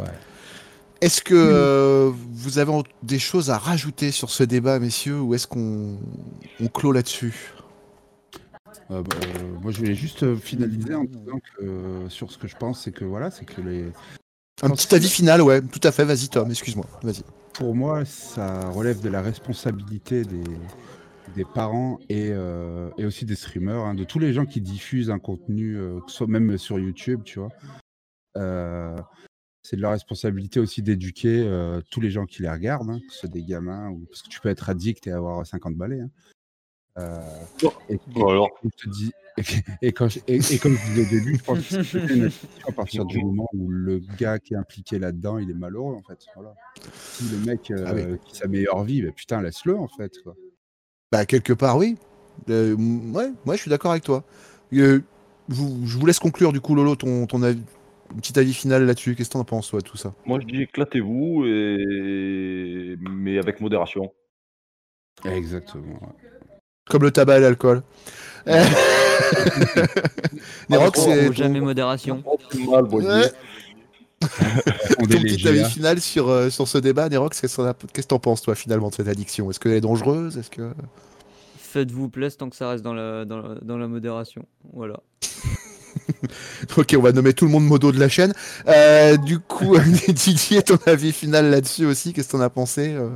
Est-ce 0.99 1.21
que 1.21 1.33
euh, 1.33 2.11
vous 2.13 2.59
avez 2.59 2.73
des 3.01 3.17
choses 3.17 3.49
à 3.49 3.57
rajouter 3.57 4.11
sur 4.11 4.29
ce 4.29 4.43
débat, 4.43 4.79
messieurs, 4.79 5.19
ou 5.19 5.33
est-ce 5.33 5.47
qu'on 5.47 5.97
on 6.61 6.67
clôt 6.67 6.91
là-dessus? 6.91 7.53
Euh, 8.91 9.01
bah, 9.01 9.15
euh, 9.23 9.43
moi, 9.61 9.71
je 9.71 9.77
voulais 9.79 9.95
juste 9.95 10.35
finaliser 10.35 10.93
en 10.93 11.05
disant 11.05 11.39
que 11.39 11.63
euh, 11.63 12.09
sur 12.09 12.31
ce 12.31 12.37
que 12.37 12.47
je 12.47 12.55
pense, 12.57 12.83
c'est 12.83 12.91
que 12.91 13.05
voilà, 13.05 13.31
c'est 13.31 13.45
que 13.45 13.61
les, 13.61 13.85
Un 14.63 14.69
petit 14.69 14.93
avis 14.93 15.09
final, 15.09 15.41
ouais, 15.41 15.61
tout 15.61 15.79
à 15.83 15.91
fait. 15.91 16.05
Vas-y, 16.05 16.29
Tom, 16.29 16.49
excuse-moi. 16.49 16.85
Vas-y. 17.01 17.23
pour 17.53 17.73
moi, 17.75 18.05
ça 18.05 18.69
relève 18.69 19.01
de 19.01 19.09
la 19.09 19.21
responsabilité 19.21 20.23
des, 20.23 20.43
des 21.35 21.45
parents 21.45 21.99
et, 22.09 22.29
euh, 22.31 22.89
et 22.97 23.05
aussi 23.05 23.25
des 23.25 23.35
streamers, 23.35 23.79
hein, 23.85 23.93
de 23.95 24.03
tous 24.03 24.19
les 24.19 24.33
gens 24.33 24.45
qui 24.45 24.61
diffusent 24.61 25.09
un 25.09 25.19
contenu, 25.19 25.77
euh, 25.77 25.99
que 26.01 26.11
ce 26.11 26.17
soit 26.17 26.27
même 26.27 26.57
sur 26.57 26.77
YouTube, 26.79 27.21
tu 27.23 27.39
vois. 27.39 27.49
Euh, 28.37 28.95
c'est 29.63 29.75
de 29.77 29.81
leur 29.81 29.91
responsabilité 29.91 30.59
aussi 30.59 30.81
d'éduquer 30.83 31.43
euh, 31.45 31.81
tous 31.91 32.01
les 32.01 32.09
gens 32.11 32.25
qui 32.25 32.41
les 32.43 32.49
regardent, 32.49 32.89
hein, 32.91 32.99
que 33.07 33.13
ce 33.13 33.19
soit 33.21 33.29
des 33.29 33.43
gamins, 33.43 33.89
ou... 33.89 34.05
parce 34.09 34.21
que 34.21 34.29
tu 34.29 34.39
peux 34.41 34.49
être 34.49 34.69
addict 34.69 35.07
et 35.07 35.11
avoir 35.11 35.45
50 35.45 35.75
balais. 35.75 36.01
hein. 36.01 36.09
Euh, 36.99 37.21
et, 37.89 37.93
et- 37.95 37.99
Bon, 38.07 38.27
alors. 38.27 38.49
et 38.63 38.69
je 38.77 38.83
te 38.85 38.89
dis- 38.89 39.11
et, 39.81 39.87
et 39.87 39.91
quand 39.91 40.07
je- 40.09 40.19
et- 40.27 40.37
et 40.53 40.57
comme 40.59 40.75
je 40.75 40.85
disais 40.93 41.01
au 41.01 41.09
début, 41.19 41.37
je 41.37 41.43
pense 41.43 41.59
que 41.67 41.83
c'est 41.83 41.97
une 42.15 42.23
addiction 42.23 42.47
à 42.67 42.71
partir 42.71 43.05
du 43.05 43.23
moment 43.23 43.47
où 43.53 43.69
le 43.69 43.99
gars 44.19 44.39
qui 44.39 44.53
est 44.53 44.57
impliqué 44.57 44.99
là-dedans, 44.99 45.37
il 45.37 45.49
est 45.49 45.53
malheureux 45.55 45.95
en 45.95 46.01
fait. 46.01 46.19
Voilà. 46.35 46.53
Si 46.93 47.23
le 47.29 47.37
mec 47.45 47.71
euh, 47.71 47.83
Ah 47.87 47.93
oui. 47.93 48.17
qui 48.25 48.35
sa 48.35 48.47
meilleure 48.47 48.83
vie, 48.83 49.01
bah, 49.01 49.11
putain, 49.15 49.41
laisse-le 49.41 49.77
en 49.77 49.87
fait. 49.87 50.11
Quoi. 50.23 50.35
Bah, 51.11 51.25
quelque 51.25 51.53
part, 51.53 51.77
oui. 51.77 51.97
Euh, 52.49 52.75
ouais, 52.75 53.31
ouais, 53.45 53.55
je 53.57 53.61
suis 53.61 53.69
d'accord 53.69 53.91
avec 53.91 54.03
toi. 54.03 54.23
Euh, 54.73 55.01
vous- 55.49 55.85
je 55.85 55.97
vous 55.97 56.05
laisse 56.05 56.19
conclure, 56.19 56.53
du 56.53 56.61
coup, 56.61 56.73
Lolo, 56.75 56.95
ton, 56.95 57.27
ton 57.27 57.43
avis, 57.43 57.61
un 58.13 58.17
petit 58.19 58.37
avis 58.39 58.53
final 58.53 58.85
là-dessus. 58.85 59.15
Qu'est-ce 59.15 59.29
que 59.29 59.33
t'en 59.33 59.43
penses, 59.43 59.69
toi, 59.69 59.81
tout 59.81 59.97
ça? 59.97 60.13
Moi, 60.25 60.39
je 60.39 60.45
dis 60.47 60.61
éclatez-vous, 60.61 61.43
et... 61.45 62.95
mais 63.09 63.37
avec 63.37 63.59
modération. 63.61 64.13
Exactement. 65.25 65.93
ouais. 66.01 66.29
Comme 66.89 67.03
le 67.03 67.11
tabac 67.11 67.37
et 67.37 67.41
l'alcool. 67.41 67.83
Nerox, 70.69 70.99
c'est 70.99 71.33
jamais 71.33 71.59
modération. 71.59 72.23
Mal, 72.69 72.83
bon, 72.85 73.03
Ouais. 73.03 73.31
On 74.99 75.07
ton 75.07 75.21
petit 75.21 75.47
avis 75.47 75.65
final 75.65 75.99
sur, 75.99 76.29
euh, 76.29 76.49
sur 76.51 76.67
ce 76.67 76.77
débat. 76.77 77.09
Nerox, 77.09 77.41
qu'est-ce 77.41 77.57
que 77.57 78.01
t'en 78.01 78.19
penses, 78.19 78.41
toi, 78.43 78.53
finalement, 78.53 78.89
de 78.89 78.93
cette 78.95 79.07
addiction? 79.07 79.49
Est-ce 79.49 79.59
qu'elle 79.59 79.71
est 79.73 79.81
dangereuse? 79.81 80.37
Est-ce 80.37 80.51
que... 80.51 80.71
Faites-vous 81.57 82.09
plaisir 82.09 82.37
tant 82.37 82.49
que 82.49 82.55
ça 82.55 82.69
reste 82.69 82.83
dans 82.83 82.93
la, 82.93 83.25
dans 83.25 83.37
la, 83.37 83.55
dans 83.61 83.77
la 83.77 83.87
modération. 83.87 84.45
Voilà. 84.73 84.99
Ok, 86.77 86.95
on 86.97 87.01
va 87.01 87.11
nommer 87.11 87.33
tout 87.33 87.45
le 87.45 87.51
monde 87.51 87.65
modo 87.65 87.91
de 87.91 87.99
la 87.99 88.07
chaîne. 88.07 88.33
Euh, 88.67 89.17
du 89.17 89.39
coup, 89.39 89.75
Didier, 90.07 90.61
ton 90.61 90.77
avis 90.85 91.11
final 91.11 91.49
là-dessus 91.49 91.85
aussi 91.85 92.13
Qu'est-ce 92.13 92.27
que 92.27 92.33
t'en 92.33 92.41
as 92.41 92.49
pensé 92.49 92.93
euh? 92.93 93.09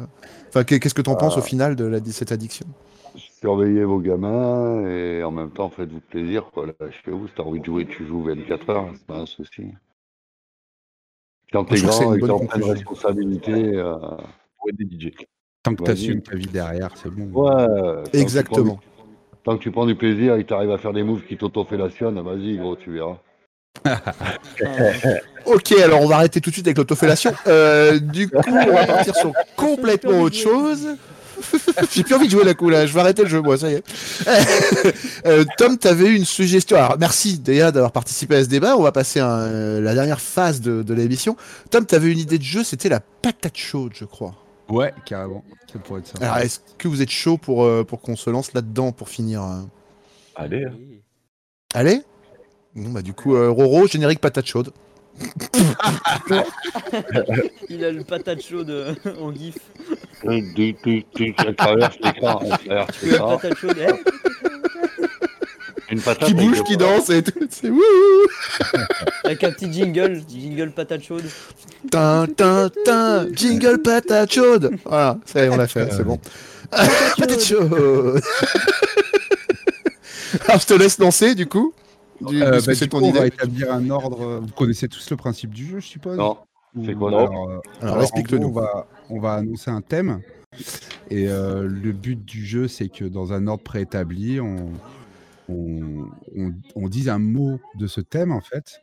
Enfin, 0.49 0.63
qu'est- 0.63 0.79
qu'est-ce 0.79 0.93
que 0.95 1.01
t'en 1.01 1.15
penses 1.15 1.37
au 1.37 1.41
final 1.41 1.75
de 1.75 1.85
la, 1.85 1.99
de 1.99 2.11
cette 2.11 2.31
addiction? 2.31 2.65
Surveillez 3.45 3.83
vos 3.83 3.99
gamins 3.99 4.87
et 4.87 5.23
en 5.23 5.29
même 5.31 5.51
temps 5.51 5.69
faites-vous 5.69 5.99
plaisir. 5.99 6.45
Quoi. 6.51 6.65
Lâchez-vous. 6.79 7.27
Si 7.27 7.33
t'as 7.37 7.43
envie 7.43 7.59
de 7.59 7.65
jouer, 7.65 7.85
tu 7.85 8.05
joues 8.07 8.23
24 8.23 8.69
heures. 8.71 8.89
C'est 8.93 9.05
pas 9.05 9.17
un 9.19 9.25
souci. 9.27 9.67
Quand 11.53 11.63
t'es 11.65 11.75
grand 11.81 12.01
une 12.11 12.17
et 12.17 12.21
que 12.21 12.25
de 12.25 12.31
conclusion. 12.31 12.73
responsabilités. 12.73 13.75
euh, 13.75 13.95
Pour 14.57 14.69
DJ. 14.79 15.11
Tant 15.61 15.75
que 15.75 15.83
Vas-y. 15.83 15.95
tu 15.95 16.01
assumes 16.01 16.21
ta 16.23 16.35
vie 16.35 16.47
derrière, 16.47 16.89
c'est 16.95 17.09
bon. 17.09 17.25
Ouais. 17.43 17.51
tant 17.67 18.03
que 18.03 18.09
tu 18.11 18.17
Exactement. 18.17 18.63
prends 18.65 18.73
du- 18.75 18.79
Tant 19.43 19.57
que 19.57 19.61
tu 19.63 19.71
prends 19.71 19.85
du 19.85 19.95
plaisir 19.95 20.35
et 20.35 20.41
que 20.43 20.47
tu 20.47 20.53
arrives 20.55 20.71
à 20.71 20.79
faire 20.79 20.93
des 20.93 21.03
moves 21.03 21.23
qui 21.27 21.37
t'autofellationnent, 21.37 22.19
vas-y, 22.21 22.57
gros, 22.57 22.75
tu 22.75 22.93
verras. 22.93 23.17
Ok, 25.45 25.71
alors 25.73 26.01
on 26.01 26.07
va 26.07 26.15
arrêter 26.17 26.41
tout 26.41 26.49
de 26.49 26.55
suite 26.55 26.65
avec 26.65 26.77
l'autofellation. 26.77 27.31
Euh, 27.45 27.99
du 27.99 28.27
coup, 28.29 28.41
on 28.47 28.73
va 28.73 28.87
partir 28.87 29.15
sur 29.15 29.31
complètement 29.55 30.21
autre 30.21 30.35
chose. 30.35 30.87
J'ai 31.91 32.03
plus 32.03 32.15
envie 32.15 32.25
de 32.27 32.31
jouer 32.31 32.43
la 32.43 32.53
coup 32.53 32.69
là, 32.69 32.85
je 32.85 32.93
vais 32.93 32.99
arrêter 32.99 33.23
le 33.23 33.29
jeu 33.29 33.41
moi, 33.41 33.57
ça 33.57 33.69
y 33.69 33.73
est. 33.75 33.83
Euh, 35.25 35.43
Tom, 35.57 35.77
t'avais 35.77 36.05
eu 36.07 36.15
une 36.15 36.25
suggestion. 36.25 36.77
Alors 36.77 36.97
merci 36.99 37.39
déjà 37.39 37.71
d'avoir 37.71 37.91
participé 37.91 38.35
à 38.35 38.43
ce 38.43 38.49
débat. 38.49 38.77
On 38.77 38.83
va 38.83 38.91
passer 38.91 39.19
à 39.19 39.39
euh, 39.39 39.81
la 39.81 39.95
dernière 39.95 40.21
phase 40.21 40.61
de, 40.61 40.83
de 40.83 40.93
l'émission. 40.93 41.35
Tom, 41.71 41.85
t'avais 41.85 42.11
une 42.11 42.19
idée 42.19 42.37
de 42.37 42.43
jeu, 42.43 42.63
c'était 42.63 42.89
la 42.89 42.99
patate 42.99 43.57
chaude, 43.57 43.93
je 43.95 44.05
crois. 44.05 44.35
Ouais, 44.69 44.93
carrément. 45.05 45.43
Ça 45.71 45.79
pourrait 45.79 46.01
être 46.01 46.07
ça. 46.07 46.13
Alors 46.23 46.37
est-ce 46.37 46.59
que 46.77 46.87
vous 46.87 47.01
êtes 47.01 47.09
chaud 47.09 47.37
pour, 47.37 47.63
euh, 47.65 47.83
pour 47.83 48.01
qu'on 48.01 48.15
se 48.15 48.29
lance 48.29 48.53
là-dedans 48.53 48.91
pour 48.91 49.09
finir 49.09 49.43
euh 49.43 49.61
Allez. 50.35 50.65
hein. 50.65 50.73
Allez 51.73 52.01
Bon 52.75 52.89
bah 52.91 53.01
du 53.01 53.13
coup, 53.13 53.35
euh, 53.35 53.49
Roro, 53.49 53.87
générique 53.87 54.19
patate 54.21 54.45
chaude. 54.45 54.71
Il 57.69 57.83
a 57.85 57.91
le 57.91 58.03
patate 58.03 58.41
chaude 58.43 58.95
en 59.21 59.33
gif. 59.33 59.57
Tu, 60.29 60.75
tu, 60.83 61.05
tu, 61.13 61.35
elle 61.45 61.55
traverse 61.55 61.97
l'écran, 62.03 62.39
elle 62.43 62.57
traverse 62.67 63.01
l'écran. 63.03 63.37
patate 63.37 63.57
chaude 63.57 63.77
Une 65.91 66.01
patate 66.01 66.27
Qui 66.27 66.33
avec 66.33 66.45
bouge, 66.47 66.63
qui 66.63 66.77
danse 66.77 67.09
et 67.11 67.21
tout. 67.23 67.47
C'est 67.49 67.69
wouhou 67.69 67.81
Avec 69.23 69.43
un 69.43 69.51
petit 69.51 69.71
jingle, 69.71 70.21
jingle 70.27 70.71
patate 70.71 71.03
chaude. 71.03 71.25
Tin, 71.91 72.25
tin, 72.35 72.69
tin, 72.85 73.27
jingle 73.33 73.79
patate 73.81 74.31
chaude. 74.33 74.71
Voilà, 74.85 75.17
ça 75.25 75.41
y 75.41 75.45
est, 75.45 75.49
on 75.49 75.57
l'a 75.57 75.67
fait, 75.67 75.91
c'est 75.91 76.03
bon. 76.03 76.19
patate 76.71 77.43
chaude. 77.43 78.19
Alors, 80.47 80.59
je 80.59 80.65
te 80.65 80.73
laisse 80.73 80.97
lancer, 80.97 81.35
du 81.35 81.45
coup. 81.47 81.73
Du, 82.21 82.41
Euh, 82.41 82.61
bah, 82.65 82.73
c'est 82.75 82.87
ton 82.87 82.99
coup, 82.99 83.05
on 83.05 83.11
va 83.11 83.27
idée. 83.27 83.27
établir 83.27 83.71
un 83.71 83.89
ordre. 83.89 84.39
Vous 84.41 84.53
connaissez 84.53 84.87
tous 84.87 85.09
le 85.11 85.17
principe 85.17 85.51
du 85.53 85.67
jeu, 85.67 85.79
je 85.79 85.85
suppose? 85.87 86.17
Non. 86.17 86.37
C'est 86.85 86.93
quoi, 86.93 87.09
alors, 87.09 87.31
non 87.31 87.49
euh, 87.51 87.59
Alors, 87.81 87.97
en 87.97 88.01
explique-le 88.01 88.39
gros, 88.39 88.47
nous. 88.47 88.53
On 88.57 88.59
va, 88.59 88.87
on 89.09 89.19
va 89.19 89.33
annoncer 89.35 89.71
un 89.71 89.81
thème. 89.81 90.21
Et 91.09 91.27
euh, 91.27 91.67
le 91.67 91.91
but 91.91 92.23
du 92.23 92.45
jeu, 92.45 92.67
c'est 92.67 92.89
que 92.89 93.05
dans 93.05 93.33
un 93.33 93.47
ordre 93.47 93.63
préétabli, 93.63 94.39
on, 94.39 94.71
on, 95.49 96.05
on, 96.35 96.53
on 96.75 96.87
dise 96.89 97.09
un 97.09 97.19
mot 97.19 97.59
de 97.77 97.87
ce 97.87 98.01
thème, 98.01 98.31
en 98.31 98.41
fait. 98.41 98.81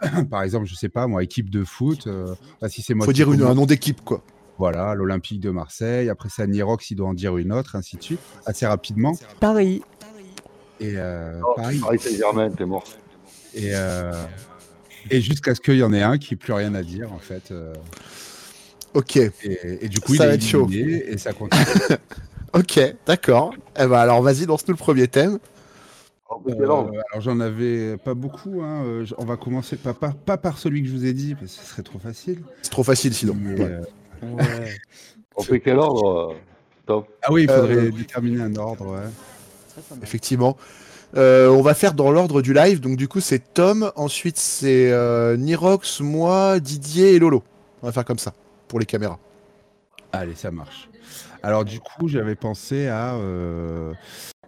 Par 0.30 0.42
exemple, 0.42 0.66
je 0.66 0.74
sais 0.74 0.88
pas, 0.88 1.06
moi, 1.06 1.22
équipe 1.22 1.48
de 1.50 1.64
foot. 1.64 2.06
euh, 2.06 2.34
bah, 2.60 2.68
si 2.68 2.82
c'est 2.82 2.94
moi 2.94 3.06
Faut 3.06 3.12
dire 3.12 3.32
une- 3.32 3.42
un 3.42 3.54
nom 3.54 3.66
d'équipe, 3.66 4.00
quoi. 4.04 4.22
Voilà, 4.58 4.94
l'Olympique 4.94 5.40
de 5.40 5.50
Marseille. 5.50 6.08
Après, 6.10 6.28
c'est 6.28 6.46
Nirox, 6.46 6.90
il 6.90 6.96
doit 6.96 7.08
en 7.08 7.14
dire 7.14 7.36
une 7.38 7.52
autre, 7.52 7.74
ainsi 7.76 7.96
de 7.96 8.02
suite, 8.02 8.20
assez 8.46 8.66
rapidement. 8.66 9.14
Paris. 9.40 9.82
Et 10.80 10.94
euh, 10.96 11.40
Oh, 11.44 11.54
pareil. 11.56 11.80
Paris 11.80 11.98
Saint-Germain, 11.98 12.50
t'es 12.50 12.64
mort. 12.66 12.84
Et, 13.54 13.70
euh, 13.74 14.12
et 15.10 15.20
jusqu'à 15.20 15.54
ce 15.54 15.60
qu'il 15.60 15.76
y 15.76 15.82
en 15.82 15.92
ait 15.92 16.02
un 16.02 16.18
qui 16.18 16.34
n'ait 16.34 16.38
plus 16.38 16.52
rien 16.52 16.74
à 16.74 16.82
dire, 16.82 17.12
en 17.12 17.18
fait. 17.18 17.52
Ok, 18.94 19.16
et, 19.16 19.32
et 19.80 19.88
du 19.88 20.00
coup, 20.00 20.14
Ça 20.14 20.24
il 20.24 20.26
va 20.28 20.32
est 20.32 20.36
être 20.36 20.44
chaud. 20.44 20.68
et 20.70 21.16
ça 21.18 21.32
continue. 21.32 21.64
ok, 22.52 22.94
d'accord. 23.06 23.54
Eh 23.78 23.86
ben, 23.86 23.94
alors, 23.98 24.20
vas-y, 24.22 24.44
lance-nous 24.46 24.74
le 24.74 24.78
premier 24.78 25.08
thème. 25.08 25.38
Plus, 26.44 26.52
Euh, 26.52 26.56
quel 26.58 26.70
ordre 26.70 26.90
alors 27.10 27.20
j'en 27.22 27.40
avais 27.40 27.96
pas 27.98 28.14
beaucoup. 28.14 28.62
hein, 28.62 28.84
euh, 28.86 29.06
on 29.18 29.24
va 29.24 29.36
commencer 29.36 29.76
pas, 29.76 29.92
pas, 29.94 30.12
pas 30.12 30.36
par 30.38 30.56
celui 30.58 30.82
que 30.82 30.88
je 30.88 30.92
vous 30.94 31.04
ai 31.04 31.12
dit, 31.12 31.34
parce 31.34 31.54
que 31.56 31.62
ce 31.62 31.70
serait 31.70 31.82
trop 31.82 31.98
facile. 31.98 32.40
C'est 32.62 32.70
trop 32.70 32.82
facile, 32.84 33.12
sinon. 33.14 33.36
Mais, 33.38 33.54
Ouais. 33.60 33.70
euh, 33.70 33.80
Ouais. 34.34 34.80
On 35.36 35.42
fait 35.42 35.60
quel 35.60 35.78
ordre 35.78 36.30
euh, 36.32 36.34
Top. 36.86 37.08
Ah 37.22 37.32
oui, 37.32 37.42
il 37.44 37.50
faudrait 37.50 37.74
Euh, 37.76 37.90
déterminer 37.90 38.40
un 38.42 38.54
ordre. 38.56 38.86
Ouais. 38.94 39.08
Effectivement. 40.02 40.56
Euh, 41.16 41.48
on 41.48 41.60
va 41.62 41.74
faire 41.74 41.92
dans 41.94 42.10
l'ordre 42.10 42.40
du 42.42 42.52
live. 42.54 42.80
Donc, 42.80 42.96
du 42.96 43.08
coup, 43.08 43.20
c'est 43.20 43.52
Tom. 43.54 43.90
Ensuite, 43.96 44.38
c'est 44.38 44.90
euh, 44.90 45.36
Nirox, 45.36 46.00
moi, 46.00 46.60
Didier 46.60 47.14
et 47.14 47.18
Lolo. 47.18 47.42
On 47.82 47.86
va 47.86 47.92
faire 47.92 48.04
comme 48.04 48.18
ça, 48.18 48.32
pour 48.72 48.80
les 48.80 48.86
caméras. 48.86 49.18
Allez, 50.12 50.34
ça 50.34 50.50
marche. 50.50 50.88
Alors 51.42 51.66
du 51.66 51.78
coup, 51.78 52.08
j'avais 52.08 52.36
pensé 52.36 52.88
à, 52.88 53.16
euh, 53.16 53.92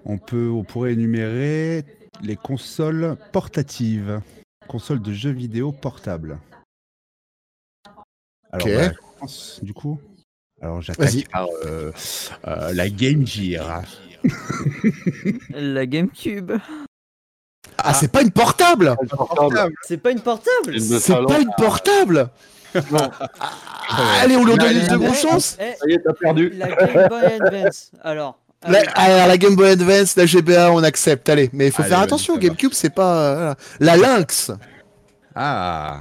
on 0.07 0.17
peut, 0.17 0.49
on 0.49 0.65
pourrait 0.65 0.95
énumérer 0.95 1.85
les 2.23 2.37
consoles 2.37 3.19
portatives, 3.33 4.23
consoles 4.67 5.03
de 5.03 5.13
jeux 5.13 5.31
vidéo 5.31 5.73
portables. 5.73 6.39
Alors, 8.51 8.67
Ok. 8.67 8.73
bah, 8.75 8.93
je 9.27 9.63
du 9.63 9.75
coup. 9.75 10.01
Alors 10.63 10.81
j'attaque 10.81 11.29
par 11.31 11.47
euh, 11.67 11.93
euh, 12.47 12.73
la 12.73 12.89
Game 12.89 13.27
Gear. 13.27 13.83
La 15.51 15.85
GameCube. 15.85 16.53
Ah, 17.77 17.93
c'est 17.93 18.11
pas 18.11 18.23
une 18.23 18.31
portable. 18.31 18.97
C'est 19.83 19.99
pas 19.99 20.13
une 20.13 20.23
portable 20.23 20.81
C'est 20.81 21.27
pas 21.27 21.41
une 21.43 21.51
portable 21.59 22.31
Ah, 22.75 24.21
Allez, 24.23 24.37
on 24.37 24.45
lui 24.45 24.57
donne 24.57 24.77
une 24.77 24.89
seconde 24.89 25.15
chance 25.15 25.57
Eh, 25.61 25.73
Ça 25.79 25.87
y 25.89 25.93
est, 25.95 26.03
t'as 26.05 26.13
perdu. 26.15 26.51
La 26.57 26.69
Game 26.69 27.09
Boy 27.09 27.25
Advance. 27.25 27.91
Alors. 28.03 28.39
La, 28.67 28.79
allez. 28.79 28.89
alors, 28.95 29.27
la 29.29 29.37
Game 29.37 29.57
Boy 29.57 29.69
Advance, 29.71 30.17
la 30.17 30.25
GBA, 30.25 30.73
on 30.73 30.83
accepte. 30.83 31.29
Allez, 31.29 31.51
mais 31.53 31.67
il 31.67 31.71
faut 31.73 31.83
Allez, 31.83 31.91
faire 31.91 32.01
attention. 32.01 32.39
GameCube, 32.39 32.73
c'est 32.73 32.89
pas. 32.95 33.17
euh. 33.51 33.55
La 33.79 33.97
Lynx 33.99 34.51
Ah, 35.35 36.01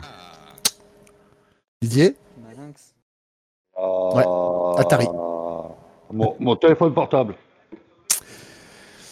Didier 1.82 2.16
Ma 2.42 2.54
lynx. 2.64 2.94
Euh, 3.78 4.78
Atari. 4.82 5.08
Mon, 6.12 6.36
mon 6.40 6.56
téléphone 6.56 6.94
portable. 6.94 7.36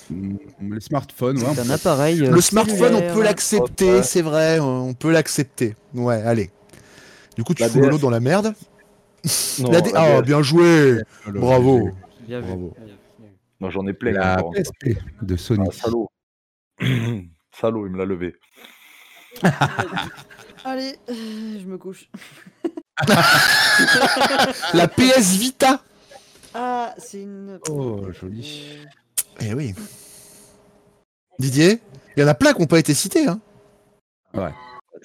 mm, 0.09 0.35
le 0.69 0.79
smartphone, 0.79 1.37
ouais. 1.39 1.49
un 1.59 1.65
peut- 1.65 1.71
appareil. 1.73 2.21
euh, 2.25 2.31
Le 2.31 2.39
smartphone, 2.41 2.95
on 2.95 3.13
peut 3.13 3.23
l'accepter, 3.23 3.95
Ouais. 3.95 4.03
c'est 4.03 4.21
vrai, 4.21 4.59
on 4.59 4.93
peut 4.93 5.11
l'accepter. 5.11 5.75
Ouais, 5.93 6.21
allez. 6.23 6.51
Du 7.35 7.43
coup, 7.43 7.53
tu 7.53 7.61
La 7.63 7.69
fous. 7.69 7.79
Lolo 7.79 7.97
dans 7.97 8.09
la 8.09 8.19
merde. 8.19 8.53
Non, 9.59 9.71
La 9.71 9.81
D- 9.81 9.91
la 9.93 10.17
Ah, 10.17 10.21
bien 10.21 10.41
joué 10.41 11.01
Bravo 11.27 11.89
Bien 12.27 12.39
vu. 12.41 12.47
Bravo. 12.47 12.73
Moi, 13.59 13.69
j'en 13.69 13.85
ai 13.87 13.93
plein. 13.93 14.11
La. 14.11 14.37
PSP 14.53 14.97
de 15.21 15.35
Sony. 15.37 15.67
Ah, 15.69 15.71
salaud. 15.71 16.09
salaud, 17.51 17.85
il 17.85 17.91
me 17.91 17.97
l'a 17.97 18.05
levé. 18.05 18.35
Allez, 20.65 20.95
euh, 21.09 21.59
je 21.59 21.65
me 21.65 21.77
couche. 21.77 22.09
La 24.73 24.87
PS 24.87 25.35
Vita 25.37 25.81
Ah, 26.53 26.93
c'est 26.97 27.21
une. 27.21 27.59
Oh, 27.69 28.11
joli. 28.11 28.77
Euh, 29.41 29.45
Eh 29.49 29.53
oui. 29.53 29.73
Didier 31.39 31.79
Il 32.15 32.21
y 32.21 32.23
en 32.23 32.27
a 32.27 32.33
plein 32.35 32.53
qui 32.53 32.61
n'ont 32.61 32.67
pas 32.67 32.79
été 32.79 32.93
cités. 32.93 33.27
Hein. 33.27 33.39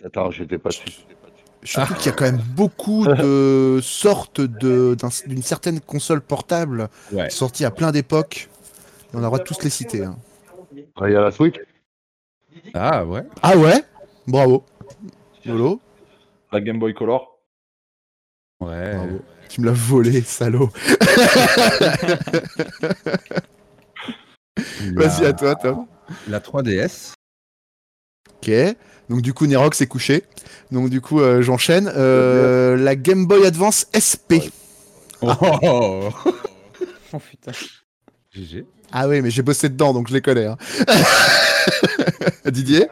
Attends, 0.04 0.30
j'étais 0.30 0.58
pas 0.58 0.68
dessus. 0.70 0.90
Surtout 1.66 1.94
qu'il 1.94 2.06
y 2.06 2.08
a 2.08 2.12
quand 2.12 2.24
même 2.24 2.40
beaucoup 2.54 3.06
de 3.06 3.80
sortes 3.82 4.40
d'une 4.40 5.42
certaine 5.42 5.80
console 5.80 6.20
portable 6.20 6.88
Ouais. 7.12 7.28
sortie 7.30 7.64
à 7.64 7.70
plein 7.70 7.90
d'époques. 7.92 8.48
On 9.12 9.18
a 9.18 9.20
le 9.20 9.26
droit 9.26 9.38
de 9.38 9.44
tous 9.44 9.62
les 9.62 9.70
citer. 9.70 10.04
hein. 10.04 10.16
Il 10.72 10.84
y 11.12 11.16
a 11.16 11.20
la 11.20 11.30
Switch? 11.30 11.56
Ah 12.74 13.04
ouais. 13.04 13.22
Ah 13.42 13.56
ouais? 13.56 13.82
Bravo. 14.26 14.64
Lolo 15.44 15.80
La 16.52 16.60
Game 16.60 16.78
Boy 16.78 16.94
Color? 16.94 17.38
Ouais. 18.60 18.94
Bravo. 18.96 19.20
Tu 19.48 19.60
me 19.60 19.66
l'as 19.66 19.72
volé, 19.72 20.22
salaud. 20.22 20.70
Vas-y, 24.94 25.26
à 25.26 25.32
toi, 25.32 25.54
Tom. 25.54 25.86
La 26.28 26.40
3DS. 26.40 27.12
Ok. 28.46 28.76
Donc 29.08 29.22
du 29.22 29.32
coup, 29.34 29.46
Nerox 29.46 29.80
est 29.80 29.86
couché. 29.86 30.24
Donc 30.72 30.90
du 30.90 31.00
coup, 31.00 31.20
euh, 31.20 31.42
j'enchaîne. 31.42 31.90
Euh, 31.94 32.76
la 32.76 32.96
Game 32.96 33.26
Boy 33.26 33.46
Advance 33.46 33.86
SP. 33.94 34.50
Oh, 35.22 35.28
Oh 37.12 37.18
putain. 37.18 37.52
GG. 38.32 38.64
Ah 38.92 39.08
oui, 39.08 39.20
mais 39.22 39.30
j'ai 39.30 39.42
bossé 39.42 39.68
dedans, 39.68 39.92
donc 39.92 40.08
je 40.08 40.12
les 40.14 40.20
connais. 40.20 40.46
hein. 40.46 40.56
Didier 42.46 42.88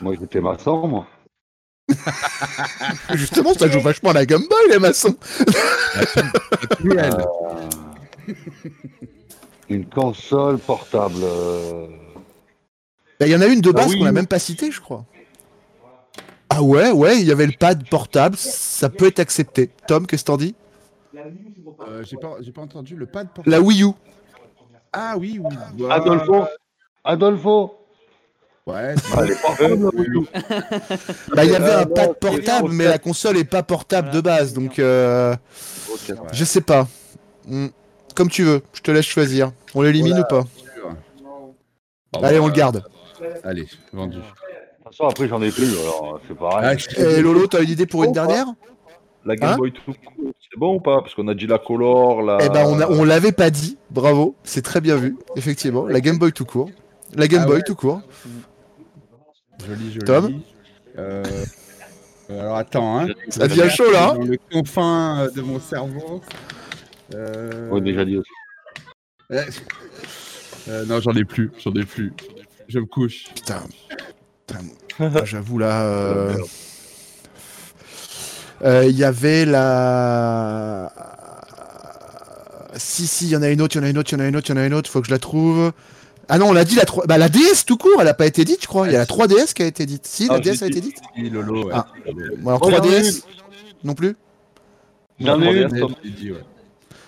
Moi, 0.00 0.14
j'étais 0.18 0.40
maçon, 0.40 0.86
moi. 0.86 1.06
Justement, 3.14 3.54
ça 3.54 3.68
joue 3.70 3.80
vachement 3.80 4.10
à 4.10 4.14
la 4.14 4.26
Game 4.26 4.42
Boy, 4.48 4.58
les 4.70 4.78
maçons. 4.78 5.16
Une 9.68 9.86
console 9.86 10.58
portable. 10.58 11.14
euh, 11.22 11.86
Bah, 13.18 13.26
Il 13.26 13.32
y 13.32 13.36
en 13.36 13.40
a 13.40 13.46
une 13.46 13.60
de 13.60 13.70
Ah 13.70 13.72
base 13.72 13.92
oui. 13.92 13.98
qu'on 13.98 14.04
n'a 14.04 14.12
même 14.12 14.26
pas 14.26 14.38
citée, 14.38 14.70
je 14.70 14.80
crois. 14.80 15.04
Ah 16.48 16.62
ouais, 16.62 16.90
ouais, 16.90 17.20
il 17.20 17.26
y 17.26 17.32
avait 17.32 17.46
le 17.46 17.52
pad 17.58 17.88
portable, 17.88 18.36
ça 18.36 18.88
peut 18.88 19.06
être 19.08 19.18
accepté. 19.18 19.70
Tom, 19.88 20.06
qu'est-ce 20.06 20.22
que 20.22 20.26
t'en 20.28 20.36
dis? 20.36 20.54
Euh, 21.16 22.02
j'ai 22.04 22.16
pas, 22.16 22.36
j'ai 22.40 22.52
pas 22.52 22.62
entendu 22.62 22.94
le 22.94 23.06
pad 23.06 23.28
portable. 23.28 23.50
La 23.50 23.60
Wii 23.60 23.82
U. 23.82 23.90
Ah 24.92 25.16
oui, 25.18 25.40
oui. 25.42 25.82
ouais. 25.84 25.90
Adolfo 25.90 26.44
Adolfo 27.04 27.74
Ouais. 28.66 28.94
Ah, 29.14 29.22
U. 29.24 30.26
Bah, 31.34 31.44
il 31.44 31.50
y 31.50 31.54
avait 31.54 31.72
un 31.72 31.84
non, 31.84 31.94
pad 31.94 32.14
portable, 32.14 32.70
mais 32.72 32.84
la 32.84 32.98
console 32.98 33.36
est 33.38 33.44
pas 33.44 33.62
portable 33.62 34.10
de 34.10 34.20
base, 34.20 34.54
donc 34.54 34.78
euh, 34.78 35.34
je 36.32 36.44
sais 36.44 36.60
pas. 36.60 36.88
Hmm. 37.46 37.68
Comme 38.14 38.28
tu 38.30 38.44
veux, 38.44 38.62
je 38.72 38.80
te 38.80 38.90
laisse 38.90 39.04
choisir. 39.04 39.52
On 39.74 39.82
l'élimine 39.82 40.18
ou 40.20 40.24
pas 40.24 40.44
Allez, 42.22 42.38
on 42.40 42.46
le 42.46 42.52
garde. 42.52 42.82
Allez, 43.44 43.66
vendu. 43.92 44.16
De 44.18 44.22
toute 44.22 44.84
façon, 44.84 45.04
après, 45.08 45.28
j'en 45.28 45.42
ai 45.42 45.50
plus, 45.50 45.70
alors 45.78 46.20
c'est 46.26 46.34
Ah, 46.34 46.50
pareil. 46.50 46.78
Et 46.96 47.20
Lolo, 47.22 47.46
t'as 47.46 47.62
une 47.62 47.70
idée 47.70 47.86
pour 47.86 48.04
une 48.04 48.12
dernière 48.12 48.46
La 49.24 49.36
Game 49.36 49.50
Hein 49.50 49.56
Boy 49.56 49.72
tout 49.72 49.80
court, 49.92 50.32
c'est 50.40 50.58
bon 50.58 50.76
ou 50.76 50.80
pas? 50.80 51.00
Parce 51.00 51.14
qu'on 51.14 51.26
a 51.28 51.34
dit 51.34 51.46
la 51.46 51.58
Color, 51.58 52.22
la. 52.22 52.38
Eh 52.42 52.48
ben, 52.48 52.64
on, 52.66 52.80
a- 52.80 52.88
on 52.88 53.02
l'avait 53.04 53.32
pas 53.32 53.50
dit. 53.50 53.76
Bravo, 53.90 54.36
c'est 54.44 54.62
très 54.62 54.80
bien 54.80 54.96
vu, 54.96 55.16
effectivement. 55.34 55.86
La 55.86 56.00
Game 56.00 56.18
Boy 56.18 56.32
tout 56.32 56.44
court. 56.44 56.70
La 57.14 57.26
Game 57.28 57.42
Ah 57.44 57.46
Boy 57.46 57.56
ouais. 57.56 57.62
tout 57.66 57.74
court. 57.74 58.00
Joli, 59.66 59.92
joli. 59.92 60.04
Tom 60.04 60.40
Euh, 60.98 61.22
euh, 62.30 62.40
Alors 62.40 62.56
attends, 62.56 63.00
hein. 63.00 63.08
Ça 63.28 63.48
devient 63.48 63.68
chaud 63.70 63.90
là. 63.90 64.14
Dans 64.14 64.22
le 64.22 64.38
confin 64.52 65.20
euh, 65.22 65.30
de 65.30 65.40
mon 65.42 65.58
cerveau. 65.60 66.20
Euh... 67.14 67.68
On 67.72 67.78
a 67.78 67.80
déjà 67.80 68.04
dit 68.04 68.16
aussi. 68.18 68.30
euh, 69.32 69.42
euh, 70.68 70.84
non, 70.86 71.00
j'en 71.00 71.12
ai 71.12 71.24
plus, 71.24 71.50
j'en 71.62 71.72
ai 71.72 71.84
plus. 71.84 72.12
Je 72.68 72.78
me 72.78 72.86
couche. 72.86 73.24
Putain. 73.34 73.62
Putain, 74.46 74.60
moi, 74.98 75.24
J'avoue 75.24 75.58
là. 75.58 75.82
euh, 75.82 76.34
euh, 78.64 78.84
Il 78.88 78.96
y 78.96 79.04
avait 79.04 79.44
la. 79.44 80.92
Si, 82.76 83.06
si, 83.06 83.26
il 83.26 83.30
y 83.30 83.36
en 83.36 83.42
a 83.42 83.48
une 83.48 83.60
autre, 83.62 83.76
il 83.76 83.78
y 83.78 83.82
en 83.82 83.86
a 83.86 83.90
une 83.90 83.98
autre, 83.98 84.10
il 84.12 84.18
y 84.18 84.20
en 84.20 84.24
a 84.24 84.28
une 84.28 84.36
autre, 84.36 84.48
il 84.50 84.54
y 84.54 84.58
en 84.58 84.60
a 84.62 84.66
une 84.66 84.74
autre, 84.74 84.90
faut 84.90 85.00
que 85.00 85.06
je 85.06 85.12
la 85.12 85.18
trouve. 85.18 85.72
Ah 86.28 86.38
non, 86.38 86.48
on 86.48 86.52
l'a 86.52 86.64
dit, 86.64 86.74
la, 86.74 86.84
3... 86.84 87.06
bah, 87.06 87.18
la 87.18 87.28
DS 87.28 87.64
tout 87.66 87.76
court, 87.76 88.00
elle 88.00 88.08
a 88.08 88.14
pas 88.14 88.26
été 88.26 88.44
dite, 88.44 88.62
je 88.62 88.66
crois. 88.66 88.88
Il 88.88 88.92
y 88.92 88.96
a 88.96 88.98
la 88.98 89.04
3DS 89.06 89.52
qui 89.54 89.62
a 89.62 89.66
été 89.66 89.86
dite. 89.86 90.06
Si, 90.06 90.26
la 90.26 90.34
Ah, 90.34 90.40
DS 90.40 90.56
j'ai 90.58 90.64
a 90.64 90.66
été 90.66 90.80
dite. 90.80 90.96
Si, 91.14 91.30
Lolo, 91.30 91.66
ouais. 91.66 91.72
Ah. 91.74 91.86
Bon, 92.38 92.48
alors 92.50 92.60
Oh, 92.64 92.70
j'en 92.70 92.82
ai 92.82 93.00
3DS 93.00 93.22
Non 93.84 93.94
plus 93.94 94.16
J'en 95.20 95.40
ai 95.40 95.62
une. 95.62 95.86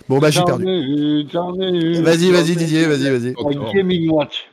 Bon, 0.08 0.18
bah 0.20 0.30
j'ai 0.30 0.38
J'en 0.40 0.44
perdu. 0.46 0.66
ai 0.66 0.78
une, 0.80 1.28
j'en 1.30 1.52
ai 1.60 1.66
une. 1.68 2.02
Vas-y, 2.02 2.30
vas-y, 2.30 2.56
Didier, 2.56 2.86
vas-y, 2.86 3.10
vas-y. 3.10 3.34
La 3.34 3.72
Gaming 3.74 4.08
Watch. 4.10 4.48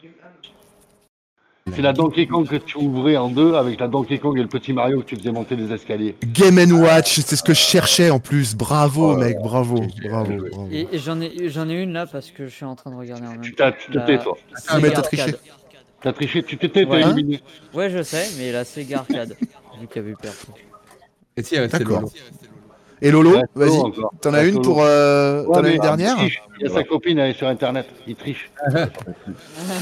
C'est 1.74 1.82
la 1.82 1.94
Donkey 1.94 2.28
Kong 2.28 2.48
que 2.48 2.58
tu 2.58 2.78
ouvrais 2.78 3.18
en 3.18 3.28
deux 3.30 3.56
avec 3.56 3.80
la 3.80 3.88
Donkey 3.88 4.20
Kong 4.20 4.38
et 4.38 4.42
le 4.44 4.48
petit 4.48 4.72
Mario 4.72 5.00
que 5.00 5.06
tu 5.06 5.16
faisais 5.16 5.32
monter 5.32 5.56
des 5.56 5.74
escaliers. 5.74 6.16
Game 6.24 6.60
Watch, 6.72 7.20
c'est 7.22 7.36
ce 7.36 7.42
que 7.42 7.56
je 7.56 7.60
cherchais 7.60 8.12
en 8.12 8.20
plus. 8.20 8.56
Bravo, 8.56 9.14
Oh 9.14 9.18
mec, 9.18 9.38
bravo, 9.40 9.82
bravo, 10.08 10.32
bravo. 10.52 10.70
Et, 10.72 10.88
et 10.92 11.00
j'en 11.00 11.20
ai, 11.20 11.50
j'en 11.50 11.68
ai 11.68 11.82
une 11.82 11.92
là 11.94 12.06
parce 12.06 12.30
que 12.30 12.46
je 12.46 12.54
suis 12.54 12.66
en 12.66 12.76
train 12.76 12.92
de 12.92 12.96
regarder 12.96 13.26
en 13.26 13.32
même 13.32 13.42
Tu 13.42 13.56
temps. 13.56 13.64
t'as- 13.64 13.72
tu 13.72 13.90
te 13.92 13.98
tais, 13.98 14.20
toi. 14.20 14.38
Ah, 14.68 14.78
mais 14.80 14.92
t'as 14.92 15.02
triché. 15.02 15.34
T'as 16.02 16.14
triché, 16.14 16.44
tu 16.44 16.56
t'étais, 16.58 16.86
t'as 16.86 16.92
Ouais. 16.92 17.02
éliminé. 17.02 17.42
Ouais, 17.74 17.90
je 17.90 18.04
sais, 18.04 18.28
mais 18.38 18.52
la 18.52 18.64
Sega 18.64 19.00
Arcade. 19.00 19.36
vu 19.82 19.88
qu'il 19.88 19.96
y 19.96 20.00
avait 20.00 20.12
eu 20.12 20.16
personne. 20.22 20.54
Et 21.36 21.42
si, 21.42 21.56
il 21.56 21.60
restait 21.62 21.80
D'accord. 21.80 22.02
Lolo. 22.02 22.12
Et 23.06 23.12
Lolo, 23.12 23.38
vas-y. 23.54 23.80
T'en 24.20 24.34
as 24.34 24.44
une 24.46 24.62
pour. 24.64 24.82
euh, 24.82 25.44
Ouais, 25.46 25.54
T'en 25.54 25.64
as 25.64 25.70
une 25.70 25.82
dernière 25.82 26.14
Il 26.18 26.22
triche. 26.22 26.42
Il 26.60 26.68
y 26.68 26.72
a 26.72 26.74
sa 26.74 26.84
copine, 26.84 27.20
elle 27.20 27.32
est 27.32 27.38
sur 27.38 27.48
internet. 27.48 27.86
Il 28.08 28.16
triche. 28.16 28.50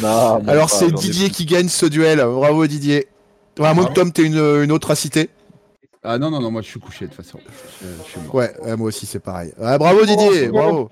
Non, 0.01 0.41
Alors 0.47 0.69
c'est 0.69 0.91
Didier 0.91 1.30
qui 1.30 1.45
gagne 1.45 1.69
ce 1.69 1.86
duel. 1.86 2.19
Bravo 2.19 2.67
Didier. 2.67 3.07
Ouais, 3.59 3.67
à 3.67 3.74
moins 3.74 3.86
que 3.86 3.93
Tom 3.93 4.11
t'aies 4.11 4.24
une, 4.24 4.38
une 4.63 4.71
autre 4.71 4.91
à 4.91 4.95
citer. 4.95 5.30
Ah 6.05 6.17
non, 6.17 6.30
non, 6.30 6.41
non, 6.41 6.51
moi 6.51 6.61
je 6.61 6.67
suis 6.67 6.82
couché 6.82 7.05
de 7.05 7.13
toute 7.13 7.24
façon. 7.24 7.39
Je, 7.82 7.88
je 8.03 8.09
suis 8.09 8.19
mort. 8.26 8.36
Ouais, 8.36 8.51
ouais, 8.61 8.76
moi 8.76 8.88
aussi 8.88 9.05
c'est 9.05 9.19
pareil. 9.21 9.53
Ouais, 9.57 9.78
bravo 9.78 10.03
Didier, 10.05 10.47
bravo. 10.49 10.89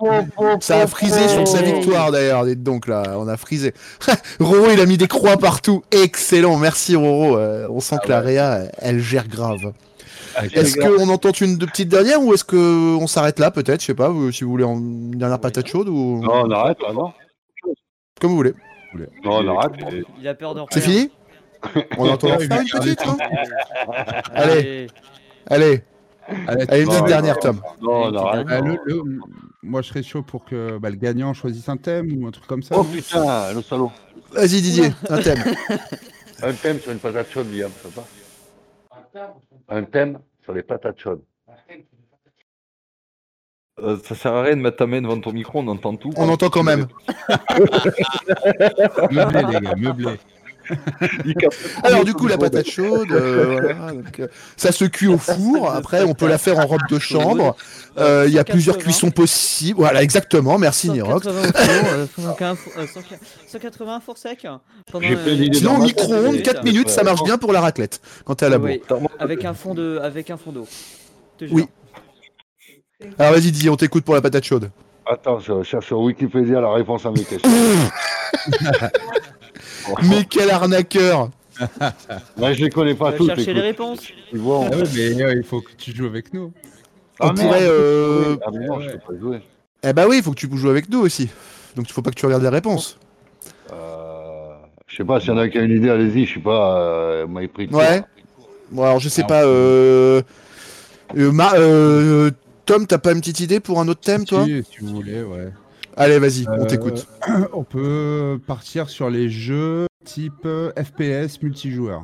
Ça 0.61 0.79
a 0.79 0.88
frisé 0.88 1.27
sur 1.27 1.45
sa 1.47 1.61
victoire 1.61 2.11
d'ailleurs, 2.11 2.45
dites 2.45 2.63
donc 2.63 2.88
là, 2.88 3.03
on 3.17 3.27
a 3.27 3.36
frisé. 3.36 3.73
Roro 4.39 4.67
il 4.71 4.79
a 4.79 4.86
mis 4.86 4.95
des 4.97 5.07
croix 5.09 5.36
partout, 5.36 5.84
excellent, 5.91 6.55
merci 6.57 6.95
Roro. 6.95 7.36
Euh, 7.36 7.67
on 7.69 7.82
sent 7.82 7.97
que 8.03 8.09
la 8.09 8.21
Réa, 8.21 8.61
elle 8.77 8.99
gère 9.01 9.27
grave. 9.27 9.73
Est-ce 10.53 10.77
qu'on 10.77 11.09
entend 11.09 11.31
une 11.31 11.57
de 11.57 11.65
petite 11.65 11.89
dernière 11.89 12.21
ou 12.21 12.33
est-ce 12.33 12.43
que 12.43 12.95
on 12.95 13.07
s'arrête 13.07 13.39
là 13.39 13.51
peut-être 13.51 13.81
Je 13.81 13.85
sais 13.87 13.93
pas, 13.95 14.09
vous- 14.09 14.31
si 14.31 14.43
vous 14.43 14.51
voulez 14.51 14.63
en- 14.63 14.77
une 14.77 15.11
dernière 15.11 15.39
patate 15.39 15.67
chaude 15.67 15.89
ou 15.89 16.21
Non, 16.21 16.43
on 16.45 16.51
arrête 16.51 16.81
là, 16.81 16.93
non 16.93 17.11
comme 18.19 18.31
vous 18.31 18.37
voulez. 18.37 18.53
Non, 19.23 19.37
on 19.39 19.57
arrête. 19.57 19.71
Il 20.19 20.27
a 20.27 20.33
peur 20.35 20.53
de 20.53 20.61
C'est 20.71 20.81
fini 20.81 21.09
On 21.97 22.07
entend 22.09 22.39
une 22.39 22.49
petite 22.49 23.05
non 23.05 23.17
Allez, 24.33 24.51
Allez. 24.55 24.87
allez, 25.47 25.83
Allez, 26.47 26.65
allez 26.69 26.83
une 26.83 26.89
petite 26.89 27.05
dernière 27.05 27.39
Tom. 27.39 27.61
Non, 27.81 28.03
on 28.05 28.15
arrête. 28.15 28.47
Ah, 28.49 28.61
le- 28.61 28.77
le- 28.85 29.01
moi 29.63 29.81
je 29.81 29.87
serais 29.89 30.03
chaud 30.03 30.21
pour 30.21 30.45
que 30.45 30.77
bah, 30.77 30.89
le 30.89 30.95
gagnant 30.97 31.33
choisisse 31.33 31.67
un 31.69 31.77
thème 31.77 32.11
ou 32.23 32.27
un 32.27 32.31
truc 32.31 32.45
comme 32.47 32.63
ça. 32.63 32.75
Oh 32.77 32.83
putain, 32.83 33.53
le 33.53 33.61
salaud. 33.61 33.91
Vas-y 34.33 34.61
Didier, 34.61 34.91
un 35.09 35.21
thème. 35.21 35.43
Un 36.43 36.53
thème 36.53 36.79
sur 36.79 36.91
une 36.91 36.99
patate 36.99 37.29
chaude, 37.31 37.47
Liam, 37.53 37.71
ça 37.83 37.89
va 39.15 39.33
Un 39.69 39.83
thème 39.83 40.19
sur 40.52 40.56
les 40.56 40.64
patates 40.64 40.99
chaudes. 40.99 41.24
Euh, 43.80 43.97
ça 44.04 44.16
sert 44.16 44.34
à 44.34 44.43
rien 44.43 44.58
de 44.58 44.62
mettre 44.62 44.78
ta 44.78 44.86
main 44.86 45.02
devant 45.02 45.20
ton 45.20 45.32
micro, 45.32 45.60
on 45.60 45.68
entend 45.68 45.95
tout. 45.95 46.12
On 46.18 46.30
entend 46.30 46.49
quand 46.49 46.64
même. 46.64 46.88
Meublé, 49.12 49.43
les 49.43 49.60
gars, 49.60 49.76
meublé. 49.76 50.20
Alors 51.84 52.03
du 52.05 52.13
coup 52.13 52.28
la 52.28 52.38
patate 52.38 52.69
chaude, 52.69 53.11
euh, 53.11 53.59
voilà, 53.61 53.91
donc, 53.93 54.19
euh, 54.19 54.28
ça 54.57 54.72
se 54.72 54.86
cuit 54.86 55.07
au 55.07 55.17
four. 55.17 55.72
Après 55.72 56.03
on 56.03 56.13
peut 56.13 56.28
la 56.28 56.38
faire 56.38 56.59
en 56.59 56.65
robe 56.65 56.82
de 56.89 56.99
chambre. 56.99 57.55
Euh, 57.97 58.26
Il 58.28 58.34
y 58.34 58.39
a 58.39 58.43
plusieurs 58.43 58.78
cuissons 58.78 59.11
possibles. 59.11 59.80
Voilà 59.80 60.01
exactement. 60.03 60.57
Merci 60.57 60.89
Nirox. 60.89 61.28
180 61.28 62.01
au 62.03 62.07
four, 62.07 62.34
180 62.34 62.55
four- 62.55 63.03
180 63.47 63.99
four 63.99 64.17
sec. 64.17 64.47
Sinon 65.53 65.78
micro-ondes 65.80 66.41
4 66.41 66.63
minutes 66.63 66.89
ça 66.89 67.03
marche 67.03 67.24
bien 67.24 67.38
pour 67.38 67.53
la 67.53 67.61
raclette 67.61 68.01
quand 68.26 68.36
t'es 68.36 68.45
à 68.45 68.49
la 68.49 68.57
bourre. 68.57 68.69
Oui, 68.69 68.82
avec 69.19 69.45
un 69.45 69.53
fond 69.53 69.74
de, 69.74 69.99
avec 70.01 70.30
un 70.30 70.38
fond 70.38 70.51
d'eau. 70.51 70.67
Oui. 71.51 71.65
Alors 73.17 73.34
vas-y 73.34 73.51
Didier, 73.51 73.69
on 73.72 73.76
t'écoute 73.78 74.03
pour 74.05 74.13
la 74.13 74.22
patate 74.22 74.43
chaude. 74.43 74.69
Attends, 75.11 75.39
je 75.39 75.63
cherche 75.63 75.88
sur 75.88 75.99
Wikipédia 75.99 76.61
la 76.61 76.72
réponse 76.72 77.05
à 77.05 77.11
mes 77.11 77.24
questions. 77.24 77.49
Mais 80.09 80.25
quel 80.29 80.49
arnaqueur 80.49 81.29
Moi, 82.37 82.53
je 82.53 82.63
les 82.63 82.69
connais 82.69 82.95
pas 82.95 83.11
Va 83.11 83.17
toutes. 83.17 83.27
chercher 83.35 83.53
les 83.53 83.61
réponses. 83.61 83.99
Tu 84.29 84.37
vois, 84.37 84.65
Ah 84.71 84.75
ouais, 84.75 84.83
mais 84.95 85.21
euh, 85.23 85.33
il 85.35 85.43
faut 85.43 85.61
que 85.61 85.71
tu 85.77 85.95
joues 85.95 86.05
avec 86.07 86.33
nous. 86.33 86.51
On 87.19 87.27
Ah, 87.27 87.33
merde, 87.33 87.37
pourrait, 87.47 87.61
je 87.61 87.65
peux 87.67 87.71
euh. 87.75 88.37
Ah, 88.45 88.49
mais 88.51 88.65
non, 88.67 88.79
je 88.81 88.89
peux 88.91 88.97
pas 88.97 89.19
jouer. 89.19 89.41
Eh 89.83 89.93
bah 89.93 90.05
oui, 90.07 90.17
il 90.17 90.23
faut 90.23 90.31
que 90.31 90.37
tu 90.39 90.49
joues 90.57 90.69
avec 90.69 90.89
nous 90.89 90.99
aussi. 90.99 91.29
Donc 91.75 91.87
il 91.89 91.93
faut 91.93 92.01
pas 92.01 92.09
que 92.11 92.15
tu 92.15 92.25
regardes 92.25 92.43
les 92.43 92.49
réponses. 92.49 92.97
Euh, 93.71 94.53
je 94.87 94.95
sais 94.97 95.03
pas 95.05 95.19
s'il 95.19 95.29
y 95.29 95.31
en 95.33 95.37
a 95.37 95.47
qui 95.49 95.57
a 95.57 95.61
une 95.61 95.75
idée, 95.77 95.89
allez-y, 95.89 96.25
je 96.25 96.35
sais 96.35 96.39
pas, 96.39 96.79
euh, 96.79 97.27
m'avez 97.27 97.47
pris 97.47 97.67
de 97.67 97.75
Ouais. 97.75 98.01
Bon 98.71 98.83
alors 98.83 98.99
je 98.99 99.09
sais 99.09 99.23
pas. 99.23 99.43
Euh... 99.43 100.21
euh, 101.17 101.31
Ma- 101.31 101.53
euh, 101.55 102.31
Tom, 102.65 102.87
t'as 102.87 102.97
pas 102.97 103.11
une 103.11 103.19
petite 103.19 103.39
idée 103.39 103.59
pour 103.59 103.79
un 103.81 103.87
autre 103.87 104.01
thème 104.01 104.25
toi 104.25 104.45
si, 104.45 104.63
si 104.63 104.79
vous 104.79 104.95
voulez, 104.95 105.21
ouais. 105.23 105.49
Allez 105.97 106.19
vas-y, 106.19 106.45
on 106.47 106.61
Euh, 106.63 106.65
t'écoute. 106.65 107.07
On 107.53 107.63
peut 107.63 108.39
partir 108.47 108.89
sur 108.89 109.09
les 109.09 109.29
jeux 109.29 109.87
type 110.05 110.45
euh, 110.45 110.71
FPS 110.81 111.41
multijoueur. 111.41 112.03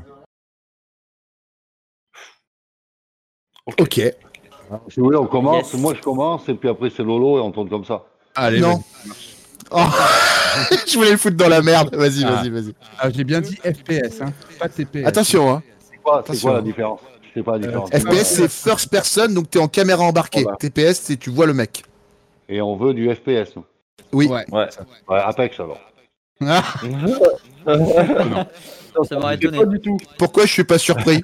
Ok. 3.79 3.93
Si 4.89 4.99
vous 4.99 5.05
voulez, 5.05 5.17
on 5.17 5.25
commence. 5.27 5.71
Yes. 5.73 5.81
Moi, 5.81 5.93
je 5.95 6.01
commence, 6.01 6.47
et 6.49 6.53
puis 6.53 6.67
après, 6.69 6.89
c'est 6.89 7.03
Lolo, 7.03 7.37
et 7.37 7.41
on 7.41 7.51
tourne 7.51 7.69
comme 7.69 7.85
ça. 7.85 8.05
Allez, 8.35 8.59
Non. 8.59 8.81
Oh. 9.71 9.77
je 10.87 10.97
voulais 10.97 11.11
le 11.11 11.17
foutre 11.17 11.35
dans 11.37 11.47
la 11.49 11.61
merde. 11.61 11.93
Vas-y, 11.95 12.23
Ah. 12.25 12.31
vas-y, 12.35 12.49
vas-y. 12.49 12.73
Ah, 12.99 13.09
j'ai 13.09 13.23
bien 13.23 13.41
dit 13.41 13.55
FPS, 13.55 14.21
hein, 14.21 14.33
pas 14.59 14.67
TPS. 14.69 15.05
Attention, 15.05 15.49
hein. 15.51 15.63
C'est 15.89 15.97
quoi, 15.97 16.23
c'est 16.25 16.43
la 16.45 16.61
différence? 16.61 16.99
Pas 17.45 17.57
la 17.57 17.59
différence? 17.67 17.89
FPS, 17.91 18.23
c'est 18.25 18.47
first 18.49 18.89
person, 18.89 19.27
donc 19.33 19.49
t'es 19.49 19.59
en 19.59 19.67
caméra 19.67 20.03
embarquée. 20.03 20.41
Voilà. 20.43 20.57
TPS, 20.57 20.99
c'est 21.01 21.17
tu 21.17 21.29
vois 21.29 21.45
le 21.45 21.53
mec. 21.53 21.83
Et 22.49 22.61
on 22.61 22.75
veut 22.77 22.93
du 22.93 23.13
FPS. 23.13 23.55
nous. 23.55 23.63
Oui. 24.13 24.27
Ouais. 24.27 24.45
Ouais, 24.51 24.67
ouais 25.09 25.19
Apex 25.19 25.59
alors. 25.59 25.79
Ah, 26.41 26.63
Ça 29.07 29.19
m'aurait 29.19 29.35
étonné. 29.35 29.57
Pas 29.59 29.65
du 29.65 29.79
tout. 29.79 29.97
pourquoi 30.17 30.45
je 30.45 30.51
suis 30.53 30.63
pas 30.63 30.77
surpris? 30.79 31.21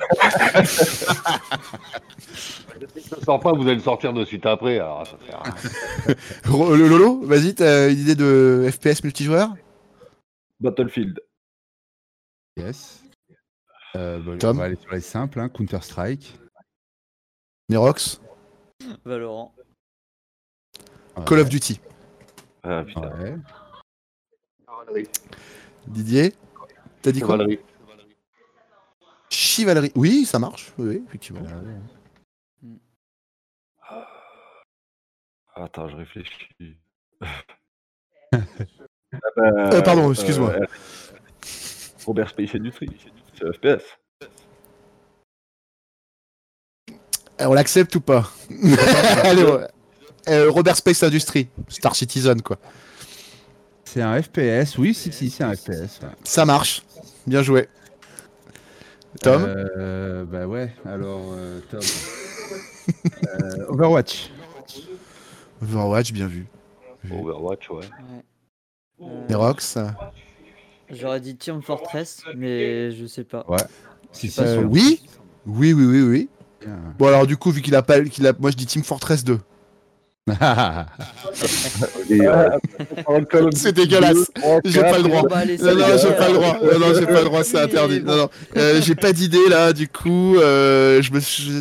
Ça 3.00 3.22
sort 3.24 3.40
pas, 3.40 3.52
vous 3.54 3.64
allez 3.64 3.76
le 3.76 3.82
sortir 3.82 4.14
de 4.14 4.24
suite 4.26 4.46
après. 4.46 4.78
Alors, 4.80 5.08
ça 5.08 5.18
fait 5.18 5.34
rien. 5.36 6.16
Ro- 6.52 6.76
le 6.76 6.88
Lolo, 6.88 7.22
vas-y, 7.26 7.56
t'as 7.56 7.90
une 7.90 7.98
idée 8.00 8.16
de 8.16 8.70
FPS 8.72 9.04
multijoueur? 9.04 9.56
Battlefield. 10.60 11.20
Yes. 12.58 13.04
Euh, 13.96 14.20
bah, 14.20 14.38
Tom 14.40 14.58
on 14.58 14.60
va 14.60 14.66
aller 14.66 14.76
sur 14.76 14.92
les 14.92 15.02
simples, 15.02 15.40
hein, 15.40 15.50
Counter-Strike. 15.50 16.38
Nerox? 17.70 18.20
Valorant. 19.06 19.54
Call 21.26 21.40
of 21.40 21.50
Duty. 21.50 21.80
Ah, 22.64 22.84
putain. 22.86 23.12
Ouais. 24.92 25.08
Didier 25.88 26.34
T'as 27.02 27.12
dit 27.12 27.20
quoi? 27.20 27.38
Valérie. 27.38 27.60
Chivalry. 29.30 29.92
Oui, 29.96 30.26
ça 30.26 30.40
marche. 30.40 30.72
Oui, 30.78 31.04
effectivement. 31.08 31.42
Attends, 35.56 35.90
je 35.90 35.96
réfléchis. 35.98 36.78
Euh, 39.38 39.82
pardon, 39.84 40.12
excuse-moi. 40.12 40.50
euh, 40.56 40.66
Robert 42.04 42.30
Space 42.30 42.56
Industries, 42.56 42.90
c'est 43.38 43.54
FPS. 43.54 43.84
Euh, 47.40 47.46
On 47.46 47.54
l'accepte 47.54 47.96
ou 47.96 48.02
pas? 48.02 48.32
Allez, 49.24 49.44
ouais. 49.44 49.68
Euh, 50.30 50.50
Robert 50.50 50.76
Space 50.78 51.04
Industry, 51.04 51.48
Star 51.68 51.96
Citizen, 51.96 52.42
quoi. 52.42 52.58
C'est 53.84 54.02
un 54.02 54.22
FPS, 54.22 54.78
oui, 54.78 54.94
si, 54.94 55.12
si, 55.12 55.30
c'est 55.30 55.44
un 55.44 55.54
FPS. 55.54 56.00
ouais. 56.02 56.10
Ça 56.24 56.46
marche. 56.46 56.84
Bien 57.28 57.44
joué. 57.44 57.68
Tom 59.22 59.44
euh, 59.46 60.26
Bah 60.26 60.48
ouais, 60.48 60.74
alors, 60.86 61.22
euh, 61.34 61.60
Tom. 61.70 61.82
Euh, 63.26 63.66
Overwatch. 63.70 64.32
Overwatch, 65.62 66.12
bien 66.12 66.28
vu. 66.28 66.48
Overwatch, 67.12 67.70
ouais. 67.70 67.78
Ouais. 67.78 68.24
Euh, 69.02 69.28
Nerox 69.30 69.78
J'aurais 70.90 71.20
dit 71.20 71.36
Team 71.36 71.62
Fortress, 71.62 72.24
mais 72.36 72.92
je 72.92 73.06
sais 73.06 73.24
pas. 73.24 73.46
Ouais. 73.48 73.58
Si, 74.12 74.34
Euh, 74.40 74.64
Oui 74.64 75.02
Oui, 75.46 75.74
oui, 75.74 75.86
oui, 75.86 76.02
oui. 76.02 76.30
Bon, 76.98 77.08
alors, 77.08 77.28
du 77.28 77.36
coup, 77.36 77.52
vu 77.52 77.62
qu'il 77.62 77.76
a 77.76 77.82
pas. 77.82 78.02
qu'il 78.02 78.26
a... 78.28 78.34
Moi, 78.40 78.52
je 78.52 78.56
dis 78.56 78.66
Team 78.66 78.84
Fortress 78.84 79.24
2. 79.24 79.40
Euh, 80.30 80.84
C'est 83.54 83.74
dégueulasse. 83.74 84.32
J'ai 84.64 84.82
pas 84.82 84.98
le 84.98 85.04
droit. 85.04 85.24
Non, 85.24 85.76
non, 85.76 85.98
j'ai 85.98 86.14
pas 86.14 86.30
le 86.30 86.34
droit. 86.34 86.58
Non, 86.62 86.80
non, 86.80 86.94
j'ai 86.98 87.06
pas 87.06 87.20
le 87.20 87.26
droit, 87.26 87.44
c'est 87.44 87.60
interdit. 87.60 88.02
Non, 88.02 88.16
non. 88.16 88.30
Euh, 88.56 88.82
j'ai 88.82 88.96
pas 88.96 89.12
d'idée 89.12 89.50
là, 89.50 89.74
du 89.74 89.88
coup. 89.88 90.38
Euh, 90.38 91.02
je 91.02 91.12
me 91.12 91.20
suis. 91.20 91.52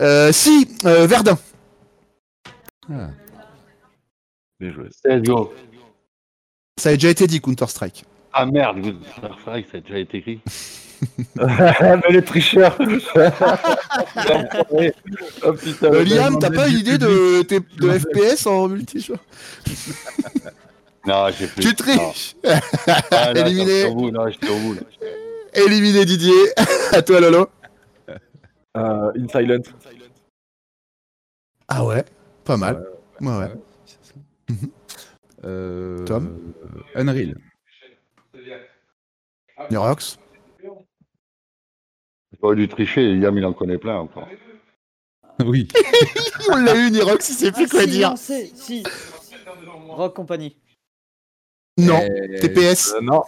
Euh, 0.00 0.32
si, 0.32 0.68
euh, 0.86 1.06
Verdun. 1.06 1.38
Ah. 2.90 3.10
Bien 4.60 4.72
joué. 4.72 4.88
Ça 6.78 6.88
a 6.90 6.92
déjà 6.94 7.10
été 7.10 7.26
dit, 7.26 7.40
Counter-Strike. 7.40 8.04
Ah 8.32 8.46
merde, 8.46 8.78
vrai 9.46 9.62
que 9.62 9.70
ça 9.70 9.78
a 9.78 9.80
déjà 9.80 9.98
été 9.98 10.18
écrit. 10.18 10.40
mais 11.36 12.10
les 12.10 12.22
tricheurs 12.22 12.76
Oh 15.42 15.52
putain, 15.52 15.86
Euh, 15.92 16.04
Liam, 16.04 16.38
t'as 16.38 16.50
pas 16.50 16.68
une 16.68 16.78
idée 16.78 16.98
de, 16.98 17.42
tes- 17.42 17.60
de 17.60 17.90
FPS 17.98 18.46
en 18.46 18.68
multijoueur 18.68 19.18
Non, 21.06 21.26
j'ai 21.38 21.46
plus. 21.48 21.62
Tu 21.62 21.68
Non. 21.68 21.74
triches 21.74 22.36
Ah, 22.44 23.32
là, 23.32 23.40
Éliminé. 23.40 23.90
bout. 23.90 24.10
Là. 24.10 24.26
Éliminé 25.52 26.04
Didier. 26.06 26.32
à 26.92 27.02
toi, 27.02 27.20
Lolo. 27.20 27.48
Euh, 28.76 29.12
In 29.16 29.28
Silence. 29.28 29.66
Ah 31.68 31.84
ouais, 31.84 32.04
pas 32.44 32.56
mal. 32.56 32.86
Ouais, 33.20 33.36
ouais. 33.38 33.52
Euh, 35.44 36.04
Tom 36.06 36.52
euh, 36.96 37.00
Unreal. 37.00 37.36
Nerox. 39.70 40.18
J'aurais 42.44 42.56
dû 42.56 42.68
tricher, 42.68 43.16
Yam 43.16 43.38
il 43.38 43.46
en 43.46 43.54
connaît 43.54 43.78
plein 43.78 43.96
encore. 43.96 44.28
Oui. 45.46 45.66
On 46.52 46.56
l'a 46.56 46.76
eu, 46.76 46.90
Nerox, 46.90 47.28
il 47.30 47.32
sait 47.32 47.50
plus 47.50 47.64
Ah, 47.64 47.68
quoi 47.70 47.80
si, 47.80 47.88
dire. 47.88 48.14
si. 48.16 48.82
Rock 49.88 50.14
Company. 50.14 50.56
Non, 51.78 51.98
TPS. 52.40 52.92
Euh, 52.94 53.00
non, 53.00 53.22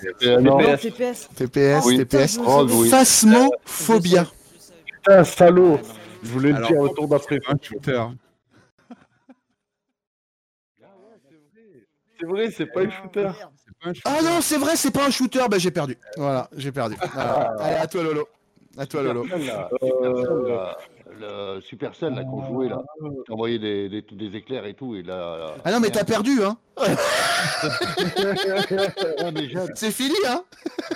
TPS. 0.58 0.80
TPS. 0.82 1.28
TPS, 1.34 1.84
Oui. 1.86 1.96
TPS. 1.96 2.38
Rogue, 2.38 2.70
oui. 2.70 2.88
Phasmophobia. 2.90 4.26
Putain, 4.86 5.24
salaud 5.24 5.80
Je 6.22 6.28
voulais 6.28 6.52
le 6.52 6.64
dire 6.66 6.78
au 6.78 6.88
tour 6.90 7.08
d'après. 7.08 7.40
Un 7.48 7.56
shooter. 7.60 8.04
C'est 12.20 12.26
vrai, 12.26 12.50
c'est 12.52 12.66
pas 12.66 12.80
un 12.82 12.90
shooter. 12.90 13.30
C'est 13.64 13.78
pas 13.80 13.88
un 13.90 13.94
shooter. 13.94 14.00
Ah 14.04 14.22
non, 14.22 14.40
c'est 14.42 14.58
vrai, 14.58 14.76
c'est 14.76 14.92
pas 14.92 15.06
un 15.06 15.10
shooter. 15.10 15.44
Bah, 15.50 15.58
j'ai 15.58 15.72
perdu. 15.72 15.96
Voilà, 16.16 16.48
j'ai 16.56 16.70
perdu. 16.70 16.94
Voilà. 17.14 17.56
Allez, 17.58 17.76
à 17.76 17.86
toi, 17.88 18.02
Lolo. 18.04 18.28
À 18.79 18.87
toi, 18.87 19.03
Lolo. 19.03 19.24
Supercell, 19.24 20.49
là, 20.49 20.77
le 21.18 21.61
Supercell 21.62 22.14
là 22.14 22.24
qu'on 22.24 22.45
jouait 22.47 22.68
là, 22.68 22.83
qui 23.24 23.33
envoyait 23.33 23.59
des, 23.59 23.89
des, 23.89 24.03
des 24.03 24.37
éclairs 24.37 24.66
et 24.66 24.74
tout 24.74 24.95
et 24.95 25.03
là. 25.03 25.39
là- 25.39 25.55
Ah 25.64 25.72
non, 25.72 25.81
mais 25.81 25.89
t'as 25.91 26.05
perdu, 26.05 26.43
hein. 26.45 26.57
Ouais, 26.77 26.95
mais 29.33 29.49
j'aide. 29.49 29.72
C'est 29.74 29.91
fini, 29.91 30.14
hein. 30.27 30.45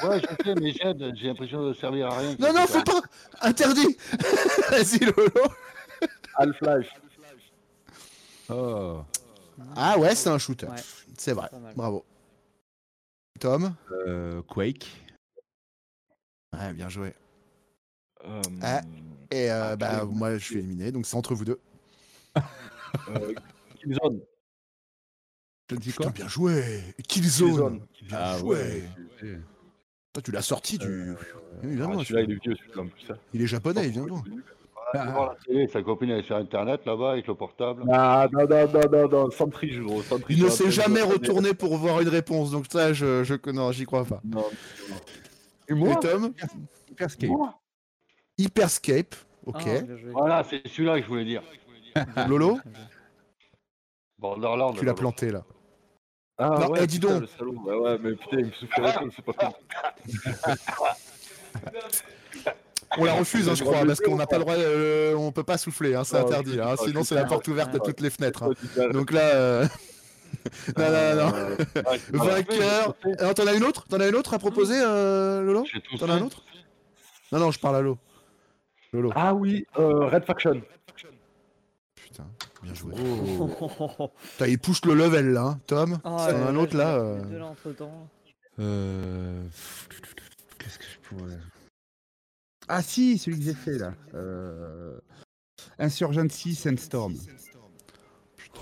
Ouais, 0.03 0.21
je 0.21 0.45
sais, 0.45 0.55
mais 0.61 0.73
j'aide. 0.73 1.13
J'ai 1.17 1.29
l'impression 1.29 1.67
de 1.67 1.73
servir 1.73 2.09
à 2.09 2.19
rien. 2.19 2.37
Non, 2.39 2.53
non, 2.53 2.67
faut 2.67 2.83
pas. 2.83 3.01
Interdit. 3.43 3.97
Vas-y, 4.71 4.99
Lolo. 5.01 5.47
Half-Life. 6.37 6.91
Oh. 8.51 9.01
Ah 9.77 9.99
ouais, 9.99 10.15
c'est 10.15 10.29
un 10.29 10.39
shooter. 10.39 10.67
Ouais. 10.67 10.77
C'est 11.17 11.33
vrai. 11.33 11.49
Pas 11.51 11.59
mal. 11.59 11.75
Bravo. 11.77 12.05
Tom? 13.39 13.75
Euh, 14.07 14.43
Quake. 14.43 14.89
Ouais, 16.53 16.73
bien 16.73 16.89
joué. 16.89 17.15
Euh, 18.27 18.43
Ah. 18.63 18.81
Et 19.33 19.51
euh, 19.51 19.77
bah, 19.77 20.05
moi, 20.05 20.37
je 20.39 20.45
suis 20.45 20.59
éliminé, 20.59 20.91
donc 20.91 21.07
c'est 21.07 21.17
entre 21.17 21.35
vous 21.35 21.45
deux. 21.45 21.61
euh, 23.09 23.33
Killzone. 23.81 24.21
Je 25.71 25.77
dis 25.77 25.91
Putain, 25.91 26.03
quoi? 26.05 26.13
bien 26.13 26.29
joué. 26.29 26.65
Killzone. 27.07 27.49
Killzone. 27.49 27.81
Bien 28.09 28.19
Ah 28.21 28.39
joué. 28.39 28.57
ouais. 29.23 29.39
Toi, 30.13 30.23
tu 30.25 30.33
l'as 30.33 30.43
sorti 30.43 30.79
du. 30.79 31.13
Ah, 31.15 31.63
celui-là, 31.63 32.23
il 32.23 32.33
est 32.33 32.43
vieux, 32.45 32.57
celui-là 32.57 32.83
en 32.83 32.89
plus. 32.89 33.11
hein. 33.11 33.17
il 33.33 33.43
est 33.43 33.47
japonais, 33.47 33.87
il 33.87 33.93
vient 33.93 34.07
d'où 34.07 34.21
la 34.93 35.37
télé, 35.47 35.69
sa 35.69 35.83
copine 35.83 36.11
elle 36.11 36.19
est 36.19 36.27
sur 36.27 36.35
internet 36.35 36.81
là-bas 36.85 37.13
avec 37.13 37.29
le 37.29 37.37
portable. 37.37 37.85
Ah, 37.93 38.27
non, 38.33 38.41
non, 38.49 38.67
non, 38.73 38.81
non, 38.91 39.09
non, 39.09 39.31
sans 39.31 39.49
triche, 39.49 39.79
gros. 39.79 40.03
Sans 40.03 40.19
triche, 40.19 40.37
Il 40.37 40.43
ne 40.43 40.49
sur 40.49 40.65
s'est 40.65 40.71
jamais 40.73 41.01
retourné 41.03 41.55
pour 41.55 41.77
voir 41.77 42.01
une 42.01 42.09
réponse, 42.09 42.51
donc 42.51 42.65
ça, 42.69 42.93
je, 42.93 43.23
je 43.23 43.35
non, 43.53 43.71
j'y 43.71 43.85
crois 43.87 44.05
pas. 44.05 44.21
Non. 44.25 44.45
Et 45.69 45.73
Et 45.73 45.75
moi 45.77 45.95
Tom? 45.95 46.33
Hyperscape. 46.91 47.31
Hyperscape, 48.41 49.15
ok. 49.47 49.63
Ah. 49.67 49.81
Voilà, 50.13 50.45
c'est 50.49 50.67
celui-là 50.67 50.97
que 50.99 51.03
je 51.05 51.09
voulais 51.09 51.25
dire. 51.25 51.43
Lolo, 52.29 52.59
Borderland. 54.19 54.77
tu 54.79 54.85
l'as 54.85 54.95
planté 54.95 55.31
là. 55.31 55.43
Ah, 56.39 56.57
Non, 56.59 56.71
ouais, 56.71 56.81
eh, 56.83 56.87
dis 56.87 56.99
putain, 57.01 57.13
donc. 57.15 57.21
le 57.23 57.27
salaud. 57.27 57.63
Bah 57.67 57.77
ouais, 57.77 57.99
mais 58.03 58.13
putain, 58.15 58.39
il 58.39 58.47
me 58.47 58.53
souffle 58.53 58.81
la 58.81 58.93
tête, 58.99 59.09
c'est 59.15 59.25
pas 59.25 59.33
cool. 59.33 59.51
On 62.99 63.05
la 63.05 63.13
refuse, 63.15 63.49
hein, 63.49 63.55
je 63.55 63.63
crois, 63.63 63.85
parce 63.85 64.01
qu'on 64.01 64.17
n'a 64.17 64.27
pas 64.27 64.39
le 64.39 64.45
droit, 64.45 64.55
euh, 64.55 65.15
on 65.15 65.31
peut 65.33 65.45
pas 65.45 65.59
souffler, 65.59 65.95
hein, 65.95 66.03
c'est 66.03 66.17
interdit, 66.17 66.59
hein, 66.61 66.75
sinon 66.83 67.05
c'est 67.05 67.15
la 67.15 67.25
porte 67.25 67.47
ouverte 67.49 67.75
à 67.75 67.79
toutes 67.79 68.01
les 68.01 68.11
fenêtres. 68.11 68.43
hein. 68.45 68.89
Donc, 68.93 69.13
là, 69.13 69.21
euh, 69.21 69.67
non, 70.77 70.91
non, 70.91 71.17
non. 71.17 72.25
Vainqueur. 72.25 72.95
Alors, 73.19 73.35
t'en 73.35 73.47
as 73.47 73.55
une 73.55 73.63
autre? 73.65 73.87
T'en 73.89 74.01
as 74.01 74.09
une 74.09 74.15
autre 74.17 74.35
à 74.35 74.39
proposer, 74.39 74.75
euh, 74.83 75.43
Lolo? 75.43 75.65
T'en 75.99 76.09
as 76.09 76.13
un 76.15 76.19
fait. 76.19 76.25
autre? 76.25 76.43
Non, 77.33 77.39
non, 77.39 77.51
je 77.53 77.61
parle 77.61 77.77
à 77.77 77.81
Lolo. 77.81 77.99
Lolo. 78.93 79.13
Ah 79.15 79.35
oui, 79.35 79.65
euh, 79.79 80.07
Red 80.09 80.25
Faction. 80.25 80.61
Putain, 81.95 82.27
bien 82.63 82.75
joué. 82.75 82.95
Oh. 82.99 84.11
Putain, 84.33 84.47
il 84.47 84.59
pousse 84.59 84.85
le 84.85 84.95
level 84.95 85.31
là, 85.33 85.43
hein. 85.43 85.61
Tom. 85.67 85.99
Ah, 86.05 86.25
as 86.27 86.33
là, 86.33 86.47
un 86.49 86.57
autre 86.57 86.77
là. 86.77 86.97
euh. 86.97 87.23
Euh... 88.59 89.45
Qu'est-ce 90.59 90.79
que 90.79 90.85
je 90.85 90.99
pourrais... 91.09 91.39
Ah 92.69 92.83
si, 92.83 93.17
celui 93.19 93.39
que 93.39 93.45
j'ai 93.45 93.55
fait 93.55 93.79
là. 93.79 93.95
Euh... 94.15 94.99
Insurgency 95.79 96.55
Sandstorm. 96.55 97.15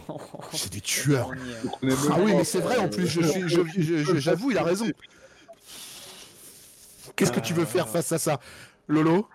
C'est 0.53 0.73
des 0.73 0.81
tueurs. 0.81 1.31
Ah 1.33 2.17
oui, 2.21 2.35
mais 2.35 2.45
c'est 2.45 2.61
vrai 2.61 2.77
en 2.79 2.89
plus, 2.89 3.07
je 3.07 3.21
suis- 3.23 3.49
je- 3.49 3.63
je- 3.77 4.05
je- 4.05 4.17
j'avoue, 4.19 4.51
il 4.51 4.59
a 4.59 4.63
raison. 4.63 4.87
Qu'est-ce 7.17 7.33
que 7.33 7.41
tu 7.41 7.53
veux 7.55 7.65
faire 7.65 7.89
face 7.89 8.13
à 8.13 8.19
ça, 8.19 8.39
Lolo? 8.87 9.29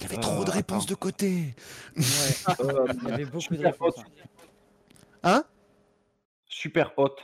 Il 0.00 0.06
avait 0.06 0.16
trop 0.16 0.44
de 0.44 0.50
réponses 0.50 0.86
de 0.86 0.94
côté. 0.94 1.54
Ouais, 1.96 2.02
Euh, 2.60 2.86
il 3.02 3.08
y 3.08 3.12
avait 3.12 3.24
beaucoup 3.26 3.54
de 3.54 3.56
super 3.56 3.72
réponses. 3.72 3.98
hot. 3.98 4.02
hein? 5.22 5.44
Super 6.46 6.92
hot. 6.98 7.16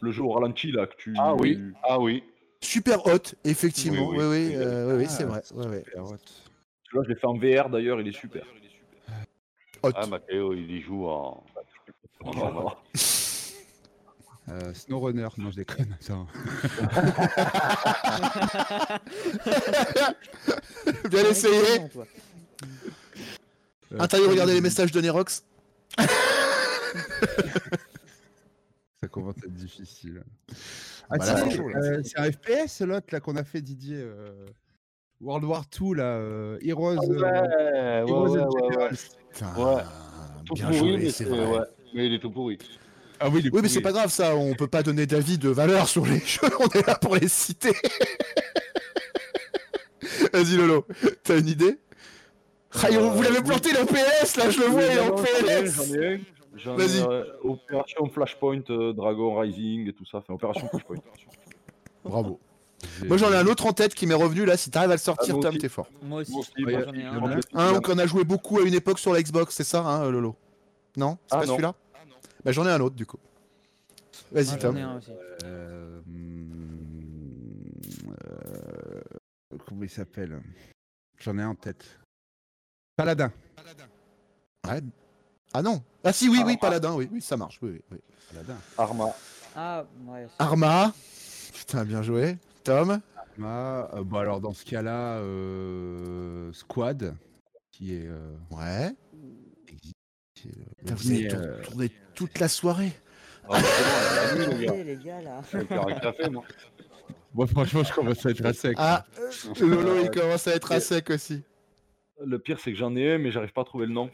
Le 0.00 0.10
jeu 0.12 0.22
au 0.22 0.30
ralenti 0.32 0.72
là 0.72 0.86
que 0.86 0.96
tu. 0.96 1.14
Ah 1.18 1.34
oui, 1.34 1.58
ah 1.82 1.98
oui. 2.00 2.22
Super 2.60 3.04
hot, 3.06 3.34
effectivement. 3.44 4.08
Oui, 4.08 4.18
Oui, 4.18 4.24
oui, 4.24 4.46
oui. 4.48 4.56
euh, 4.56 4.96
oui, 4.96 5.04
oui, 5.04 5.08
c'est 5.08 5.24
Ah, 5.24 5.26
vrai. 5.26 5.42
Ouais, 5.54 5.66
ouais. 5.66 5.82
super 5.84 6.04
hot. 6.04 6.16
Celui-là, 6.84 7.02
je 7.04 7.08
l'ai 7.08 7.16
fait 7.16 7.26
en 7.26 7.34
VR 7.38 7.70
d'ailleurs, 7.70 8.00
il 8.00 8.08
est 8.08 8.12
super. 8.18 8.44
Hot. 9.82 9.90
Ah, 9.94 10.06
Mathéo, 10.06 10.54
il 10.54 10.70
y 10.70 10.80
joue 10.80 11.06
en. 11.08 11.44
Euh, 14.48 14.72
SnowRunner, 14.74 15.28
non 15.38 15.50
je 15.50 15.56
déconne. 15.56 15.96
Attends. 16.00 16.26
Bien 21.10 21.24
essayé. 21.30 21.80
Euh, 23.92 23.98
Intérieur, 23.98 24.30
regardez 24.30 24.54
les 24.54 24.60
messages 24.60 24.92
de 24.92 25.00
Nerox. 25.00 25.42
Ça 29.00 29.08
commence 29.10 29.34
à 29.42 29.46
être 29.46 29.54
difficile. 29.54 30.22
Ah, 31.10 31.16
Voilà, 31.18 31.36
c'est 31.50 31.60
euh, 31.60 32.00
c'est 32.04 32.18
un 32.18 32.30
FPS 32.32 32.80
l'autre 32.82 33.06
là 33.12 33.20
qu'on 33.20 33.36
a 33.36 33.44
fait 33.44 33.60
Didier. 33.60 33.96
euh, 33.98 34.46
World 35.20 35.44
War 35.44 35.64
2 35.78 35.94
là, 35.94 36.04
euh, 36.04 36.58
Heroes. 36.62 36.96
Ah 36.98 37.02
euh, 37.04 38.04
ouais, 38.04 38.10
ouais, 38.10 38.10
Heroes 38.10 38.30
ouais, 38.30 38.40
ouais, 38.40 38.76
ouais. 38.76 38.90
Ouais. 39.56 39.82
Tout 40.46 40.54
bien 40.54 40.66
pourri, 40.66 40.78
joué, 40.78 40.96
mais 40.98 41.10
c'est 41.10 41.24
c'est 41.24 41.30
vrai. 41.30 41.46
ouais. 41.46 41.64
Mais 41.94 42.06
il 42.06 42.14
est 42.14 42.18
tout 42.18 42.30
pourri. 42.30 42.58
Ah 43.24 43.28
oui, 43.30 43.48
Oui, 43.52 43.60
mais 43.62 43.68
c'est 43.68 43.80
pas 43.80 43.92
grave, 43.92 44.10
ça. 44.10 44.34
On 44.34 44.54
peut 44.54 44.66
pas 44.66 44.82
donner 44.82 45.06
d'avis 45.06 45.38
de 45.38 45.48
valeur 45.48 45.88
sur 45.88 46.04
les 46.06 46.18
jeux. 46.26 46.40
On 46.58 46.66
est 46.78 46.86
là 46.86 46.96
pour 46.96 47.14
les 47.16 47.28
citer. 47.28 47.72
Vas-y, 50.32 50.56
Lolo. 50.56 50.86
T'as 51.22 51.38
une 51.38 51.48
idée? 51.48 51.78
Ah, 52.74 52.86
Euh, 52.90 53.10
Vous 53.10 53.22
l'avez 53.22 53.42
planté 53.42 53.70
le 53.72 53.84
PS, 53.84 54.36
là, 54.36 54.50
je 54.50 54.60
le 54.60 54.66
vois, 54.66 54.82
il 54.82 54.96
est 54.96 55.00
en 55.00 55.14
PS. 55.14 55.74
J'en 55.76 55.94
ai 55.94 56.14
un. 56.14 56.18
J'en 56.56 56.74
ai, 56.74 56.76
Vas-y. 56.86 57.02
euh, 57.02 57.24
Opération 57.44 58.08
Flashpoint, 58.12 58.62
euh, 58.70 58.92
Dragon 58.92 59.38
Rising 59.38 59.88
et 59.88 59.92
tout 59.92 60.04
ça. 60.10 60.18
Enfin, 60.18 60.34
Opération 60.34 60.68
Flashpoint. 60.68 60.96
Bravo. 62.04 62.40
J'ai- 63.00 63.06
Moi, 63.06 63.16
j'en 63.16 63.32
ai 63.32 63.36
un 63.36 63.46
autre 63.46 63.66
en 63.66 63.72
tête 63.72 63.94
qui 63.94 64.06
m'est 64.06 64.14
revenu, 64.14 64.44
là. 64.44 64.56
Si 64.56 64.70
t'arrives 64.70 64.90
à 64.90 64.94
le 64.94 64.98
sortir, 64.98 65.36
Ah, 65.38 65.40
Tom, 65.40 65.50
aussi. 65.50 65.58
t'es 65.58 65.68
fort. 65.68 65.86
Moi 66.02 66.22
aussi, 66.22 66.32
Moi 66.32 66.42
j'en 66.84 66.92
ai 66.92 67.04
un. 67.04 67.74
Un 67.76 67.80
qu'on 67.80 67.98
a 67.98 68.06
joué 68.06 68.24
beaucoup 68.24 68.58
à 68.58 68.62
une 68.62 68.74
époque 68.74 68.98
sur 68.98 69.12
la 69.12 69.22
Xbox, 69.22 69.54
c'est 69.54 69.64
ça, 69.64 69.80
hein, 69.82 70.10
Lolo? 70.10 70.34
Non? 70.96 71.16
C'est 71.26 71.36
Ah, 71.36 71.40
pas 71.40 71.46
non. 71.46 71.52
celui-là? 71.52 71.74
Bah, 72.44 72.52
j'en 72.52 72.66
ai 72.66 72.70
un 72.70 72.80
autre, 72.80 72.96
du 72.96 73.06
coup. 73.06 73.18
Vas-y, 74.32 74.48
Ah, 74.54 74.58
j'en 74.60 74.74
ai 74.76 74.82
Tom. 74.82 75.00
Euh, 75.44 76.00
euh, 78.08 79.00
comment 79.66 79.82
il 79.82 79.90
s'appelle? 79.90 80.40
J'en 81.18 81.38
ai 81.38 81.42
un 81.42 81.48
en 81.50 81.54
tête. 81.54 81.98
Paladin. 82.96 83.32
Ouais. 84.66 84.80
Ah 85.54 85.62
non 85.62 85.82
Ah 86.04 86.12
si, 86.12 86.28
oui, 86.28 86.42
oui, 86.44 86.56
Paladin, 86.56 86.94
oui, 86.94 87.08
oui, 87.12 87.20
ça 87.20 87.36
marche, 87.36 87.58
oui, 87.62 87.70
oui, 87.72 87.80
oui. 87.92 87.98
Paladin. 88.30 88.56
Arma. 88.78 89.08
Ah, 89.54 89.84
ouais. 90.06 90.26
Arma. 90.38 90.92
Putain, 91.52 91.84
bien 91.84 92.02
joué. 92.02 92.38
Tom? 92.64 93.00
Ah, 93.42 93.88
euh, 93.94 94.04
bon 94.04 94.18
alors 94.18 94.40
dans 94.40 94.52
ce 94.52 94.64
cas-là, 94.64 95.16
euh, 95.18 96.52
Squad, 96.52 97.14
qui 97.70 97.94
est. 97.94 98.06
euh, 98.06 98.34
Ouais. 98.50 98.94
Euh, 100.46 100.50
Putain, 100.78 100.94
le 100.94 101.00
vous 101.00 101.10
avez 101.10 101.28
tour- 101.28 101.38
euh, 101.40 101.62
tourné 101.62 101.90
toute 102.14 102.38
la 102.40 102.48
soirée. 102.48 102.92
Ah, 103.48 103.58
c'est 103.60 104.36
bon, 104.36 104.54
elle 104.54 104.62
a 104.62 104.64
gars. 104.64 104.84
Les 104.84 104.96
gars, 104.96 105.86
un 105.86 106.00
café, 106.00 106.28
moi. 106.30 106.44
Moi 107.34 107.46
franchement, 107.46 107.82
je 107.82 107.92
commence 107.92 108.24
à 108.26 108.30
être 108.30 108.44
à 108.44 108.52
sec. 108.52 108.74
Ah, 108.78 109.04
Lolo, 109.60 109.96
il 110.02 110.10
commence 110.10 110.46
à 110.48 110.54
être 110.54 110.70
à 110.72 110.80
sec 110.80 111.10
aussi. 111.10 111.42
Le 112.24 112.38
pire, 112.38 112.58
c'est 112.60 112.72
que 112.72 112.78
j'en 112.78 112.94
ai 112.94 113.14
un, 113.14 113.18
mais 113.18 113.30
j'arrive 113.30 113.52
pas 113.52 113.62
à 113.62 113.64
trouver 113.64 113.86
le 113.86 113.92
nom. 113.92 114.10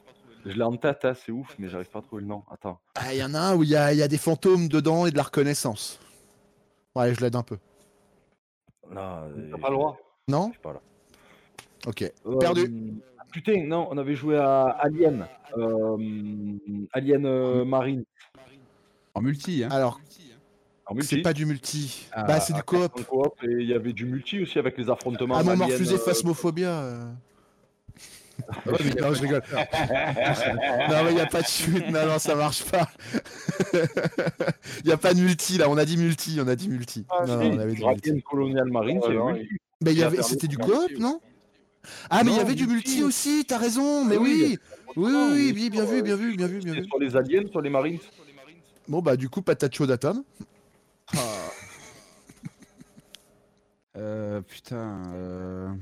Je 0.47 0.53
l'ai 0.53 0.63
en 0.63 0.77
tête, 0.77 1.05
hein, 1.05 1.15
c'est 1.15 1.33
ouf, 1.33 1.55
mais 1.59 1.69
j'arrive 1.69 1.91
pas 1.91 1.99
à 1.99 2.03
trouver 2.03 2.23
le 2.23 2.29
nom. 2.29 2.45
Attends. 2.51 2.81
Ah, 2.95 3.13
il 3.13 3.19
y 3.19 3.25
en 3.25 3.35
a 3.35 3.41
un 3.41 3.57
où 3.57 3.65
il 3.65 3.71
y 3.71 3.77
a, 3.77 3.93
il 3.93 3.99
y 3.99 4.03
a 4.03 4.09
des 4.09 4.17
fantômes 4.19 4.69
dedans 4.69 5.05
et 5.07 5.11
de 5.11 5.17
la 5.17 5.25
reconnaissance. 5.25 5.99
Ouais, 6.95 7.13
je 7.13 7.21
l'aide 7.21 7.37
un 7.37 7.43
peu. 7.43 7.59
Là, 8.91 9.25
euh, 9.25 9.51
T'as 9.51 9.59
pas 9.59 9.69
le 9.69 9.75
droit. 9.75 9.99
Non 10.29 10.47
je 10.49 10.53
suis 10.53 10.61
pas 10.63 10.73
là. 10.73 10.81
Ok. 11.87 12.03
Euh, 12.03 12.39
Perdu. 12.39 12.95
Putain, 13.33 13.65
non, 13.67 13.89
on 13.91 13.99
avait 13.99 14.15
joué 14.15 14.37
à 14.39 14.65
Alien. 14.81 15.27
Euh, 15.57 15.97
Alien 16.93 17.27
euh, 17.27 17.65
Marine. 17.65 18.05
En 19.15 19.21
multi, 19.21 19.65
hein. 19.65 19.69
Alors, 19.71 20.01
En 20.87 20.95
multi. 20.95 21.09
c'est 21.09 21.23
pas 21.23 21.33
du 21.33 21.45
multi. 21.47 22.07
Ah, 22.13 22.25
bah, 22.25 22.41
c'est 22.41 22.53
du 22.55 22.63
coop. 22.63 22.93
et 23.43 23.47
il 23.47 23.67
y 23.67 23.75
avait 23.75 23.93
du 23.93 24.05
multi 24.07 24.43
aussi 24.43 24.59
avec 24.59 24.79
les 24.79 24.89
affrontements. 24.91 25.37
Ah, 25.37 25.43
mon 25.43 25.69
fusée 25.69 25.97
euh, 25.97 25.99
Phasmophobia. 25.99 26.71
euh. 26.71 27.05
non, 29.01 29.13
je 29.15 29.23
rigole. 29.23 29.43
non, 29.53 31.05
mais 31.05 31.11
il 31.11 31.15
n'y 31.15 31.21
a 31.21 31.27
pas 31.27 31.43
de 31.43 31.47
chute. 31.47 31.91
Non, 31.91 32.07
non, 32.07 32.19
ça 32.19 32.35
marche 32.35 32.65
pas. 32.65 32.89
Il 34.85 34.87
n'y 34.87 34.93
a 34.93 34.97
pas 34.97 35.13
de 35.13 35.21
multi, 35.21 35.59
là. 35.59 35.69
On 35.69 35.77
a 35.77 35.85
dit 35.85 35.97
multi. 35.97 36.39
On 36.41 36.47
a 36.47 36.55
dit 36.55 36.69
multi. 36.69 37.05
Ah, 37.11 37.27
non, 37.27 37.41
si, 37.41 37.49
on 37.49 37.59
avait 37.59 37.75
dit 37.75 37.85
multi. 37.85 38.23
Colonial 38.23 38.71
Marine, 38.71 38.99
Ouais, 39.01 39.17
ouais. 39.17 39.49
Mais 39.83 39.93
y 39.95 40.03
avait, 40.03 40.23
c'était 40.23 40.47
du 40.47 40.57
coop, 40.57 40.91
non? 40.99 41.21
Ah, 42.11 42.23
mais 42.25 42.33
il 42.33 42.37
y 42.37 42.41
avait 42.41 42.55
du 42.55 42.67
multi. 42.67 42.89
multi 43.01 43.03
aussi, 43.03 43.45
t'as 43.47 43.59
raison, 43.59 44.05
mais 44.05 44.17
Ah 44.17 44.21
oui, 44.21 44.59
oui 44.97 45.13
Oui, 45.13 45.53
oui, 45.55 45.71
bien, 45.71 45.85
vu, 45.85 46.03
bien 46.03 46.17
vu, 46.17 46.35
bien 46.37 46.47
vu, 46.47 46.59
bien 46.61 46.75
C'est 46.75 46.81
vu. 46.81 46.87
sur 46.87 46.99
les 46.99 47.17
aliens, 47.17 47.47
sur 47.51 47.61
les 47.61 47.71
marines. 47.71 47.99
Bon, 48.89 49.01
bah, 49.03 49.17
du 49.17 49.29
coup, 49.29 49.43
patate 49.43 49.75
chaude 49.75 49.91
à 49.91 49.99
Tom. 49.99 50.23
Euh, 53.97 54.41
putain. 54.43 55.13
euh, 55.15 55.73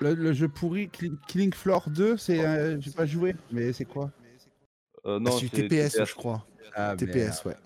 Le, 0.00 0.14
le 0.14 0.32
jeu 0.32 0.48
pourri, 0.48 0.88
Kill- 0.90 1.16
Killing 1.28 1.54
Floor 1.54 1.88
2, 1.88 2.16
c'est. 2.16 2.44
euh, 2.44 2.78
J'ai 2.80 2.90
pas 2.90 3.06
joué, 3.06 3.34
mais 3.50 3.72
c'est 3.72 3.84
quoi? 3.84 4.10
Euh, 5.06 5.16
Ah, 5.16 5.18
non, 5.20 5.30
c'est 5.38 5.48
c'est 5.48 5.68
TPS, 5.68 6.04
je 6.04 6.14
crois. 6.14 6.46
Ah, 6.74 6.94
TPS, 6.96 7.44
ouais. 7.44 7.56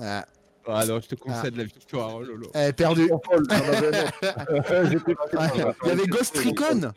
Ah, 0.00 0.26
Ah 0.66 0.84
non, 0.86 1.00
je 1.00 1.06
te 1.08 1.14
concède 1.14 1.56
la 1.56 1.64
victoire, 1.64 2.20
lolo. 2.20 2.50
eh, 2.54 2.72
perdu. 2.72 3.10
Il 5.82 5.88
y 5.88 5.90
avait 5.90 6.06
Ghost 6.06 6.36
Recon 6.38 6.92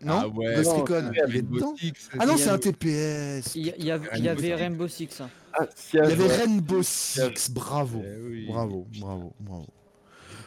Non 0.00 0.18
Ah 0.22 0.28
ouais, 0.28 0.54
Ghost 0.56 0.72
Recon, 0.72 1.10
il 1.28 1.36
est 1.36 1.42
dedans 1.42 1.74
Six, 1.78 1.92
Ah 2.18 2.26
non, 2.26 2.36
c'est 2.36 2.50
un 2.50 2.58
TPS. 2.58 3.54
Il 3.54 3.66
y, 3.84 3.90
avait, 3.90 4.08
il 4.16 4.24
y 4.24 4.28
avait 4.28 4.54
Rainbow 4.54 4.88
Six. 4.88 5.20
hein. 5.20 5.28
Ah, 5.52 5.66
Il 5.92 5.96
y 5.98 6.00
avait. 6.02 6.26
Rainbow 6.36 6.82
Six, 6.82 7.50
bravo. 7.50 8.02
Eh 8.04 8.16
oui. 8.28 8.46
Bravo, 8.48 8.86
bravo, 9.00 9.32
bravo. 9.40 9.66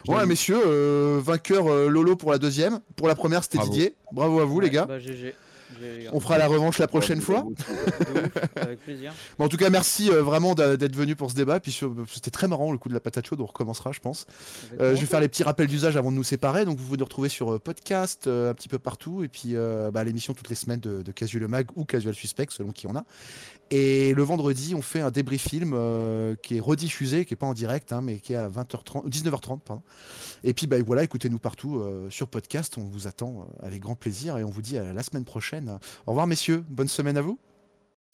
Ouais, 0.06 0.24
messieurs, 0.26 0.60
euh, 0.64 1.20
vainqueur 1.22 1.66
euh, 1.70 1.88
Lolo 1.88 2.16
pour 2.16 2.30
la 2.30 2.38
deuxième. 2.38 2.80
Pour 2.96 3.08
la 3.08 3.14
première, 3.14 3.42
c'était 3.42 3.58
Bravo. 3.58 3.72
Didier. 3.72 3.94
Bravo 4.12 4.40
à 4.40 4.44
vous, 4.46 4.60
les 4.60 4.70
gars. 4.70 4.86
Bah, 4.86 4.98
GG. 4.98 5.34
On 6.12 6.20
fera 6.20 6.38
la 6.38 6.46
revanche 6.46 6.78
la 6.78 6.88
prochaine 6.88 7.20
fois. 7.20 7.44
Avec 8.56 8.80
plaisir. 8.80 9.12
Bon, 9.38 9.44
en 9.44 9.48
tout 9.48 9.56
cas, 9.56 9.70
merci 9.70 10.10
euh, 10.10 10.22
vraiment 10.22 10.54
d'être 10.54 10.96
venu 10.96 11.16
pour 11.16 11.30
ce 11.30 11.36
débat. 11.36 11.60
Puis 11.60 11.78
c'était 12.10 12.30
très 12.30 12.48
marrant 12.48 12.72
le 12.72 12.78
coup 12.78 12.88
de 12.88 12.94
la 12.94 13.00
patate 13.00 13.26
chaude. 13.26 13.40
On 13.40 13.46
recommencera, 13.46 13.92
je 13.92 14.00
pense. 14.00 14.26
Euh, 14.80 14.94
je 14.94 15.00
vais 15.00 15.06
faire 15.06 15.20
les 15.20 15.28
petits 15.28 15.42
rappels 15.42 15.66
d'usage 15.66 15.96
avant 15.96 16.10
de 16.10 16.16
nous 16.16 16.24
séparer. 16.24 16.64
Donc, 16.64 16.78
vous 16.78 16.84
pouvez 16.84 16.98
nous 16.98 17.04
retrouver 17.04 17.28
sur 17.28 17.54
euh, 17.54 17.58
podcast, 17.58 18.26
euh, 18.26 18.50
un 18.50 18.54
petit 18.54 18.68
peu 18.68 18.78
partout. 18.78 19.22
Et 19.24 19.28
puis, 19.28 19.50
euh, 19.54 19.90
bah, 19.90 20.04
l'émission 20.04 20.34
toutes 20.34 20.48
les 20.48 20.56
semaines 20.56 20.80
de, 20.80 21.02
de 21.02 21.12
Casual 21.12 21.42
le 21.42 21.48
Mag 21.48 21.66
ou 21.76 21.84
Casual 21.84 22.14
Suspect, 22.14 22.48
selon 22.50 22.72
qui 22.72 22.86
on 22.86 22.96
a. 22.96 23.04
Et 23.70 24.14
le 24.14 24.22
vendredi, 24.22 24.74
on 24.74 24.80
fait 24.80 25.00
un 25.00 25.10
débrief 25.10 25.46
film 25.46 25.72
euh, 25.74 26.34
qui 26.36 26.56
est 26.56 26.60
rediffusé, 26.60 27.26
qui 27.26 27.34
est 27.34 27.36
pas 27.36 27.46
en 27.46 27.52
direct, 27.52 27.92
hein, 27.92 28.00
mais 28.00 28.18
qui 28.18 28.32
est 28.32 28.36
à 28.36 28.48
20h30, 28.48 29.08
19h30. 29.08 29.60
Pardon. 29.60 29.82
Et 30.42 30.54
puis, 30.54 30.66
bah, 30.66 30.76
voilà, 30.84 31.02
écoutez-nous 31.02 31.38
partout 31.38 31.78
euh, 31.78 32.08
sur 32.08 32.28
podcast. 32.28 32.78
On 32.78 32.84
vous 32.84 33.06
attend 33.06 33.42
euh, 33.42 33.66
avec 33.66 33.80
grand 33.80 33.94
plaisir 33.94 34.38
et 34.38 34.44
on 34.44 34.50
vous 34.50 34.62
dit 34.62 34.78
à 34.78 34.92
la 34.92 35.02
semaine 35.02 35.24
prochaine. 35.24 35.78
Au 36.06 36.12
revoir, 36.12 36.26
messieurs. 36.26 36.64
Bonne 36.68 36.88
semaine 36.88 37.18
à 37.18 37.22
vous. 37.22 37.38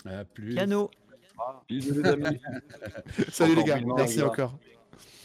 À 0.04 0.24
plus. 0.24 0.54
Piano. 0.54 0.90
Bisous, 1.68 2.02
les 2.02 2.08
amis. 2.08 2.40
Salut 3.32 3.54
les 3.54 3.64
gars. 3.64 3.80
Merci 3.96 4.22
encore. 4.22 4.58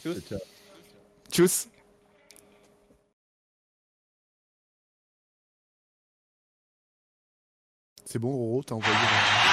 Ciao. 0.04 0.14
Tchuss. 1.32 1.68
C'est 8.06 8.18
bon, 8.18 8.32
Roro, 8.32 8.64
t'as 8.64 8.74
envoyé. 8.74 9.49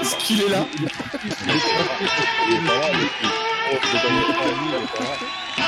Est-ce 0.00 0.16
qu'il 0.16 0.40
est 0.42 0.48
là? 0.48 0.64
Il 0.74 0.84
est 0.84 0.88
pas 2.66 2.78
là. 2.78 2.88
il 2.88 3.24
est 4.74 4.86
pas 4.92 5.04
là. 5.04 5.65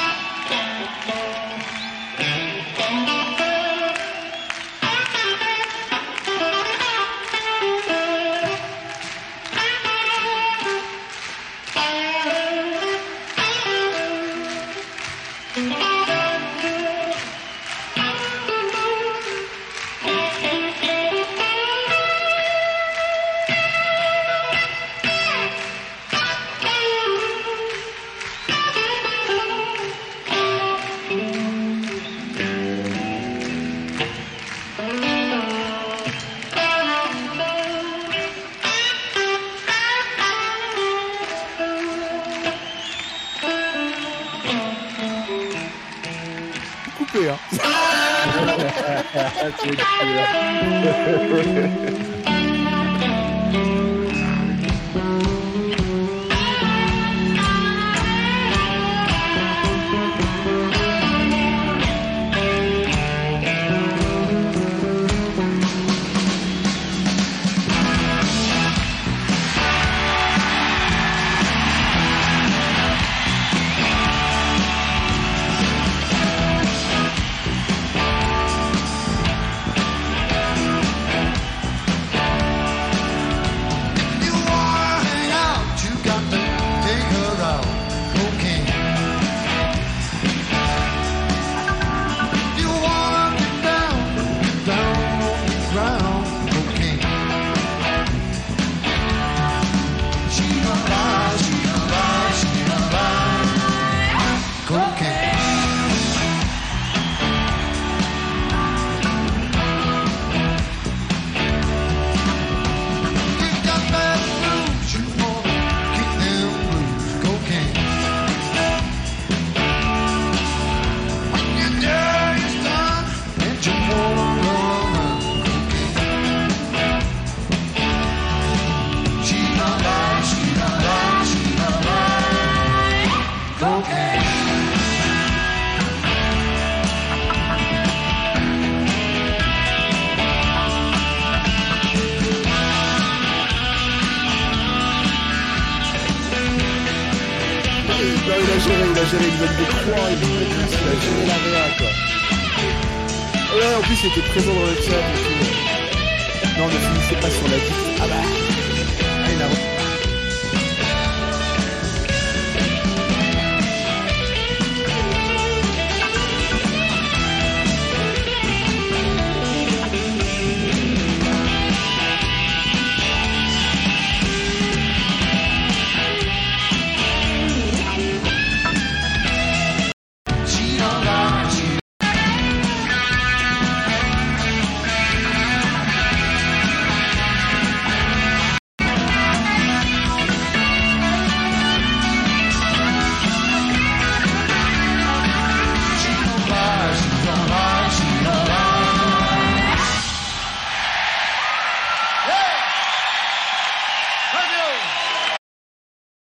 That's 49.48 49.64
ridiculous. 49.64 52.08